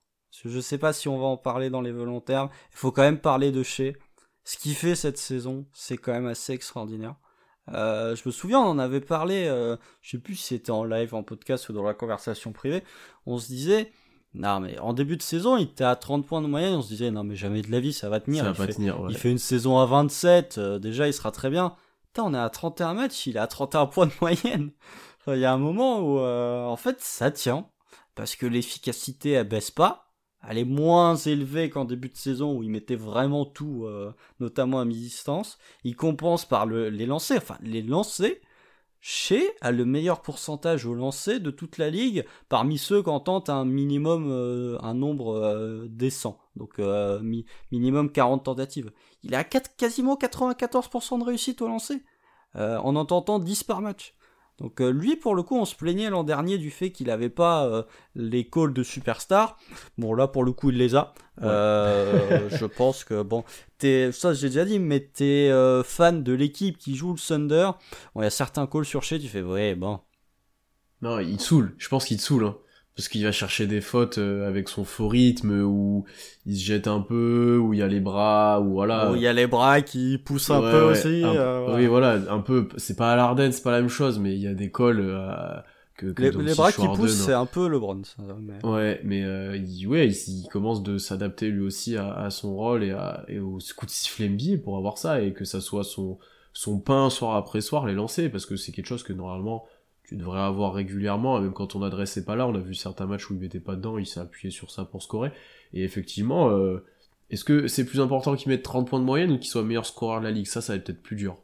Je 0.43 0.59
sais 0.59 0.79
pas 0.79 0.91
si 0.91 1.07
on 1.07 1.19
va 1.19 1.27
en 1.27 1.37
parler 1.37 1.69
dans 1.69 1.81
les 1.81 1.91
volontaires. 1.91 2.49
Il 2.71 2.77
faut 2.77 2.91
quand 2.91 3.03
même 3.03 3.19
parler 3.19 3.51
de 3.51 3.61
chez. 3.61 3.95
Ce 4.43 4.57
qui 4.57 4.73
fait 4.73 4.95
cette 4.95 5.19
saison, 5.19 5.67
c'est 5.71 5.97
quand 5.97 6.13
même 6.13 6.25
assez 6.25 6.53
extraordinaire. 6.53 7.15
Euh, 7.73 8.15
je 8.15 8.23
me 8.25 8.31
souviens, 8.31 8.59
on 8.59 8.69
en 8.69 8.79
avait 8.79 9.01
parlé, 9.01 9.45
euh, 9.47 9.77
je 10.01 10.11
sais 10.11 10.17
plus 10.17 10.35
si 10.35 10.45
c'était 10.45 10.71
en 10.71 10.83
live, 10.83 11.13
en 11.13 11.21
podcast 11.21 11.69
ou 11.69 11.73
dans 11.73 11.83
la 11.83 11.93
conversation 11.93 12.53
privée. 12.53 12.83
On 13.27 13.37
se 13.37 13.47
disait, 13.47 13.91
non 14.33 14.59
mais 14.59 14.79
en 14.79 14.93
début 14.93 15.17
de 15.17 15.21
saison, 15.21 15.57
il 15.57 15.63
était 15.63 15.83
à 15.83 15.95
30 15.95 16.25
points 16.25 16.41
de 16.41 16.47
moyenne. 16.47 16.73
On 16.73 16.81
se 16.81 16.87
disait, 16.87 17.11
non 17.11 17.23
mais 17.23 17.35
jamais 17.35 17.61
de 17.61 17.71
la 17.71 17.79
vie, 17.79 17.93
ça 17.93 18.09
va 18.09 18.19
tenir. 18.19 18.45
Ça 18.45 18.49
il, 18.49 18.55
va 18.55 18.65
fait, 18.65 18.73
tenir 18.73 18.99
ouais. 18.99 19.11
il 19.11 19.17
fait 19.17 19.29
une 19.29 19.37
saison 19.37 19.77
à 19.77 19.85
27, 19.85 20.57
euh, 20.57 20.79
déjà 20.79 21.07
il 21.07 21.13
sera 21.13 21.29
très 21.31 21.51
bien. 21.51 21.75
Putain, 22.07 22.23
on 22.23 22.33
est 22.33 22.39
à 22.39 22.49
31 22.49 22.95
matchs, 22.95 23.27
il 23.27 23.35
est 23.35 23.39
à 23.39 23.47
31 23.47 23.85
points 23.87 24.07
de 24.07 24.13
moyenne. 24.21 24.71
Il 25.27 25.39
y 25.39 25.45
a 25.45 25.53
un 25.53 25.57
moment 25.57 25.99
où, 25.99 26.19
euh, 26.19 26.65
en 26.65 26.77
fait, 26.77 27.01
ça 27.01 27.31
tient. 27.31 27.69
Parce 28.15 28.35
que 28.35 28.45
l'efficacité, 28.47 29.31
elle 29.31 29.47
baisse 29.47 29.71
pas 29.71 30.07
elle 30.47 30.59
est 30.59 30.65
moins 30.65 31.15
élevée 31.15 31.69
qu'en 31.69 31.83
début 31.83 32.09
de 32.09 32.15
saison 32.15 32.55
où 32.55 32.63
il 32.63 32.69
mettait 32.69 32.95
vraiment 32.95 33.45
tout, 33.45 33.83
euh, 33.85 34.13
notamment 34.39 34.79
à 34.79 34.85
mi-distance. 34.85 35.57
Il 35.83 35.95
compense 35.95 36.45
par 36.45 36.65
le, 36.65 36.89
les 36.89 37.05
lancers, 37.05 37.41
enfin 37.41 37.57
les 37.61 37.81
lancers. 37.81 38.35
Chez 39.01 39.51
a 39.61 39.71
le 39.71 39.83
meilleur 39.83 40.21
pourcentage 40.21 40.85
au 40.85 40.93
lancer 40.93 41.39
de 41.39 41.51
toute 41.51 41.77
la 41.77 41.89
ligue 41.89 42.25
parmi 42.49 42.77
ceux 42.77 43.03
qui 43.03 43.09
un 43.51 43.65
minimum, 43.65 44.27
euh, 44.31 44.77
un 44.81 44.93
nombre 44.93 45.87
décent, 45.89 46.39
donc 46.55 46.79
mi 46.79 47.45
minimum 47.71 48.11
40 48.11 48.45
tentatives. 48.45 48.91
Il 49.23 49.31
4, 49.31 49.75
quasiment 49.75 50.15
94% 50.15 51.19
de 51.19 51.23
réussite 51.25 51.61
au 51.61 51.67
lancer, 51.67 52.03
en 52.55 52.95
en 52.95 53.05
tentant 53.05 53.39
10 53.39 53.63
par 53.63 53.81
match. 53.81 54.16
Donc 54.59 54.81
euh, 54.81 54.89
lui, 54.89 55.15
pour 55.15 55.35
le 55.35 55.43
coup, 55.43 55.55
on 55.55 55.65
se 55.65 55.75
plaignait 55.75 56.09
l'an 56.09 56.23
dernier 56.23 56.57
du 56.57 56.71
fait 56.71 56.91
qu'il 56.91 57.11
avait 57.11 57.29
pas 57.29 57.65
euh, 57.67 57.83
les 58.15 58.47
calls 58.47 58.73
de 58.73 58.81
superstar. 58.81 59.57
Bon 59.97 60.13
là, 60.15 60.27
pour 60.27 60.43
le 60.43 60.51
coup, 60.51 60.71
il 60.71 60.77
les 60.77 60.95
a. 60.95 61.13
Ouais. 61.37 61.43
Euh, 61.47 62.49
je 62.57 62.65
pense 62.65 63.03
que 63.03 63.21
bon, 63.21 63.43
ça 63.79 64.33
j'ai 64.33 64.47
déjà 64.47 64.65
dit, 64.65 64.79
mais 64.79 65.01
t'es 65.01 65.49
euh, 65.51 65.83
fan 65.83 66.23
de 66.23 66.33
l'équipe 66.33 66.77
qui 66.77 66.95
joue 66.95 67.13
le 67.13 67.19
Thunder. 67.19 67.71
Bon, 68.15 68.21
il 68.21 68.23
y 68.23 68.27
a 68.27 68.31
certains 68.31 68.65
calls 68.65 68.85
sur 68.85 69.03
chez, 69.03 69.19
tu 69.19 69.27
fais 69.27 69.43
ouais, 69.43 69.75
bon. 69.75 69.99
Non, 71.03 71.19
il 71.19 71.37
te 71.37 71.43
saoule. 71.43 71.75
Je 71.77 71.87
pense 71.89 72.05
qu'il 72.05 72.17
te 72.17 72.23
saoule. 72.23 72.45
Hein 72.45 72.57
parce 72.97 73.07
qu'il 73.07 73.23
va 73.23 73.31
chercher 73.31 73.67
des 73.67 73.79
fautes 73.79 74.17
avec 74.17 74.67
son 74.67 74.83
faux 74.83 75.07
rythme 75.07 75.61
où 75.63 76.03
il 76.45 76.57
se 76.57 76.65
jette 76.65 76.87
un 76.87 76.99
peu 76.99 77.57
où 77.61 77.73
il 77.73 77.79
y 77.79 77.83
a 77.83 77.87
les 77.87 78.01
bras 78.01 78.59
ou 78.59 78.73
voilà 78.73 79.11
où 79.11 79.15
il 79.15 79.21
y 79.21 79.27
a 79.27 79.33
les 79.33 79.47
bras 79.47 79.81
qui 79.81 80.17
poussent 80.17 80.49
un 80.49 80.61
ouais, 80.61 80.71
peu 80.71 80.85
ouais, 80.85 80.91
aussi 80.91 81.23
un, 81.23 81.35
euh, 81.35 81.75
oui 81.75 81.85
voilà 81.85 82.19
un 82.29 82.39
peu 82.39 82.67
c'est 82.77 82.97
pas 82.97 83.13
à 83.13 83.15
l'Arden 83.15 83.51
c'est 83.51 83.63
pas 83.63 83.71
la 83.71 83.81
même 83.81 83.89
chose 83.89 84.17
mais 84.17 84.33
il 84.33 84.41
y 84.41 84.47
a 84.47 84.55
des 84.55 84.71
calls 84.71 84.99
euh, 84.99 85.29
que, 85.95 86.07
que 86.07 86.21
Les, 86.21 86.31
les 86.31 86.53
bras 86.53 86.71
qui 86.71 86.87
poussent, 86.87 87.21
hein. 87.21 87.23
c'est 87.25 87.33
un 87.33 87.47
peu 87.47 87.67
LeBron. 87.67 88.03
Ça, 88.03 88.21
mais... 88.39 88.63
Ouais, 88.63 89.01
mais 89.03 89.23
euh, 89.23 89.57
il, 89.57 89.87
ouais, 89.87 90.07
il, 90.07 90.43
il 90.43 90.47
commence 90.47 90.83
de 90.83 90.99
s'adapter 90.99 91.49
lui 91.49 91.61
aussi 91.61 91.97
à, 91.97 92.13
à 92.13 92.29
son 92.29 92.55
rôle 92.55 92.83
et, 92.83 92.91
à, 92.91 93.25
et 93.27 93.39
au 93.39 93.57
coup 93.75 93.85
de 93.87 93.91
sifflet 93.91 94.29
pour 94.63 94.77
avoir 94.77 94.99
ça 94.99 95.21
et 95.21 95.33
que 95.33 95.43
ça 95.43 95.59
soit 95.59 95.83
son, 95.83 96.19
son 96.53 96.79
pain 96.79 97.09
soir 97.09 97.35
après 97.35 97.61
soir 97.61 97.87
les 97.87 97.93
lancer 97.93 98.29
parce 98.29 98.45
que 98.45 98.55
c'est 98.57 98.71
quelque 98.71 98.85
chose 98.85 99.03
que 99.03 99.13
normalement 99.13 99.65
tu 100.07 100.15
devrais 100.15 100.39
avoir 100.39 100.73
régulièrement, 100.73 101.37
et 101.37 101.41
même 101.41 101.53
quand 101.53 101.67
ton 101.67 101.83
adresse 101.83 102.15
est 102.17 102.25
pas 102.25 102.35
là, 102.35 102.47
on 102.47 102.55
a 102.55 102.59
vu 102.59 102.73
certains 102.73 103.05
matchs 103.05 103.29
où 103.29 103.33
il 103.33 103.39
mettait 103.39 103.59
pas 103.59 103.75
dedans, 103.75 103.97
il 103.97 104.05
s'est 104.07 104.19
appuyé 104.21 104.51
sur 104.51 104.71
ça 104.71 104.85
pour 104.85 105.03
scorer. 105.03 105.31
Et 105.73 105.83
effectivement, 105.83 106.49
euh, 106.49 106.85
est-ce 107.29 107.43
que 107.43 107.67
c'est 107.67 107.85
plus 107.85 107.99
important 107.99 108.35
qu'il 108.35 108.49
mette 108.49 108.63
30 108.63 108.87
points 108.87 108.99
de 108.99 109.05
moyenne 109.05 109.31
ou 109.31 109.37
qu'il 109.37 109.49
soit 109.49 109.63
meilleur 109.63 109.85
scoreur 109.85 110.19
de 110.21 110.25
la 110.25 110.31
ligue? 110.31 110.45
Ça, 110.47 110.61
ça 110.61 110.73
va 110.73 110.77
être 110.77 110.85
peut-être 110.85 111.03
plus 111.03 111.17
dur. 111.17 111.35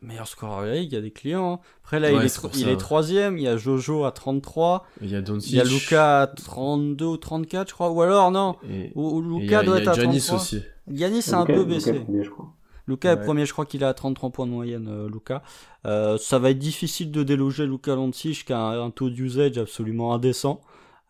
Meilleur 0.00 0.28
scoreur 0.28 0.62
de 0.62 0.66
la 0.68 0.74
ligue, 0.76 0.92
il 0.92 0.94
y 0.94 0.98
a 0.98 1.00
des 1.00 1.10
clients. 1.10 1.54
hein. 1.54 1.66
Après 1.82 1.98
là, 1.98 2.12
Ouais, 2.12 2.18
il, 2.20 2.26
est 2.26 2.56
il 2.60 2.68
est 2.68 2.76
troisième, 2.76 3.38
il 3.38 3.44
y 3.44 3.48
a 3.48 3.56
Jojo 3.56 4.04
à 4.04 4.12
33, 4.12 4.86
Il 5.00 5.10
y 5.10 5.16
a 5.16 5.22
Doncic. 5.22 5.50
il 5.50 5.56
y 5.56 5.60
a 5.60 5.64
Luca 5.64 6.20
à 6.22 6.26
32 6.28 7.04
ou 7.06 7.16
34, 7.16 7.68
je 7.70 7.74
crois. 7.74 7.90
Ou 7.90 8.02
alors, 8.02 8.30
non, 8.30 8.56
Et, 8.70 8.92
ou, 8.94 9.18
ou 9.18 9.40
et 9.40 9.44
il 9.44 9.44
y 9.44 9.46
Luca 9.46 9.58
a, 9.60 9.62
doit 9.64 9.78
y 9.78 9.80
être 9.80 9.88
a 9.88 9.92
à 9.92 9.94
Giannis 9.94 10.18
33. 10.20 10.36
aussi. 10.36 10.62
Giannis 10.88 11.22
c'est 11.22 11.34
un 11.34 11.46
peu 11.46 11.64
baissé. 11.64 11.94
premier, 11.94 12.22
je 12.22 12.30
crois. 12.30 12.52
Luca 12.86 13.12
est 13.12 13.20
premier, 13.22 13.46
je 13.46 13.52
crois 13.52 13.66
qu'il 13.66 13.82
est 13.82 13.86
à 13.86 13.94
33 13.94 14.30
points 14.30 14.46
de 14.46 14.52
moyenne, 14.52 14.88
euh, 14.88 15.08
Luca. 15.08 15.42
Euh, 15.86 16.18
ça 16.18 16.38
va 16.38 16.50
être 16.50 16.58
difficile 16.58 17.10
de 17.10 17.22
déloger 17.22 17.66
Luca 17.66 17.94
Doncic 17.94 18.44
qui 18.44 18.52
a 18.52 18.58
un, 18.58 18.86
un 18.86 18.90
taux 18.90 19.10
d'usage 19.10 19.56
absolument 19.58 20.14
indécent. 20.14 20.60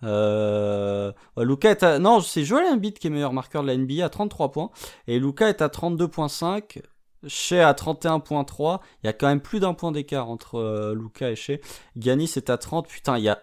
Euh, 0.04 1.12
ouais, 1.36 1.44
Luka 1.44 1.70
est 1.70 1.82
à... 1.82 1.98
Non, 1.98 2.20
c'est 2.20 2.44
Joel 2.44 2.66
Embiid 2.66 2.98
qui 2.98 3.06
est 3.06 3.10
meilleur 3.10 3.32
marqueur 3.32 3.62
de 3.62 3.68
la 3.68 3.76
NBA 3.76 4.04
à 4.04 4.08
33 4.08 4.52
points. 4.52 4.70
Et 5.06 5.18
Luca 5.18 5.48
est 5.48 5.62
à 5.62 5.68
32.5. 5.68 6.82
Shea 7.26 7.66
à 7.66 7.72
31.3. 7.72 8.80
Il 9.02 9.06
y 9.06 9.08
a 9.08 9.12
quand 9.12 9.26
même 9.26 9.40
plus 9.40 9.60
d'un 9.60 9.74
point 9.74 9.92
d'écart 9.92 10.28
entre 10.28 10.56
euh, 10.56 10.94
Luca 10.94 11.30
et 11.30 11.36
Shea. 11.36 11.58
Giannis 11.96 12.32
est 12.36 12.50
à 12.50 12.58
30. 12.58 12.86
Putain, 12.86 13.18
il 13.18 13.24
y 13.24 13.28
a 13.28 13.42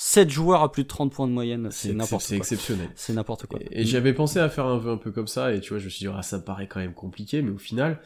7 0.00 0.30
joueurs 0.30 0.62
à 0.62 0.70
plus 0.70 0.84
de 0.84 0.88
30 0.88 1.10
points 1.12 1.26
de 1.26 1.32
moyenne. 1.32 1.68
C'est 1.72 1.88
C'est 1.88 1.94
n'importe 1.94 2.22
c'est 2.22 2.36
quoi. 2.36 2.38
exceptionnel. 2.38 2.88
C'est 2.94 3.12
n'importe 3.12 3.46
quoi. 3.46 3.58
Et, 3.72 3.80
et 3.80 3.84
j'avais 3.84 4.12
pensé 4.14 4.38
à 4.38 4.48
faire 4.48 4.66
un 4.66 4.78
vœu 4.78 4.92
un 4.92 4.96
peu 4.96 5.10
comme 5.10 5.26
ça, 5.26 5.52
et 5.52 5.60
tu 5.60 5.70
vois, 5.70 5.80
je 5.80 5.86
me 5.86 5.90
suis 5.90 6.06
dit, 6.06 6.12
ah, 6.16 6.22
ça 6.22 6.38
me 6.38 6.44
paraît 6.44 6.68
quand 6.68 6.78
même 6.78 6.94
compliqué, 6.94 7.42
mais 7.42 7.50
au 7.50 7.58
final, 7.58 8.00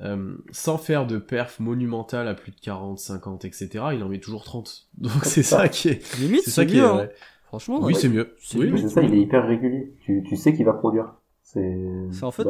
euh, 0.00 0.36
sans 0.50 0.76
faire 0.76 1.06
de 1.06 1.16
perf 1.16 1.58
monumentale 1.58 2.28
à 2.28 2.34
plus 2.34 2.52
de 2.52 2.60
40, 2.60 2.98
50, 2.98 3.46
etc., 3.46 3.68
il 3.94 4.02
en 4.02 4.10
met 4.10 4.20
toujours 4.20 4.44
30. 4.44 4.88
Donc 4.98 5.24
c'est 5.24 5.42
ça 5.42 5.70
qui 5.70 5.88
est, 5.88 6.18
Limite, 6.20 6.42
c'est 6.44 6.50
c'est 6.50 6.50
ça 6.50 6.66
qui 6.66 6.76
est, 6.76 6.80
mieux. 6.82 6.84
hein. 6.86 6.96
ouais. 6.98 7.10
Franchement, 7.46 7.80
Oui, 7.80 7.94
c'est 7.94 8.10
mieux. 8.10 8.34
C'est 8.42 8.58
Oui, 8.58 8.70
mieux. 8.70 8.76
C'est 8.76 8.90
ça, 8.90 9.00
il 9.00 9.14
est 9.14 9.20
hyper 9.22 9.46
régulier. 9.46 9.94
Tu, 10.02 10.22
tu 10.28 10.36
sais 10.36 10.54
qu'il 10.54 10.66
va 10.66 10.74
produire. 10.74 11.14
C'est. 11.42 11.78
C'est 12.12 12.24
en 12.24 12.30
fait, 12.30 12.46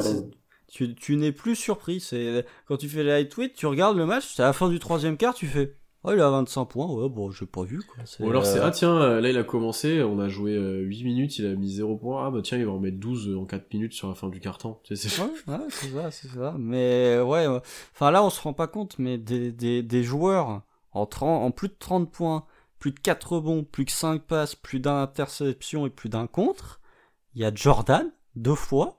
tu, 0.66 0.96
tu 0.96 1.14
n'es 1.16 1.30
plus 1.30 1.54
surpris. 1.54 2.00
C'est 2.00 2.44
quand 2.66 2.78
tu 2.78 2.88
fais 2.88 3.04
les 3.04 3.20
high 3.22 3.28
tweets, 3.28 3.54
tu 3.54 3.66
regardes 3.66 3.96
le 3.96 4.06
match, 4.06 4.34
c'est 4.34 4.42
à 4.42 4.46
la 4.46 4.52
fin 4.52 4.68
du 4.68 4.80
troisième 4.80 5.16
quart, 5.16 5.34
tu 5.34 5.46
fais, 5.46 5.76
oh 6.04 6.12
il 6.12 6.20
a 6.20 6.30
25 6.30 6.64
points, 6.66 6.86
ouais 6.86 7.08
bon 7.08 7.30
j'ai 7.30 7.46
pas 7.46 7.62
vu 7.64 7.80
quoi. 7.82 8.02
Ou 8.20 8.30
alors 8.30 8.46
c'est, 8.46 8.58
euh, 8.60 8.66
ah 8.66 8.70
tiens, 8.70 8.96
euh, 9.00 9.20
là 9.20 9.30
il 9.30 9.36
a 9.38 9.44
commencé, 9.44 10.02
on 10.02 10.18
a 10.18 10.28
joué 10.28 10.52
euh, 10.54 10.80
8 10.80 11.04
minutes, 11.04 11.38
il 11.38 11.46
a 11.46 11.54
mis 11.54 11.70
0 11.72 11.96
points, 11.96 12.26
ah 12.26 12.30
bah 12.30 12.40
tiens, 12.42 12.58
il 12.58 12.64
va 12.66 12.72
en 12.72 12.78
mettre 12.78 12.98
12 12.98 13.36
en 13.36 13.44
4 13.44 13.72
minutes 13.72 13.92
sur 13.92 14.08
la 14.08 14.14
fin 14.14 14.28
du 14.28 14.40
carton. 14.40 14.78
Tu 14.84 14.96
sais, 14.96 15.08
c'est- 15.08 15.20
Ouais, 15.22 15.28
ouais, 15.48 15.58
c'est 15.70 15.88
ça, 15.92 16.10
c'est 16.10 16.28
ça. 16.28 16.54
Mais 16.58 17.18
ouais, 17.20 17.46
enfin 17.94 18.10
là 18.10 18.22
on 18.24 18.30
se 18.30 18.40
rend 18.40 18.52
pas 18.52 18.66
compte, 18.68 18.98
mais 18.98 19.18
des, 19.18 19.52
des, 19.52 19.82
des 19.82 20.02
joueurs 20.02 20.62
en, 20.92 21.06
30 21.06 21.44
en 21.44 21.50
plus 21.50 21.68
de 21.68 21.76
30 21.78 22.10
points, 22.10 22.44
plus 22.78 22.92
de 22.92 23.00
4 23.00 23.32
rebonds, 23.34 23.64
plus 23.64 23.84
que 23.84 23.92
5 23.92 24.22
passes, 24.22 24.54
plus 24.54 24.80
d'interceptions 24.80 25.86
et 25.86 25.90
plus 25.90 26.08
d'un 26.08 26.26
contre, 26.26 26.80
il 27.34 27.42
y 27.42 27.44
a 27.44 27.52
Jordan 27.54 28.10
deux 28.36 28.54
fois, 28.54 28.98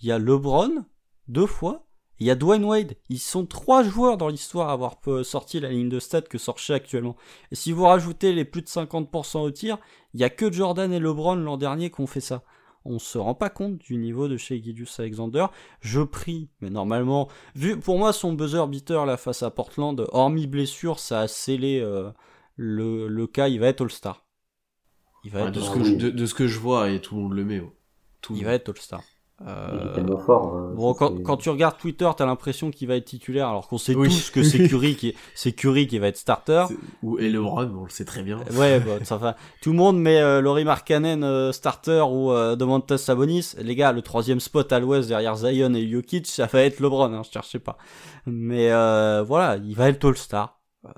il 0.00 0.08
y 0.08 0.12
a 0.12 0.18
LeBron 0.18 0.84
deux 1.28 1.46
fois, 1.46 1.86
il 2.20 2.26
y 2.26 2.30
a 2.30 2.34
Dwayne 2.34 2.64
Wade. 2.64 2.96
Ils 3.08 3.18
sont 3.18 3.46
trois 3.46 3.82
joueurs 3.82 4.16
dans 4.16 4.28
l'histoire 4.28 4.68
à 4.68 4.72
avoir 4.72 4.96
euh, 5.08 5.24
sorti 5.24 5.58
la 5.58 5.70
ligne 5.70 5.88
de 5.88 5.98
stats 5.98 6.20
que 6.22 6.38
sort 6.38 6.58
actuellement. 6.68 7.16
Et 7.50 7.54
si 7.54 7.72
vous 7.72 7.84
rajoutez 7.84 8.32
les 8.32 8.44
plus 8.44 8.62
de 8.62 8.68
50% 8.68 9.38
au 9.40 9.50
tir, 9.50 9.78
il 10.14 10.20
y 10.20 10.24
a 10.24 10.30
que 10.30 10.52
Jordan 10.52 10.92
et 10.92 11.00
LeBron 11.00 11.36
l'an 11.36 11.56
dernier 11.56 11.90
qui 11.90 12.00
ont 12.00 12.06
fait 12.06 12.20
ça. 12.20 12.42
On 12.84 12.98
se 12.98 13.18
rend 13.18 13.34
pas 13.34 13.50
compte 13.50 13.78
du 13.78 13.96
niveau 13.96 14.26
de 14.28 14.36
chez 14.38 14.62
Gidius 14.62 15.00
Alexander. 15.00 15.46
Je 15.80 16.00
prie, 16.00 16.48
mais 16.60 16.70
normalement, 16.70 17.28
vu 17.54 17.78
pour 17.78 17.98
moi 17.98 18.12
son 18.12 18.32
buzzer 18.32 18.66
beater 18.68 19.04
là 19.06 19.16
face 19.18 19.42
à 19.42 19.50
Portland, 19.50 20.06
hormis 20.12 20.46
blessure, 20.46 20.98
ça 20.98 21.20
a 21.20 21.28
scellé 21.28 21.80
euh, 21.80 22.10
le, 22.56 23.06
le 23.08 23.26
cas. 23.26 23.48
Il 23.48 23.60
va 23.60 23.66
être 23.68 23.82
All-Star. 23.82 24.24
Il 25.24 25.30
va 25.30 25.44
Ah, 25.44 25.48
être, 25.48 25.52
de, 25.52 25.60
ce 25.60 25.70
que 25.70 25.84
je, 25.84 25.94
de, 25.94 26.10
de 26.10 26.26
ce 26.26 26.34
que 26.34 26.46
je 26.46 26.58
vois, 26.58 26.90
et 26.90 27.00
tout 27.00 27.16
le 27.16 27.22
monde 27.22 27.34
le 27.34 27.44
met. 27.44 27.60
oh. 27.60 27.72
Tout 28.22 28.32
il 28.34 28.36
monde. 28.36 28.44
va 28.46 28.54
être 28.54 28.70
All-Star. 28.70 29.02
Euh, 29.46 30.16
fort. 30.18 30.54
euh, 30.54 30.74
Bon, 30.74 30.92
quand, 30.92 31.22
quand 31.22 31.36
tu 31.38 31.48
regardes 31.48 31.78
Twitter, 31.78 32.08
t'as 32.16 32.26
l'impression 32.26 32.70
qu'il 32.70 32.88
va 32.88 32.96
être 32.96 33.06
titulaire, 33.06 33.48
alors 33.48 33.68
qu'on 33.68 33.78
sait 33.78 33.94
Oui. 33.94 34.08
tous 34.08 34.30
que 34.30 34.42
c'est 34.42 34.58
Curry 34.68 34.96
qui, 34.96 35.14
c'est 35.34 35.52
Curry 35.52 35.86
qui 35.86 35.98
va 35.98 36.08
être 36.08 36.18
starter. 36.18 36.66
Ou 37.02 37.18
et 37.18 37.30
LeBron, 37.30 37.70
on 37.74 37.84
le 37.84 37.90
sait 37.90 38.04
très 38.04 38.22
bien. 38.22 38.38
Ouais, 38.54 38.80
bah, 38.86 39.02
ça 39.02 39.16
va. 39.16 39.36
Tout 39.62 39.70
le 39.70 39.76
monde 39.78 39.98
met 39.98 40.20
euh, 40.20 40.40
Laurie 40.42 40.64
Markkanen 40.64 41.24
euh, 41.24 41.52
starter 41.52 42.04
ou 42.10 42.32
euh, 42.32 42.54
Domantas 42.54 42.98
Sabonis. 42.98 43.54
Les 43.58 43.74
gars, 43.74 43.92
le 43.92 44.02
troisième 44.02 44.40
spot 44.40 44.70
à 44.72 44.78
l'ouest 44.78 45.08
derrière 45.08 45.36
Zion 45.36 45.72
et 45.74 45.88
Jokic, 45.88 46.26
ça 46.26 46.44
va 46.46 46.62
être 46.62 46.78
LeBron, 46.80 47.12
hein, 47.14 47.22
je 47.24 47.30
cherchais 47.30 47.60
pas. 47.60 47.78
Mais 48.26 48.70
euh, 48.70 49.22
voilà, 49.26 49.56
il 49.56 49.74
va 49.74 49.88
être 49.88 50.04
All-Star. 50.06 50.58
Euh, 50.86 50.90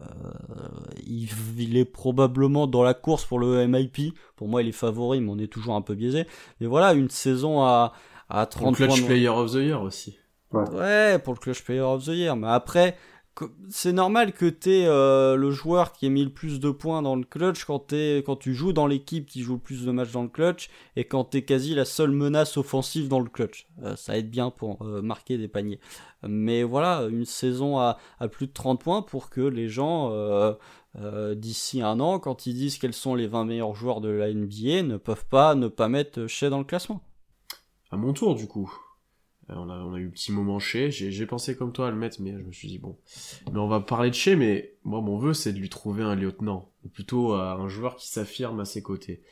il, 1.07 1.29
il 1.59 1.77
est 1.77 1.85
probablement 1.85 2.67
dans 2.67 2.83
la 2.83 2.95
course 2.95 3.25
pour 3.25 3.39
le 3.39 3.67
MIP. 3.67 4.15
Pour 4.37 4.49
moi, 4.49 4.63
il 4.63 4.69
est 4.69 4.73
favori, 4.73 5.21
mais 5.21 5.31
on 5.31 5.39
est 5.39 5.47
toujours 5.53 5.75
un 5.75 5.83
peu 5.83 5.95
biaisé. 5.95 6.27
Mais 6.61 6.67
voilà, 6.67 6.93
une 6.95 7.11
saison 7.11 7.63
à, 7.63 7.93
à 8.35 8.47
Pour 8.47 8.71
le 8.71 8.73
30 8.75 8.77
points. 8.77 8.87
clutch 8.87 9.01
de- 9.03 9.07
player 9.07 9.29
of 9.29 9.51
the 9.53 9.57
year 9.57 9.83
aussi. 9.83 10.17
Ouais, 10.53 11.19
pour 11.19 11.33
le 11.35 11.39
Clutch 11.39 11.63
Player 11.65 11.81
of 11.81 12.05
the 12.05 12.09
Year. 12.09 12.37
Mais 12.37 12.49
après, 12.49 12.95
c'est 13.71 13.93
normal 13.95 14.33
que 14.35 14.45
t'aies 14.45 14.85
euh, 14.87 15.35
le 15.35 15.51
joueur 15.51 15.93
qui 15.93 16.05
ait 16.05 16.11
mis 16.11 16.23
le 16.25 16.31
plus 16.31 16.61
de 16.61 16.71
points 16.71 17.01
dans 17.01 17.17
le 17.17 17.25
clutch 17.25 17.65
quand, 17.65 17.79
t'es- 17.79 18.23
quand 18.27 18.37
tu 18.37 18.53
joues 18.55 18.75
dans 18.75 18.87
l'équipe 18.87 19.25
qui 19.25 19.41
joue 19.41 19.55
le 19.55 19.59
plus 19.61 19.87
de 19.87 19.91
matchs 19.93 20.13
dans 20.13 20.23
le 20.23 20.29
clutch 20.29 20.69
et 20.95 21.05
quand 21.05 21.25
t'es 21.25 21.41
quasi 21.41 21.75
la 21.75 21.87
seule 21.87 22.11
menace 22.11 22.59
offensive 22.59 23.09
dans 23.09 23.21
le 23.21 23.31
clutch. 23.31 23.67
Euh, 23.83 23.97
ça 23.97 24.19
aide 24.19 24.29
bien 24.31 24.51
pour 24.51 24.83
euh, 24.83 25.01
marquer 25.01 25.39
des 25.39 25.49
paniers. 25.49 25.81
Mais 26.29 26.63
voilà, 26.65 27.07
une 27.11 27.25
saison 27.25 27.79
à, 27.79 27.97
à 28.21 28.29
plus 28.29 28.47
de 28.49 28.53
30 28.53 28.79
points 28.79 29.01
pour 29.01 29.31
que 29.31 29.41
les 29.41 29.71
gens, 29.71 30.11
euh, 30.13 30.53
euh, 31.01 31.35
d'ici 31.35 31.81
un 31.81 31.99
an, 31.99 32.19
quand 32.19 32.45
ils 32.47 32.53
disent 32.55 32.77
quels 32.77 32.93
sont 32.93 33.15
les 33.15 33.27
20 33.27 33.47
meilleurs 33.47 33.75
joueurs 33.75 34.03
de 34.03 34.11
la 34.11 34.29
NBA, 34.31 34.83
ne 34.83 34.99
peuvent 34.99 35.25
pas 35.31 35.55
ne 35.55 35.69
pas 35.69 35.89
mettre 35.89 36.27
Shea 36.27 36.51
dans 36.51 36.59
le 36.59 36.65
classement. 36.65 37.01
À 37.93 37.97
mon 37.97 38.13
tour, 38.13 38.35
du 38.35 38.47
coup. 38.47 38.73
Euh, 39.51 39.55
on, 39.57 39.69
a, 39.69 39.75
on 39.75 39.95
a 39.95 39.99
eu 39.99 40.09
un 40.09 40.11
petit 40.11 40.33
moment 40.33 40.59
chez. 40.59 40.91
J'ai 40.91 41.27
pensé 41.27 41.57
comme 41.57 41.73
toi 41.73 41.89
à 41.89 41.91
le 41.91 41.97
mettre, 41.97 42.21
mais 42.21 42.33
je 42.33 42.45
me 42.45 42.53
suis 42.53 42.69
dit, 42.69 42.79
bon. 42.79 42.97
Mais 43.53 43.59
on 43.59 43.69
va 43.69 43.81
parler 43.81 44.11
de 44.11 44.15
chez, 44.15 44.35
mais 44.35 44.75
moi, 44.83 45.01
mon 45.01 45.19
vœu, 45.19 45.35
c'est 45.35 45.53
de 45.53 45.59
lui 45.59 45.69
trouver 45.69 46.03
un 46.03 46.15
lieutenant. 46.15 46.71
Ou 46.85 46.89
plutôt 46.89 47.35
euh, 47.35 47.55
un 47.55 47.69
joueur 47.69 47.97
qui 47.97 48.09
s'affirme 48.09 48.61
à 48.61 48.65
ses 48.65 48.83
côtés. 48.83 49.23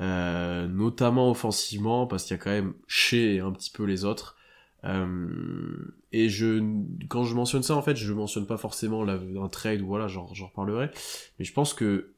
Euh, 0.00 0.66
notamment 0.68 1.30
offensivement, 1.30 2.06
parce 2.06 2.24
qu'il 2.24 2.36
y 2.36 2.40
a 2.40 2.42
quand 2.42 2.50
même 2.50 2.74
chez 2.86 3.40
un 3.40 3.52
petit 3.52 3.70
peu 3.70 3.84
les 3.84 4.04
autres. 4.04 4.36
Euh, 4.84 5.96
et 6.12 6.28
je, 6.28 6.62
quand 7.08 7.24
je 7.24 7.34
mentionne 7.34 7.62
ça, 7.62 7.74
en 7.74 7.82
fait, 7.82 7.96
je 7.96 8.12
mentionne 8.12 8.46
pas 8.46 8.56
forcément 8.56 9.06
un 9.06 9.48
trade 9.48 9.82
ou 9.82 9.86
voilà, 9.86 10.06
j'en 10.06 10.32
j'en 10.34 10.46
reparlerai. 10.46 10.90
Mais 11.38 11.44
je 11.44 11.52
pense 11.52 11.74
que, 11.74 12.14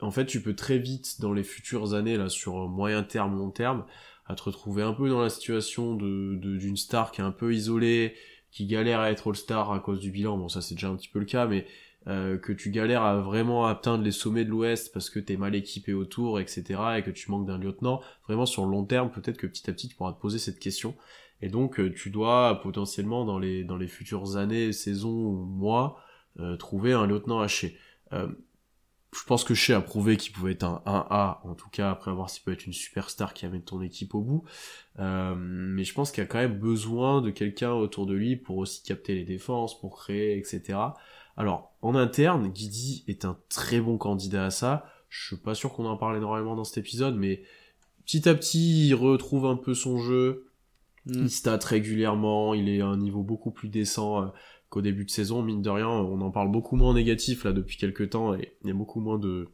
en 0.00 0.12
fait, 0.12 0.24
tu 0.24 0.40
peux 0.40 0.54
très 0.54 0.78
vite, 0.78 1.20
dans 1.20 1.32
les 1.32 1.42
futures 1.42 1.94
années, 1.94 2.16
là, 2.16 2.28
sur 2.28 2.68
moyen 2.68 3.02
terme, 3.02 3.36
long 3.36 3.50
terme, 3.50 3.84
à 4.28 4.34
te 4.34 4.42
retrouver 4.42 4.82
un 4.82 4.92
peu 4.92 5.08
dans 5.08 5.20
la 5.20 5.30
situation 5.30 5.94
de 5.94 6.36
d'une 6.36 6.76
star 6.76 7.10
qui 7.10 7.20
est 7.20 7.24
un 7.24 7.32
peu 7.32 7.54
isolée, 7.54 8.14
qui 8.50 8.66
galère 8.66 9.00
à 9.00 9.10
être 9.10 9.28
All-Star 9.28 9.72
à 9.72 9.80
cause 9.80 10.00
du 10.00 10.10
bilan. 10.10 10.36
Bon, 10.36 10.48
ça 10.48 10.60
c'est 10.60 10.74
déjà 10.74 10.88
un 10.88 10.96
petit 10.96 11.08
peu 11.08 11.18
le 11.18 11.24
cas, 11.24 11.46
mais 11.46 11.66
euh, 12.06 12.38
que 12.38 12.52
tu 12.52 12.70
galères 12.70 13.02
à 13.02 13.20
vraiment 13.20 13.66
atteindre 13.66 14.04
les 14.04 14.12
sommets 14.12 14.44
de 14.44 14.50
l'Ouest 14.50 14.92
parce 14.92 15.10
que 15.10 15.18
t'es 15.18 15.36
mal 15.36 15.54
équipé 15.54 15.92
autour, 15.92 16.40
etc., 16.40 16.62
et 16.98 17.02
que 17.02 17.10
tu 17.10 17.30
manques 17.30 17.46
d'un 17.46 17.58
lieutenant. 17.58 18.00
Vraiment 18.26 18.46
sur 18.46 18.64
le 18.64 18.70
long 18.70 18.84
terme, 18.84 19.10
peut-être 19.10 19.38
que 19.38 19.46
petit 19.46 19.68
à 19.68 19.72
petit 19.72 19.88
tu 19.88 19.96
pourras 19.96 20.12
te 20.12 20.20
poser 20.20 20.38
cette 20.38 20.58
question. 20.58 20.94
Et 21.40 21.48
donc 21.48 21.80
euh, 21.80 21.92
tu 21.92 22.10
dois 22.10 22.60
potentiellement 22.62 23.24
dans 23.24 23.38
les 23.38 23.64
dans 23.64 23.76
les 23.76 23.88
futures 23.88 24.36
années, 24.36 24.72
saisons 24.72 25.10
ou 25.10 25.44
mois 25.44 26.00
euh, 26.40 26.56
trouver 26.56 26.92
un 26.92 27.06
lieutenant 27.06 27.40
haché. 27.40 27.78
Je 29.14 29.24
pense 29.24 29.42
que 29.42 29.54
Shea 29.54 29.74
a 29.74 29.80
prouvé 29.80 30.18
qu'il 30.18 30.32
pouvait 30.32 30.52
être 30.52 30.64
un 30.64 30.82
1A, 30.84 31.38
en 31.48 31.54
tout 31.54 31.70
cas 31.70 31.90
après 31.90 32.10
avoir 32.10 32.28
s'il 32.28 32.42
peut 32.42 32.52
être 32.52 32.66
une 32.66 32.74
superstar 32.74 33.32
qui 33.32 33.46
amène 33.46 33.62
ton 33.62 33.80
équipe 33.80 34.14
au 34.14 34.20
bout. 34.20 34.44
Euh, 34.98 35.34
mais 35.36 35.84
je 35.84 35.94
pense 35.94 36.10
qu'il 36.10 36.22
y 36.22 36.26
a 36.26 36.28
quand 36.28 36.38
même 36.38 36.58
besoin 36.58 37.22
de 37.22 37.30
quelqu'un 37.30 37.72
autour 37.72 38.04
de 38.04 38.14
lui 38.14 38.36
pour 38.36 38.58
aussi 38.58 38.82
capter 38.82 39.14
les 39.14 39.24
défenses, 39.24 39.80
pour 39.80 39.96
créer, 39.96 40.36
etc. 40.36 40.78
Alors, 41.38 41.72
en 41.80 41.94
interne, 41.94 42.48
Guidi 42.48 43.04
est 43.08 43.24
un 43.24 43.38
très 43.48 43.80
bon 43.80 43.96
candidat 43.96 44.46
à 44.46 44.50
ça. 44.50 44.84
Je 45.08 45.28
suis 45.28 45.36
pas 45.36 45.54
sûr 45.54 45.72
qu'on 45.72 45.86
en 45.86 45.96
parle 45.96 46.18
énormément 46.18 46.54
dans 46.54 46.64
cet 46.64 46.78
épisode, 46.78 47.16
mais 47.16 47.42
petit 48.04 48.28
à 48.28 48.34
petit, 48.34 48.88
il 48.88 48.94
retrouve 48.94 49.46
un 49.46 49.56
peu 49.56 49.72
son 49.72 49.98
jeu. 49.98 50.48
Mm. 51.06 51.22
Il 51.22 51.30
stat 51.30 51.60
régulièrement, 51.64 52.52
il 52.52 52.68
est 52.68 52.82
à 52.82 52.86
un 52.86 52.98
niveau 52.98 53.22
beaucoup 53.22 53.50
plus 53.50 53.68
décent 53.68 54.22
euh, 54.22 54.26
qu'au 54.70 54.82
début 54.82 55.04
de 55.04 55.10
saison. 55.10 55.42
Mine 55.42 55.62
de 55.62 55.70
rien, 55.70 55.88
on 55.88 56.20
en 56.20 56.30
parle 56.30 56.50
beaucoup 56.50 56.76
moins 56.76 56.90
en 56.90 56.94
négatif 56.94 57.44
là 57.44 57.52
depuis 57.52 57.76
quelques 57.76 58.10
temps 58.10 58.34
et 58.34 58.52
il 58.62 58.68
y 58.68 58.70
a 58.70 58.74
beaucoup 58.74 59.00
moins 59.00 59.18
de 59.18 59.48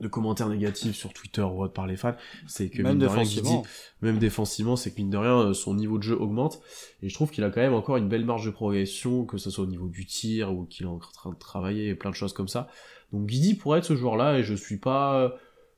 de 0.00 0.08
commentaires 0.08 0.48
négatifs 0.48 0.96
sur 0.96 1.12
Twitter 1.12 1.42
ou 1.42 1.62
autre 1.62 1.74
par 1.74 1.86
les 1.86 1.96
fans, 1.96 2.14
c'est 2.46 2.70
que 2.70 2.82
Même 2.82 2.92
mine 2.92 3.00
de 3.00 3.06
rien, 3.06 3.62
même 4.00 4.18
défensivement, 4.18 4.76
c'est 4.76 4.90
que 4.90 4.96
mine 4.96 5.10
de 5.10 5.16
rien, 5.16 5.38
euh, 5.38 5.52
son 5.52 5.74
niveau 5.74 5.98
de 5.98 6.02
jeu 6.02 6.18
augmente. 6.18 6.60
Et 7.02 7.08
je 7.08 7.14
trouve 7.14 7.30
qu'il 7.30 7.44
a 7.44 7.50
quand 7.50 7.60
même 7.60 7.74
encore 7.74 7.98
une 7.98 8.08
belle 8.08 8.24
marge 8.24 8.46
de 8.46 8.50
progression, 8.50 9.24
que 9.26 9.36
ce 9.36 9.50
soit 9.50 9.64
au 9.64 9.68
niveau 9.68 9.88
du 9.88 10.06
tir 10.06 10.52
ou 10.52 10.64
qu'il 10.64 10.86
est 10.86 10.88
en 10.88 10.98
train 10.98 11.30
de 11.30 11.38
travailler 11.38 11.88
et 11.88 11.94
plein 11.94 12.10
de 12.10 12.14
choses 12.14 12.32
comme 12.32 12.48
ça. 12.48 12.68
Donc 13.12 13.26
Guidi 13.26 13.54
pourrait 13.54 13.80
être 13.80 13.84
ce 13.84 13.96
joueur-là 13.96 14.38
et 14.38 14.42
je 14.42 14.54
suis 14.54 14.78
pas 14.78 15.34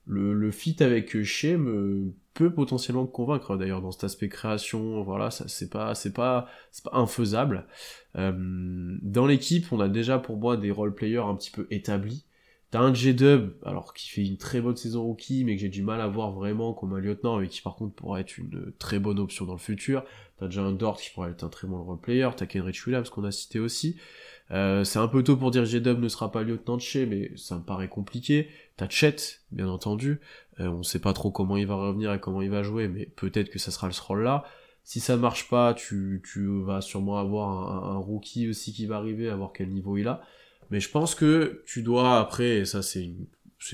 le, 0.06 0.50
fit 0.50 0.82
avec 0.82 1.22
Shea 1.22 1.56
peut 2.34 2.52
potentiellement 2.52 3.02
me 3.02 3.08
convaincre 3.08 3.56
d'ailleurs 3.56 3.82
dans 3.82 3.92
cet 3.92 4.04
aspect 4.04 4.28
création. 4.28 5.02
Voilà, 5.02 5.30
ça 5.30 5.46
c'est 5.48 5.70
pas 5.70 5.94
c'est 5.94 6.12
pas 6.12 6.48
c'est 6.70 6.84
pas 6.84 6.96
infaisable. 6.96 7.66
Euh, 8.16 8.32
dans 9.02 9.26
l'équipe, 9.26 9.70
on 9.72 9.80
a 9.80 9.88
déjà 9.88 10.18
pour 10.18 10.36
moi 10.36 10.56
des 10.56 10.70
role 10.70 10.94
players 10.94 11.18
un 11.18 11.34
petit 11.34 11.50
peu 11.50 11.66
établis. 11.70 12.24
T'as 12.70 12.80
un 12.80 12.94
J-Dub, 12.94 13.52
alors 13.66 13.92
qui 13.92 14.08
fait 14.08 14.24
une 14.24 14.38
très 14.38 14.62
bonne 14.62 14.76
saison 14.76 15.04
rookie, 15.04 15.44
mais 15.44 15.56
que 15.56 15.60
j'ai 15.60 15.68
du 15.68 15.82
mal 15.82 16.00
à 16.00 16.08
voir 16.08 16.32
vraiment 16.32 16.72
comme 16.72 16.94
un 16.94 17.00
lieutenant, 17.00 17.38
et 17.38 17.48
qui 17.48 17.60
par 17.60 17.76
contre 17.76 17.94
pourrait 17.94 18.22
être 18.22 18.38
une 18.38 18.72
très 18.78 18.98
bonne 18.98 19.18
option 19.18 19.44
dans 19.44 19.52
le 19.52 19.58
futur. 19.58 20.04
T'as 20.38 20.46
déjà 20.46 20.62
un 20.62 20.72
Dort 20.72 20.98
qui 20.98 21.10
pourrait 21.10 21.32
être 21.32 21.44
un 21.44 21.50
très 21.50 21.68
bon 21.68 21.82
role 21.82 22.00
player, 22.00 22.30
t'as 22.34 22.46
Kenrich 22.46 22.86
Williams 22.86 23.10
qu'on 23.10 23.24
a 23.24 23.30
cité 23.30 23.58
aussi. 23.58 23.96
Euh, 24.52 24.84
c'est 24.84 24.98
un 24.98 25.08
peu 25.08 25.22
tôt 25.22 25.36
pour 25.36 25.50
dire 25.50 25.64
J-Dub 25.64 25.98
ne 25.98 26.08
sera 26.08 26.30
pas 26.30 26.42
lieutenant 26.42 26.76
de 26.76 26.82
chez, 26.82 27.06
mais 27.06 27.32
ça 27.36 27.56
me 27.56 27.62
paraît 27.62 27.88
compliqué. 27.88 28.48
T'as 28.76 28.88
Chet, 28.88 29.16
bien 29.50 29.68
entendu. 29.68 30.20
Euh, 30.60 30.68
on 30.68 30.82
sait 30.82 30.98
pas 30.98 31.14
trop 31.14 31.30
comment 31.30 31.56
il 31.56 31.66
va 31.66 31.74
revenir 31.74 32.12
et 32.12 32.20
comment 32.20 32.42
il 32.42 32.50
va 32.50 32.62
jouer, 32.62 32.88
mais 32.88 33.06
peut-être 33.06 33.48
que 33.48 33.58
ça 33.58 33.70
sera 33.70 33.90
ce 33.90 34.02
rôle-là. 34.02 34.44
Si 34.84 35.00
ça 35.00 35.16
marche 35.16 35.48
pas, 35.48 35.74
tu, 35.74 36.22
tu 36.24 36.46
vas 36.62 36.80
sûrement 36.80 37.18
avoir 37.18 37.48
un, 37.48 37.94
un 37.94 37.98
rookie 37.98 38.48
aussi 38.48 38.72
qui 38.72 38.86
va 38.86 38.96
arriver, 38.96 39.30
à 39.30 39.36
voir 39.36 39.52
quel 39.54 39.68
niveau 39.68 39.96
il 39.96 40.08
a. 40.08 40.22
Mais 40.70 40.80
je 40.80 40.90
pense 40.90 41.14
que 41.14 41.62
tu 41.66 41.82
dois 41.82 42.18
après, 42.18 42.58
et 42.58 42.64
ça 42.64 42.82
c'est 42.82 43.04
une... 43.04 43.26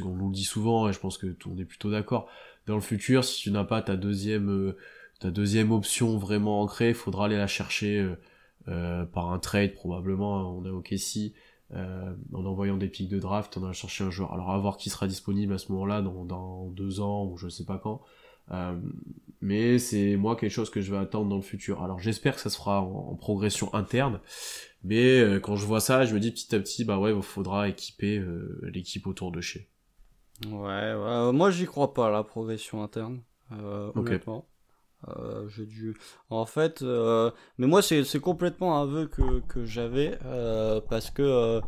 qu'on 0.03 0.14
nous 0.14 0.29
le 0.29 0.35
dit 0.35 0.45
souvent, 0.45 0.89
et 0.89 0.93
je 0.93 1.01
pense 1.01 1.18
que 1.18 1.35
on 1.47 1.59
est 1.59 1.64
plutôt 1.64 1.91
d'accord, 1.91 2.29
dans 2.66 2.74
le 2.74 2.81
futur, 2.83 3.24
si 3.24 3.41
tu 3.41 3.51
n'as 3.51 3.64
pas 3.64 3.83
ta 3.83 3.97
deuxième, 3.97 4.51
euh, 4.51 4.76
ta 5.18 5.31
deuxième 5.31 5.72
option 5.72 6.18
vraiment 6.18 6.61
ancrée, 6.61 6.93
faudra 6.95 7.24
aller 7.24 7.37
la 7.37 7.47
chercher 7.47 8.07
euh, 8.69 9.05
par 9.05 9.33
un 9.33 9.39
trade 9.39 9.75
probablement, 9.75 10.57
on 10.57 10.64
a 10.64 10.71
OKC, 10.71 11.33
euh, 11.75 12.14
en 12.33 12.47
envoyant 12.47 12.79
des 12.79 12.89
pics 12.89 13.11
de 13.11 13.19
draft, 13.19 13.59
on 13.59 13.64
a 13.64 13.73
cherché 13.73 14.03
un 14.03 14.11
joueur. 14.11 14.33
Alors 14.33 14.51
à 14.51 14.59
voir 14.59 14.79
qui 14.79 14.89
sera 14.89 15.07
disponible 15.07 15.53
à 15.53 15.59
ce 15.59 15.71
moment-là, 15.73 16.01
dans, 16.01 16.25
dans 16.25 16.69
deux 16.69 17.01
ans 17.01 17.27
ou 17.27 17.37
je 17.37 17.49
sais 17.49 17.64
pas 17.64 17.79
quand. 17.79 18.01
Euh, 18.51 18.79
mais 19.43 19.79
c'est 19.79 20.16
moi 20.16 20.35
quelque 20.35 20.51
chose 20.51 20.71
que 20.71 20.81
je 20.81 20.91
vais 20.91 20.99
attendre 20.99 21.29
dans 21.29 21.37
le 21.37 21.43
futur. 21.43 21.83
Alors 21.83 21.99
j'espère 21.99 22.37
que 22.37 22.41
ça 22.41 22.49
se 22.49 22.57
fera 22.57 22.81
en, 22.81 23.11
en 23.11 23.14
progression 23.16 23.75
interne, 23.75 24.21
mais 24.83 25.21
euh, 25.21 25.41
quand 25.41 25.57
je 25.57 25.66
vois 25.66 25.81
ça, 25.81 26.07
je 26.07 26.14
me 26.14 26.21
dis 26.21 26.31
petit 26.31 26.55
à 26.55 26.59
petit, 26.59 26.85
bah 26.85 26.99
ouais, 26.99 27.14
il 27.14 27.23
faudra 27.23 27.69
équiper 27.69 28.23
l'équipe 28.62 29.07
autour 29.07 29.31
de 29.31 29.43
chez. 29.43 29.69
Ouais, 30.47 30.95
ouais, 30.95 31.33
moi 31.33 31.51
j'y 31.51 31.66
crois 31.66 31.93
pas 31.93 32.07
à 32.07 32.11
la 32.11 32.23
progression 32.23 32.83
interne, 32.83 33.21
honnêtement. 33.95 34.47
Euh, 35.07 35.49
j'ai 35.49 35.66
dû. 35.66 35.96
En 36.28 36.44
fait, 36.44 36.82
euh, 36.82 37.30
mais 37.57 37.68
moi 37.68 37.82
c'est 37.82 38.20
complètement 38.20 38.80
un 38.80 38.84
vœu 38.84 39.07
que 39.07 39.40
que 39.46 39.64
j'avais 39.64 40.18
euh, 40.24 40.80
parce 40.80 41.11
que 41.11 41.61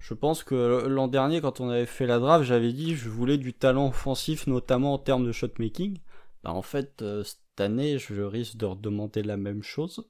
je 0.00 0.14
pense 0.14 0.42
que 0.42 0.86
l'an 0.86 1.06
dernier 1.06 1.42
quand 1.42 1.60
on 1.60 1.68
avait 1.68 1.86
fait 1.86 2.06
la 2.06 2.18
draft, 2.18 2.44
j'avais 2.44 2.72
dit 2.72 2.94
je 2.96 3.10
voulais 3.10 3.36
du 3.36 3.52
talent 3.52 3.88
offensif 3.88 4.46
notamment 4.46 4.94
en 4.94 4.98
termes 4.98 5.26
de 5.26 5.32
shot 5.32 5.48
making. 5.58 5.98
Bah 6.44 6.52
en 6.52 6.62
fait 6.62 7.04
cette 7.24 7.60
année 7.60 7.98
je 7.98 8.22
risque 8.22 8.56
de 8.56 8.66
redemander 8.66 9.22
la 9.22 9.36
même 9.36 9.62
chose 9.62 10.08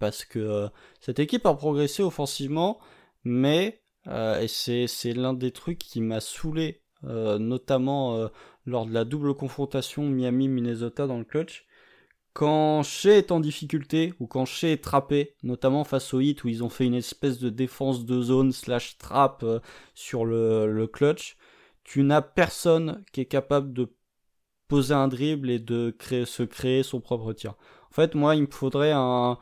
parce 0.00 0.24
que 0.24 0.68
cette 1.00 1.20
équipe 1.20 1.46
a 1.46 1.54
progressé 1.54 2.02
offensivement, 2.02 2.80
mais 3.22 3.82
et 4.06 4.48
c'est 4.48 5.12
l'un 5.14 5.32
des 5.32 5.52
trucs 5.52 5.78
qui 5.78 6.00
m'a 6.00 6.20
saoulé 6.20 6.82
notamment 7.04 8.28
lors 8.66 8.84
de 8.84 8.92
la 8.92 9.04
double 9.04 9.34
confrontation 9.34 10.02
Miami-Minnesota 10.08 11.06
dans 11.06 11.18
le 11.18 11.24
clutch. 11.24 11.67
Quand 12.38 12.84
Shea 12.84 13.18
est 13.18 13.32
en 13.32 13.40
difficulté, 13.40 14.14
ou 14.20 14.28
quand 14.28 14.44
Shea 14.44 14.70
est 14.70 14.84
trappé, 14.84 15.34
notamment 15.42 15.82
face 15.82 16.14
au 16.14 16.20
hit 16.20 16.44
où 16.44 16.48
ils 16.48 16.62
ont 16.62 16.68
fait 16.68 16.86
une 16.86 16.94
espèce 16.94 17.40
de 17.40 17.50
défense 17.50 18.04
de 18.04 18.22
zone 18.22 18.52
slash 18.52 18.96
trap 18.96 19.42
euh, 19.42 19.58
sur 19.96 20.24
le, 20.24 20.86
clutch, 20.86 21.36
tu 21.82 22.04
n'as 22.04 22.22
personne 22.22 23.04
qui 23.10 23.22
est 23.22 23.26
capable 23.26 23.72
de 23.72 23.92
poser 24.68 24.94
un 24.94 25.08
dribble 25.08 25.50
et 25.50 25.58
de 25.58 25.92
se 26.00 26.44
créer 26.44 26.84
son 26.84 27.00
propre 27.00 27.32
tir. 27.32 27.56
En 27.90 27.94
fait, 27.94 28.14
moi, 28.14 28.36
il 28.36 28.42
me 28.42 28.52
faudrait 28.52 28.92
un... 28.94 29.36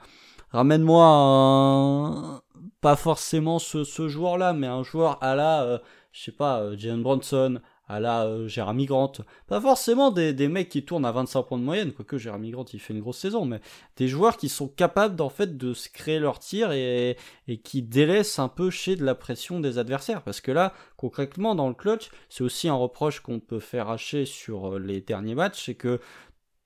Ramène-moi 0.48 1.04
un... 1.06 2.40
Pas 2.80 2.96
forcément 2.96 3.58
ce, 3.58 4.08
joueur-là, 4.08 4.54
mais 4.54 4.68
un 4.68 4.82
joueur 4.82 5.22
à 5.22 5.34
la... 5.34 5.64
euh, 5.64 5.78
je 6.12 6.22
sais 6.22 6.32
pas, 6.32 6.62
euh, 6.62 7.02
Bronson, 7.02 7.60
à 7.88 8.00
la 8.00 8.24
euh, 8.26 8.48
Jeremy 8.48 8.86
Grant. 8.86 9.12
Pas 9.46 9.60
forcément 9.60 10.10
des, 10.10 10.32
des 10.32 10.48
mecs 10.48 10.68
qui 10.68 10.84
tournent 10.84 11.04
à 11.04 11.12
25 11.12 11.42
points 11.44 11.58
de 11.58 11.62
moyenne, 11.62 11.92
quoique 11.92 12.18
Jeremy 12.18 12.50
Grant 12.50 12.64
il 12.72 12.80
fait 12.80 12.92
une 12.94 13.00
grosse 13.00 13.18
saison, 13.18 13.44
mais 13.44 13.60
des 13.96 14.08
joueurs 14.08 14.36
qui 14.36 14.48
sont 14.48 14.68
capables 14.68 15.20
en 15.22 15.28
fait 15.28 15.56
de 15.56 15.72
se 15.72 15.88
créer 15.88 16.18
leur 16.18 16.38
tir 16.38 16.72
et, 16.72 17.16
et 17.48 17.58
qui 17.58 17.82
délaissent 17.82 18.38
un 18.38 18.48
peu 18.48 18.70
chez 18.70 18.96
de 18.96 19.04
la 19.04 19.14
pression 19.14 19.60
des 19.60 19.78
adversaires. 19.78 20.22
Parce 20.22 20.40
que 20.40 20.50
là, 20.52 20.72
concrètement, 20.96 21.54
dans 21.54 21.68
le 21.68 21.74
clutch, 21.74 22.10
c'est 22.28 22.42
aussi 22.44 22.68
un 22.68 22.74
reproche 22.74 23.20
qu'on 23.20 23.40
peut 23.40 23.60
faire 23.60 23.88
hacher 23.90 24.24
sur 24.24 24.74
euh, 24.74 24.78
les 24.78 25.00
derniers 25.00 25.34
matchs, 25.34 25.64
c'est 25.66 25.74
que 25.76 26.00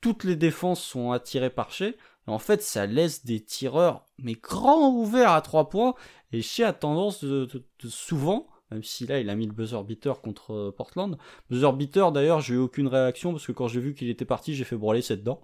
toutes 0.00 0.24
les 0.24 0.36
défenses 0.36 0.82
sont 0.82 1.12
attirées 1.12 1.50
par 1.50 1.70
Shea. 1.72 1.92
En 2.26 2.38
fait, 2.38 2.62
ça 2.62 2.86
laisse 2.86 3.24
des 3.24 3.40
tireurs, 3.40 4.04
mais 4.18 4.34
grands 4.34 4.90
ouverts 4.90 5.32
à 5.32 5.40
3 5.42 5.68
points. 5.68 5.94
Et 6.32 6.42
Shea 6.42 6.68
a 6.68 6.72
tendance 6.72 7.24
de- 7.24 7.46
de 7.46 7.88
souvent, 7.88 8.46
même 8.70 8.82
si 8.82 9.06
là 9.06 9.20
il 9.20 9.28
a 9.30 9.34
mis 9.34 9.46
le 9.46 9.52
buzzer 9.52 9.82
beater 9.84 10.20
contre 10.20 10.52
euh, 10.52 10.74
Portland. 10.76 11.16
Buzzer 11.50 11.72
beater 11.72 12.12
d'ailleurs, 12.12 12.40
j'ai 12.40 12.54
eu 12.54 12.58
aucune 12.58 12.88
réaction 12.88 13.32
parce 13.32 13.46
que 13.46 13.52
quand 13.52 13.68
j'ai 13.68 13.80
vu 13.80 13.94
qu'il 13.94 14.08
était 14.10 14.24
parti, 14.24 14.54
j'ai 14.54 14.64
fait 14.64 14.76
broler 14.76 15.02
cette 15.02 15.22
dent. 15.22 15.40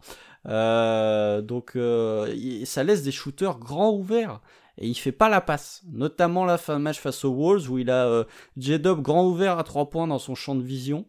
Euh, 0.49 1.43
donc 1.43 1.77
euh, 1.77 2.65
ça 2.65 2.85
laisse 2.85 3.03
des 3.03 3.13
shooters 3.13 3.59
grands 3.59 3.93
ouverts. 3.93 4.41
Et 4.79 4.89
il 4.89 4.95
fait 4.95 5.13
pas 5.13 5.29
la 5.29 5.41
passe, 5.41 5.83
notamment 5.91 6.45
la 6.45 6.59
fin 6.59 6.77
de 6.77 6.83
match 6.83 7.01
face 7.01 7.25
aux 7.25 7.33
Wolves 7.33 7.71
où 7.71 7.79
il 7.79 7.91
a 7.91 8.07
euh, 8.07 8.25
J-Dub 8.59 9.01
grand 9.01 9.27
ouvert 9.27 9.59
à 9.59 9.65
3 9.65 9.89
points 9.89 10.07
dans 10.07 10.19
son 10.19 10.35
champ 10.35 10.55
de 10.55 10.63
vision. 10.63 11.07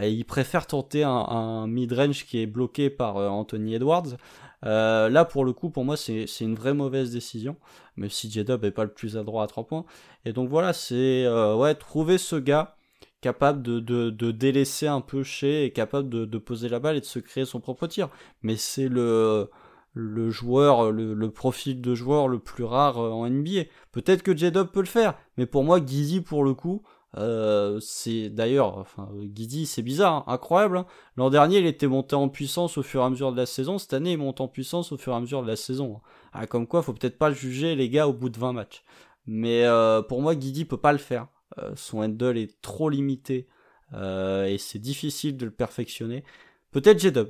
Et 0.00 0.10
il 0.10 0.24
préfère 0.24 0.66
tenter 0.66 1.04
un, 1.04 1.10
un 1.10 1.68
mid-range 1.68 2.26
qui 2.26 2.40
est 2.40 2.46
bloqué 2.46 2.90
par 2.90 3.16
euh, 3.16 3.28
Anthony 3.28 3.76
Edwards. 3.76 4.16
Euh, 4.64 5.08
là, 5.08 5.24
pour 5.24 5.44
le 5.44 5.52
coup, 5.52 5.70
pour 5.70 5.84
moi, 5.84 5.96
c'est 5.96 6.26
une 6.40 6.54
vraie 6.54 6.74
mauvaise 6.74 7.12
décision, 7.12 7.56
même 7.96 8.10
si 8.10 8.30
J-Dub 8.30 8.62
n'est 8.62 8.70
pas 8.70 8.84
le 8.84 8.92
plus 8.92 9.16
adroit 9.16 9.44
à 9.44 9.46
3 9.46 9.66
points. 9.66 9.84
Et 10.24 10.32
donc 10.32 10.48
voilà, 10.48 10.72
c'est 10.72 11.24
euh, 11.24 11.54
ouais, 11.54 11.74
trouver 11.74 12.18
ce 12.18 12.36
gars 12.36 12.76
capable 13.20 13.62
de, 13.62 13.80
de, 13.80 14.10
de 14.10 14.30
délaisser 14.30 14.86
un 14.86 15.00
peu 15.00 15.22
chez 15.22 15.64
et 15.64 15.70
capable 15.72 16.10
de, 16.10 16.26
de 16.26 16.38
poser 16.38 16.68
la 16.68 16.78
balle 16.78 16.96
et 16.96 17.00
de 17.00 17.06
se 17.06 17.18
créer 17.18 17.46
son 17.46 17.60
propre 17.60 17.86
tir. 17.86 18.10
Mais 18.42 18.56
c'est 18.56 18.88
le, 18.88 19.50
le 19.94 20.30
joueur, 20.30 20.92
le, 20.92 21.14
le 21.14 21.30
profil 21.30 21.80
de 21.80 21.94
joueur 21.94 22.28
le 22.28 22.38
plus 22.38 22.64
rare 22.64 22.98
euh, 22.98 23.10
en 23.10 23.28
NBA. 23.28 23.62
Peut-être 23.92 24.22
que 24.22 24.36
J-Dub 24.36 24.68
peut 24.68 24.80
le 24.80 24.86
faire, 24.86 25.14
mais 25.36 25.46
pour 25.46 25.64
moi, 25.64 25.80
Gizzy, 25.84 26.20
pour 26.20 26.44
le 26.44 26.54
coup, 26.54 26.82
euh, 27.16 27.78
c'est 27.80 28.28
d'ailleurs, 28.28 28.78
enfin, 28.78 29.08
Guidi, 29.22 29.66
c'est 29.66 29.82
bizarre, 29.82 30.24
hein, 30.26 30.32
incroyable. 30.32 30.78
hein. 30.78 30.86
L'an 31.16 31.30
dernier, 31.30 31.58
il 31.58 31.66
était 31.66 31.86
monté 31.86 32.16
en 32.16 32.28
puissance 32.28 32.76
au 32.78 32.82
fur 32.82 33.02
et 33.02 33.04
à 33.04 33.10
mesure 33.10 33.32
de 33.32 33.36
la 33.36 33.46
saison. 33.46 33.78
Cette 33.78 33.92
année, 33.94 34.12
il 34.12 34.18
monte 34.18 34.40
en 34.40 34.48
puissance 34.48 34.92
au 34.92 34.96
fur 34.96 35.12
et 35.12 35.16
à 35.16 35.20
mesure 35.20 35.42
de 35.42 35.48
la 35.48 35.56
saison. 35.56 36.00
Ah, 36.32 36.46
comme 36.46 36.66
quoi, 36.66 36.82
faut 36.82 36.92
peut-être 36.92 37.18
pas 37.18 37.30
juger 37.30 37.76
les 37.76 37.88
gars 37.88 38.08
au 38.08 38.12
bout 38.12 38.28
de 38.28 38.38
20 38.38 38.52
matchs. 38.52 38.84
Mais 39.26 39.64
euh, 39.64 40.02
pour 40.02 40.22
moi, 40.22 40.34
Guidi 40.34 40.64
peut 40.64 40.76
pas 40.76 40.92
le 40.92 40.98
faire. 40.98 41.28
Euh, 41.58 41.72
son 41.76 41.98
handle 42.02 42.36
est 42.36 42.60
trop 42.62 42.88
limité 42.90 43.46
euh, 43.92 44.46
et 44.46 44.58
c'est 44.58 44.78
difficile 44.80 45.36
de 45.36 45.44
le 45.44 45.50
perfectionner. 45.52 46.24
Peut-être 46.72 46.98
J-Dub, 46.98 47.28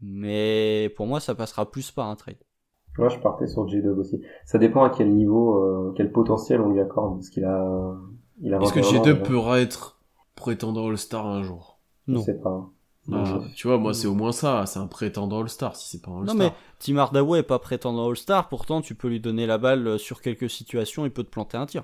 mais 0.00 0.90
pour 0.96 1.06
moi, 1.06 1.20
ça 1.20 1.34
passera 1.34 1.70
plus 1.70 1.90
par 1.90 2.08
un 2.08 2.16
trade. 2.16 2.38
Moi, 2.98 3.08
je 3.08 3.18
partais 3.18 3.46
sur 3.46 3.68
J-Dub 3.68 3.98
aussi. 3.98 4.22
Ça 4.46 4.58
dépend 4.58 4.82
à 4.82 4.90
quel 4.90 5.12
niveau, 5.12 5.62
euh, 5.62 5.92
quel 5.96 6.10
potentiel 6.10 6.60
on 6.60 6.70
lui 6.70 6.80
accorde, 6.80 7.16
parce 7.16 7.28
qu'il 7.28 7.44
a, 7.44 7.48
il 7.48 7.54
a 7.54 7.96
Est-ce 8.42 8.72
que 8.72 8.80
21 8.80 8.98
ans, 8.98 9.02
J2 9.02 9.12
déjà. 9.12 9.16
pourra 9.24 9.60
être 9.60 9.98
prétendant 10.34 10.88
All-Star 10.88 11.26
un 11.26 11.42
jour? 11.42 11.78
Je 12.08 12.12
Non. 12.14 12.22
sais 12.22 12.34
pas. 12.34 12.70
Ah, 13.12 13.24
Je- 13.24 13.54
Tu 13.54 13.66
vois, 13.66 13.78
moi 13.78 13.92
c'est 13.94 14.06
au 14.06 14.14
moins 14.14 14.30
ça, 14.32 14.64
c'est 14.66 14.78
un 14.78 14.86
prétendant 14.86 15.40
All-Star 15.40 15.74
si 15.74 15.88
c'est 15.88 16.02
pas 16.02 16.10
un 16.10 16.14
Non 16.14 16.20
All-Star. 16.22 16.36
mais 16.36 16.52
Tim 16.78 16.96
Hardaway 16.98 17.40
est 17.40 17.44
pas 17.44 17.58
prétendant 17.58 18.08
All-Star, 18.08 18.48
pourtant 18.48 18.80
tu 18.82 18.94
peux 18.94 19.08
lui 19.08 19.20
donner 19.20 19.46
la 19.46 19.58
balle 19.58 19.86
euh, 19.86 19.98
sur 19.98 20.20
quelques 20.22 20.48
situations, 20.50 21.04
il 21.04 21.10
peut 21.10 21.24
te 21.24 21.30
planter 21.30 21.56
un 21.56 21.66
tir. 21.66 21.82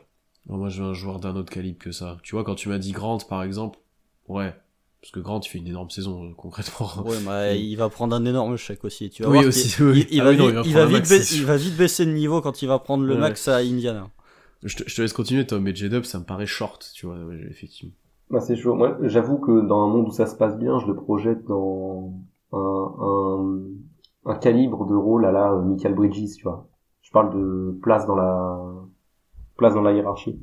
Non, 0.48 0.58
moi 0.58 0.68
je 0.68 0.82
veux 0.82 0.88
un 0.90 0.92
joueur 0.94 1.18
d'un 1.18 1.34
autre 1.34 1.50
calibre 1.52 1.78
que 1.78 1.90
ça. 1.90 2.18
Tu 2.22 2.34
vois, 2.36 2.44
quand 2.44 2.54
tu 2.54 2.68
m'as 2.68 2.78
dit 2.78 2.92
Grant 2.92 3.18
par 3.28 3.42
exemple, 3.42 3.78
ouais. 4.28 4.54
Parce 5.00 5.10
que 5.12 5.20
Grant 5.20 5.40
il 5.40 5.48
fait 5.48 5.58
une 5.58 5.66
énorme 5.68 5.90
saison 5.90 6.24
euh, 6.24 6.34
concrètement. 6.36 6.88
Ouais, 7.04 7.16
bah, 7.24 7.48
Oui. 7.52 7.68
il 7.70 7.76
va 7.76 7.88
prendre 7.88 8.14
un 8.14 8.24
énorme 8.24 8.56
chèque 8.56 8.84
aussi. 8.84 9.10
Tu 9.10 9.22
vas 9.22 9.28
Oui, 9.30 9.38
voir 9.38 9.48
aussi, 9.48 9.74
oui. 9.82 10.06
Il, 10.10 10.14
il 10.16 10.20
Ah 10.20 10.24
va, 10.24 10.30
oui, 10.30 10.36
non, 10.36 10.46
vite, 10.46 10.56
il 10.66 10.74
va 10.74 10.86
max, 10.86 11.08
baisser- 11.08 11.22
c'est 11.24 11.34
sûr. 11.34 11.42
il 11.42 11.46
va 11.46 11.56
vite 11.56 11.76
baisser 11.76 12.06
de 12.06 12.12
niveau 12.12 12.40
quand 12.40 12.62
il 12.62 12.66
va 12.68 12.78
prendre 12.78 13.04
le 13.04 13.14
Ouais. 13.14 13.20
max 13.20 13.48
à 13.48 13.56
Indiana. 13.56 14.08
Je, 14.66 14.76
te, 14.76 14.88
je 14.88 14.96
te 14.96 15.02
laisse 15.02 15.12
continuer 15.12 15.46
Tom, 15.46 15.62
mais 15.62 15.74
J-Dub 15.74 16.04
ça 16.04 16.18
me 16.18 16.24
paraît 16.24 16.46
short, 16.46 16.90
tu 16.94 17.06
vois, 17.06 17.16
ouais, 17.24 17.40
effectivement. 17.48 17.94
Bah, 18.30 18.40
c'est 18.40 18.56
chaud. 18.56 18.74
Moi, 18.74 18.96
j'avoue 19.02 19.38
que 19.38 19.60
dans 19.60 19.82
un 19.82 19.88
monde 19.88 20.08
où 20.08 20.10
ça 20.10 20.26
se 20.26 20.36
passe 20.36 20.58
bien, 20.58 20.78
je 20.80 20.86
le 20.86 20.96
projette 20.96 21.44
dans 21.44 22.12
un, 22.52 22.94
un, 23.00 23.60
un 24.26 24.34
calibre 24.34 24.86
de 24.86 24.94
rôle 24.94 25.24
à 25.24 25.32
la 25.32 25.52
euh, 25.52 25.62
Michael 25.62 25.94
Bridges, 25.94 26.36
tu 26.36 26.42
vois. 26.42 26.66
Je 27.02 27.12
parle 27.12 27.32
de 27.34 27.78
place 27.82 28.06
dans 28.06 28.16
la, 28.16 28.58
place 29.56 29.74
dans 29.74 29.82
la 29.82 29.92
hiérarchie. 29.92 30.40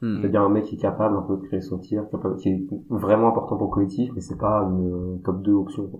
Hmm. 0.00 0.20
C'est-à-dire 0.20 0.42
un 0.42 0.48
mec 0.48 0.66
qui 0.66 0.76
est 0.76 0.78
capable 0.78 1.16
un 1.16 1.22
peu 1.22 1.36
de 1.36 1.42
créer 1.42 1.60
son 1.60 1.78
tir, 1.78 2.04
qui 2.38 2.48
est 2.48 2.68
vraiment 2.88 3.28
important 3.28 3.56
pour 3.56 3.66
le 3.66 3.72
collectif, 3.72 4.12
mais 4.14 4.20
c'est 4.20 4.38
pas 4.38 4.62
une 4.62 5.20
top 5.24 5.42
2 5.42 5.52
option. 5.52 5.90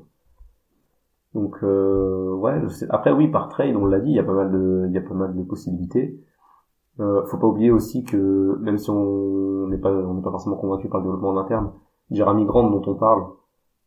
Donc 1.35 1.57
euh, 1.65 2.33
ouais, 2.35 2.63
après 2.91 3.13
oui 3.13 3.29
par 3.29 3.49
trade, 3.49 3.75
on 3.75 3.87
l'a 3.87 3.99
dit, 3.99 4.11
il 4.11 4.17
y 4.17 4.21
a 4.21 4.25
pas 4.25 4.33
mal 4.33 4.53
de, 4.53 4.85
il 4.87 4.95
y 4.95 4.99
a 4.99 5.03
pas 5.03 5.15
mal 5.15 5.37
de 5.37 5.43
possibilités. 5.43 6.17
Euh, 7.01 7.25
faut 7.27 7.39
pas 7.39 7.47
oublier 7.47 7.71
aussi 7.71 8.05
que 8.05 8.59
même 8.61 8.79
si 8.79 8.91
on 8.91 9.69
n'est 9.69 9.79
pas, 9.79 9.91
on 9.91 10.15
n'est 10.15 10.23
pas 10.23 10.31
forcément 10.31 10.57
convaincu 10.57 10.89
par 10.89 11.01
le 11.01 11.05
développement 11.05 11.31
en 11.31 11.37
interne, 11.39 11.73
Jeremy 12.11 12.45
Grant 12.45 12.71
dont 12.71 12.83
on 12.87 12.95
parle, 12.95 13.23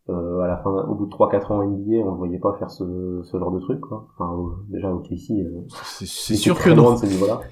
euh, 0.10 0.40
à 0.40 0.48
la 0.48 0.58
fin, 0.58 0.72
au 0.72 0.96
bout 0.96 1.06
de 1.06 1.12
3-4 1.12 1.52
ans 1.52 1.64
NBA, 1.64 1.98
on 2.04 2.14
ne 2.14 2.18
voyait 2.18 2.40
pas 2.40 2.54
faire 2.58 2.72
ce, 2.72 3.22
ce 3.24 3.38
genre 3.38 3.52
de 3.52 3.60
truc, 3.60 3.80
quoi. 3.82 4.08
Enfin, 4.14 4.36
déjà, 4.68 4.92
ok, 4.92 5.12
ici, 5.12 5.42
euh, 5.44 5.62
c'est 5.70 6.36
sûr 6.36 6.60
que 6.60 6.72
non. 6.72 6.96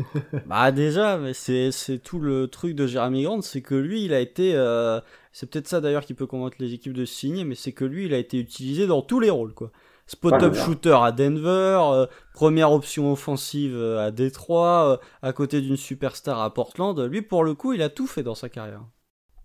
bah, 0.47 0.72
déjà, 0.72 1.18
mais 1.18 1.34
c'est, 1.34 1.72
c'est 1.72 1.99
tout 1.99 2.20
le 2.20 2.47
truc 2.47 2.76
de 2.76 2.88
Jeremy 2.88 3.24
Grant, 3.24 3.41
c'est 3.41 3.62
que 3.62 3.76
lui, 3.76 4.03
il 4.03 4.14
a 4.14 4.20
été, 4.20 4.55
euh, 4.55 4.99
c'est 5.32 5.49
peut-être 5.49 5.68
ça 5.68 5.80
d'ailleurs 5.80 6.03
qui 6.03 6.16
peut 6.16 6.26
convaincre 6.26 6.57
les 6.60 6.74
équipes 6.74 6.93
de 6.93 7.05
signer, 7.05 7.45
mais 7.45 7.55
c'est 7.55 7.72
que 7.72 7.86
lui, 7.86 8.05
il 8.05 8.14
a 8.16 8.18
été 8.18 8.39
utilisé 8.39 8.88
dans 8.88 9.03
tous 9.03 9.20
les 9.20 9.30
rôles, 9.30 9.53
quoi. 9.53 9.72
Spot-up 10.10 10.53
shooter 10.55 10.97
à 11.01 11.12
Denver, 11.12 11.80
euh, 11.93 12.05
première 12.34 12.72
option 12.72 13.12
offensive 13.12 13.76
euh, 13.76 14.05
à 14.05 14.12
Détroit, 14.12 14.99
à 15.22 15.34
côté 15.34 15.62
d'une 15.62 15.78
superstar 15.78 16.41
à 16.41 16.53
Portland. 16.53 16.99
Lui, 16.99 17.22
pour 17.22 17.43
le 17.43 17.53
coup, 17.53 17.74
il 17.74 17.82
a 17.82 17.89
tout 17.89 18.07
fait 18.07 18.24
dans 18.24 18.36
sa 18.36 18.49
carrière. 18.49 18.84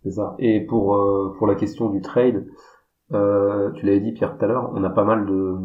C'est 0.02 0.12
ça. 0.12 0.34
Et 0.38 0.60
pour, 0.60 0.98
pour 1.38 1.46
la 1.46 1.54
question 1.54 1.90
du 1.90 2.00
trade, 2.00 2.46
euh, 3.12 3.70
tu 3.72 3.86
l'avais 3.86 4.00
dit 4.00 4.12
Pierre 4.12 4.36
tout 4.36 4.44
à 4.44 4.48
l'heure, 4.48 4.70
on 4.74 4.82
a 4.82 4.90
pas 4.90 5.04
mal 5.04 5.26
de, 5.26 5.56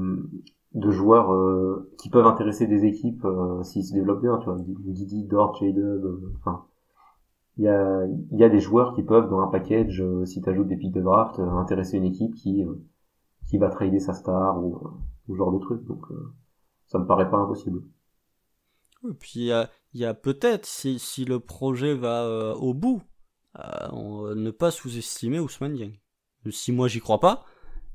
de 0.74 0.92
joueurs 0.92 1.34
euh, 1.34 1.90
qui 1.98 2.10
peuvent 2.10 2.28
intéresser 2.28 2.68
des 2.68 2.86
équipes 2.86 3.24
euh, 3.26 3.64
s'ils 3.64 3.86
se 3.86 3.94
développent 3.94 4.22
bien, 4.22 4.38
tu 4.40 4.46
vois, 4.46 4.58
Didi, 4.60 5.24
Dort, 5.24 5.56
J-Dub, 5.56 6.06
enfin, 6.38 6.66
il 7.58 7.64
y 7.64 7.70
a, 7.70 8.06
y 8.32 8.44
a 8.44 8.50
des 8.50 8.60
joueurs 8.60 8.94
qui 8.94 9.04
peuvent 9.04 9.30
dans 9.30 9.40
un 9.40 9.48
package, 9.48 10.04
si 10.26 10.42
tu 10.42 10.50
ajoutes 10.50 10.68
des 10.68 10.78
pics 10.78 10.94
de 10.94 11.02
draft, 11.02 11.40
intéresser 11.40 11.98
une 11.98 12.06
équipe 12.06 12.36
qui 12.36 12.66
qui 13.50 13.58
va 13.58 13.70
trader 13.70 14.00
sa 14.00 14.14
star 14.14 14.64
ou, 14.64 14.80
ou 15.28 15.36
genre 15.36 15.52
de 15.52 15.60
truc, 15.60 15.84
donc 15.86 16.06
ça 16.88 17.00
me 17.00 17.06
paraît 17.06 17.30
pas 17.30 17.38
impossible. 17.38 17.82
Et 19.10 19.14
puis 19.14 19.32
il 19.36 19.46
y 19.46 19.52
a, 19.52 19.70
y 19.94 20.06
a 20.06 20.14
peut-être 20.14 20.66
si, 20.66 21.00
si 21.00 21.26
le 21.26 21.40
projet 21.40 21.96
va 21.96 22.56
au 22.56 22.74
bout, 22.74 23.02
ne 23.56 24.52
pas 24.52 24.72
sous-estimer 24.72 25.40
Ousmane 25.40 25.74
Dieng 25.74 25.94
si 26.52 26.72
moi 26.72 26.88
j'y 26.88 27.00
crois 27.00 27.20
pas, 27.20 27.46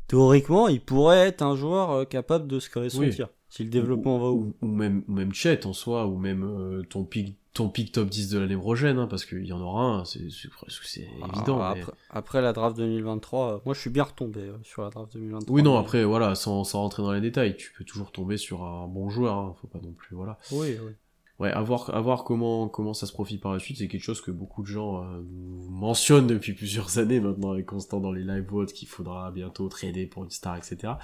théoriquement, 0.07 0.69
il 0.69 0.81
pourrait 0.81 1.29
être 1.29 1.43
un 1.43 1.57
joueur 1.57 1.91
euh, 1.91 2.05
capable 2.05 2.47
de 2.47 2.59
se 2.61 2.69
créer 2.69 2.91
son 2.91 3.09
tir. 3.09 3.29
Si 3.49 3.65
le 3.65 3.71
développement 3.71 4.19
va 4.19 4.31
où. 4.31 4.55
Ou, 4.61 4.67
même, 4.67 5.05
même 5.07 5.33
Chet 5.33 5.67
en 5.67 5.73
soi, 5.73 6.07
ou 6.07 6.19
même 6.19 6.43
euh, 6.43 6.83
ton 6.83 7.05
pic 7.05 7.39
ton 7.55 7.69
pic 7.69 7.93
top 7.93 8.09
10 8.11 8.31
de 8.31 8.39
l'année 8.39 8.57
prochaine, 8.57 8.99
hein, 8.99 9.07
parce 9.07 9.25
qu'il 9.25 9.47
y 9.47 9.53
en 9.53 9.61
aura 9.61 9.85
un, 9.85 10.05
c'est 10.05 10.21
ah, 11.23 11.29
évident. 11.33 11.61
après, 12.11 12.43
la 12.43 12.53
draft 12.53 12.77
2023, 12.77 13.55
euh, 13.55 13.59
moi 13.65 13.75
je 13.75 13.81
suis 13.81 13.91
bien 13.91 14.03
retombé 14.03 14.51
sur 14.65 14.83
la 14.83 14.91
draft 14.91 15.13
2023. 15.15 15.55
Oui, 15.55 15.63
non, 15.63 15.79
après, 15.79 16.05
voilà, 16.05 16.35
sans, 16.35 16.65
sans 16.65 16.81
rentrer 16.81 17.03
dans 17.03 17.13
les 17.13 17.21
détails, 17.21 17.57
tu 17.57 17.73
peux 17.73 17.85
toujours 17.85 18.13
tomber 18.13 18.37
sur 18.37 18.65
un 18.65 18.87
bon 18.89 19.09
joueur, 19.09 19.37
hein, 19.37 19.55
faut 19.61 19.69
pas 19.69 19.81
non 19.81 19.93
plus, 19.93 20.15
voilà. 20.15 20.39
Oui, 20.51 20.77
oui 20.85 20.93
ouais, 21.39 21.51
à 21.51 21.61
voir, 21.63 21.95
à 21.95 22.01
voir 22.01 22.25
comment, 22.25 22.69
comment 22.69 22.95
ça 22.95 23.07
se 23.07 23.13
profite 23.13 23.41
par 23.41 23.53
la 23.53 23.59
suite, 23.59 23.79
c'est 23.79 23.89
quelque 23.89 24.03
chose 24.03 24.21
que 24.21 24.31
beaucoup 24.31 24.63
de 24.63 24.67
gens 24.67 25.03
euh, 25.03 25.23
mentionnent 25.69 26.27
depuis 26.27 26.53
plusieurs 26.55 26.99
années 26.99 27.21
maintenant, 27.21 27.53
avec 27.53 27.67
Constant 27.67 28.01
dans 28.01 28.13
les 28.13 28.23
live 28.23 28.47
votes 28.49 28.73
qu'il 28.73 28.89
faudra 28.89 29.31
bientôt 29.31 29.69
trader 29.69 30.07
pour 30.07 30.25
une 30.25 30.31
star, 30.31 30.57
etc. 30.57 30.95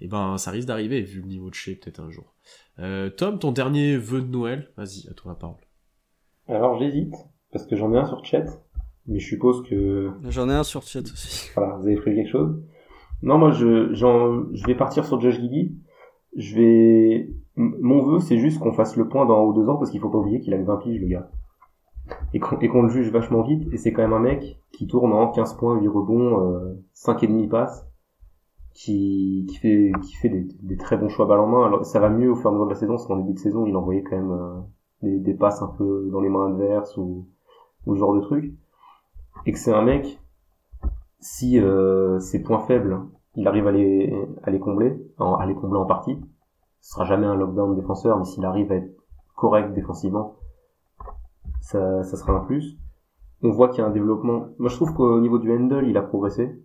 Et 0.00 0.08
ben, 0.08 0.38
ça 0.38 0.50
risque 0.50 0.68
d'arriver, 0.68 1.02
vu 1.02 1.20
le 1.20 1.26
niveau 1.26 1.50
de 1.50 1.54
chez 1.54 1.76
peut-être 1.76 2.00
un 2.00 2.10
jour. 2.10 2.34
Euh, 2.78 3.10
Tom, 3.10 3.38
ton 3.38 3.52
dernier 3.52 3.96
vœu 3.96 4.20
de 4.20 4.28
Noël, 4.28 4.70
vas-y, 4.76 5.08
à 5.08 5.14
toi 5.14 5.32
la 5.32 5.36
parole. 5.36 5.65
Alors 6.48 6.78
j'hésite, 6.78 7.14
parce 7.52 7.66
que 7.66 7.76
j'en 7.76 7.92
ai 7.92 7.98
un 7.98 8.04
sur 8.04 8.24
chat, 8.24 8.44
mais 9.06 9.18
je 9.18 9.26
suppose 9.26 9.62
que... 9.68 10.10
J'en 10.28 10.48
ai 10.48 10.54
un 10.54 10.64
sur 10.64 10.82
chat 10.82 11.00
aussi. 11.00 11.50
Voilà, 11.56 11.76
vous 11.76 11.86
avez 11.86 11.96
pris 11.96 12.14
quelque 12.14 12.30
chose 12.30 12.62
Non, 13.22 13.38
moi 13.38 13.50
je, 13.50 13.92
je 13.94 14.66
vais 14.66 14.74
partir 14.74 15.04
sur 15.04 15.20
Josh 15.20 15.40
Giddy. 15.40 15.76
Je 16.36 16.54
vais 16.54 17.30
mon 17.56 18.02
vœu, 18.02 18.20
c'est 18.20 18.38
juste 18.38 18.58
qu'on 18.60 18.72
fasse 18.72 18.96
le 18.96 19.08
point 19.08 19.24
dans 19.24 19.40
un 19.40 19.44
ou 19.44 19.52
deux 19.52 19.68
ans, 19.68 19.76
parce 19.76 19.90
qu'il 19.90 20.00
faut 20.00 20.10
pas 20.10 20.18
oublier 20.18 20.40
qu'il 20.40 20.54
a 20.54 20.62
20 20.62 20.76
piges, 20.76 21.00
le 21.00 21.08
gars. 21.08 21.30
Et 22.32 22.38
qu'on 22.38 22.82
le 22.82 22.88
juge 22.88 23.10
vachement 23.10 23.42
vite, 23.42 23.66
et 23.72 23.78
c'est 23.78 23.92
quand 23.92 24.02
même 24.02 24.12
un 24.12 24.20
mec 24.20 24.60
qui 24.72 24.86
tourne 24.86 25.12
en 25.12 25.30
15 25.32 25.54
points, 25.54 25.80
8 25.80 25.88
rebonds, 25.88 26.52
euh, 26.52 26.74
5 26.92 27.22
et 27.24 27.26
demi 27.26 27.48
passes, 27.48 27.86
qui, 28.74 29.46
qui 29.48 29.56
fait, 29.56 29.90
qui 30.02 30.14
fait 30.16 30.28
des, 30.28 30.46
des, 30.62 30.76
très 30.76 30.98
bons 30.98 31.08
choix 31.08 31.26
balle 31.26 31.40
en 31.40 31.46
main. 31.46 31.66
Alors, 31.66 31.84
ça 31.84 31.98
va 31.98 32.10
mieux 32.10 32.30
au 32.30 32.36
fur 32.36 32.46
et 32.46 32.48
à 32.48 32.52
mesure 32.52 32.66
de 32.66 32.70
la 32.70 32.78
saison, 32.78 32.92
parce 32.94 33.06
qu'en 33.06 33.16
début 33.16 33.32
de 33.32 33.38
saison, 33.38 33.66
il 33.66 33.74
envoyait 33.74 34.02
quand 34.02 34.16
même 34.16 34.30
euh, 34.30 34.60
des, 35.02 35.18
des, 35.18 35.34
passes 35.34 35.62
un 35.62 35.68
peu 35.68 36.08
dans 36.10 36.20
les 36.20 36.28
mains 36.28 36.48
adverses, 36.48 36.96
ou, 36.96 37.26
ou 37.86 37.94
ce 37.94 37.98
genre 37.98 38.14
de 38.14 38.20
trucs. 38.20 38.54
Et 39.44 39.52
que 39.52 39.58
c'est 39.58 39.72
un 39.72 39.82
mec, 39.82 40.20
si 41.20 41.60
euh, 41.60 42.18
ses 42.20 42.42
points 42.42 42.60
faibles, 42.60 43.00
il 43.34 43.46
arrive 43.46 43.66
à 43.66 43.72
les, 43.72 44.14
à 44.42 44.50
les 44.50 44.58
combler, 44.58 44.96
à 45.18 45.46
les 45.46 45.54
combler 45.54 45.78
en 45.78 45.86
partie, 45.86 46.18
ce 46.80 46.92
sera 46.92 47.04
jamais 47.04 47.26
un 47.26 47.34
lockdown 47.34 47.74
défenseur, 47.74 48.18
mais 48.18 48.24
s'il 48.24 48.44
arrive 48.44 48.72
à 48.72 48.76
être 48.76 48.90
correct 49.34 49.74
défensivement, 49.74 50.36
ça, 51.60 52.02
ça 52.04 52.16
sera 52.16 52.32
un 52.32 52.44
plus. 52.44 52.78
On 53.42 53.50
voit 53.50 53.68
qu'il 53.68 53.78
y 53.78 53.82
a 53.82 53.86
un 53.86 53.92
développement. 53.92 54.48
Moi, 54.58 54.70
je 54.70 54.76
trouve 54.76 54.94
qu'au 54.94 55.20
niveau 55.20 55.38
du 55.38 55.52
handle, 55.52 55.86
il 55.88 55.96
a 55.96 56.02
progressé. 56.02 56.58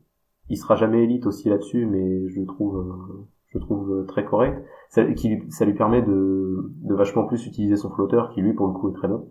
Il 0.49 0.57
sera 0.57 0.75
jamais 0.75 1.03
élite 1.03 1.25
aussi 1.25 1.49
là-dessus, 1.49 1.85
mais 1.85 2.29
je 2.29 2.41
trouve, 2.41 2.77
euh, 2.77 3.27
je 3.53 3.59
trouve 3.59 4.05
très 4.07 4.25
correct. 4.25 4.63
Ça, 4.89 5.03
ça 5.49 5.65
lui 5.65 5.73
permet 5.73 6.01
de, 6.01 6.71
de 6.83 6.95
vachement 6.95 7.25
plus 7.25 7.45
utiliser 7.45 7.75
son 7.75 7.89
flotteur, 7.89 8.29
qui 8.29 8.41
lui, 8.41 8.53
pour 8.53 8.67
le 8.67 8.73
coup, 8.73 8.89
est 8.89 8.93
très 8.93 9.07
bon. 9.07 9.29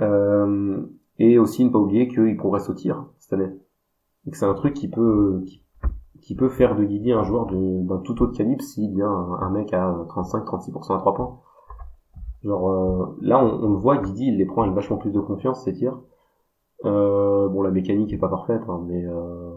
Euh, 0.00 0.82
et 1.18 1.38
aussi 1.38 1.64
ne 1.64 1.70
pas 1.70 1.78
oublier 1.78 2.08
qu'il 2.08 2.36
progresse 2.36 2.68
au 2.70 2.74
tir 2.74 3.06
cette 3.18 3.34
année. 3.34 3.52
Et 4.26 4.30
que 4.30 4.36
c'est 4.36 4.46
un 4.46 4.54
truc 4.54 4.74
qui 4.74 4.88
peut, 4.88 5.42
qui 5.46 5.62
qui 6.20 6.34
peut 6.34 6.48
faire 6.48 6.76
de 6.76 6.84
Guidi 6.84 7.12
un 7.12 7.22
joueur 7.22 7.46
d'un 7.46 7.98
tout 7.98 8.22
autre 8.22 8.36
calibre 8.36 8.62
s'il 8.62 9.00
a 9.02 9.06
un, 9.06 9.50
mec 9.50 9.72
à 9.72 9.92
35-36% 10.08 10.94
à 10.94 10.98
3 10.98 11.14
points. 11.14 11.38
Genre 12.44 12.70
euh, 12.70 13.18
là 13.20 13.42
on, 13.42 13.64
on, 13.64 13.70
le 13.70 13.76
voit, 13.76 13.98
Guidi 13.98 14.26
il 14.28 14.36
les 14.36 14.46
prend 14.46 14.62
avec 14.62 14.74
vachement 14.74 14.96
plus 14.96 15.10
de 15.10 15.20
confiance 15.20 15.64
ses 15.64 15.72
tirs. 15.72 15.98
Euh, 16.84 17.48
bon 17.48 17.62
la 17.62 17.70
mécanique 17.70 18.12
est 18.12 18.18
pas 18.18 18.28
parfaite, 18.28 18.62
hein, 18.68 18.84
mais 18.86 19.04
euh, 19.04 19.50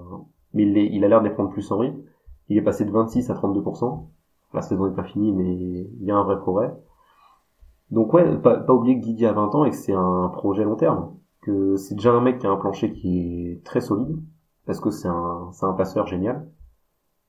mais 0.54 0.64
il, 0.64 0.78
il 0.78 1.04
a 1.04 1.08
l'air 1.08 1.22
d'être 1.22 1.36
prendre 1.36 1.52
plus 1.52 1.72
en 1.72 1.78
rythme. 1.78 2.02
Il 2.52 2.58
est 2.58 2.62
passé 2.62 2.86
de 2.86 2.92
26 2.92 3.30
à 3.30 3.34
32%. 3.34 4.06
La 4.54 4.62
saison 4.62 4.88
n'est 4.88 4.96
pas 4.96 5.04
finie, 5.04 5.32
mais 5.32 5.56
il 5.56 6.04
y 6.04 6.12
a 6.12 6.16
un 6.16 6.24
vrai 6.24 6.38
progrès. 6.38 6.76
Donc 7.90 8.14
ouais, 8.14 8.38
pas, 8.38 8.66
oublier 8.70 9.00
que 9.00 9.06
Guidi 9.06 9.26
a 9.26 9.34
20 9.34 9.56
ans 9.56 9.66
et 9.66 9.70
que 9.70 9.76
c'est 9.76 9.94
un 9.94 10.30
projet 10.34 10.64
long 10.64 10.76
terme. 10.76 11.16
Que 11.42 11.78
c'est 11.78 11.96
déjà 11.96 12.12
un 12.12 12.22
mec 12.22 12.40
qui 12.40 12.48
a 12.48 12.52
un 12.52 12.58
plancher 12.58 12.92
qui 12.92 13.20
est 13.20 13.64
très 13.64 13.82
solide, 13.82 14.18
parce 14.66 14.80
que 14.80 14.92
c'est 14.92 15.08
un, 15.08 15.50
un 15.62 15.74
passeur 15.74 16.08
génial 16.08 16.46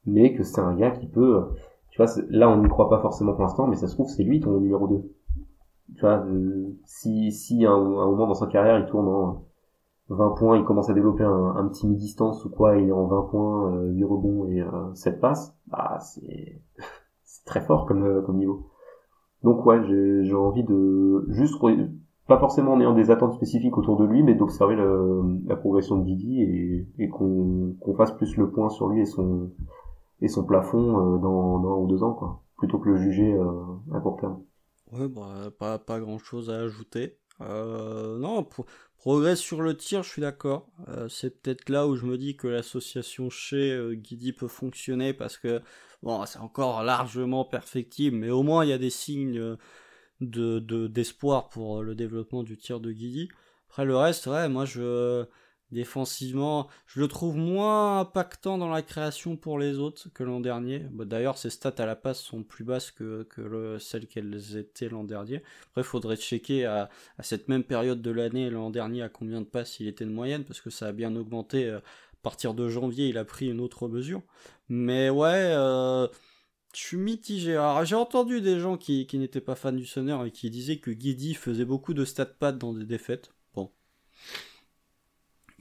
mais 0.07 0.35
que 0.35 0.43
c'est 0.43 0.61
un 0.61 0.75
gars 0.75 0.91
qui 0.91 1.07
peut, 1.07 1.49
tu 1.91 2.03
vois, 2.03 2.11
là 2.29 2.49
on 2.49 2.59
n'y 2.63 2.69
croit 2.69 2.89
pas 2.89 3.01
forcément 3.01 3.33
pour 3.33 3.43
l'instant, 3.43 3.67
mais 3.67 3.77
ça 3.77 3.89
se 3.89 3.95
trouve 3.95 4.09
c'est 4.09 4.25
lui 4.25 4.41
ton 4.41 4.59
numéro 4.61 4.87
2. 4.89 5.03
Tu 5.95 6.01
vois, 6.01 6.25
si, 6.85 7.33
si 7.33 7.67
à 7.67 7.71
un, 7.71 7.79
moment 7.79 8.27
dans 8.27 8.35
sa 8.35 8.47
carrière 8.47 8.79
il 8.79 8.87
tourne 8.87 9.09
en 9.09 9.45
20 10.15 10.31
points, 10.31 10.59
il 10.59 10.65
commence 10.65 10.91
à 10.91 10.95
développer 10.95 11.25
un, 11.25 11.57
un 11.57 11.69
petit 11.69 11.87
mi-distance 11.87 12.45
ou 12.45 12.51
quoi, 12.51 12.77
il 12.77 12.89
est 12.89 12.93
en 12.93 13.07
20 13.07 13.23
points, 13.31 13.75
euh, 13.75 13.91
8 13.93 14.05
rebonds 14.05 14.47
et 14.49 14.61
euh, 14.61 14.95
7 14.95 15.21
passes, 15.21 15.57
bah 15.69 15.99
c'est, 16.01 16.61
c'est 17.25 17.45
très 17.45 17.61
fort 17.61 17.87
comme, 17.87 18.05
euh, 18.05 18.23
comme 18.23 18.39
niveau. 18.39 18.71
Donc 19.43 19.67
ouais, 19.67 19.83
j'ai, 19.85 20.25
j'ai 20.25 20.35
envie 20.35 20.65
de 20.65 21.27
juste 21.31 21.57
pas 22.29 22.39
forcément 22.39 22.75
en 22.75 22.81
ayant 22.81 22.95
des 22.95 23.11
attentes 23.11 23.35
spécifiques 23.35 23.77
autour 23.77 23.97
de 23.97 24.05
lui, 24.05 24.23
mais 24.23 24.35
d'observer 24.35 24.77
la 24.77 25.57
progression 25.57 25.99
de 25.99 26.05
Didi 26.05 26.41
et, 26.43 26.87
et 26.99 27.09
qu'on, 27.09 27.75
qu'on 27.81 27.95
fasse 27.95 28.13
plus 28.13 28.37
le 28.37 28.51
point 28.51 28.69
sur 28.69 28.89
lui 28.89 29.01
et 29.01 29.07
son, 29.07 29.51
et 30.21 30.29
son 30.29 30.45
plafond 30.45 31.17
euh, 31.17 31.19
dans, 31.19 31.59
dans 31.59 31.73
un 31.75 31.79
ou 31.79 31.87
deux 31.89 32.03
ans, 32.03 32.15
quoi, 32.15 32.43
plutôt 32.57 32.79
que 32.79 32.89
le 32.89 32.97
juger 32.97 33.35
euh, 33.35 33.63
à 33.93 34.01
court 34.01 34.19
terme. 34.19 34.41
Ouais, 34.93 35.09
bah, 35.09 35.51
pas, 35.59 35.79
pas 35.79 35.99
grand 36.01 36.19
chose 36.19 36.49
à 36.51 36.61
ajouter. 36.61 37.19
Euh, 37.49 38.19
non, 38.19 38.47
progrès 38.97 39.37
sur 39.37 39.63
le 39.63 39.77
tir, 39.77 40.03
je 40.03 40.09
suis 40.09 40.23
d'accord. 40.23 40.69
Euh, 40.89 41.09
c'est 41.09 41.43
peut-être 41.43 41.69
là 41.69 41.87
où 41.87 41.97
je 41.97 42.07
me 42.07 42.19
dis 42.19 42.37
que 42.37 42.49
l'association 42.49 43.31
chez 43.31 43.73
euh, 43.73 43.95
Guidi 43.95 44.33
peut 44.33 44.49
fonctionner 44.49 45.13
parce 45.13 45.39
que 45.39 45.61
c'est 46.27 46.39
encore 46.39 46.83
largement 46.83 47.45
perfectible, 47.45 48.17
mais 48.17 48.31
au 48.31 48.43
moins 48.43 48.65
il 48.65 48.71
y 48.71 48.73
a 48.73 48.79
des 48.79 48.91
signes 48.91 49.57
de 50.21 50.59
d'espoir 50.89 51.49
pour 51.49 51.83
le 51.83 51.95
développement 51.95 52.43
du 52.43 52.57
tir 52.57 52.81
de 52.81 52.91
Guidi. 52.93 53.29
Après 53.69 53.85
le 53.85 53.97
reste, 53.97 54.27
ouais, 54.27 54.49
moi 54.49 54.65
je 54.65 55.25
Défensivement, 55.73 56.69
je 56.87 57.01
le 57.01 57.09
trouve 57.09 57.35
moins 57.35 58.01
impactant 58.01 58.59
dans 58.59 58.69
la 58.69 58.83
création 58.83 59.37
pour 59.37 59.59
les 59.59 59.79
autres 59.79 60.11
que 60.13 60.23
l'an 60.23 60.39
dernier. 60.39 60.81
Bah, 60.91 61.07
d'ailleurs, 61.07 61.39
ses 61.39 61.49
stats 61.49 61.75
à 61.79 61.87
la 61.87 61.97
passe 61.97 62.21
sont 62.21 62.43
plus 62.43 62.63
basses 62.63 62.91
que, 62.91 63.27
celles 63.81 64.07
qu'elles 64.07 64.59
étaient 64.59 64.91
l'an 64.91 65.03
dernier. 65.03 65.43
Après, 65.71 65.81
il 65.81 65.85
faudrait 65.85 66.17
checker 66.17 66.67
à, 66.67 66.91
cette 67.21 67.49
même 67.49 67.65
période 67.65 68.03
de 68.03 68.11
l'année, 68.11 68.51
l'an 68.51 68.69
dernier, 68.69 69.01
à 69.01 69.09
combien 69.09 69.41
de 69.41 69.47
passes 69.47 69.81
il 69.81 69.89
était 69.89 70.05
de 70.05 70.11
moyenne, 70.11 70.45
parce 70.45 70.61
que 70.61 70.69
ça 70.69 70.89
a 70.89 70.93
bien 70.93 71.17
augmenté. 71.17 71.67
Euh, 71.67 71.79
à 71.79 72.23
partir 72.23 72.53
de 72.53 72.69
janvier, 72.69 73.09
il 73.09 73.17
a 73.17 73.25
pris 73.25 73.51
une 73.51 73.61
autre 73.61 73.89
mesure. 73.89 74.23
Mais 74.69 75.09
ouais, 75.09 75.53
euh, 75.57 76.07
je 76.75 76.81
suis 76.81 76.97
mitigé. 76.99 77.59
J'ai 77.85 77.97
entendu 77.97 78.43
des 78.43 78.61
gens 78.61 78.77
qui, 78.77 79.09
n'étaient 79.15 79.41
pas 79.41 79.55
fans 79.55 79.73
du 79.73 79.87
Sonner 79.87 80.19
et 80.27 80.31
qui 80.31 80.51
disaient 80.51 80.79
que 80.79 80.91
Guidi 80.91 81.35
faisait 81.35 81.65
beaucoup 81.65 81.95
de 81.95 82.05
stats 82.05 82.27
pads 82.27 82.53
dans 82.53 82.75
des 82.75 82.85
défaites. 82.85 83.33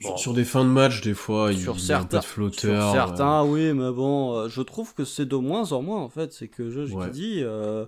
Sur- 0.02 0.18
Sur 0.18 0.34
des 0.34 0.44
fins 0.44 0.64
de 0.64 0.70
match, 0.70 1.00
des 1.02 1.14
fois, 1.14 1.52
il 1.52 1.58
sur 1.58 1.72
y 1.74 1.76
a 1.76 1.78
un 1.78 1.78
certains, 1.78 2.18
peu 2.18 2.18
de 2.18 2.24
flotteur. 2.24 2.82
sur 2.82 2.92
certains, 2.92 3.44
oui, 3.44 3.72
mais 3.72 3.90
bon, 3.92 4.34
euh, 4.36 4.48
je 4.48 4.60
trouve 4.62 4.94
que 4.94 5.04
c'est 5.04 5.26
de 5.26 5.36
moins 5.36 5.72
en 5.72 5.82
moins 5.82 6.00
en 6.00 6.08
fait. 6.08 6.32
C'est 6.32 6.48
que 6.48 6.70
je, 6.70 6.84
je 6.86 6.94
Ouais. 6.94 7.10
dis, 7.10 7.40
euh, 7.42 7.86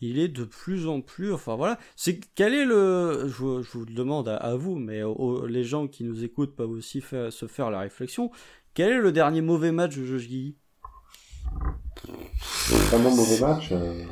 il 0.00 0.18
est 0.18 0.28
de 0.28 0.44
plus 0.44 0.88
en 0.88 1.00
plus. 1.00 1.32
Enfin 1.32 1.54
voilà, 1.56 1.78
c'est 1.96 2.18
quel 2.34 2.54
est 2.54 2.64
le. 2.64 3.24
Je, 3.28 3.34
vous- 3.34 3.62
je 3.62 3.70
vous 3.72 3.84
le 3.84 3.92
demande 3.94 4.28
à, 4.28 4.36
à 4.36 4.54
vous, 4.56 4.76
mais 4.76 5.02
aux- 5.02 5.46
les 5.46 5.64
gens 5.64 5.86
qui 5.88 6.04
nous 6.04 6.24
écoutent 6.24 6.56
peuvent 6.56 6.70
aussi 6.70 7.00
faire- 7.00 7.32
se 7.32 7.46
faire 7.46 7.70
la 7.70 7.80
réflexion. 7.80 8.30
Quel 8.74 8.90
est 8.92 9.00
le 9.00 9.12
dernier 9.12 9.42
mauvais 9.42 9.70
match 9.72 9.96
de 9.96 10.04
Josh 10.04 10.22
Giddy 10.22 10.56
Vraiment 12.90 13.14
mauvais 13.14 13.40
match. 13.40 13.68
euh, 13.72 14.04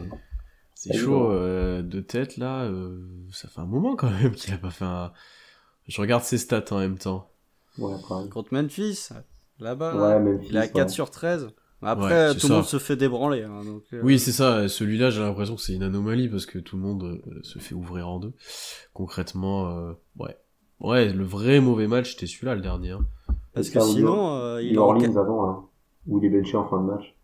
C'est 0.74 0.96
chaud 0.96 1.30
euh, 1.30 1.82
de 1.82 2.00
tête 2.00 2.36
là. 2.36 2.64
euh, 2.64 2.98
ça 3.32 3.48
fait 3.48 3.60
un 3.60 3.66
moment 3.66 3.96
quand 3.96 4.10
même 4.10 4.32
qu'il 4.32 4.52
a 4.54 4.58
pas 4.58 4.70
fait 4.70 4.84
un. 4.84 5.12
Je 5.90 6.00
regarde 6.00 6.22
ses 6.22 6.38
stats 6.38 6.64
en 6.70 6.78
même 6.78 6.96
temps. 6.98 7.28
Ouais, 7.78 7.94
contre 8.30 8.54
Memphis 8.54 9.08
Là-bas, 9.58 9.94
Ouais, 9.94 10.00
là, 10.14 10.18
Memphis, 10.20 10.46
il 10.50 10.56
a 10.56 10.66
4 10.68 10.86
ouais. 10.86 10.88
sur 10.88 11.10
13. 11.10 11.48
Après, 11.82 12.34
tout 12.36 12.46
le 12.48 12.54
monde 12.54 12.64
ça. 12.64 12.70
se 12.72 12.78
fait 12.78 12.96
débranler. 12.96 13.42
hein, 13.42 13.64
donc, 13.64 13.82
euh, 13.92 14.00
Oui, 14.02 14.18
c'est 14.18 14.32
ça. 14.32 14.68
Celui-là, 14.68 15.10
j'ai 15.10 15.20
l'impression 15.20 15.56
que 15.56 15.60
c'est 15.62 15.74
une 15.74 15.82
anomalie 15.82 16.28
parce 16.28 16.46
que 16.46 16.58
tout 16.58 16.76
le 16.76 16.82
monde 16.82 17.02
euh, 17.26 17.40
se 17.42 17.58
fait 17.58 17.74
ouvrir 17.74 18.08
en 18.08 18.20
deux. 18.20 18.32
Concrètement, 18.92 19.70
euh, 19.70 19.92
ouais. 20.18 20.36
Ouais, 20.78 21.12
le 21.12 21.24
vrai 21.24 21.60
mauvais 21.60 21.86
match, 21.88 22.12
c'était 22.12 22.26
celui-là, 22.26 22.54
le 22.54 22.60
dernier. 22.62 22.90
hein. 22.92 23.04
Parce 23.52 23.68
que 23.70 23.80
sinon, 23.80 24.36
euh, 24.36 24.62
il 24.62 24.72
New 24.74 24.80
est 24.80 25.08
en 25.08 25.16
avant, 25.16 25.46
là, 25.46 25.58
où 26.06 26.18
il 26.18 26.24
est 26.24 26.30
benché 26.30 26.56
en 26.56 26.68
fin 26.68 26.80
de 26.80 26.86
match. 26.86 27.14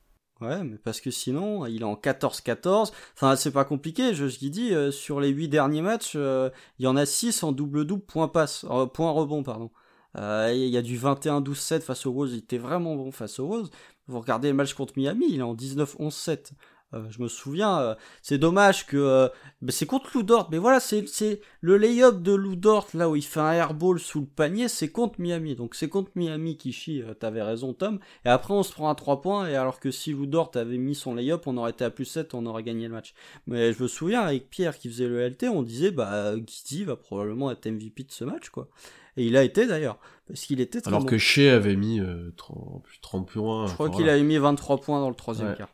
Ouais, 0.43 0.63
mais 0.65 0.77
parce 0.77 1.01
que 1.01 1.11
sinon, 1.11 1.65
il 1.65 1.81
est 1.81 1.85
en 1.85 1.95
14-14. 1.95 2.93
Enfin, 3.15 3.37
c'est 3.37 3.51
pas 3.53 3.65
compliqué. 3.65 4.13
Je, 4.15 4.29
je 4.29 4.39
dis, 4.39 4.75
euh, 4.75 4.91
sur 4.91 5.19
les 5.19 5.31
8 5.31 5.49
derniers 5.49 5.81
matchs, 5.81 6.13
euh, 6.15 6.51
il 6.79 6.85
y 6.85 6.87
en 6.89 6.97
a 6.97 7.07
6 7.07 7.43
en 7.43 7.53
double-double, 7.53 8.03
point 8.05 8.29
passe, 8.29 8.67
euh, 8.71 8.85
point 8.85 9.11
rebond, 9.11 9.43
pardon. 9.43 9.71
Euh, 10.19 10.53
Il 10.55 10.69
y 10.69 10.77
a 10.77 10.83
du 10.83 10.99
21-12-7 10.99 11.81
face 11.81 12.05
aux 12.05 12.13
Wolves. 12.13 12.33
Il 12.33 12.39
était 12.39 12.59
vraiment 12.59 12.97
bon 12.97 13.13
face 13.13 13.39
aux 13.39 13.47
Wolves. 13.49 13.71
Vous 14.09 14.21
regardez 14.21 14.49
le 14.49 14.55
match 14.55 14.75
contre 14.75 14.93
Miami, 14.97 15.27
il 15.31 15.41
est 15.41 15.43
en 15.43 15.55
19-11-7. 15.55 16.53
Euh, 16.95 17.03
je 17.11 17.21
me 17.21 17.27
souviens, 17.27 17.81
euh, 17.81 17.95
c'est 18.23 18.39
dommage 18.39 18.87
que 18.87 18.97
euh, 18.97 19.29
ben, 19.61 19.73
c'est 19.73 19.87
contre 19.87 20.09
Lou 20.15 20.23
Dort, 20.23 20.49
mais 20.53 20.59
voilà, 20.59 20.79
c'est 20.79 21.07
c'est 21.09 21.41
le 21.61 21.77
lay-up 21.77 22.23
de 22.23 22.33
Lou 22.33 22.55
Dort 22.55 22.87
là 22.95 23.11
où 23.11 23.17
il 23.17 23.25
fait 23.25 23.41
un 23.41 23.51
airball 23.53 23.99
sous 23.99 24.21
le 24.21 24.27
panier, 24.27 24.69
c'est 24.69 24.89
contre 24.91 25.21
Miami. 25.21 25.57
Donc 25.57 25.75
c'est 25.75 25.89
contre 25.89 26.13
Miami 26.15 26.57
qui 26.57 26.73
chie. 26.73 27.03
euh, 27.03 27.13
T'avais 27.15 27.43
raison, 27.43 27.73
Tom. 27.75 27.99
Et 28.25 28.29
après, 28.29 28.55
on 28.55 28.63
se 28.63 28.73
prend 28.73 28.89
à 28.89 28.95
3 28.95 29.21
points. 29.21 29.49
Et 29.49 29.57
alors 29.57 29.81
que 29.81 29.91
si 29.91 30.13
Lou 30.13 30.27
Dort 30.27 30.53
avait 30.55 30.79
mis 30.79 30.95
son 30.95 31.15
lay-up, 31.17 31.43
on 31.47 31.57
aurait 31.57 31.73
été 31.73 31.85
à 31.85 31.91
plus 31.91 32.05
7, 32.05 32.35
on 32.35 32.47
aurait 32.47 32.63
gagné 32.63 32.87
le 32.87 32.93
match. 32.95 33.15
Mais 33.49 33.73
je 33.73 33.83
me 33.83 33.89
souviens, 33.89 34.21
avec 34.21 34.49
Pierre 34.49 34.79
qui 34.79 34.89
faisait 34.89 35.09
le 35.09 35.21
LT, 35.29 35.49
on 35.49 35.63
disait, 35.63 35.91
bah, 35.91 36.37
Guidi 36.37 36.85
va 36.85 36.95
probablement 36.95 37.51
être 37.51 37.67
MVP 37.69 38.05
de 38.05 38.13
ce 38.13 38.25
match, 38.25 38.51
quoi. 38.51 38.69
Et 39.17 39.27
il 39.27 39.37
a 39.37 39.43
été 39.43 39.67
d'ailleurs. 39.67 39.99
Parce 40.29 40.43
qu'il 40.43 40.61
était 40.61 40.81
très 40.81 40.91
Alors 40.91 41.01
bon. 41.01 41.07
que 41.07 41.19
Shea 41.19 41.53
avait 41.55 41.75
mis 41.77 41.99
euh, 42.01 42.33
30, 42.37 42.83
plus 42.85 42.97
de 42.99 43.03
30 43.03 43.29
points. 43.29 43.67
Je 43.67 43.75
crois 43.75 43.89
qu'il 43.91 44.05
voilà. 44.05 44.13
a 44.21 44.23
mis 44.23 44.37
23 44.39 44.81
points 44.81 45.01
dans 45.01 45.09
le 45.09 45.15
troisième 45.17 45.49
Ouais. 45.49 45.57
quart. 45.57 45.69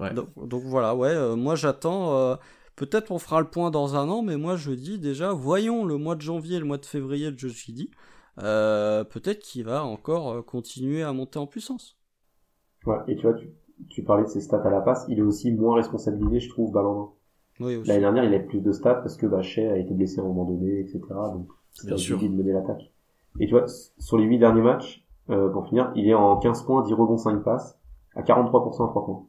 Ouais. 0.00 0.12
Donc, 0.14 0.28
donc 0.48 0.62
voilà, 0.64 0.94
ouais, 0.96 1.10
euh, 1.10 1.36
moi 1.36 1.54
j'attends. 1.54 2.14
euh, 2.16 2.36
Peut-être 2.76 3.10
on 3.10 3.18
fera 3.18 3.40
le 3.40 3.46
point 3.50 3.70
dans 3.70 3.94
un 3.96 4.08
an, 4.08 4.22
mais 4.22 4.38
moi 4.38 4.56
je 4.56 4.70
dis 4.70 4.98
déjà, 4.98 5.32
voyons 5.34 5.84
le 5.84 5.98
mois 5.98 6.14
de 6.14 6.22
janvier 6.22 6.56
et 6.56 6.60
le 6.60 6.64
mois 6.64 6.78
de 6.78 6.86
février 6.86 7.30
de 7.30 7.38
Josh 7.38 7.66
Giddy. 7.66 7.90
Euh, 8.42 9.04
Peut-être 9.04 9.40
qu'il 9.40 9.64
va 9.64 9.84
encore 9.84 10.30
euh, 10.30 10.42
continuer 10.42 11.02
à 11.02 11.12
monter 11.12 11.38
en 11.38 11.46
puissance. 11.46 11.98
Ouais, 12.86 12.96
et 13.08 13.16
tu 13.16 13.22
vois, 13.26 13.34
tu, 13.34 13.50
tu 13.90 14.02
parlais 14.02 14.24
de 14.24 14.28
ses 14.30 14.40
stats 14.40 14.62
à 14.62 14.70
la 14.70 14.80
passe, 14.80 15.04
il 15.08 15.18
est 15.18 15.22
aussi 15.22 15.52
moins 15.52 15.76
responsabilisé, 15.76 16.40
je 16.40 16.48
trouve, 16.48 16.72
main. 16.72 17.10
Oui. 17.60 17.82
L'année 17.84 18.00
dernière, 18.00 18.24
il 18.24 18.32
avait 18.34 18.46
plus 18.46 18.60
de 18.62 18.72
stats 18.72 18.94
parce 18.94 19.18
que 19.18 19.26
bah, 19.26 19.42
Shea 19.42 19.70
a 19.72 19.76
été 19.76 19.92
blessé 19.92 20.18
à 20.20 20.22
un 20.22 20.26
moment 20.26 20.46
donné, 20.46 20.80
etc. 20.80 21.00
Donc, 21.10 21.48
c'était 21.72 21.88
Bien 21.88 21.96
sûr. 21.98 22.16
difficile 22.16 22.38
de 22.38 22.42
mener 22.42 22.52
l'attaque. 22.54 22.90
Et 23.38 23.46
tu 23.46 23.52
vois, 23.52 23.66
sur 23.98 24.16
les 24.16 24.24
8 24.24 24.38
derniers 24.38 24.62
matchs, 24.62 25.04
euh, 25.28 25.50
pour 25.50 25.66
finir, 25.68 25.92
il 25.94 26.08
est 26.08 26.14
en 26.14 26.38
15 26.38 26.62
points, 26.64 26.82
10 26.82 26.94
rebonds, 26.94 27.18
5 27.18 27.44
passes, 27.44 27.78
à 28.16 28.22
43% 28.22 28.86
à 28.86 28.88
3 28.88 29.04
points. 29.04 29.26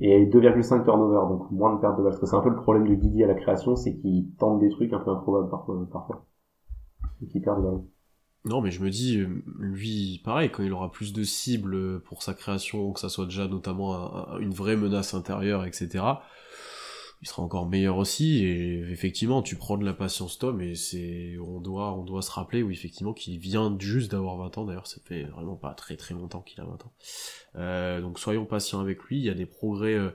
Et 0.00 0.26
2,5 0.26 0.84
turnovers, 0.84 1.26
donc 1.28 1.50
moins 1.50 1.74
de 1.74 1.80
pertes 1.80 1.98
de 1.98 2.02
balles. 2.02 2.12
Parce 2.12 2.20
que 2.20 2.26
c'est 2.26 2.36
un 2.36 2.40
peu 2.40 2.48
le 2.50 2.56
problème 2.56 2.88
de 2.88 2.94
Guidi 2.94 3.22
à 3.22 3.26
la 3.26 3.34
création, 3.34 3.76
c'est 3.76 3.94
qu'il 3.96 4.34
tente 4.38 4.58
des 4.60 4.70
trucs 4.70 4.92
un 4.92 4.98
peu 4.98 5.10
improbables 5.10 5.50
parfois. 5.90 6.26
Et 7.22 7.26
qu'il 7.26 7.42
perd 7.42 7.58
de 7.58 7.62
ballon. 7.62 7.86
Non, 8.46 8.62
mais 8.62 8.70
je 8.70 8.82
me 8.82 8.88
dis, 8.88 9.22
lui, 9.58 10.22
pareil, 10.24 10.50
quand 10.50 10.62
il 10.62 10.72
aura 10.72 10.90
plus 10.90 11.12
de 11.12 11.22
cibles 11.22 12.00
pour 12.00 12.22
sa 12.22 12.32
création, 12.32 12.90
que 12.92 13.00
ça 13.00 13.10
soit 13.10 13.26
déjà 13.26 13.46
notamment 13.46 13.94
un- 13.94 14.36
un- 14.36 14.38
une 14.38 14.54
vraie 14.54 14.76
menace 14.76 15.12
intérieure, 15.12 15.66
etc., 15.66 16.02
il 17.22 17.28
sera 17.28 17.42
encore 17.42 17.68
meilleur 17.68 17.98
aussi. 17.98 18.44
Et 18.44 18.80
effectivement, 18.90 19.42
tu 19.42 19.56
prends 19.56 19.76
de 19.76 19.84
la 19.84 19.92
patience, 19.92 20.38
Tom, 20.38 20.60
et 20.60 20.74
c'est, 20.74 21.36
on 21.38 21.60
doit, 21.60 21.92
on 21.94 22.04
doit 22.04 22.22
se 22.22 22.30
rappeler, 22.30 22.62
oui, 22.62 22.74
effectivement, 22.74 23.12
qu'il 23.12 23.38
vient 23.38 23.76
juste 23.78 24.10
d'avoir 24.10 24.36
20 24.36 24.58
ans. 24.58 24.64
D'ailleurs, 24.64 24.86
ça 24.86 24.98
fait 25.04 25.24
vraiment 25.24 25.56
pas 25.56 25.74
très 25.74 25.96
très 25.96 26.14
longtemps 26.14 26.40
qu'il 26.40 26.60
a 26.60 26.64
20 26.64 26.72
ans. 26.84 26.92
Euh, 27.56 28.00
donc 28.00 28.18
soyons 28.18 28.46
patients 28.46 28.80
avec 28.80 29.02
lui. 29.04 29.18
Il 29.18 29.24
y 29.24 29.30
a 29.30 29.34
des 29.34 29.46
progrès 29.46 29.94
euh, 29.94 30.10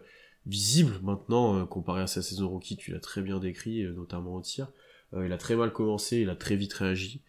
visibles 0.46 1.00
maintenant 1.02 1.58
euh, 1.58 1.66
comparé 1.66 2.02
à 2.02 2.08
sa 2.08 2.22
saison 2.22 2.50
rookie. 2.50 2.78
Tu 2.78 2.92
l'as 2.92 3.00
très 3.00 3.22
bien 3.22 3.40
décrit, 3.40 3.84
euh, 3.84 3.94
notamment 3.94 4.36
au 4.36 4.42
tir. 4.42 4.72
Euh, 5.14 5.26
il 5.26 5.34
a 5.34 5.38
très 5.38 5.56
mal 5.56 5.72
commencé, 5.72 6.18
il 6.18 6.30
a 6.30 6.36
très 6.36 6.56
vite 6.56 6.74
réagi. 6.74 7.22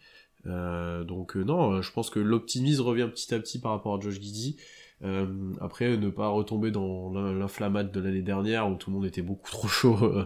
Donc 0.45 1.35
non, 1.35 1.81
je 1.81 1.91
pense 1.91 2.09
que 2.09 2.21
l'optimisme 2.21 2.81
revient 2.83 3.09
petit 3.13 3.33
à 3.33 3.39
petit 3.39 3.59
par 3.59 3.73
rapport 3.73 3.95
à 3.95 3.99
Josh 3.99 4.21
Giddy. 4.21 4.55
Euh, 5.03 5.53
après, 5.61 5.95
ne 5.97 6.09
pas 6.09 6.27
retomber 6.29 6.71
dans 6.71 7.11
l'in- 7.13 7.33
l'inflammate 7.33 7.93
de 7.93 7.99
l'année 7.99 8.23
dernière 8.23 8.67
où 8.69 8.75
tout 8.75 8.89
le 8.89 8.95
monde 8.95 9.05
était 9.05 9.21
beaucoup 9.21 9.51
trop 9.51 9.67
chaud 9.67 9.97
euh, 10.03 10.25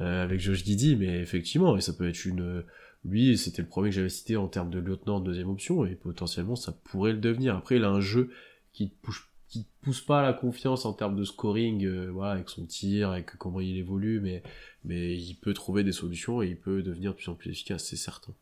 euh, 0.00 0.24
avec 0.24 0.40
Josh 0.40 0.64
Giddy, 0.64 0.96
mais 0.96 1.20
effectivement, 1.20 1.76
et 1.76 1.80
ça 1.80 1.92
peut 1.92 2.08
être 2.08 2.24
une... 2.24 2.64
Lui, 3.04 3.38
c'était 3.38 3.62
le 3.62 3.68
premier 3.68 3.90
que 3.90 3.94
j'avais 3.94 4.08
cité 4.08 4.36
en 4.36 4.48
termes 4.48 4.70
de 4.70 4.80
lieutenant 4.80 5.20
de 5.20 5.26
deuxième 5.26 5.48
option, 5.48 5.84
et 5.86 5.94
potentiellement 5.94 6.56
ça 6.56 6.72
pourrait 6.72 7.12
le 7.12 7.18
devenir. 7.18 7.56
Après, 7.56 7.76
il 7.76 7.84
a 7.84 7.90
un 7.90 8.00
jeu 8.00 8.30
qui 8.72 8.90
te 8.90 8.94
pousse, 9.02 9.22
qui 9.46 9.64
te 9.64 9.70
pousse 9.82 10.00
pas 10.00 10.18
à 10.18 10.22
la 10.22 10.32
confiance 10.32 10.84
en 10.84 10.92
termes 10.92 11.14
de 11.16 11.22
scoring, 11.24 11.84
euh, 11.86 12.10
voilà, 12.10 12.32
avec 12.32 12.48
son 12.50 12.66
tir, 12.66 13.10
avec 13.10 13.36
comment 13.36 13.60
il 13.60 13.76
évolue, 13.76 14.20
mais, 14.20 14.42
mais 14.84 15.16
il 15.16 15.36
peut 15.36 15.54
trouver 15.54 15.84
des 15.84 15.92
solutions 15.92 16.42
et 16.42 16.48
il 16.48 16.58
peut 16.58 16.82
devenir 16.82 17.12
de 17.12 17.16
plus 17.16 17.28
en 17.28 17.34
plus 17.34 17.50
efficace, 17.50 17.84
c'est 17.84 17.96
certain. 17.96 18.34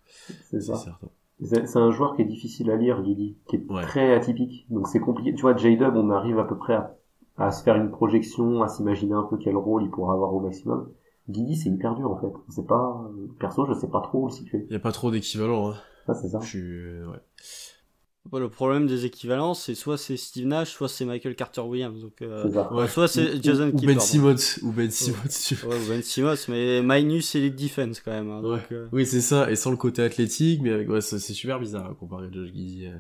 C'est 0.51 0.63
certain. 0.85 1.11
C'est 1.43 1.67
c'est 1.67 1.79
un 1.79 1.91
joueur 1.91 2.17
qui 2.17 2.23
est 2.23 2.27
difficile 2.27 2.71
à 2.71 2.77
lire, 2.77 3.03
Guidi, 3.03 3.37
qui 3.49 3.57
est 3.57 3.71
Ouais. 3.71 3.83
très 3.83 4.15
atypique. 4.15 4.67
Donc 4.71 4.89
c'est 4.89 5.01
compliqué. 5.01 5.35
Tu 5.35 5.43
vois, 5.43 5.57
J-Dub, 5.57 5.95
on 5.97 6.11
arrive 6.11 6.39
à 6.39 6.45
peu 6.45 6.57
près 6.57 6.75
à, 6.75 6.97
à 7.37 7.51
se 7.53 7.63
faire 7.63 7.77
une 7.77 7.91
projection, 7.91 8.63
à 8.63 8.69
s'imaginer 8.69 9.13
un 9.15 9.25
peu 9.25 9.37
quel 9.37 9.57
rôle 9.57 9.83
il 9.85 9.91
pourra 9.91 10.15
avoir 10.15 10.33
au 10.35 10.41
maximum. 10.41 10.89
Guidi, 11.29 11.57
c'est 11.57 11.69
hyper 11.71 11.95
dur 11.95 12.11
en 12.11 12.17
fait. 12.21 12.33
Sait 12.49 12.65
pas, 12.65 13.05
perso, 13.39 13.67
je 13.67 13.75
sais 13.75 13.89
pas 13.89 14.01
trop 14.01 14.23
où 14.23 14.27
le 14.29 14.33
situer. 14.33 14.65
Il 14.71 14.73
y 14.73 14.77
a 14.77 14.81
pas 14.81 14.93
trop 14.93 15.11
d'équivalent, 15.11 15.71
hein. 15.71 15.75
Ça, 16.07 16.15
c'est 16.15 16.29
ça. 16.29 16.39
Je 16.41 16.47
suis, 16.47 16.61
euh, 16.61 17.07
ouais. 17.11 17.19
Le 18.33 18.49
problème 18.49 18.87
des 18.87 19.05
équivalences, 19.07 19.65
c'est 19.65 19.75
soit 19.75 19.97
c'est 19.99 20.17
Steve 20.17 20.47
Nash, 20.47 20.71
soit 20.73 20.89
c'est 20.89 21.05
Michael 21.05 21.35
Carter 21.37 21.61
Williams. 21.61 22.01
Donc, 22.01 22.23
euh. 22.23 22.49
Ouais. 22.71 22.89
soit 22.89 23.09
c'est 23.09 23.43
Jason 23.43 23.69
ou 23.69 23.77
Kidd. 23.77 23.87
Ben. 23.87 24.01
Simmons, 24.01 24.35
ou 24.63 24.73
Ben 24.73 24.91
Simmons, 24.91 25.17
tu 25.47 25.55
vois. 25.57 25.75
Ouais, 25.75 25.81
ou 25.85 25.89
Ben 25.89 26.03
Simmons, 26.03 26.35
mais 26.49 26.83
Minus 26.83 27.35
Elite 27.35 27.57
Defense 27.57 28.01
quand 28.01 28.11
même. 28.13 28.31
hein, 28.31 28.41
Ouais. 28.43 28.57
donc, 28.59 28.73
euh, 28.73 28.89
Oui, 28.93 29.07
c'est 29.07 29.21
ça, 29.21 29.51
et 29.51 29.57
sans 29.57 29.71
le 29.71 29.77
côté 29.77 30.03
athlétique, 30.03 30.61
mais 30.63 30.73
avec, 30.73 30.89
ouais, 30.89 31.01
c'est 31.01 31.19
super 31.19 31.59
bizarre 31.61 31.91
à 31.91 31.95
comparer 31.95 32.29
Josh 32.33 32.49
Giddy. 32.53 32.87
euh. 32.87 32.99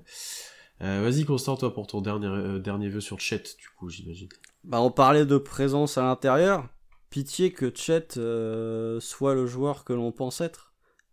Euh, 0.83 1.01
Vas-y, 1.03 1.25
Constant, 1.25 1.57
toi, 1.57 1.73
pour 1.73 1.87
ton 1.87 2.01
dernier, 2.03 2.27
euh, 2.27 2.59
dernier 2.59 2.89
vœu 2.89 3.01
sur 3.01 3.19
Chet, 3.19 3.43
du 3.59 3.69
coup, 3.79 3.89
j'imagine. 3.89 4.29
Bah, 4.65 4.81
on 4.83 4.91
parlait 4.91 5.25
de 5.25 5.39
présence 5.39 5.97
à 5.97 6.03
l'intérieur. 6.03 6.69
Pitié 7.09 7.51
que 7.53 7.73
Chet 7.75 8.09
euh, 8.19 9.01
soit 9.01 9.35
le 9.35 9.47
joueur 9.47 9.85
que 9.85 9.93
l'on 9.95 10.13
pense 10.13 10.41
être. 10.43 10.66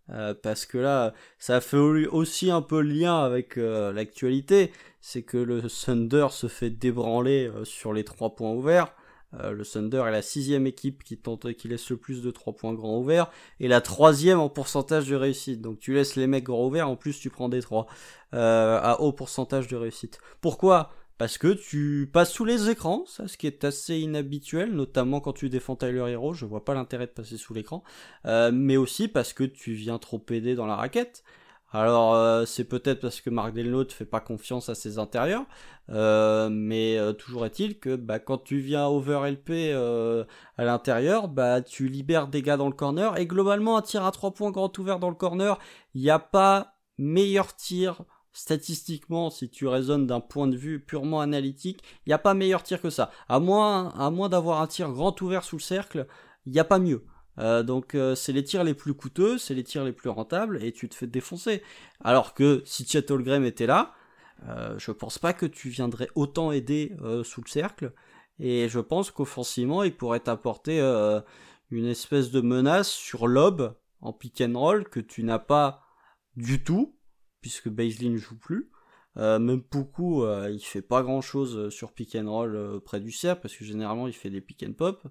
Euh, 0.09 0.33
parce 0.33 0.65
que 0.65 0.77
là, 0.77 1.13
ça 1.39 1.61
fait 1.61 1.77
au- 1.77 2.11
aussi 2.13 2.51
un 2.51 2.61
peu 2.61 2.81
lien 2.81 3.23
avec 3.23 3.57
euh, 3.57 3.93
l'actualité. 3.93 4.71
C'est 5.01 5.23
que 5.23 5.37
le 5.37 5.61
Thunder 5.61 6.27
se 6.31 6.47
fait 6.47 6.69
débranler 6.69 7.47
euh, 7.47 7.63
sur 7.65 7.93
les 7.93 8.03
trois 8.03 8.35
points 8.35 8.51
ouverts. 8.51 8.93
Le 9.41 9.65
Thunder 9.65 10.03
est 10.07 10.11
la 10.11 10.21
sixième 10.21 10.67
équipe 10.67 11.03
qui 11.03 11.17
tente, 11.17 11.51
qui 11.53 11.67
laisse 11.67 11.89
le 11.89 11.97
plus 11.97 12.21
de 12.21 12.29
trois 12.29 12.53
points 12.53 12.75
grands 12.75 12.99
ouverts 12.99 13.31
et 13.59 13.67
la 13.67 13.81
troisième 13.81 14.39
en 14.39 14.47
pourcentage 14.47 15.09
de 15.09 15.15
réussite. 15.15 15.59
Donc 15.59 15.79
tu 15.79 15.95
laisses 15.95 16.15
les 16.15 16.27
mecs 16.27 16.43
grands 16.43 16.67
ouverts, 16.67 16.87
en 16.87 16.95
plus 16.95 17.19
tu 17.19 17.31
prends 17.31 17.49
des 17.49 17.63
trois 17.63 17.87
à 18.31 18.97
haut 19.01 19.11
pourcentage 19.11 19.67
de 19.67 19.75
réussite. 19.75 20.19
Pourquoi? 20.39 20.91
Parce 21.23 21.37
que 21.37 21.53
tu 21.53 22.09
passes 22.11 22.33
sous 22.33 22.43
les 22.43 22.69
écrans, 22.69 23.05
ça, 23.07 23.29
ce 23.29 23.37
qui 23.37 23.47
est 23.47 23.63
assez 23.63 23.97
inhabituel, 23.97 24.73
notamment 24.73 25.21
quand 25.21 25.31
tu 25.31 25.47
défends 25.47 25.77
Tyler 25.77 26.03
Hero, 26.09 26.33
je 26.33 26.45
vois 26.45 26.65
pas 26.65 26.73
l'intérêt 26.73 27.05
de 27.05 27.13
passer 27.13 27.37
sous 27.37 27.53
l'écran, 27.53 27.81
euh, 28.25 28.51
mais 28.53 28.75
aussi 28.75 29.07
parce 29.07 29.31
que 29.31 29.45
tu 29.45 29.71
viens 29.71 29.99
trop 29.99 30.21
aider 30.31 30.53
dans 30.53 30.65
la 30.65 30.75
raquette. 30.75 31.23
Alors 31.71 32.13
euh, 32.13 32.43
c'est 32.43 32.65
peut-être 32.65 32.99
parce 32.99 33.21
que 33.21 33.29
Mark 33.29 33.53
Delno 33.53 33.85
te 33.85 33.93
fait 33.93 34.03
pas 34.03 34.19
confiance 34.19 34.67
à 34.67 34.75
ses 34.75 34.99
intérieurs, 34.99 35.45
euh, 35.91 36.49
mais 36.51 36.97
toujours 37.17 37.45
est-il 37.45 37.79
que 37.79 37.95
bah, 37.95 38.19
quand 38.19 38.39
tu 38.39 38.57
viens 38.57 38.87
over 38.87 39.21
LP 39.31 39.73
à 40.57 40.65
l'intérieur, 40.65 41.29
bah 41.29 41.61
tu 41.61 41.87
libères 41.87 42.27
des 42.27 42.41
gars 42.41 42.57
dans 42.57 42.67
le 42.67 42.75
corner 42.75 43.17
et 43.17 43.27
globalement 43.27 43.77
un 43.77 43.81
tir 43.81 44.03
à 44.03 44.11
trois 44.11 44.33
points 44.33 44.51
grand 44.51 44.77
ouvert 44.77 44.99
dans 44.99 45.09
le 45.09 45.15
corner, 45.15 45.57
il 45.93 46.01
n'y 46.01 46.09
a 46.09 46.19
pas 46.19 46.75
meilleur 46.97 47.55
tir 47.55 48.03
statistiquement, 48.33 49.29
si 49.29 49.49
tu 49.49 49.67
raisonnes 49.67 50.07
d'un 50.07 50.19
point 50.19 50.47
de 50.47 50.57
vue 50.57 50.79
purement 50.79 51.21
analytique, 51.21 51.83
il 52.05 52.09
n'y 52.09 52.13
a 52.13 52.19
pas 52.19 52.33
meilleur 52.33 52.63
tir 52.63 52.81
que 52.81 52.89
ça. 52.89 53.11
À 53.29 53.39
moins, 53.39 53.89
à 53.89 54.09
moins 54.09 54.29
d'avoir 54.29 54.61
un 54.61 54.67
tir 54.67 54.91
grand 54.91 55.19
ouvert 55.21 55.43
sous 55.43 55.57
le 55.57 55.61
cercle, 55.61 56.07
il 56.45 56.51
n'y 56.51 56.59
a 56.59 56.65
pas 56.65 56.79
mieux. 56.79 57.05
Euh, 57.39 57.63
donc 57.63 57.95
euh, 57.95 58.13
c'est 58.13 58.33
les 58.33 58.43
tirs 58.43 58.63
les 58.63 58.75
plus 58.75 58.93
coûteux, 58.93 59.37
c'est 59.37 59.55
les 59.55 59.63
tirs 59.63 59.83
les 59.83 59.93
plus 59.93 60.09
rentables 60.09 60.63
et 60.63 60.71
tu 60.71 60.89
te 60.89 60.95
fais 60.95 61.07
défoncer. 61.07 61.63
Alors 62.03 62.33
que 62.33 62.61
si 62.65 62.85
Chet 62.85 63.05
était 63.45 63.65
là, 63.65 63.95
euh, 64.47 64.77
je 64.77 64.91
pense 64.91 65.19
pas 65.19 65.33
que 65.33 65.45
tu 65.45 65.69
viendrais 65.69 66.09
autant 66.15 66.51
aider 66.51 66.95
euh, 67.01 67.23
sous 67.23 67.41
le 67.41 67.49
cercle. 67.49 67.93
Et 68.39 68.67
je 68.67 68.79
pense 68.79 69.11
qu'offensivement, 69.11 69.83
il 69.83 69.95
pourrait 69.95 70.19
t'apporter 70.19 70.79
euh, 70.81 71.21
une 71.69 71.85
espèce 71.85 72.31
de 72.31 72.41
menace 72.41 72.89
sur 72.89 73.27
lob 73.27 73.75
en 74.01 74.11
pick 74.11 74.41
and 74.41 74.57
roll 74.57 74.89
que 74.89 74.99
tu 74.99 75.23
n'as 75.23 75.39
pas 75.39 75.83
du 76.35 76.63
tout, 76.63 76.95
puisque 77.43 77.69
Baisley 77.69 78.09
ne 78.09 78.17
joue 78.17 78.37
plus. 78.39 78.71
Euh, 79.17 79.37
même 79.37 79.61
beaucoup, 79.69 80.23
euh, 80.23 80.49
il 80.51 80.63
fait 80.63 80.81
pas 80.81 81.03
grand 81.03 81.21
chose 81.21 81.69
sur 81.69 81.91
pick 81.91 82.15
and 82.15 82.27
roll 82.31 82.55
euh, 82.55 82.79
près 82.79 82.99
du 82.99 83.11
cercle, 83.11 83.43
parce 83.43 83.55
que 83.55 83.63
généralement 83.63 84.07
il 84.07 84.13
fait 84.13 84.31
des 84.31 84.41
pick 84.41 84.65
and 84.67 84.73
pop. 84.73 85.07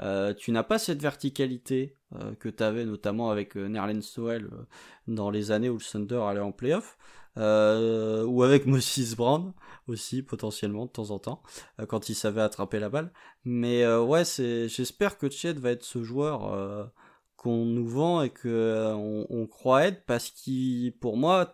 Euh, 0.00 0.34
tu 0.34 0.50
n'as 0.50 0.64
pas 0.64 0.78
cette 0.78 1.00
verticalité 1.00 1.96
euh, 2.16 2.34
que 2.34 2.48
tu 2.48 2.62
avais 2.64 2.84
notamment 2.84 3.30
avec 3.30 3.56
euh, 3.56 3.68
Nerlens 3.68 4.00
Noel 4.16 4.46
euh, 4.46 4.64
dans 5.06 5.30
les 5.30 5.52
années 5.52 5.68
où 5.68 5.74
le 5.74 5.84
Thunder 5.84 6.20
allait 6.28 6.40
en 6.40 6.50
playoff, 6.50 6.98
euh, 7.36 8.24
ou 8.24 8.42
avec 8.42 8.66
Moses 8.66 9.14
Brown 9.14 9.52
aussi 9.86 10.22
potentiellement 10.22 10.86
de 10.86 10.90
temps 10.90 11.10
en 11.10 11.18
temps 11.20 11.42
euh, 11.80 11.86
quand 11.86 12.08
il 12.08 12.14
savait 12.16 12.40
attraper 12.40 12.80
la 12.80 12.88
balle. 12.88 13.12
Mais 13.44 13.84
euh, 13.84 14.02
ouais, 14.02 14.24
j'espère 14.24 15.16
que 15.16 15.30
Chet 15.30 15.52
va 15.52 15.70
être 15.70 15.84
ce 15.84 16.02
joueur 16.02 16.52
euh, 16.52 16.84
qu'on 17.44 17.66
nous 17.66 17.86
vend 17.86 18.22
et 18.22 18.30
que 18.30 18.48
euh, 18.48 18.94
on, 18.94 19.46
croit 19.46 19.84
être 19.84 20.04
parce 20.06 20.30
qu'il 20.30 20.96
pour 20.98 21.18
moi 21.18 21.52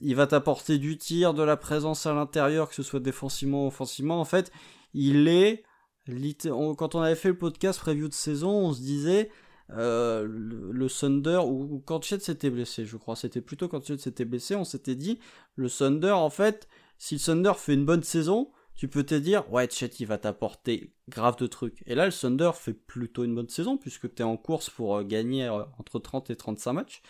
il 0.00 0.14
va 0.14 0.26
t'apporter 0.26 0.78
du 0.78 0.98
tir, 0.98 1.32
de 1.32 1.42
la 1.42 1.56
présence 1.56 2.04
à 2.04 2.12
l'intérieur, 2.12 2.68
que 2.68 2.74
ce 2.74 2.82
soit 2.82 3.00
défensivement 3.00 3.64
ou 3.64 3.68
offensivement. 3.68 4.20
En 4.20 4.26
fait, 4.26 4.52
il 4.92 5.26
est 5.28 5.64
quand 6.06 6.94
on 6.94 7.00
avait 7.00 7.16
fait 7.16 7.28
le 7.28 7.38
podcast 7.38 7.80
preview 7.80 8.08
de 8.08 8.14
saison, 8.14 8.50
on 8.50 8.72
se 8.72 8.80
disait 8.80 9.30
euh, 9.70 10.26
le, 10.26 10.72
le 10.72 10.88
Thunder 10.88 11.40
ou, 11.44 11.74
ou 11.74 11.82
quand 11.84 12.02
Chet 12.02 12.20
s'était 12.20 12.48
blessé, 12.48 12.86
je 12.86 12.96
crois, 12.96 13.16
c'était 13.16 13.42
plutôt 13.42 13.68
quand 13.68 13.84
Chet 13.84 13.98
s'était 13.98 14.24
blessé, 14.24 14.54
on 14.54 14.64
s'était 14.64 14.94
dit 14.94 15.18
le 15.56 15.68
Thunder 15.68 16.12
en 16.12 16.30
fait, 16.30 16.68
si 16.96 17.16
le 17.16 17.20
Thunder 17.20 17.52
fait 17.56 17.74
une 17.74 17.84
bonne 17.84 18.02
saison, 18.02 18.50
tu 18.78 18.86
peux 18.86 19.02
te 19.02 19.16
dire 19.16 19.52
ouais 19.52 19.68
Chet 19.68 19.88
il 19.98 20.06
va 20.06 20.18
t'apporter 20.18 20.94
grave 21.08 21.36
de 21.36 21.48
trucs. 21.48 21.82
Et 21.86 21.96
là 21.96 22.06
le 22.06 22.12
Thunder 22.12 22.52
fait 22.54 22.72
plutôt 22.72 23.24
une 23.24 23.34
bonne 23.34 23.48
saison 23.48 23.76
puisque 23.76 24.14
tu 24.14 24.22
es 24.22 24.24
en 24.24 24.36
course 24.36 24.70
pour 24.70 24.96
euh, 24.96 25.02
gagner 25.02 25.46
euh, 25.46 25.64
entre 25.78 25.98
30 25.98 26.30
et 26.30 26.36
35 26.36 26.72
matchs. 26.72 27.02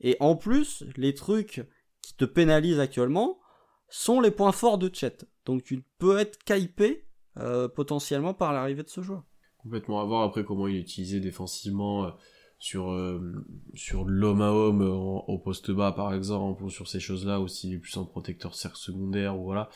Et 0.00 0.16
en 0.20 0.36
plus, 0.36 0.84
les 0.96 1.14
trucs 1.14 1.66
qui 2.02 2.14
te 2.14 2.26
pénalisent 2.26 2.78
actuellement 2.78 3.40
sont 3.88 4.20
les 4.20 4.30
points 4.30 4.52
forts 4.52 4.76
de 4.76 4.94
Chet. 4.94 5.16
Donc 5.46 5.64
tu 5.64 5.82
peux 5.98 6.18
être 6.18 6.38
hypé 6.50 7.06
euh, 7.38 7.68
potentiellement 7.68 8.34
par 8.34 8.52
l'arrivée 8.52 8.82
de 8.82 8.90
ce 8.90 9.00
joueur. 9.00 9.24
Complètement 9.56 10.02
à 10.02 10.04
voir 10.04 10.24
après 10.24 10.44
comment 10.44 10.68
il 10.68 10.76
est 10.76 10.80
utilisé 10.80 11.20
défensivement 11.20 12.12
sur, 12.58 12.90
euh, 12.90 13.44
sur 13.74 14.04
l'homme 14.04 14.42
à 14.42 14.50
homme 14.52 14.82
euh, 14.82 14.90
au 14.90 15.38
poste 15.38 15.70
bas 15.70 15.92
par 15.92 16.12
exemple, 16.12 16.64
ou 16.64 16.70
sur 16.70 16.88
ces 16.88 17.00
choses-là, 17.00 17.40
ou 17.40 17.48
s'il 17.48 17.74
est 17.74 17.78
plus 17.78 17.96
en 17.96 18.04
protecteur 18.04 18.54
cercle 18.54 18.78
secondaire, 18.78 19.38
ou 19.38 19.44
voilà. 19.44 19.70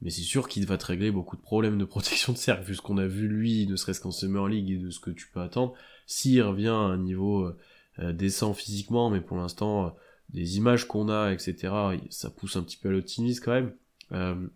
Mais 0.00 0.10
c'est 0.10 0.22
sûr 0.22 0.48
qu'il 0.48 0.64
va 0.66 0.78
te 0.78 0.86
régler 0.86 1.10
beaucoup 1.10 1.36
de 1.36 1.42
problèmes 1.42 1.78
de 1.78 1.84
protection 1.84 2.32
de 2.32 2.38
cercle, 2.38 2.64
vu 2.64 2.74
ce 2.74 2.82
qu'on 2.82 2.98
a 2.98 3.06
vu 3.06 3.28
lui, 3.28 3.66
ne 3.66 3.76
serait-ce 3.76 4.00
qu'en 4.00 4.12
Summer 4.12 4.46
League 4.48 4.70
et 4.70 4.76
de 4.76 4.90
ce 4.90 5.00
que 5.00 5.10
tu 5.10 5.28
peux 5.28 5.40
attendre. 5.40 5.74
S'il 6.06 6.42
revient 6.42 6.68
à 6.68 6.72
un 6.72 6.98
niveau 6.98 7.44
euh, 7.44 7.58
euh, 8.00 8.12
décent 8.12 8.54
physiquement, 8.54 9.10
mais 9.10 9.20
pour 9.20 9.36
l'instant, 9.36 9.86
euh, 9.86 9.90
des 10.30 10.56
images 10.56 10.86
qu'on 10.86 11.08
a, 11.08 11.32
etc., 11.32 11.74
ça 12.10 12.30
pousse 12.30 12.54
un 12.54 12.62
petit 12.62 12.76
peu 12.76 12.90
à 12.90 12.92
l'optimisme 12.92 13.42
quand 13.44 13.52
même. 13.52 13.74
Euh, 14.12 14.46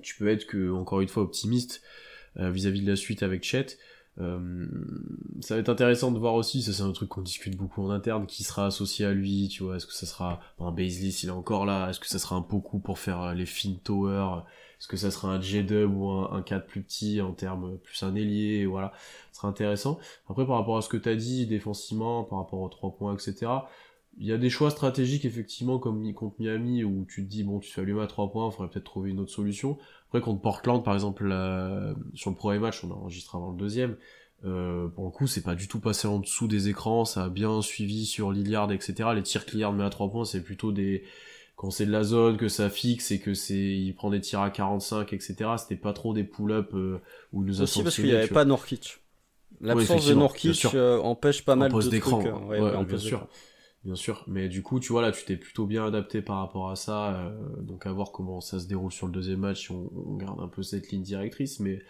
tu 0.00 0.16
peux 0.16 0.28
être 0.28 0.46
que, 0.46 0.70
encore 0.70 1.00
une 1.00 1.08
fois, 1.08 1.22
optimiste 1.22 1.82
vis-à-vis 2.34 2.80
de 2.80 2.88
la 2.88 2.96
suite 2.96 3.22
avec 3.22 3.44
Chet. 3.44 3.76
Euh, 4.20 4.66
ça 5.40 5.54
va 5.54 5.60
être 5.60 5.68
intéressant 5.68 6.12
de 6.12 6.18
voir 6.18 6.34
aussi, 6.34 6.62
ça 6.62 6.72
c'est 6.72 6.82
un 6.82 6.92
truc 6.92 7.08
qu'on 7.08 7.22
discute 7.22 7.56
beaucoup 7.56 7.82
en 7.82 7.90
interne, 7.90 8.26
qui 8.26 8.44
sera 8.44 8.66
associé 8.66 9.06
à 9.06 9.12
lui, 9.12 9.48
tu 9.48 9.62
vois, 9.62 9.76
est-ce 9.76 9.86
que 9.86 9.94
ça 9.94 10.06
sera 10.06 10.40
un 10.60 10.70
Baisley 10.70 11.10
s'il 11.10 11.30
est 11.30 11.32
encore 11.32 11.64
là, 11.64 11.88
est-ce 11.88 12.00
que 12.00 12.08
ça 12.08 12.18
sera 12.18 12.36
un 12.36 12.42
Poku 12.42 12.78
pour 12.78 12.98
faire 12.98 13.22
euh, 13.22 13.34
les 13.34 13.46
Finn 13.46 13.78
Tower, 13.78 14.42
est-ce 14.78 14.88
que 14.88 14.96
ça 14.98 15.10
sera 15.10 15.32
un 15.32 15.40
J-Dub 15.40 15.94
ou 15.94 16.10
un, 16.10 16.32
un 16.32 16.42
4 16.42 16.66
plus 16.66 16.82
petit 16.82 17.20
en 17.22 17.32
termes 17.32 17.78
plus 17.78 18.02
un 18.02 18.14
ailier, 18.14 18.66
voilà, 18.66 18.92
ce 19.32 19.38
sera 19.38 19.48
intéressant. 19.48 19.98
Après 20.28 20.46
par 20.46 20.56
rapport 20.56 20.76
à 20.76 20.82
ce 20.82 20.88
que 20.88 20.98
t'as 20.98 21.14
dit 21.14 21.46
défensivement, 21.46 22.24
par 22.24 22.38
rapport 22.38 22.60
aux 22.60 22.68
3 22.68 22.94
points, 22.96 23.14
etc., 23.14 23.50
il 24.18 24.26
y 24.26 24.32
a 24.32 24.36
des 24.36 24.50
choix 24.50 24.70
stratégiques 24.70 25.24
effectivement 25.24 25.78
comme 25.78 26.12
contre 26.12 26.36
Miami 26.38 26.84
où 26.84 27.06
tu 27.08 27.24
te 27.24 27.30
dis 27.30 27.44
bon 27.44 27.60
tu 27.60 27.72
fais 27.72 27.80
allumer 27.80 28.02
à 28.02 28.06
3 28.06 28.30
points, 28.30 28.48
il 28.48 28.52
faudrait 28.52 28.68
peut-être 28.68 28.84
trouver 28.84 29.10
une 29.10 29.20
autre 29.20 29.32
solution. 29.32 29.78
Après 30.12 30.20
contre 30.20 30.42
Portland 30.42 30.84
par 30.84 30.92
exemple 30.92 31.22
sur 32.12 32.28
le 32.28 32.36
premier 32.36 32.58
match 32.58 32.84
on 32.84 32.90
a 32.90 32.94
enregistré 32.94 33.38
avant 33.38 33.50
le 33.50 33.56
deuxième, 33.56 33.96
euh, 34.44 34.86
pour 34.88 35.06
le 35.06 35.10
coup 35.10 35.26
c'est 35.26 35.40
pas 35.40 35.54
du 35.54 35.68
tout 35.68 35.80
passé 35.80 36.06
en 36.06 36.18
dessous 36.18 36.48
des 36.48 36.68
écrans, 36.68 37.06
ça 37.06 37.24
a 37.24 37.28
bien 37.30 37.62
suivi 37.62 38.04
sur 38.04 38.30
Lillard 38.30 38.70
etc. 38.72 39.08
Les 39.14 39.22
tirs 39.22 39.46
que 39.46 39.52
Lillard 39.52 39.72
met 39.72 39.84
à 39.84 39.88
3 39.88 40.10
points 40.10 40.26
c'est 40.26 40.42
plutôt 40.42 40.70
des 40.70 41.04
quand 41.56 41.70
c'est 41.70 41.86
de 41.86 41.90
la 41.92 42.02
zone 42.02 42.36
que 42.36 42.48
ça 42.48 42.68
fixe 42.68 43.10
et 43.10 43.20
que 43.20 43.32
c'est 43.32 43.54
il 43.54 43.94
prend 43.94 44.10
des 44.10 44.20
tirs 44.20 44.40
à 44.40 44.50
45 44.50 45.14
etc. 45.14 45.34
C'était 45.56 45.76
pas 45.76 45.94
trop 45.94 46.12
des 46.12 46.24
pull-up 46.24 46.74
euh, 46.74 47.00
où 47.32 47.42
il 47.42 47.46
nous 47.46 47.60
a 47.60 47.62
Aussi 47.62 47.82
parce 47.82 47.94
qu'il 47.94 48.04
n'y 48.04 48.12
avait 48.12 48.28
pas 48.28 48.44
Norkic. 48.44 48.98
L'absence 49.62 50.04
de 50.04 50.12
Norkic 50.12 50.66
euh, 50.74 50.98
empêche 50.98 51.42
pas 51.42 51.54
En 51.54 51.56
mal 51.56 51.72
de 51.72 51.98
trucs. 51.98 52.12
euh, 52.12 52.32
ouais, 52.32 52.60
ouais, 52.60 52.60
ouais, 52.60 52.74
en 52.74 52.82
bien 52.82 52.98
sûr. 52.98 53.26
Bien 53.84 53.96
sûr, 53.96 54.22
mais 54.28 54.48
du 54.48 54.62
coup, 54.62 54.78
tu 54.78 54.92
vois, 54.92 55.02
là, 55.02 55.10
tu 55.10 55.24
t'es 55.24 55.36
plutôt 55.36 55.66
bien 55.66 55.84
adapté 55.84 56.22
par 56.22 56.38
rapport 56.38 56.70
à 56.70 56.76
ça, 56.76 57.16
euh, 57.16 57.62
donc 57.62 57.84
à 57.84 57.92
voir 57.92 58.12
comment 58.12 58.40
ça 58.40 58.60
se 58.60 58.68
déroule 58.68 58.92
sur 58.92 59.08
le 59.08 59.12
deuxième 59.12 59.40
match, 59.40 59.62
si 59.66 59.72
on, 59.72 59.90
on 59.96 60.14
garde 60.14 60.40
un 60.40 60.46
peu 60.46 60.62
cette 60.62 60.90
ligne 60.92 61.02
directrice, 61.02 61.58
mais 61.58 61.82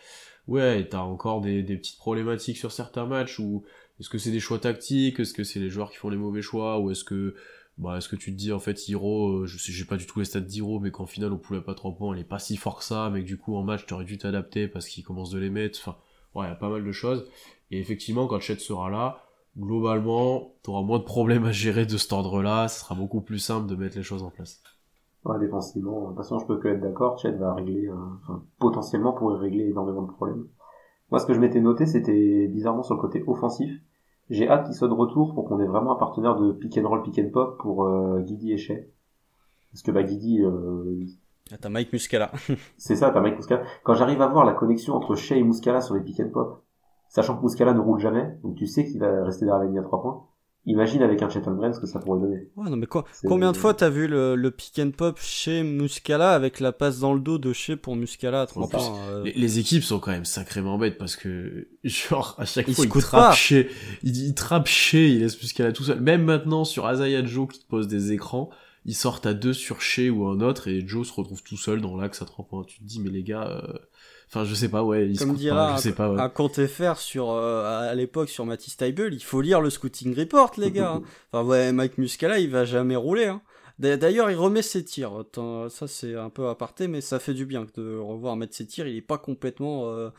ouais, 0.48 0.88
t'as 0.88 1.00
encore 1.00 1.42
des, 1.42 1.62
petites 1.62 1.98
problématiques 1.98 2.56
sur 2.56 2.72
certains 2.72 3.04
matchs, 3.04 3.38
où 3.38 3.64
est-ce 4.00 4.08
que 4.08 4.16
c'est 4.16 4.30
des 4.30 4.40
choix 4.40 4.58
tactiques, 4.58 5.20
est-ce 5.20 5.34
que 5.34 5.44
c'est 5.44 5.60
les 5.60 5.68
joueurs 5.68 5.90
qui 5.90 5.98
font 5.98 6.08
les 6.08 6.16
mauvais 6.16 6.40
choix, 6.40 6.80
ou 6.80 6.90
est-ce 6.90 7.04
que, 7.04 7.34
bah, 7.76 7.98
est-ce 7.98 8.08
que 8.08 8.16
tu 8.16 8.32
te 8.32 8.36
dis, 8.38 8.52
en 8.52 8.58
fait, 8.58 8.88
Hiro, 8.88 9.42
euh, 9.42 9.46
je 9.46 9.58
sais, 9.58 9.72
j'ai 9.72 9.84
pas 9.84 9.98
du 9.98 10.06
tout 10.06 10.18
les 10.18 10.24
stats 10.24 10.40
d'Hiro, 10.40 10.80
mais 10.80 10.90
qu'en 10.90 11.06
finale, 11.06 11.32
au 11.32 11.38
poulet 11.38 11.60
pas 11.60 11.74
3 11.74 11.94
points, 11.94 12.16
il 12.16 12.20
est 12.20 12.24
pas 12.24 12.38
si 12.38 12.56
fort 12.56 12.78
que 12.78 12.84
ça, 12.84 13.10
mais 13.12 13.20
que 13.22 13.26
du 13.26 13.36
coup, 13.36 13.54
en 13.56 13.64
match, 13.64 13.86
t'aurais 13.86 14.04
dû 14.06 14.16
t'adapter 14.16 14.66
parce 14.66 14.88
qu'il 14.88 15.04
commence 15.04 15.30
de 15.30 15.38
les 15.38 15.50
mettre, 15.50 15.78
enfin, 15.80 15.96
ouais, 16.34 16.46
il 16.46 16.48
y 16.48 16.52
a 16.52 16.56
pas 16.56 16.70
mal 16.70 16.84
de 16.84 16.92
choses, 16.92 17.28
et 17.70 17.78
effectivement, 17.78 18.26
quand 18.26 18.40
Chet 18.40 18.58
sera 18.58 18.90
là, 18.90 19.21
globalement, 19.58 20.52
tu 20.62 20.70
auras 20.70 20.82
moins 20.82 20.98
de 20.98 21.04
problèmes 21.04 21.44
à 21.44 21.52
gérer 21.52 21.86
de 21.86 21.96
cet 21.96 22.12
ordre-là, 22.12 22.68
ce 22.68 22.80
sera 22.80 22.94
beaucoup 22.94 23.20
plus 23.20 23.38
simple 23.38 23.66
de 23.66 23.76
mettre 23.76 23.96
les 23.96 24.02
choses 24.02 24.22
en 24.22 24.30
place. 24.30 24.62
Ouais, 25.24 25.38
défensivement, 25.38 26.02
de 26.02 26.06
toute 26.08 26.16
façon, 26.16 26.38
je 26.38 26.46
peux 26.46 26.58
que 26.58 26.68
être 26.68 26.80
d'accord. 26.80 27.18
Chet 27.18 27.32
va 27.32 27.54
régler, 27.54 27.86
euh, 27.86 27.94
enfin, 28.22 28.42
potentiellement 28.58 29.12
pourrait 29.12 29.38
régler 29.38 29.68
énormément 29.68 30.02
de 30.02 30.10
problèmes. 30.10 30.46
Moi, 31.10 31.20
ce 31.20 31.26
que 31.26 31.34
je 31.34 31.40
m'étais 31.40 31.60
noté, 31.60 31.86
c'était 31.86 32.48
bizarrement 32.48 32.82
sur 32.82 32.94
le 32.94 33.00
côté 33.00 33.22
offensif. 33.26 33.70
J'ai 34.30 34.48
hâte 34.48 34.64
qu'il 34.66 34.74
soit 34.74 34.88
de 34.88 34.94
retour 34.94 35.34
pour 35.34 35.44
qu'on 35.44 35.60
ait 35.60 35.66
vraiment 35.66 35.92
un 35.92 35.98
partenaire 35.98 36.36
de 36.36 36.52
pick 36.52 36.76
and 36.78 36.88
roll, 36.88 37.02
pick 37.02 37.18
and 37.18 37.30
pop 37.32 37.58
pour 37.58 37.84
euh, 37.84 38.20
Guidi 38.20 38.52
et 38.52 38.56
Shea. 38.56 38.86
Parce 39.70 39.82
que 39.82 39.90
bah 39.90 40.02
Guidi, 40.02 40.42
euh, 40.42 41.04
Ah, 41.52 41.56
T'as 41.60 41.68
Mike 41.68 41.92
Muscala. 41.92 42.32
c'est 42.78 42.96
ça, 42.96 43.10
t'as 43.10 43.20
Mike 43.20 43.36
Muscala. 43.36 43.62
Quand 43.84 43.94
j'arrive 43.94 44.22
à 44.22 44.26
voir 44.26 44.44
la 44.44 44.54
connexion 44.54 44.94
entre 44.94 45.14
Shea 45.14 45.36
et 45.36 45.42
Muscala 45.42 45.80
sur 45.80 45.94
les 45.94 46.00
pick 46.00 46.18
and 46.20 46.30
pop, 46.30 46.62
sachant 47.12 47.36
que 47.36 47.42
Muscala 47.42 47.74
ne 47.74 47.80
roule 47.80 48.00
jamais, 48.00 48.26
donc 48.42 48.56
tu 48.56 48.66
sais 48.66 48.86
qu'il 48.86 48.98
va 48.98 49.22
rester 49.24 49.44
derrière 49.44 49.62
la 49.62 49.68
ligne 49.68 49.78
à 49.78 49.82
3 49.82 50.00
points, 50.00 50.24
imagine 50.64 51.02
avec 51.02 51.20
un 51.20 51.28
Chet 51.28 51.46
Holmgren 51.46 51.74
ce 51.74 51.80
que 51.80 51.86
ça 51.86 51.98
pourrait 51.98 52.20
donner. 52.20 52.48
Ouais, 52.56 52.70
non, 52.70 52.76
mais 52.76 52.86
quoi, 52.86 53.04
combien 53.26 53.52
de 53.52 53.56
fois 53.56 53.74
t'as 53.74 53.90
vu 53.90 54.06
le, 54.08 54.34
le 54.34 54.50
pick 54.50 54.78
and 54.78 54.92
pop 54.96 55.18
chez 55.20 55.62
Muscala 55.62 56.32
avec 56.32 56.58
la 56.58 56.72
passe 56.72 57.00
dans 57.00 57.12
le 57.12 57.20
dos 57.20 57.36
de 57.36 57.52
chez 57.52 57.76
pour 57.76 57.96
Muscala 57.96 58.40
à 58.42 58.46
3 58.46 58.62
En 58.64 58.66
plus, 58.66 58.76
points 58.78 58.98
euh, 59.10 59.24
Les, 59.24 59.32
les 59.32 59.58
équipes 59.58 59.82
sont 59.82 59.98
quand 59.98 60.10
même 60.10 60.24
sacrément 60.24 60.78
bêtes 60.78 60.96
parce 60.96 61.16
que, 61.16 61.68
genre, 61.84 62.34
à 62.38 62.46
chaque 62.46 62.68
Ils 62.68 62.74
fois, 62.74 62.86
ils 62.86 63.02
trappent 63.02 63.34
chez, 63.34 63.68
il, 64.02 64.16
il 64.16 64.34
trappe 64.34 64.66
chez, 64.66 65.10
il 65.10 65.20
laisse 65.20 65.36
plus 65.36 65.52
qu'à 65.52 65.64
la 65.64 65.72
tout 65.72 65.84
seul. 65.84 66.00
Même 66.00 66.24
maintenant, 66.24 66.64
sur 66.64 66.86
Azaya 66.86 67.22
Joe 67.24 67.46
qui 67.46 67.60
te 67.60 67.66
pose 67.66 67.88
des 67.88 68.12
écrans, 68.12 68.48
ils 68.86 68.94
sortent 68.94 69.26
à 69.26 69.34
deux 69.34 69.52
sur 69.52 69.80
chez 69.82 70.08
ou 70.08 70.26
un 70.26 70.40
autre 70.40 70.66
et 70.68 70.82
Joe 70.86 71.06
se 71.06 71.12
retrouve 71.12 71.42
tout 71.42 71.56
seul 71.58 71.80
dans 71.82 71.96
l'axe 71.96 72.22
à 72.22 72.24
trois 72.24 72.46
points. 72.46 72.64
Tu 72.66 72.78
te 72.78 72.84
dis, 72.84 73.00
mais 73.00 73.10
les 73.10 73.22
gars, 73.22 73.48
euh, 73.48 73.78
enfin, 74.34 74.44
je 74.44 74.54
sais 74.54 74.68
pas, 74.68 74.82
ouais, 74.82 75.12
se 75.14 75.24
Comme 75.24 75.34
dira 75.34 75.56
pas, 75.56 75.72
un, 75.72 75.76
je 75.76 75.82
sais 75.82 75.92
pas, 75.92 76.10
ouais. 76.10 76.20
un 76.20 76.28
compte 76.28 76.64
FR 76.66 76.96
sur, 76.96 77.30
euh, 77.30 77.90
à 77.90 77.94
l'époque 77.94 78.28
sur 78.28 78.46
Matisse 78.46 78.76
Taibel, 78.76 79.12
il 79.14 79.22
faut 79.22 79.40
lire 79.40 79.60
le 79.60 79.68
scouting 79.70 80.16
report, 80.18 80.52
les 80.58 80.70
gars. 80.70 80.94
hein. 80.94 81.02
Enfin, 81.32 81.46
ouais, 81.46 81.72
Mike 81.72 81.98
Muscala, 81.98 82.38
il 82.38 82.50
va 82.50 82.64
jamais 82.64 82.96
rouler. 82.96 83.26
Hein. 83.26 83.42
D'a- 83.78 83.96
D'ailleurs, 83.96 84.30
il 84.30 84.36
remet 84.36 84.62
ses 84.62 84.84
tirs. 84.84 85.16
Attends, 85.18 85.68
ça, 85.68 85.86
c'est 85.88 86.14
un 86.14 86.28
peu 86.30 86.48
aparté, 86.48 86.88
mais 86.88 87.00
ça 87.00 87.18
fait 87.18 87.34
du 87.34 87.46
bien 87.46 87.66
de 87.76 87.96
revoir 87.98 88.36
mettre 88.36 88.54
ses 88.54 88.66
tirs. 88.66 88.86
Il 88.86 88.96
est 88.96 89.00
pas 89.02 89.18
complètement. 89.18 89.86
Euh, 89.86 90.10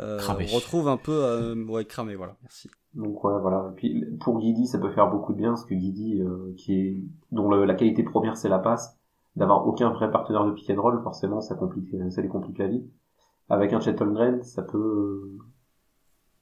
euh, 0.00 0.18
Cramé. 0.18 0.46
on 0.50 0.56
retrouve 0.56 0.88
un 0.88 0.96
peu. 0.96 1.12
Euh, 1.12 1.54
ouais, 1.66 1.84
cramé, 1.84 2.14
voilà, 2.14 2.36
merci. 2.42 2.70
Donc 2.94 3.22
ouais, 3.24 3.34
voilà. 3.40 3.70
Et 3.72 3.74
puis 3.76 4.04
pour 4.20 4.38
Guidi, 4.38 4.66
ça 4.66 4.78
peut 4.78 4.90
faire 4.90 5.10
beaucoup 5.10 5.32
de 5.34 5.38
bien 5.38 5.50
parce 5.50 5.64
que 5.66 5.74
Guidi, 5.74 6.20
euh, 6.20 6.54
qui 6.56 6.74
est 6.74 6.96
dont 7.30 7.48
le- 7.50 7.64
la 7.64 7.74
qualité 7.74 8.02
première 8.02 8.36
c'est 8.36 8.48
la 8.50 8.58
passe, 8.58 8.98
d'avoir 9.36 9.66
aucun 9.66 9.90
vrai 9.90 10.10
partenaire 10.10 10.44
de 10.46 10.52
pick 10.52 10.68
and 10.70 10.80
roll, 10.80 11.00
forcément 11.02 11.40
ça 11.40 11.54
complique, 11.54 11.88
ça 12.10 12.20
lui 12.22 12.28
complique 12.28 12.58
la 12.58 12.68
vie. 12.68 12.82
Avec 13.52 13.74
un 13.74 13.80
Chet 13.80 14.00
Holmgren, 14.00 14.42
ça 14.42 14.62
peut, 14.62 15.36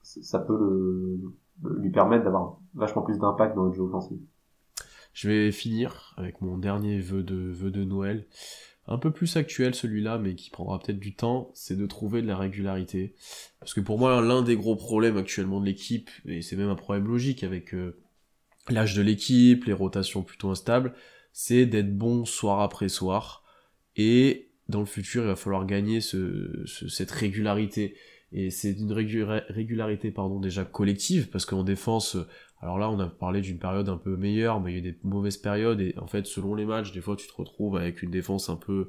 ça 0.01 0.39
peut 0.39 1.19
lui 1.61 1.91
permettre 1.91 2.23
d'avoir 2.23 2.57
vachement 2.73 3.01
plus 3.01 3.19
d'impact 3.19 3.53
dans 3.53 3.65
le 3.65 3.73
jeu 3.73 3.81
offensif. 3.81 4.17
Je 5.11 5.27
vais 5.27 5.51
finir 5.51 6.13
avec 6.15 6.39
mon 6.39 6.57
dernier 6.57 7.01
vœu 7.01 7.21
de, 7.21 7.51
de 7.51 7.83
Noël. 7.83 8.27
un 8.87 8.97
peu 8.97 9.11
plus 9.11 9.35
actuel 9.35 9.75
celui-là, 9.75 10.19
mais 10.19 10.35
qui 10.35 10.51
prendra 10.51 10.79
peut-être 10.79 11.01
du 11.01 11.13
temps, 11.13 11.51
c'est 11.53 11.75
de 11.75 11.85
trouver 11.85 12.21
de 12.21 12.27
la 12.27 12.37
régularité. 12.37 13.13
Parce 13.59 13.73
que 13.73 13.81
pour 13.81 13.99
moi, 13.99 14.21
l'un 14.21 14.41
des 14.41 14.55
gros 14.55 14.77
problèmes 14.77 15.17
actuellement 15.17 15.59
de 15.59 15.65
l'équipe, 15.65 16.09
et 16.23 16.41
c'est 16.41 16.55
même 16.55 16.69
un 16.69 16.75
problème 16.75 17.09
logique 17.09 17.43
avec 17.43 17.73
euh, 17.73 17.99
l'âge 18.69 18.95
de 18.95 19.01
l'équipe, 19.01 19.65
les 19.65 19.73
rotations 19.73 20.23
plutôt 20.23 20.49
instables, 20.49 20.93
c'est 21.33 21.65
d'être 21.65 21.93
bon 21.93 22.23
soir 22.23 22.61
après 22.61 22.87
soir. 22.87 23.43
Et 23.97 24.50
dans 24.71 24.79
le 24.79 24.85
futur, 24.85 25.23
il 25.23 25.27
va 25.27 25.35
falloir 25.35 25.65
gagner 25.65 26.01
ce, 26.01 26.65
cette 26.65 27.11
régularité. 27.11 27.95
Et 28.33 28.49
c'est 28.49 28.71
une 28.71 28.93
régularité 28.93 30.09
pardon 30.09 30.39
déjà 30.39 30.63
collective, 30.63 31.29
parce 31.29 31.45
qu'en 31.45 31.63
défense, 31.63 32.17
alors 32.61 32.77
là, 32.77 32.89
on 32.89 32.99
a 32.99 33.07
parlé 33.07 33.41
d'une 33.41 33.57
période 33.57 33.89
un 33.89 33.97
peu 33.97 34.15
meilleure, 34.15 34.61
mais 34.61 34.71
il 34.71 34.75
y 34.75 34.87
a 34.87 34.91
des 34.91 34.97
mauvaises 35.03 35.37
périodes, 35.37 35.81
et 35.81 35.95
en 35.97 36.07
fait, 36.07 36.25
selon 36.27 36.55
les 36.55 36.65
matchs, 36.65 36.93
des 36.93 37.01
fois, 37.01 37.15
tu 37.15 37.27
te 37.27 37.33
retrouves 37.33 37.75
avec 37.75 38.03
une 38.03 38.11
défense 38.11 38.49
un 38.49 38.55
peu, 38.55 38.87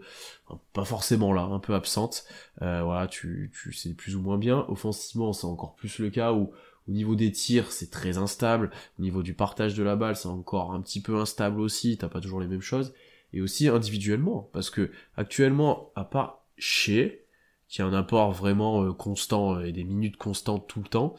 pas 0.73 0.85
forcément 0.85 1.33
là, 1.33 1.43
un 1.43 1.59
peu 1.59 1.75
absente. 1.75 2.25
Euh, 2.61 2.83
voilà, 2.83 3.09
tu, 3.09 3.51
plus 3.97 4.15
ou 4.15 4.21
moins 4.21 4.39
bien. 4.39 4.65
Offensivement, 4.69 5.33
c'est 5.33 5.47
encore 5.47 5.75
plus 5.75 5.99
le 5.99 6.11
cas 6.11 6.33
où, 6.33 6.53
au 6.89 6.93
niveau 6.93 7.15
des 7.15 7.33
tirs, 7.33 7.73
c'est 7.73 7.91
très 7.91 8.19
instable. 8.19 8.71
Au 8.99 9.03
niveau 9.03 9.23
du 9.23 9.35
partage 9.35 9.75
de 9.75 9.83
la 9.83 9.97
balle, 9.97 10.17
c'est 10.17 10.29
encore 10.29 10.73
un 10.73 10.81
petit 10.83 11.01
peu 11.01 11.17
instable 11.17 11.61
aussi. 11.61 11.97
T'as 11.97 12.09
pas 12.09 12.21
toujours 12.21 12.41
les 12.41 12.49
mêmes 12.49 12.61
choses. 12.61 12.93
Et 13.33 13.41
aussi 13.41 13.69
individuellement, 13.69 14.51
parce 14.53 14.71
que 14.71 14.91
actuellement, 15.17 15.91
à 15.97 16.05
part 16.05 16.45
chez 16.59 17.23
qui 17.73 17.81
a 17.81 17.87
un 17.87 17.95
apport 17.95 18.33
vraiment 18.33 18.85
euh, 18.85 18.93
constant 18.93 19.57
euh, 19.57 19.65
et 19.65 19.73
des 19.73 19.83
minutes 19.83 20.19
constantes 20.19 20.69
tout 20.69 20.83
le 20.83 20.89
temps. 20.89 21.15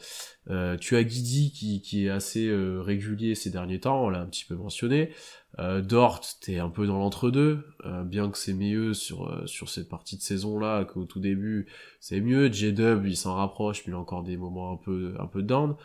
Euh, 0.50 0.76
tu 0.76 0.94
as 0.94 1.02
Guidi 1.02 1.50
qui, 1.50 1.82
qui 1.82 2.06
est 2.06 2.10
assez 2.10 2.48
régulier 2.80 3.34
ces 3.34 3.50
derniers 3.50 3.80
temps, 3.80 4.04
on 4.04 4.08
l'a 4.08 4.20
un 4.20 4.26
petit 4.26 4.44
peu 4.44 4.54
mentionné. 4.54 5.10
Dort, 5.58 6.20
t'es 6.40 6.58
un 6.58 6.68
peu 6.68 6.84
dans 6.84 6.98
l'entre-deux, 6.98 7.64
bien 8.06 8.28
que 8.28 8.36
c'est 8.36 8.54
mieux 8.54 8.92
sur, 8.92 9.48
sur 9.48 9.68
cette 9.68 9.88
partie 9.88 10.16
de 10.16 10.20
saison-là 10.20 10.84
qu'au 10.84 11.04
tout 11.04 11.20
début, 11.20 11.68
c'est 12.00 12.20
mieux. 12.20 12.52
J-Dub, 12.52 13.06
il 13.06 13.16
s'en 13.16 13.36
rapproche, 13.36 13.82
mais 13.86 13.92
il 13.92 13.94
a 13.94 13.98
encore 13.98 14.24
des 14.24 14.36
moments 14.36 14.72
un 14.72 14.76
peu, 14.76 15.14
un 15.20 15.26
peu 15.26 15.42
down. 15.42 15.76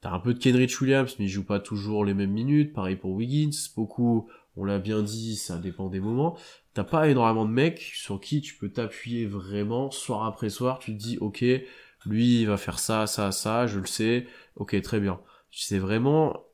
T'as 0.00 0.12
un 0.12 0.18
peu 0.18 0.32
de 0.32 0.38
Kenrich 0.38 0.80
Williams, 0.80 1.14
mais 1.18 1.26
il 1.26 1.28
joue 1.28 1.44
pas 1.44 1.60
toujours 1.60 2.06
les 2.06 2.14
mêmes 2.14 2.30
minutes. 2.30 2.72
Pareil 2.72 2.96
pour 2.96 3.12
Wiggins. 3.12 3.50
Beaucoup, 3.76 4.30
on 4.58 4.64
l'a 4.64 4.78
bien 4.78 5.02
dit, 5.02 5.36
ça 5.36 5.58
dépend 5.58 5.88
des 5.88 6.00
moments 6.00 6.36
t'as 6.78 6.84
pas 6.84 7.08
énormément 7.08 7.44
de 7.44 7.50
mecs 7.50 7.80
sur 7.80 8.20
qui 8.20 8.40
tu 8.40 8.54
peux 8.54 8.68
t'appuyer 8.68 9.26
vraiment 9.26 9.90
soir 9.90 10.24
après 10.24 10.48
soir. 10.48 10.78
Tu 10.78 10.92
te 10.92 10.96
dis, 10.96 11.18
ok, 11.18 11.44
lui 12.06 12.42
il 12.42 12.46
va 12.46 12.56
faire 12.56 12.78
ça, 12.78 13.08
ça, 13.08 13.32
ça, 13.32 13.66
je 13.66 13.80
le 13.80 13.86
sais. 13.86 14.28
Ok, 14.54 14.80
très 14.82 15.00
bien. 15.00 15.20
C'est 15.50 15.80
vraiment, 15.80 16.44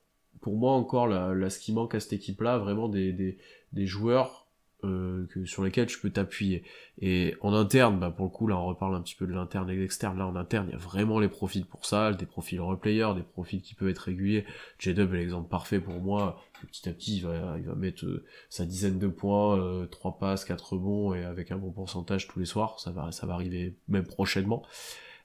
pour 0.40 0.56
moi 0.56 0.72
encore, 0.72 1.08
la, 1.08 1.50
ce 1.50 1.58
qui 1.58 1.74
manque 1.74 1.94
à 1.94 2.00
cette 2.00 2.14
équipe-là, 2.14 2.56
vraiment 2.56 2.88
des, 2.88 3.12
des, 3.12 3.36
des 3.74 3.86
joueurs 3.86 4.46
euh, 4.84 5.26
que, 5.26 5.44
sur 5.44 5.62
lesquels 5.62 5.86
tu 5.86 5.98
peux 5.98 6.08
t'appuyer. 6.08 6.62
Et 7.02 7.34
en 7.42 7.52
interne, 7.52 7.98
bah 7.98 8.10
pour 8.10 8.24
le 8.24 8.30
coup, 8.30 8.46
là 8.46 8.56
on 8.56 8.64
reparle 8.64 8.94
un 8.94 9.02
petit 9.02 9.16
peu 9.16 9.26
de 9.26 9.32
l'interne 9.32 9.68
et 9.68 9.76
de 9.76 9.80
l'externe. 9.80 10.16
Là 10.16 10.26
en 10.26 10.36
interne, 10.36 10.68
il 10.68 10.72
y 10.72 10.74
a 10.74 10.78
vraiment 10.78 11.18
les 11.18 11.28
profils 11.28 11.66
pour 11.66 11.84
ça, 11.84 12.12
des 12.12 12.24
profils 12.24 12.60
replayers, 12.62 13.12
des 13.14 13.22
profils 13.22 13.60
qui 13.60 13.74
peuvent 13.74 13.90
être 13.90 13.98
réguliers. 13.98 14.46
J-Dub 14.78 15.12
est 15.12 15.18
l'exemple 15.18 15.50
parfait 15.50 15.80
pour 15.80 16.00
moi. 16.00 16.42
Petit 16.66 16.88
à 16.88 16.92
petit, 16.92 17.16
il 17.16 17.22
va, 17.22 17.56
mettre 17.76 18.04
euh, 18.04 18.24
sa 18.48 18.64
dizaine 18.64 18.98
de 18.98 19.08
points, 19.08 19.58
euh, 19.58 19.86
3 19.86 20.18
passes, 20.18 20.44
4 20.44 20.76
bons, 20.76 21.14
et 21.14 21.24
avec 21.24 21.50
un 21.50 21.56
bon 21.56 21.70
pourcentage 21.70 22.28
tous 22.28 22.38
les 22.38 22.44
soirs. 22.44 22.80
Ça 22.80 22.90
va, 22.90 23.10
arriver 23.34 23.76
même 23.88 24.06
prochainement. 24.06 24.62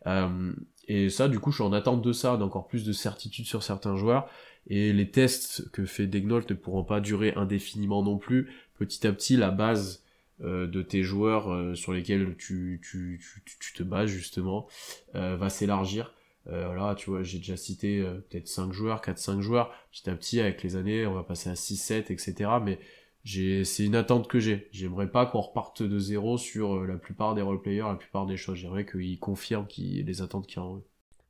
Euh, 0.07 0.53
et 0.87 1.09
ça, 1.09 1.27
du 1.27 1.39
coup, 1.39 1.51
je 1.51 1.57
suis 1.57 1.63
en 1.63 1.73
attente 1.73 2.01
de 2.01 2.13
ça, 2.13 2.37
d'encore 2.37 2.67
plus 2.67 2.83
de 2.83 2.93
certitude 2.93 3.45
sur 3.45 3.63
certains 3.63 3.95
joueurs. 3.95 4.29
Et 4.67 4.93
les 4.93 5.09
tests 5.09 5.69
que 5.71 5.85
fait 5.85 6.07
Degnault 6.07 6.41
ne 6.49 6.55
pourront 6.55 6.83
pas 6.83 6.99
durer 6.99 7.33
indéfiniment 7.35 8.03
non 8.03 8.17
plus, 8.17 8.51
petit 8.77 9.05
à 9.07 9.11
petit 9.11 9.37
la 9.37 9.51
base 9.51 10.03
euh, 10.41 10.67
de 10.67 10.81
tes 10.81 11.03
joueurs 11.03 11.51
euh, 11.51 11.75
sur 11.75 11.91
lesquels 11.91 12.37
tu, 12.37 12.79
te 13.75 13.83
bases 13.83 14.09
justement 14.09 14.67
euh, 15.15 15.35
va 15.35 15.49
s'élargir. 15.49 16.13
Voilà, 16.49 16.95
tu 16.95 17.09
vois, 17.09 17.23
j'ai 17.23 17.37
déjà 17.37 17.57
cité 17.57 18.01
peut-être 18.29 18.47
5 18.47 18.73
joueurs, 18.73 19.01
4-5 19.01 19.41
joueurs. 19.41 19.71
Petit 19.91 20.09
à 20.09 20.15
petit, 20.15 20.39
avec 20.39 20.63
les 20.63 20.75
années, 20.75 21.05
on 21.05 21.13
va 21.13 21.23
passer 21.23 21.49
à 21.49 21.53
6-7, 21.53 22.11
etc. 22.11 22.49
Mais 22.63 22.79
c'est 23.23 23.85
une 23.85 23.95
attente 23.95 24.27
que 24.27 24.39
j'ai. 24.39 24.67
J'aimerais 24.71 25.11
pas 25.11 25.25
qu'on 25.25 25.41
reparte 25.41 25.83
de 25.83 25.99
zéro 25.99 26.37
sur 26.37 26.85
la 26.85 26.95
plupart 26.95 27.35
des 27.35 27.41
roleplayers, 27.41 27.83
la 27.83 27.95
plupart 27.95 28.25
des 28.25 28.37
choses. 28.37 28.57
J'aimerais 28.57 28.85
qu'ils 28.85 29.19
confirment 29.19 29.67
les 29.77 30.21
attentes 30.21 30.47
qu'il 30.47 30.57
y 30.57 30.59
a 30.59 30.63
en 30.63 30.77
eux. 30.77 30.83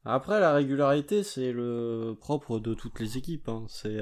Après, 0.05 0.39
la 0.39 0.53
régularité, 0.53 1.23
c'est 1.23 1.51
le 1.51 2.15
propre 2.19 2.59
de 2.59 2.73
toutes 2.73 2.99
les 3.01 3.17
équipes. 3.17 3.49
Hein. 3.49 3.65
C'est 3.67 3.99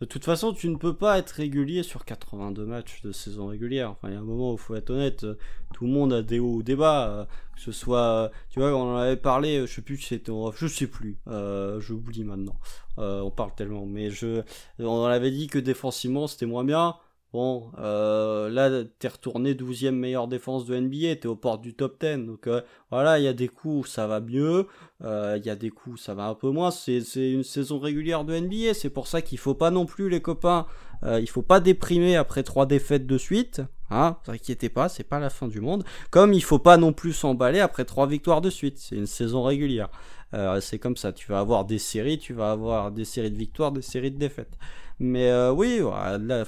de 0.00 0.04
toute 0.06 0.24
façon, 0.24 0.52
tu 0.52 0.68
ne 0.68 0.76
peux 0.76 0.94
pas 0.94 1.18
être 1.18 1.30
régulier 1.30 1.82
sur 1.82 2.04
82 2.04 2.66
matchs 2.66 3.00
de 3.02 3.12
saison 3.12 3.46
régulière. 3.46 3.90
Enfin, 3.90 4.08
il 4.08 4.14
y 4.14 4.16
a 4.16 4.20
un 4.20 4.24
moment 4.24 4.50
où 4.50 4.54
il 4.54 4.60
faut 4.60 4.74
être 4.74 4.90
honnête, 4.90 5.24
euh, 5.24 5.38
tout 5.72 5.86
le 5.86 5.90
monde 5.90 6.12
a 6.12 6.22
des 6.22 6.38
hauts 6.38 6.56
ou 6.56 6.62
des 6.62 6.76
bas. 6.76 7.08
Euh, 7.08 7.24
que 7.56 7.62
ce 7.62 7.72
soit, 7.72 8.02
euh, 8.02 8.28
tu 8.50 8.60
vois, 8.60 8.72
on 8.74 8.94
en 8.94 8.96
avait 8.96 9.16
parlé, 9.16 9.66
je 9.66 9.72
sais 9.72 9.82
plus 9.82 9.98
c'était 9.98 10.30
en 10.30 10.52
je 10.52 10.66
sais 10.66 10.86
plus, 10.86 11.16
euh, 11.26 11.80
j'oublie 11.80 12.22
maintenant. 12.22 12.56
on 12.98 13.30
parle 13.30 13.54
tellement, 13.54 13.86
mais 13.86 14.10
je, 14.10 14.42
on 14.78 15.04
avait 15.04 15.30
dit 15.30 15.46
que 15.46 15.58
défensivement 15.58 16.26
c'était 16.26 16.46
moins 16.46 16.64
bien. 16.64 16.96
Bon, 17.32 17.70
euh, 17.78 18.48
là, 18.48 18.84
t'es 18.98 19.08
retourné 19.08 19.54
12e 19.54 19.90
meilleure 19.90 20.28
défense 20.28 20.64
de 20.64 20.78
NBA, 20.78 21.16
t'es 21.16 21.26
aux 21.26 21.36
portes 21.36 21.60
du 21.60 21.74
top 21.74 22.00
10. 22.00 22.24
Donc 22.24 22.46
euh, 22.46 22.62
voilà, 22.90 23.18
il 23.18 23.24
y 23.24 23.28
a 23.28 23.32
des 23.32 23.48
coups, 23.48 23.90
ça 23.90 24.06
va 24.06 24.20
mieux. 24.20 24.68
Euh, 25.04 25.36
il 25.36 25.44
y 25.44 25.50
a 25.50 25.56
des 25.56 25.70
coups, 25.70 26.00
ça 26.00 26.14
va 26.14 26.28
un 26.28 26.34
peu 26.34 26.50
moins. 26.50 26.70
C'est 26.70 27.02
une 27.16 27.42
saison 27.42 27.78
régulière 27.78 28.24
de 28.24 28.38
NBA. 28.38 28.74
C'est 28.74 28.90
pour 28.90 29.08
ça 29.08 29.22
qu'il 29.22 29.38
faut 29.38 29.54
pas 29.54 29.70
non 29.70 29.86
plus, 29.86 30.08
les 30.08 30.22
copains, 30.22 30.66
il 31.02 31.28
faut 31.28 31.42
pas 31.42 31.60
déprimer 31.60 32.16
après 32.16 32.42
trois 32.42 32.64
défaites 32.64 33.06
de 33.06 33.18
suite. 33.18 33.60
Hein, 33.90 34.16
vous 34.24 34.32
inquiétez 34.32 34.68
pas, 34.68 34.88
c'est 34.88 35.04
pas 35.04 35.20
la 35.20 35.30
fin 35.30 35.46
du 35.46 35.60
monde. 35.60 35.84
Comme 36.10 36.32
il 36.32 36.42
faut 36.42 36.58
pas 36.58 36.76
non 36.76 36.92
plus 36.92 37.12
s'emballer 37.12 37.60
après 37.60 37.84
trois 37.84 38.06
victoires 38.06 38.40
de 38.40 38.50
suite. 38.50 38.78
C'est 38.78 38.96
une 38.96 39.06
saison 39.06 39.42
régulière. 39.42 39.90
c'est 40.60 40.78
comme 40.78 40.96
ça. 40.96 41.12
Tu 41.12 41.30
vas 41.30 41.40
avoir 41.40 41.64
des 41.66 41.78
séries, 41.78 42.18
tu 42.18 42.32
vas 42.32 42.52
avoir 42.52 42.92
des 42.92 43.04
séries 43.04 43.30
de 43.30 43.36
victoires, 43.36 43.72
des 43.72 43.82
séries 43.82 44.10
de 44.12 44.18
défaites. 44.18 44.56
Mais 44.98 45.30
oui, 45.50 45.82
là 46.20 46.44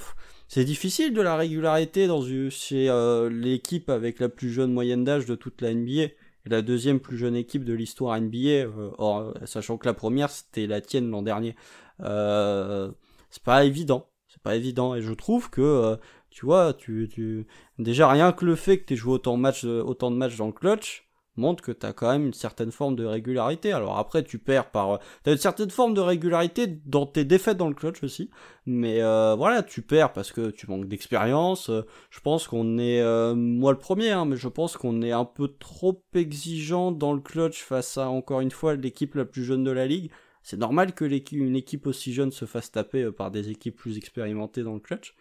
c'est 0.49 0.65
difficile 0.65 1.13
de 1.13 1.21
la 1.21 1.35
régularité 1.35 2.07
dans 2.07 2.23
chez 2.49 2.89
euh, 2.89 3.29
l'équipe 3.29 3.87
avec 3.87 4.19
la 4.19 4.29
plus 4.29 4.51
jeune 4.51 4.73
moyenne 4.73 5.03
d'âge 5.03 5.27
de 5.27 5.35
toute 5.35 5.61
la 5.61 5.71
NBA 5.71 6.01
et 6.01 6.13
la 6.49 6.63
deuxième 6.63 6.99
plus 6.99 7.17
jeune 7.19 7.35
équipe 7.35 7.63
de 7.63 7.73
l'histoire 7.73 8.19
NBA, 8.19 8.65
euh, 8.65 8.89
or, 8.97 9.35
sachant 9.45 9.77
que 9.77 9.85
la 9.85 9.93
première 9.93 10.31
c'était 10.31 10.65
la 10.65 10.81
tienne 10.81 11.11
l'an 11.11 11.21
dernier. 11.21 11.55
Euh, 12.01 12.91
c'est 13.29 13.43
pas 13.43 13.63
évident, 13.63 14.09
c'est 14.27 14.41
pas 14.41 14.55
évident 14.55 14.95
et 14.95 15.03
je 15.03 15.13
trouve 15.13 15.51
que 15.51 15.61
euh, 15.61 15.97
tu 16.31 16.47
vois, 16.47 16.73
tu, 16.73 17.07
tu 17.13 17.45
déjà 17.77 18.09
rien 18.09 18.31
que 18.31 18.43
le 18.43 18.55
fait 18.55 18.79
que 18.79 18.85
tu 18.85 18.95
joué 18.95 19.13
autant 19.13 19.37
de 19.37 19.43
matchs, 19.43 19.65
autant 19.65 20.09
de 20.09 20.15
matchs 20.15 20.37
dans 20.37 20.47
le 20.47 20.51
clutch, 20.51 21.08
montre 21.39 21.63
que 21.63 21.71
tu 21.71 21.85
as 21.85 21.93
quand 21.93 22.11
même 22.11 22.27
une 22.27 22.33
certaine 22.33 22.71
forme 22.71 22.95
de 22.95 23.05
régularité. 23.05 23.71
Alors 23.71 23.97
après, 23.97 24.23
tu 24.23 24.37
perds 24.37 24.69
par... 24.69 24.99
Tu 25.23 25.29
as 25.29 25.33
une 25.33 25.39
certaine 25.39 25.71
forme 25.71 25.93
de 25.93 26.01
régularité 26.01 26.67
dans 26.85 27.05
tes 27.05 27.25
défaites 27.25 27.57
dans 27.57 27.67
le 27.67 27.73
clutch 27.73 28.03
aussi. 28.03 28.29
Mais 28.65 29.01
euh, 29.01 29.35
voilà, 29.35 29.63
tu 29.63 29.81
perds 29.81 30.13
parce 30.13 30.31
que 30.31 30.51
tu 30.51 30.67
manques 30.67 30.87
d'expérience. 30.87 31.69
Euh, 31.69 31.85
je 32.11 32.19
pense 32.19 32.47
qu'on 32.47 32.77
est... 32.77 33.01
Euh, 33.01 33.33
moi 33.33 33.71
le 33.71 33.79
premier, 33.79 34.11
hein, 34.11 34.25
mais 34.25 34.35
je 34.35 34.47
pense 34.47 34.77
qu'on 34.77 35.01
est 35.01 35.11
un 35.11 35.25
peu 35.25 35.47
trop 35.47 36.03
exigeant 36.13 36.91
dans 36.91 37.13
le 37.13 37.21
clutch 37.21 37.63
face 37.63 37.97
à, 37.97 38.09
encore 38.09 38.41
une 38.41 38.51
fois, 38.51 38.75
l'équipe 38.75 39.15
la 39.15 39.25
plus 39.25 39.43
jeune 39.43 39.63
de 39.63 39.71
la 39.71 39.87
ligue. 39.87 40.11
C'est 40.43 40.57
normal 40.57 40.93
que 40.93 41.05
une 41.33 41.55
équipe 41.55 41.87
aussi 41.87 42.13
jeune 42.13 42.31
se 42.31 42.45
fasse 42.45 42.71
taper 42.71 43.11
par 43.11 43.31
des 43.31 43.49
équipes 43.49 43.75
plus 43.75 43.97
expérimentées 43.97 44.63
dans 44.63 44.73
le 44.73 44.79
clutch. 44.79 45.15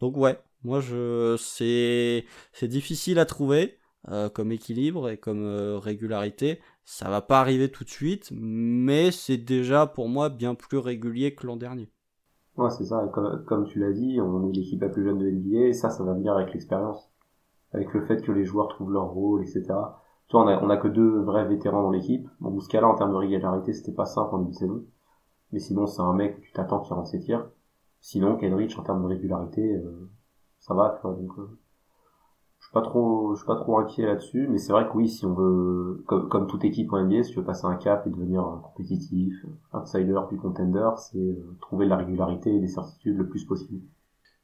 Donc 0.00 0.16
ouais, 0.16 0.38
moi 0.64 0.80
je... 0.80 1.36
C'est... 1.38 2.24
C'est 2.52 2.68
difficile 2.68 3.18
à 3.18 3.24
trouver. 3.24 3.79
Euh, 4.08 4.30
comme 4.30 4.50
équilibre 4.50 5.10
et 5.10 5.18
comme 5.18 5.42
euh, 5.42 5.78
régularité. 5.78 6.60
Ça 6.84 7.10
va 7.10 7.20
pas 7.20 7.38
arriver 7.38 7.70
tout 7.70 7.84
de 7.84 7.90
suite, 7.90 8.30
mais 8.32 9.10
c'est 9.10 9.36
déjà 9.36 9.86
pour 9.86 10.08
moi 10.08 10.30
bien 10.30 10.54
plus 10.54 10.78
régulier 10.78 11.34
que 11.34 11.46
l'an 11.46 11.56
dernier. 11.56 11.90
Ouais, 12.56 12.70
c'est 12.70 12.86
ça. 12.86 13.06
Comme, 13.12 13.66
tu 13.66 13.78
l'as 13.78 13.92
dit, 13.92 14.18
on 14.18 14.48
est 14.48 14.52
l'équipe 14.52 14.80
la 14.80 14.88
plus 14.88 15.04
jeune 15.04 15.18
de 15.18 15.30
NBA 15.30 15.74
ça, 15.74 15.90
ça 15.90 16.02
va 16.02 16.14
venir 16.14 16.32
avec 16.32 16.54
l'expérience. 16.54 17.12
Avec 17.74 17.92
le 17.92 18.06
fait 18.06 18.22
que 18.22 18.32
les 18.32 18.46
joueurs 18.46 18.68
trouvent 18.68 18.90
leur 18.90 19.10
rôle, 19.10 19.42
etc. 19.42 19.64
Tu 20.28 20.32
vois, 20.32 20.44
on 20.44 20.48
a, 20.48 20.62
on 20.62 20.70
a 20.70 20.78
que 20.78 20.88
deux 20.88 21.20
vrais 21.20 21.46
vétérans 21.46 21.82
dans 21.82 21.90
l'équipe. 21.90 22.26
Bon, 22.40 22.50
Mouskala, 22.50 22.88
en 22.88 22.94
termes 22.94 23.12
de 23.12 23.16
régularité, 23.16 23.74
c'était 23.74 23.92
pas 23.92 24.06
simple 24.06 24.34
en 24.34 24.38
début 24.38 24.52
de 24.52 24.56
saison. 24.56 24.84
Mais 25.52 25.58
sinon, 25.58 25.86
c'est 25.86 26.00
un 26.00 26.14
mec 26.14 26.36
que 26.36 26.40
tu 26.40 26.52
t'attends 26.52 26.80
qui 26.80 26.94
rentre 26.94 27.08
ses 27.08 27.20
tirs. 27.20 27.50
Sinon, 28.00 28.38
Kenrich, 28.38 28.78
en 28.78 28.82
termes 28.82 29.02
de 29.02 29.08
régularité, 29.08 29.76
euh, 29.76 30.10
ça 30.58 30.72
va, 30.72 30.94
tu 30.96 31.02
vois. 31.02 31.16
Donc, 31.16 31.32
pas 32.72 32.82
trop, 32.82 33.34
je 33.34 33.40
suis 33.40 33.46
pas 33.46 33.56
trop 33.56 33.78
inquiet 33.78 34.06
là-dessus, 34.06 34.46
mais 34.48 34.58
c'est 34.58 34.72
vrai 34.72 34.86
que 34.86 34.96
oui, 34.96 35.08
si 35.08 35.24
on 35.24 35.34
veut, 35.34 36.04
comme, 36.06 36.46
toute 36.46 36.64
équipe 36.64 36.92
en 36.92 37.02
NBA, 37.02 37.24
si 37.24 37.32
tu 37.32 37.38
veux 37.38 37.44
passer 37.44 37.66
un 37.66 37.76
cap 37.76 38.06
et 38.06 38.10
devenir 38.10 38.60
compétitif, 38.62 39.34
outsider 39.72 40.20
puis 40.28 40.36
contender, 40.36 40.90
c'est 40.98 41.18
euh, 41.18 41.56
trouver 41.60 41.86
de 41.86 41.90
la 41.90 41.96
régularité 41.96 42.54
et 42.54 42.60
des 42.60 42.68
certitudes 42.68 43.16
le 43.16 43.28
plus 43.28 43.44
possible. 43.44 43.82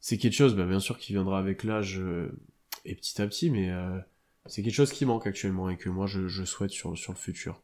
C'est 0.00 0.18
quelque 0.18 0.34
chose, 0.34 0.56
bah, 0.56 0.66
bien 0.66 0.80
sûr, 0.80 0.98
qui 0.98 1.12
viendra 1.12 1.38
avec 1.38 1.64
l'âge 1.64 2.00
euh, 2.00 2.30
et 2.84 2.94
petit 2.94 3.20
à 3.20 3.26
petit, 3.26 3.50
mais 3.50 3.70
euh, 3.70 3.98
c'est 4.46 4.62
quelque 4.62 4.74
chose 4.74 4.92
qui 4.92 5.04
manque 5.04 5.26
actuellement 5.26 5.68
et 5.68 5.76
que 5.76 5.88
moi 5.88 6.06
je, 6.06 6.28
je 6.28 6.44
souhaite 6.44 6.70
sur, 6.70 6.96
sur 6.96 7.12
le 7.12 7.18
futur. 7.18 7.60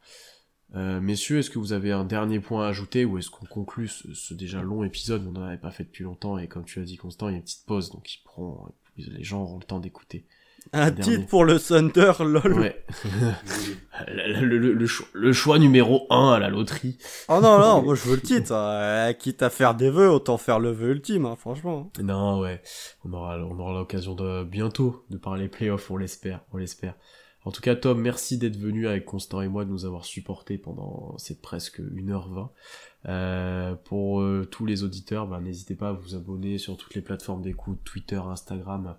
Euh, 0.75 1.01
messieurs, 1.01 1.39
est-ce 1.39 1.51
que 1.51 1.59
vous 1.59 1.73
avez 1.73 1.93
un 1.93 2.05
dernier 2.05 2.41
point 2.41 2.65
à 2.65 2.69
ajouter 2.69 3.05
ou 3.05 3.19
est-ce 3.19 3.31
qu'on 3.31 3.47
conclut 3.47 3.89
ce, 3.89 4.15
ce 4.15 4.33
déjà 4.33 4.63
long 4.63 4.85
épisode? 4.85 5.27
On 5.27 5.33
n'en 5.33 5.43
avait 5.43 5.59
pas 5.59 5.71
fait 5.71 5.85
depuis 5.85 6.05
longtemps 6.05 6.39
et 6.39 6.49
comme 6.49 6.65
tu 6.65 6.81
as 6.81 6.85
dit 6.85 6.97
Constant, 6.97 7.29
il 7.29 7.33
y 7.33 7.35
a 7.35 7.39
une 7.39 7.45
petite 7.45 7.67
pause 7.67 7.91
donc 7.91 8.13
ils 8.15 8.23
pourront, 8.25 8.73
les 8.97 9.23
gens 9.23 9.43
auront 9.43 9.59
le 9.59 9.65
temps 9.65 9.81
d'écouter. 9.81 10.27
Un 10.73 10.91
Dernier. 10.91 11.03
titre 11.17 11.27
pour 11.29 11.45
le 11.45 11.59
Thunder, 11.59 12.13
lol. 12.21 12.53
Ouais. 12.61 12.85
le, 14.09 14.41
le- 14.47 14.59
le- 14.59 14.73
le 14.73 14.87
choix, 14.87 15.07
le 15.13 15.33
choix 15.33 15.59
numéro 15.59 16.07
1 16.11 16.33
à 16.33 16.39
la 16.39 16.49
loterie. 16.49 16.99
Oh 17.29 17.41
non, 17.43 17.59
non, 17.59 17.83
moi 17.85 17.95
je 17.95 18.03
veux 18.09 18.15
le 18.17 18.21
titre. 18.23 18.53
euh, 18.55 19.13
quitte 19.13 19.43
à 19.43 19.51
faire 19.51 19.75
des 19.75 19.91
vœux, 19.91 20.11
autant 20.11 20.39
faire 20.39 20.59
le 20.61 20.71
vœu 20.71 20.91
ultime, 20.93 21.27
hein, 21.27 21.37
franchement. 21.37 21.91
Non, 22.01 22.41
ouais, 22.41 22.63
on 23.05 23.13
aura, 23.13 23.39
on 23.39 23.59
aura 23.59 23.73
l'occasion 23.73 24.15
de 24.15 24.45
bientôt 24.45 25.05
de 25.11 25.17
parler 25.19 25.49
playoffs, 25.49 25.91
on 25.91 25.97
l'espère, 25.97 26.41
on 26.53 26.57
l'espère. 26.59 26.95
En 27.45 27.51
tout 27.51 27.61
cas, 27.61 27.75
Tom, 27.75 28.01
merci 28.01 28.39
d'être 28.39 28.57
venu 28.57 28.87
avec 28.87 29.05
Constant 29.05 29.41
et 29.43 29.49
moi, 29.49 29.65
de 29.65 29.71
nous 29.71 29.85
avoir 29.85 30.05
supportés 30.05 30.59
pendant 30.59 31.19
cette 31.19 31.43
presque 31.43 31.81
1h20. 31.81 32.51
Euh, 33.09 33.75
pour 33.75 34.21
euh, 34.21 34.47
tous 34.49 34.65
les 34.65 34.85
auditeurs, 34.85 35.27
ben, 35.27 35.41
n'hésitez 35.41 35.75
pas 35.75 35.89
à 35.89 35.93
vous 35.93 36.15
abonner 36.15 36.59
sur 36.59 36.77
toutes 36.77 36.95
les 36.95 37.01
plateformes 37.03 37.43
d'écoute, 37.43 37.81
Twitter, 37.85 38.21
Instagram, 38.25 38.95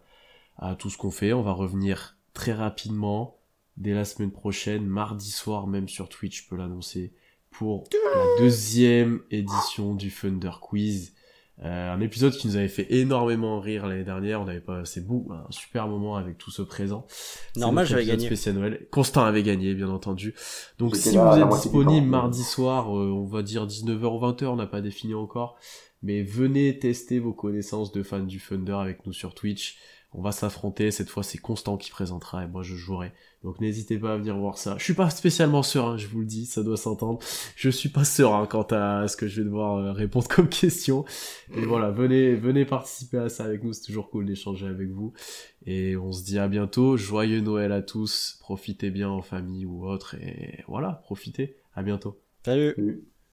à 0.58 0.76
tout 0.76 0.90
ce 0.90 0.98
qu'on 0.98 1.12
fait. 1.12 1.34
On 1.34 1.42
va 1.42 1.52
revenir 1.52 2.18
très 2.34 2.54
rapidement, 2.54 3.38
dès 3.78 3.94
la 3.94 4.06
semaine 4.06 4.32
prochaine, 4.32 4.86
mardi 4.86 5.32
soir 5.32 5.68
même 5.68 5.88
sur 5.88 6.10
Twitch, 6.10 6.44
je 6.44 6.50
peux 6.50 6.56
l'annoncer, 6.56 7.14
pour 7.52 7.86
la 7.92 8.44
deuxième 8.44 9.22
édition 9.32 9.96
du 9.96 10.12
Thunder 10.12 10.52
Quiz. 10.62 11.14
Euh, 11.64 11.94
un 11.94 12.02
épisode 12.02 12.34
qui 12.34 12.48
nous 12.48 12.56
avait 12.56 12.68
fait 12.68 12.88
énormément 12.92 13.60
rire 13.60 13.86
l'année 13.86 14.04
dernière. 14.04 14.42
On 14.42 14.48
avait 14.48 14.60
pas, 14.60 14.86
c'est 14.86 15.06
beau, 15.06 15.28
un 15.32 15.52
super 15.52 15.88
moment 15.88 16.16
avec 16.16 16.38
tout 16.38 16.50
ce 16.50 16.64
présent. 16.64 17.06
Normal, 17.56 17.86
j'avais 17.86 18.06
gagné. 18.06 18.26
spécial 18.26 18.56
Noël. 18.56 18.88
Constant 18.92 19.24
avait 19.24 19.44
gagné, 19.44 19.76
bien 19.76 19.90
entendu. 19.90 20.34
Donc 20.80 20.96
si 20.96 21.14
là 21.14 21.32
vous 21.32 21.42
êtes 21.42 21.62
disponible 21.62 22.08
mardi 22.08 22.44
soir, 22.44 22.98
euh, 22.98 23.12
on 23.12 23.26
va 23.26 23.44
dire 23.44 23.68
19h 23.68 24.06
ou 24.06 24.20
20h, 24.20 24.46
on 24.46 24.56
n'a 24.56 24.66
pas 24.66 24.82
défini 24.82 25.14
encore. 25.14 25.56
Mais 26.02 26.24
venez 26.24 26.80
tester 26.80 27.20
vos 27.20 27.34
connaissances 27.34 27.92
de 27.92 28.04
fans 28.04 28.20
du 28.20 28.40
Thunder 28.40 28.74
avec 28.74 29.06
nous 29.06 29.14
sur 29.14 29.36
Twitch. 29.36 29.78
On 30.14 30.22
va 30.22 30.32
s'affronter. 30.32 30.92
Cette 30.92 31.10
fois, 31.10 31.24
c'est 31.24 31.38
Constant 31.38 31.78
qui 31.78 31.90
présentera 31.92 32.44
et 32.44 32.48
moi 32.48 32.64
je 32.64 32.76
jouerai. 32.76 33.12
Donc 33.44 33.60
n'hésitez 33.60 33.98
pas 33.98 34.14
à 34.14 34.18
venir 34.18 34.38
voir 34.38 34.58
ça. 34.58 34.76
Je 34.78 34.84
suis 34.84 34.94
pas 34.94 35.10
spécialement 35.10 35.64
serein, 35.64 35.98
je 35.98 36.08
vous 36.08 36.20
le 36.20 36.26
dis, 36.26 36.46
ça 36.46 36.64
doit 36.64 36.78
s'entendre. 36.78 37.20
Je 37.56 37.70
suis 37.70 37.90
pas 37.90 38.06
serein 38.06 38.46
quant 38.46 38.68
à 38.72 39.08
ce 39.08 39.18
que 39.18 39.28
je 39.28 39.42
vais 39.42 39.46
devoir 39.46 39.78
euh, 39.78 39.92
répondre 39.92 40.28
comme 40.28 40.48
question. 40.62 41.04
Et 41.54 41.66
voilà, 41.66 41.92
venez, 41.92 42.36
venez 42.36 42.66
participer 42.66 43.18
à 43.18 43.30
ça 43.30 43.44
avec 43.44 43.64
nous. 43.64 43.74
C'est 43.74 43.84
toujours 43.84 44.10
cool 44.10 44.26
d'échanger 44.26 44.68
avec 44.68 44.90
vous. 44.90 45.14
Et 45.66 45.98
on 45.98 46.12
se 46.12 46.24
dit 46.24 46.40
à 46.40 46.48
bientôt. 46.48 46.96
Joyeux 46.96 47.42
Noël 47.42 47.72
à 47.72 47.82
tous. 47.82 48.38
Profitez 48.40 48.92
bien 48.92 49.10
en 49.10 49.22
famille 49.22 49.66
ou 49.66 49.86
autre. 49.86 50.16
Et 50.16 50.64
voilà, 50.68 51.02
profitez. 51.04 51.58
À 51.76 51.84
bientôt. 51.84 52.22
Salut. 52.46 52.74
Salut. 52.76 53.13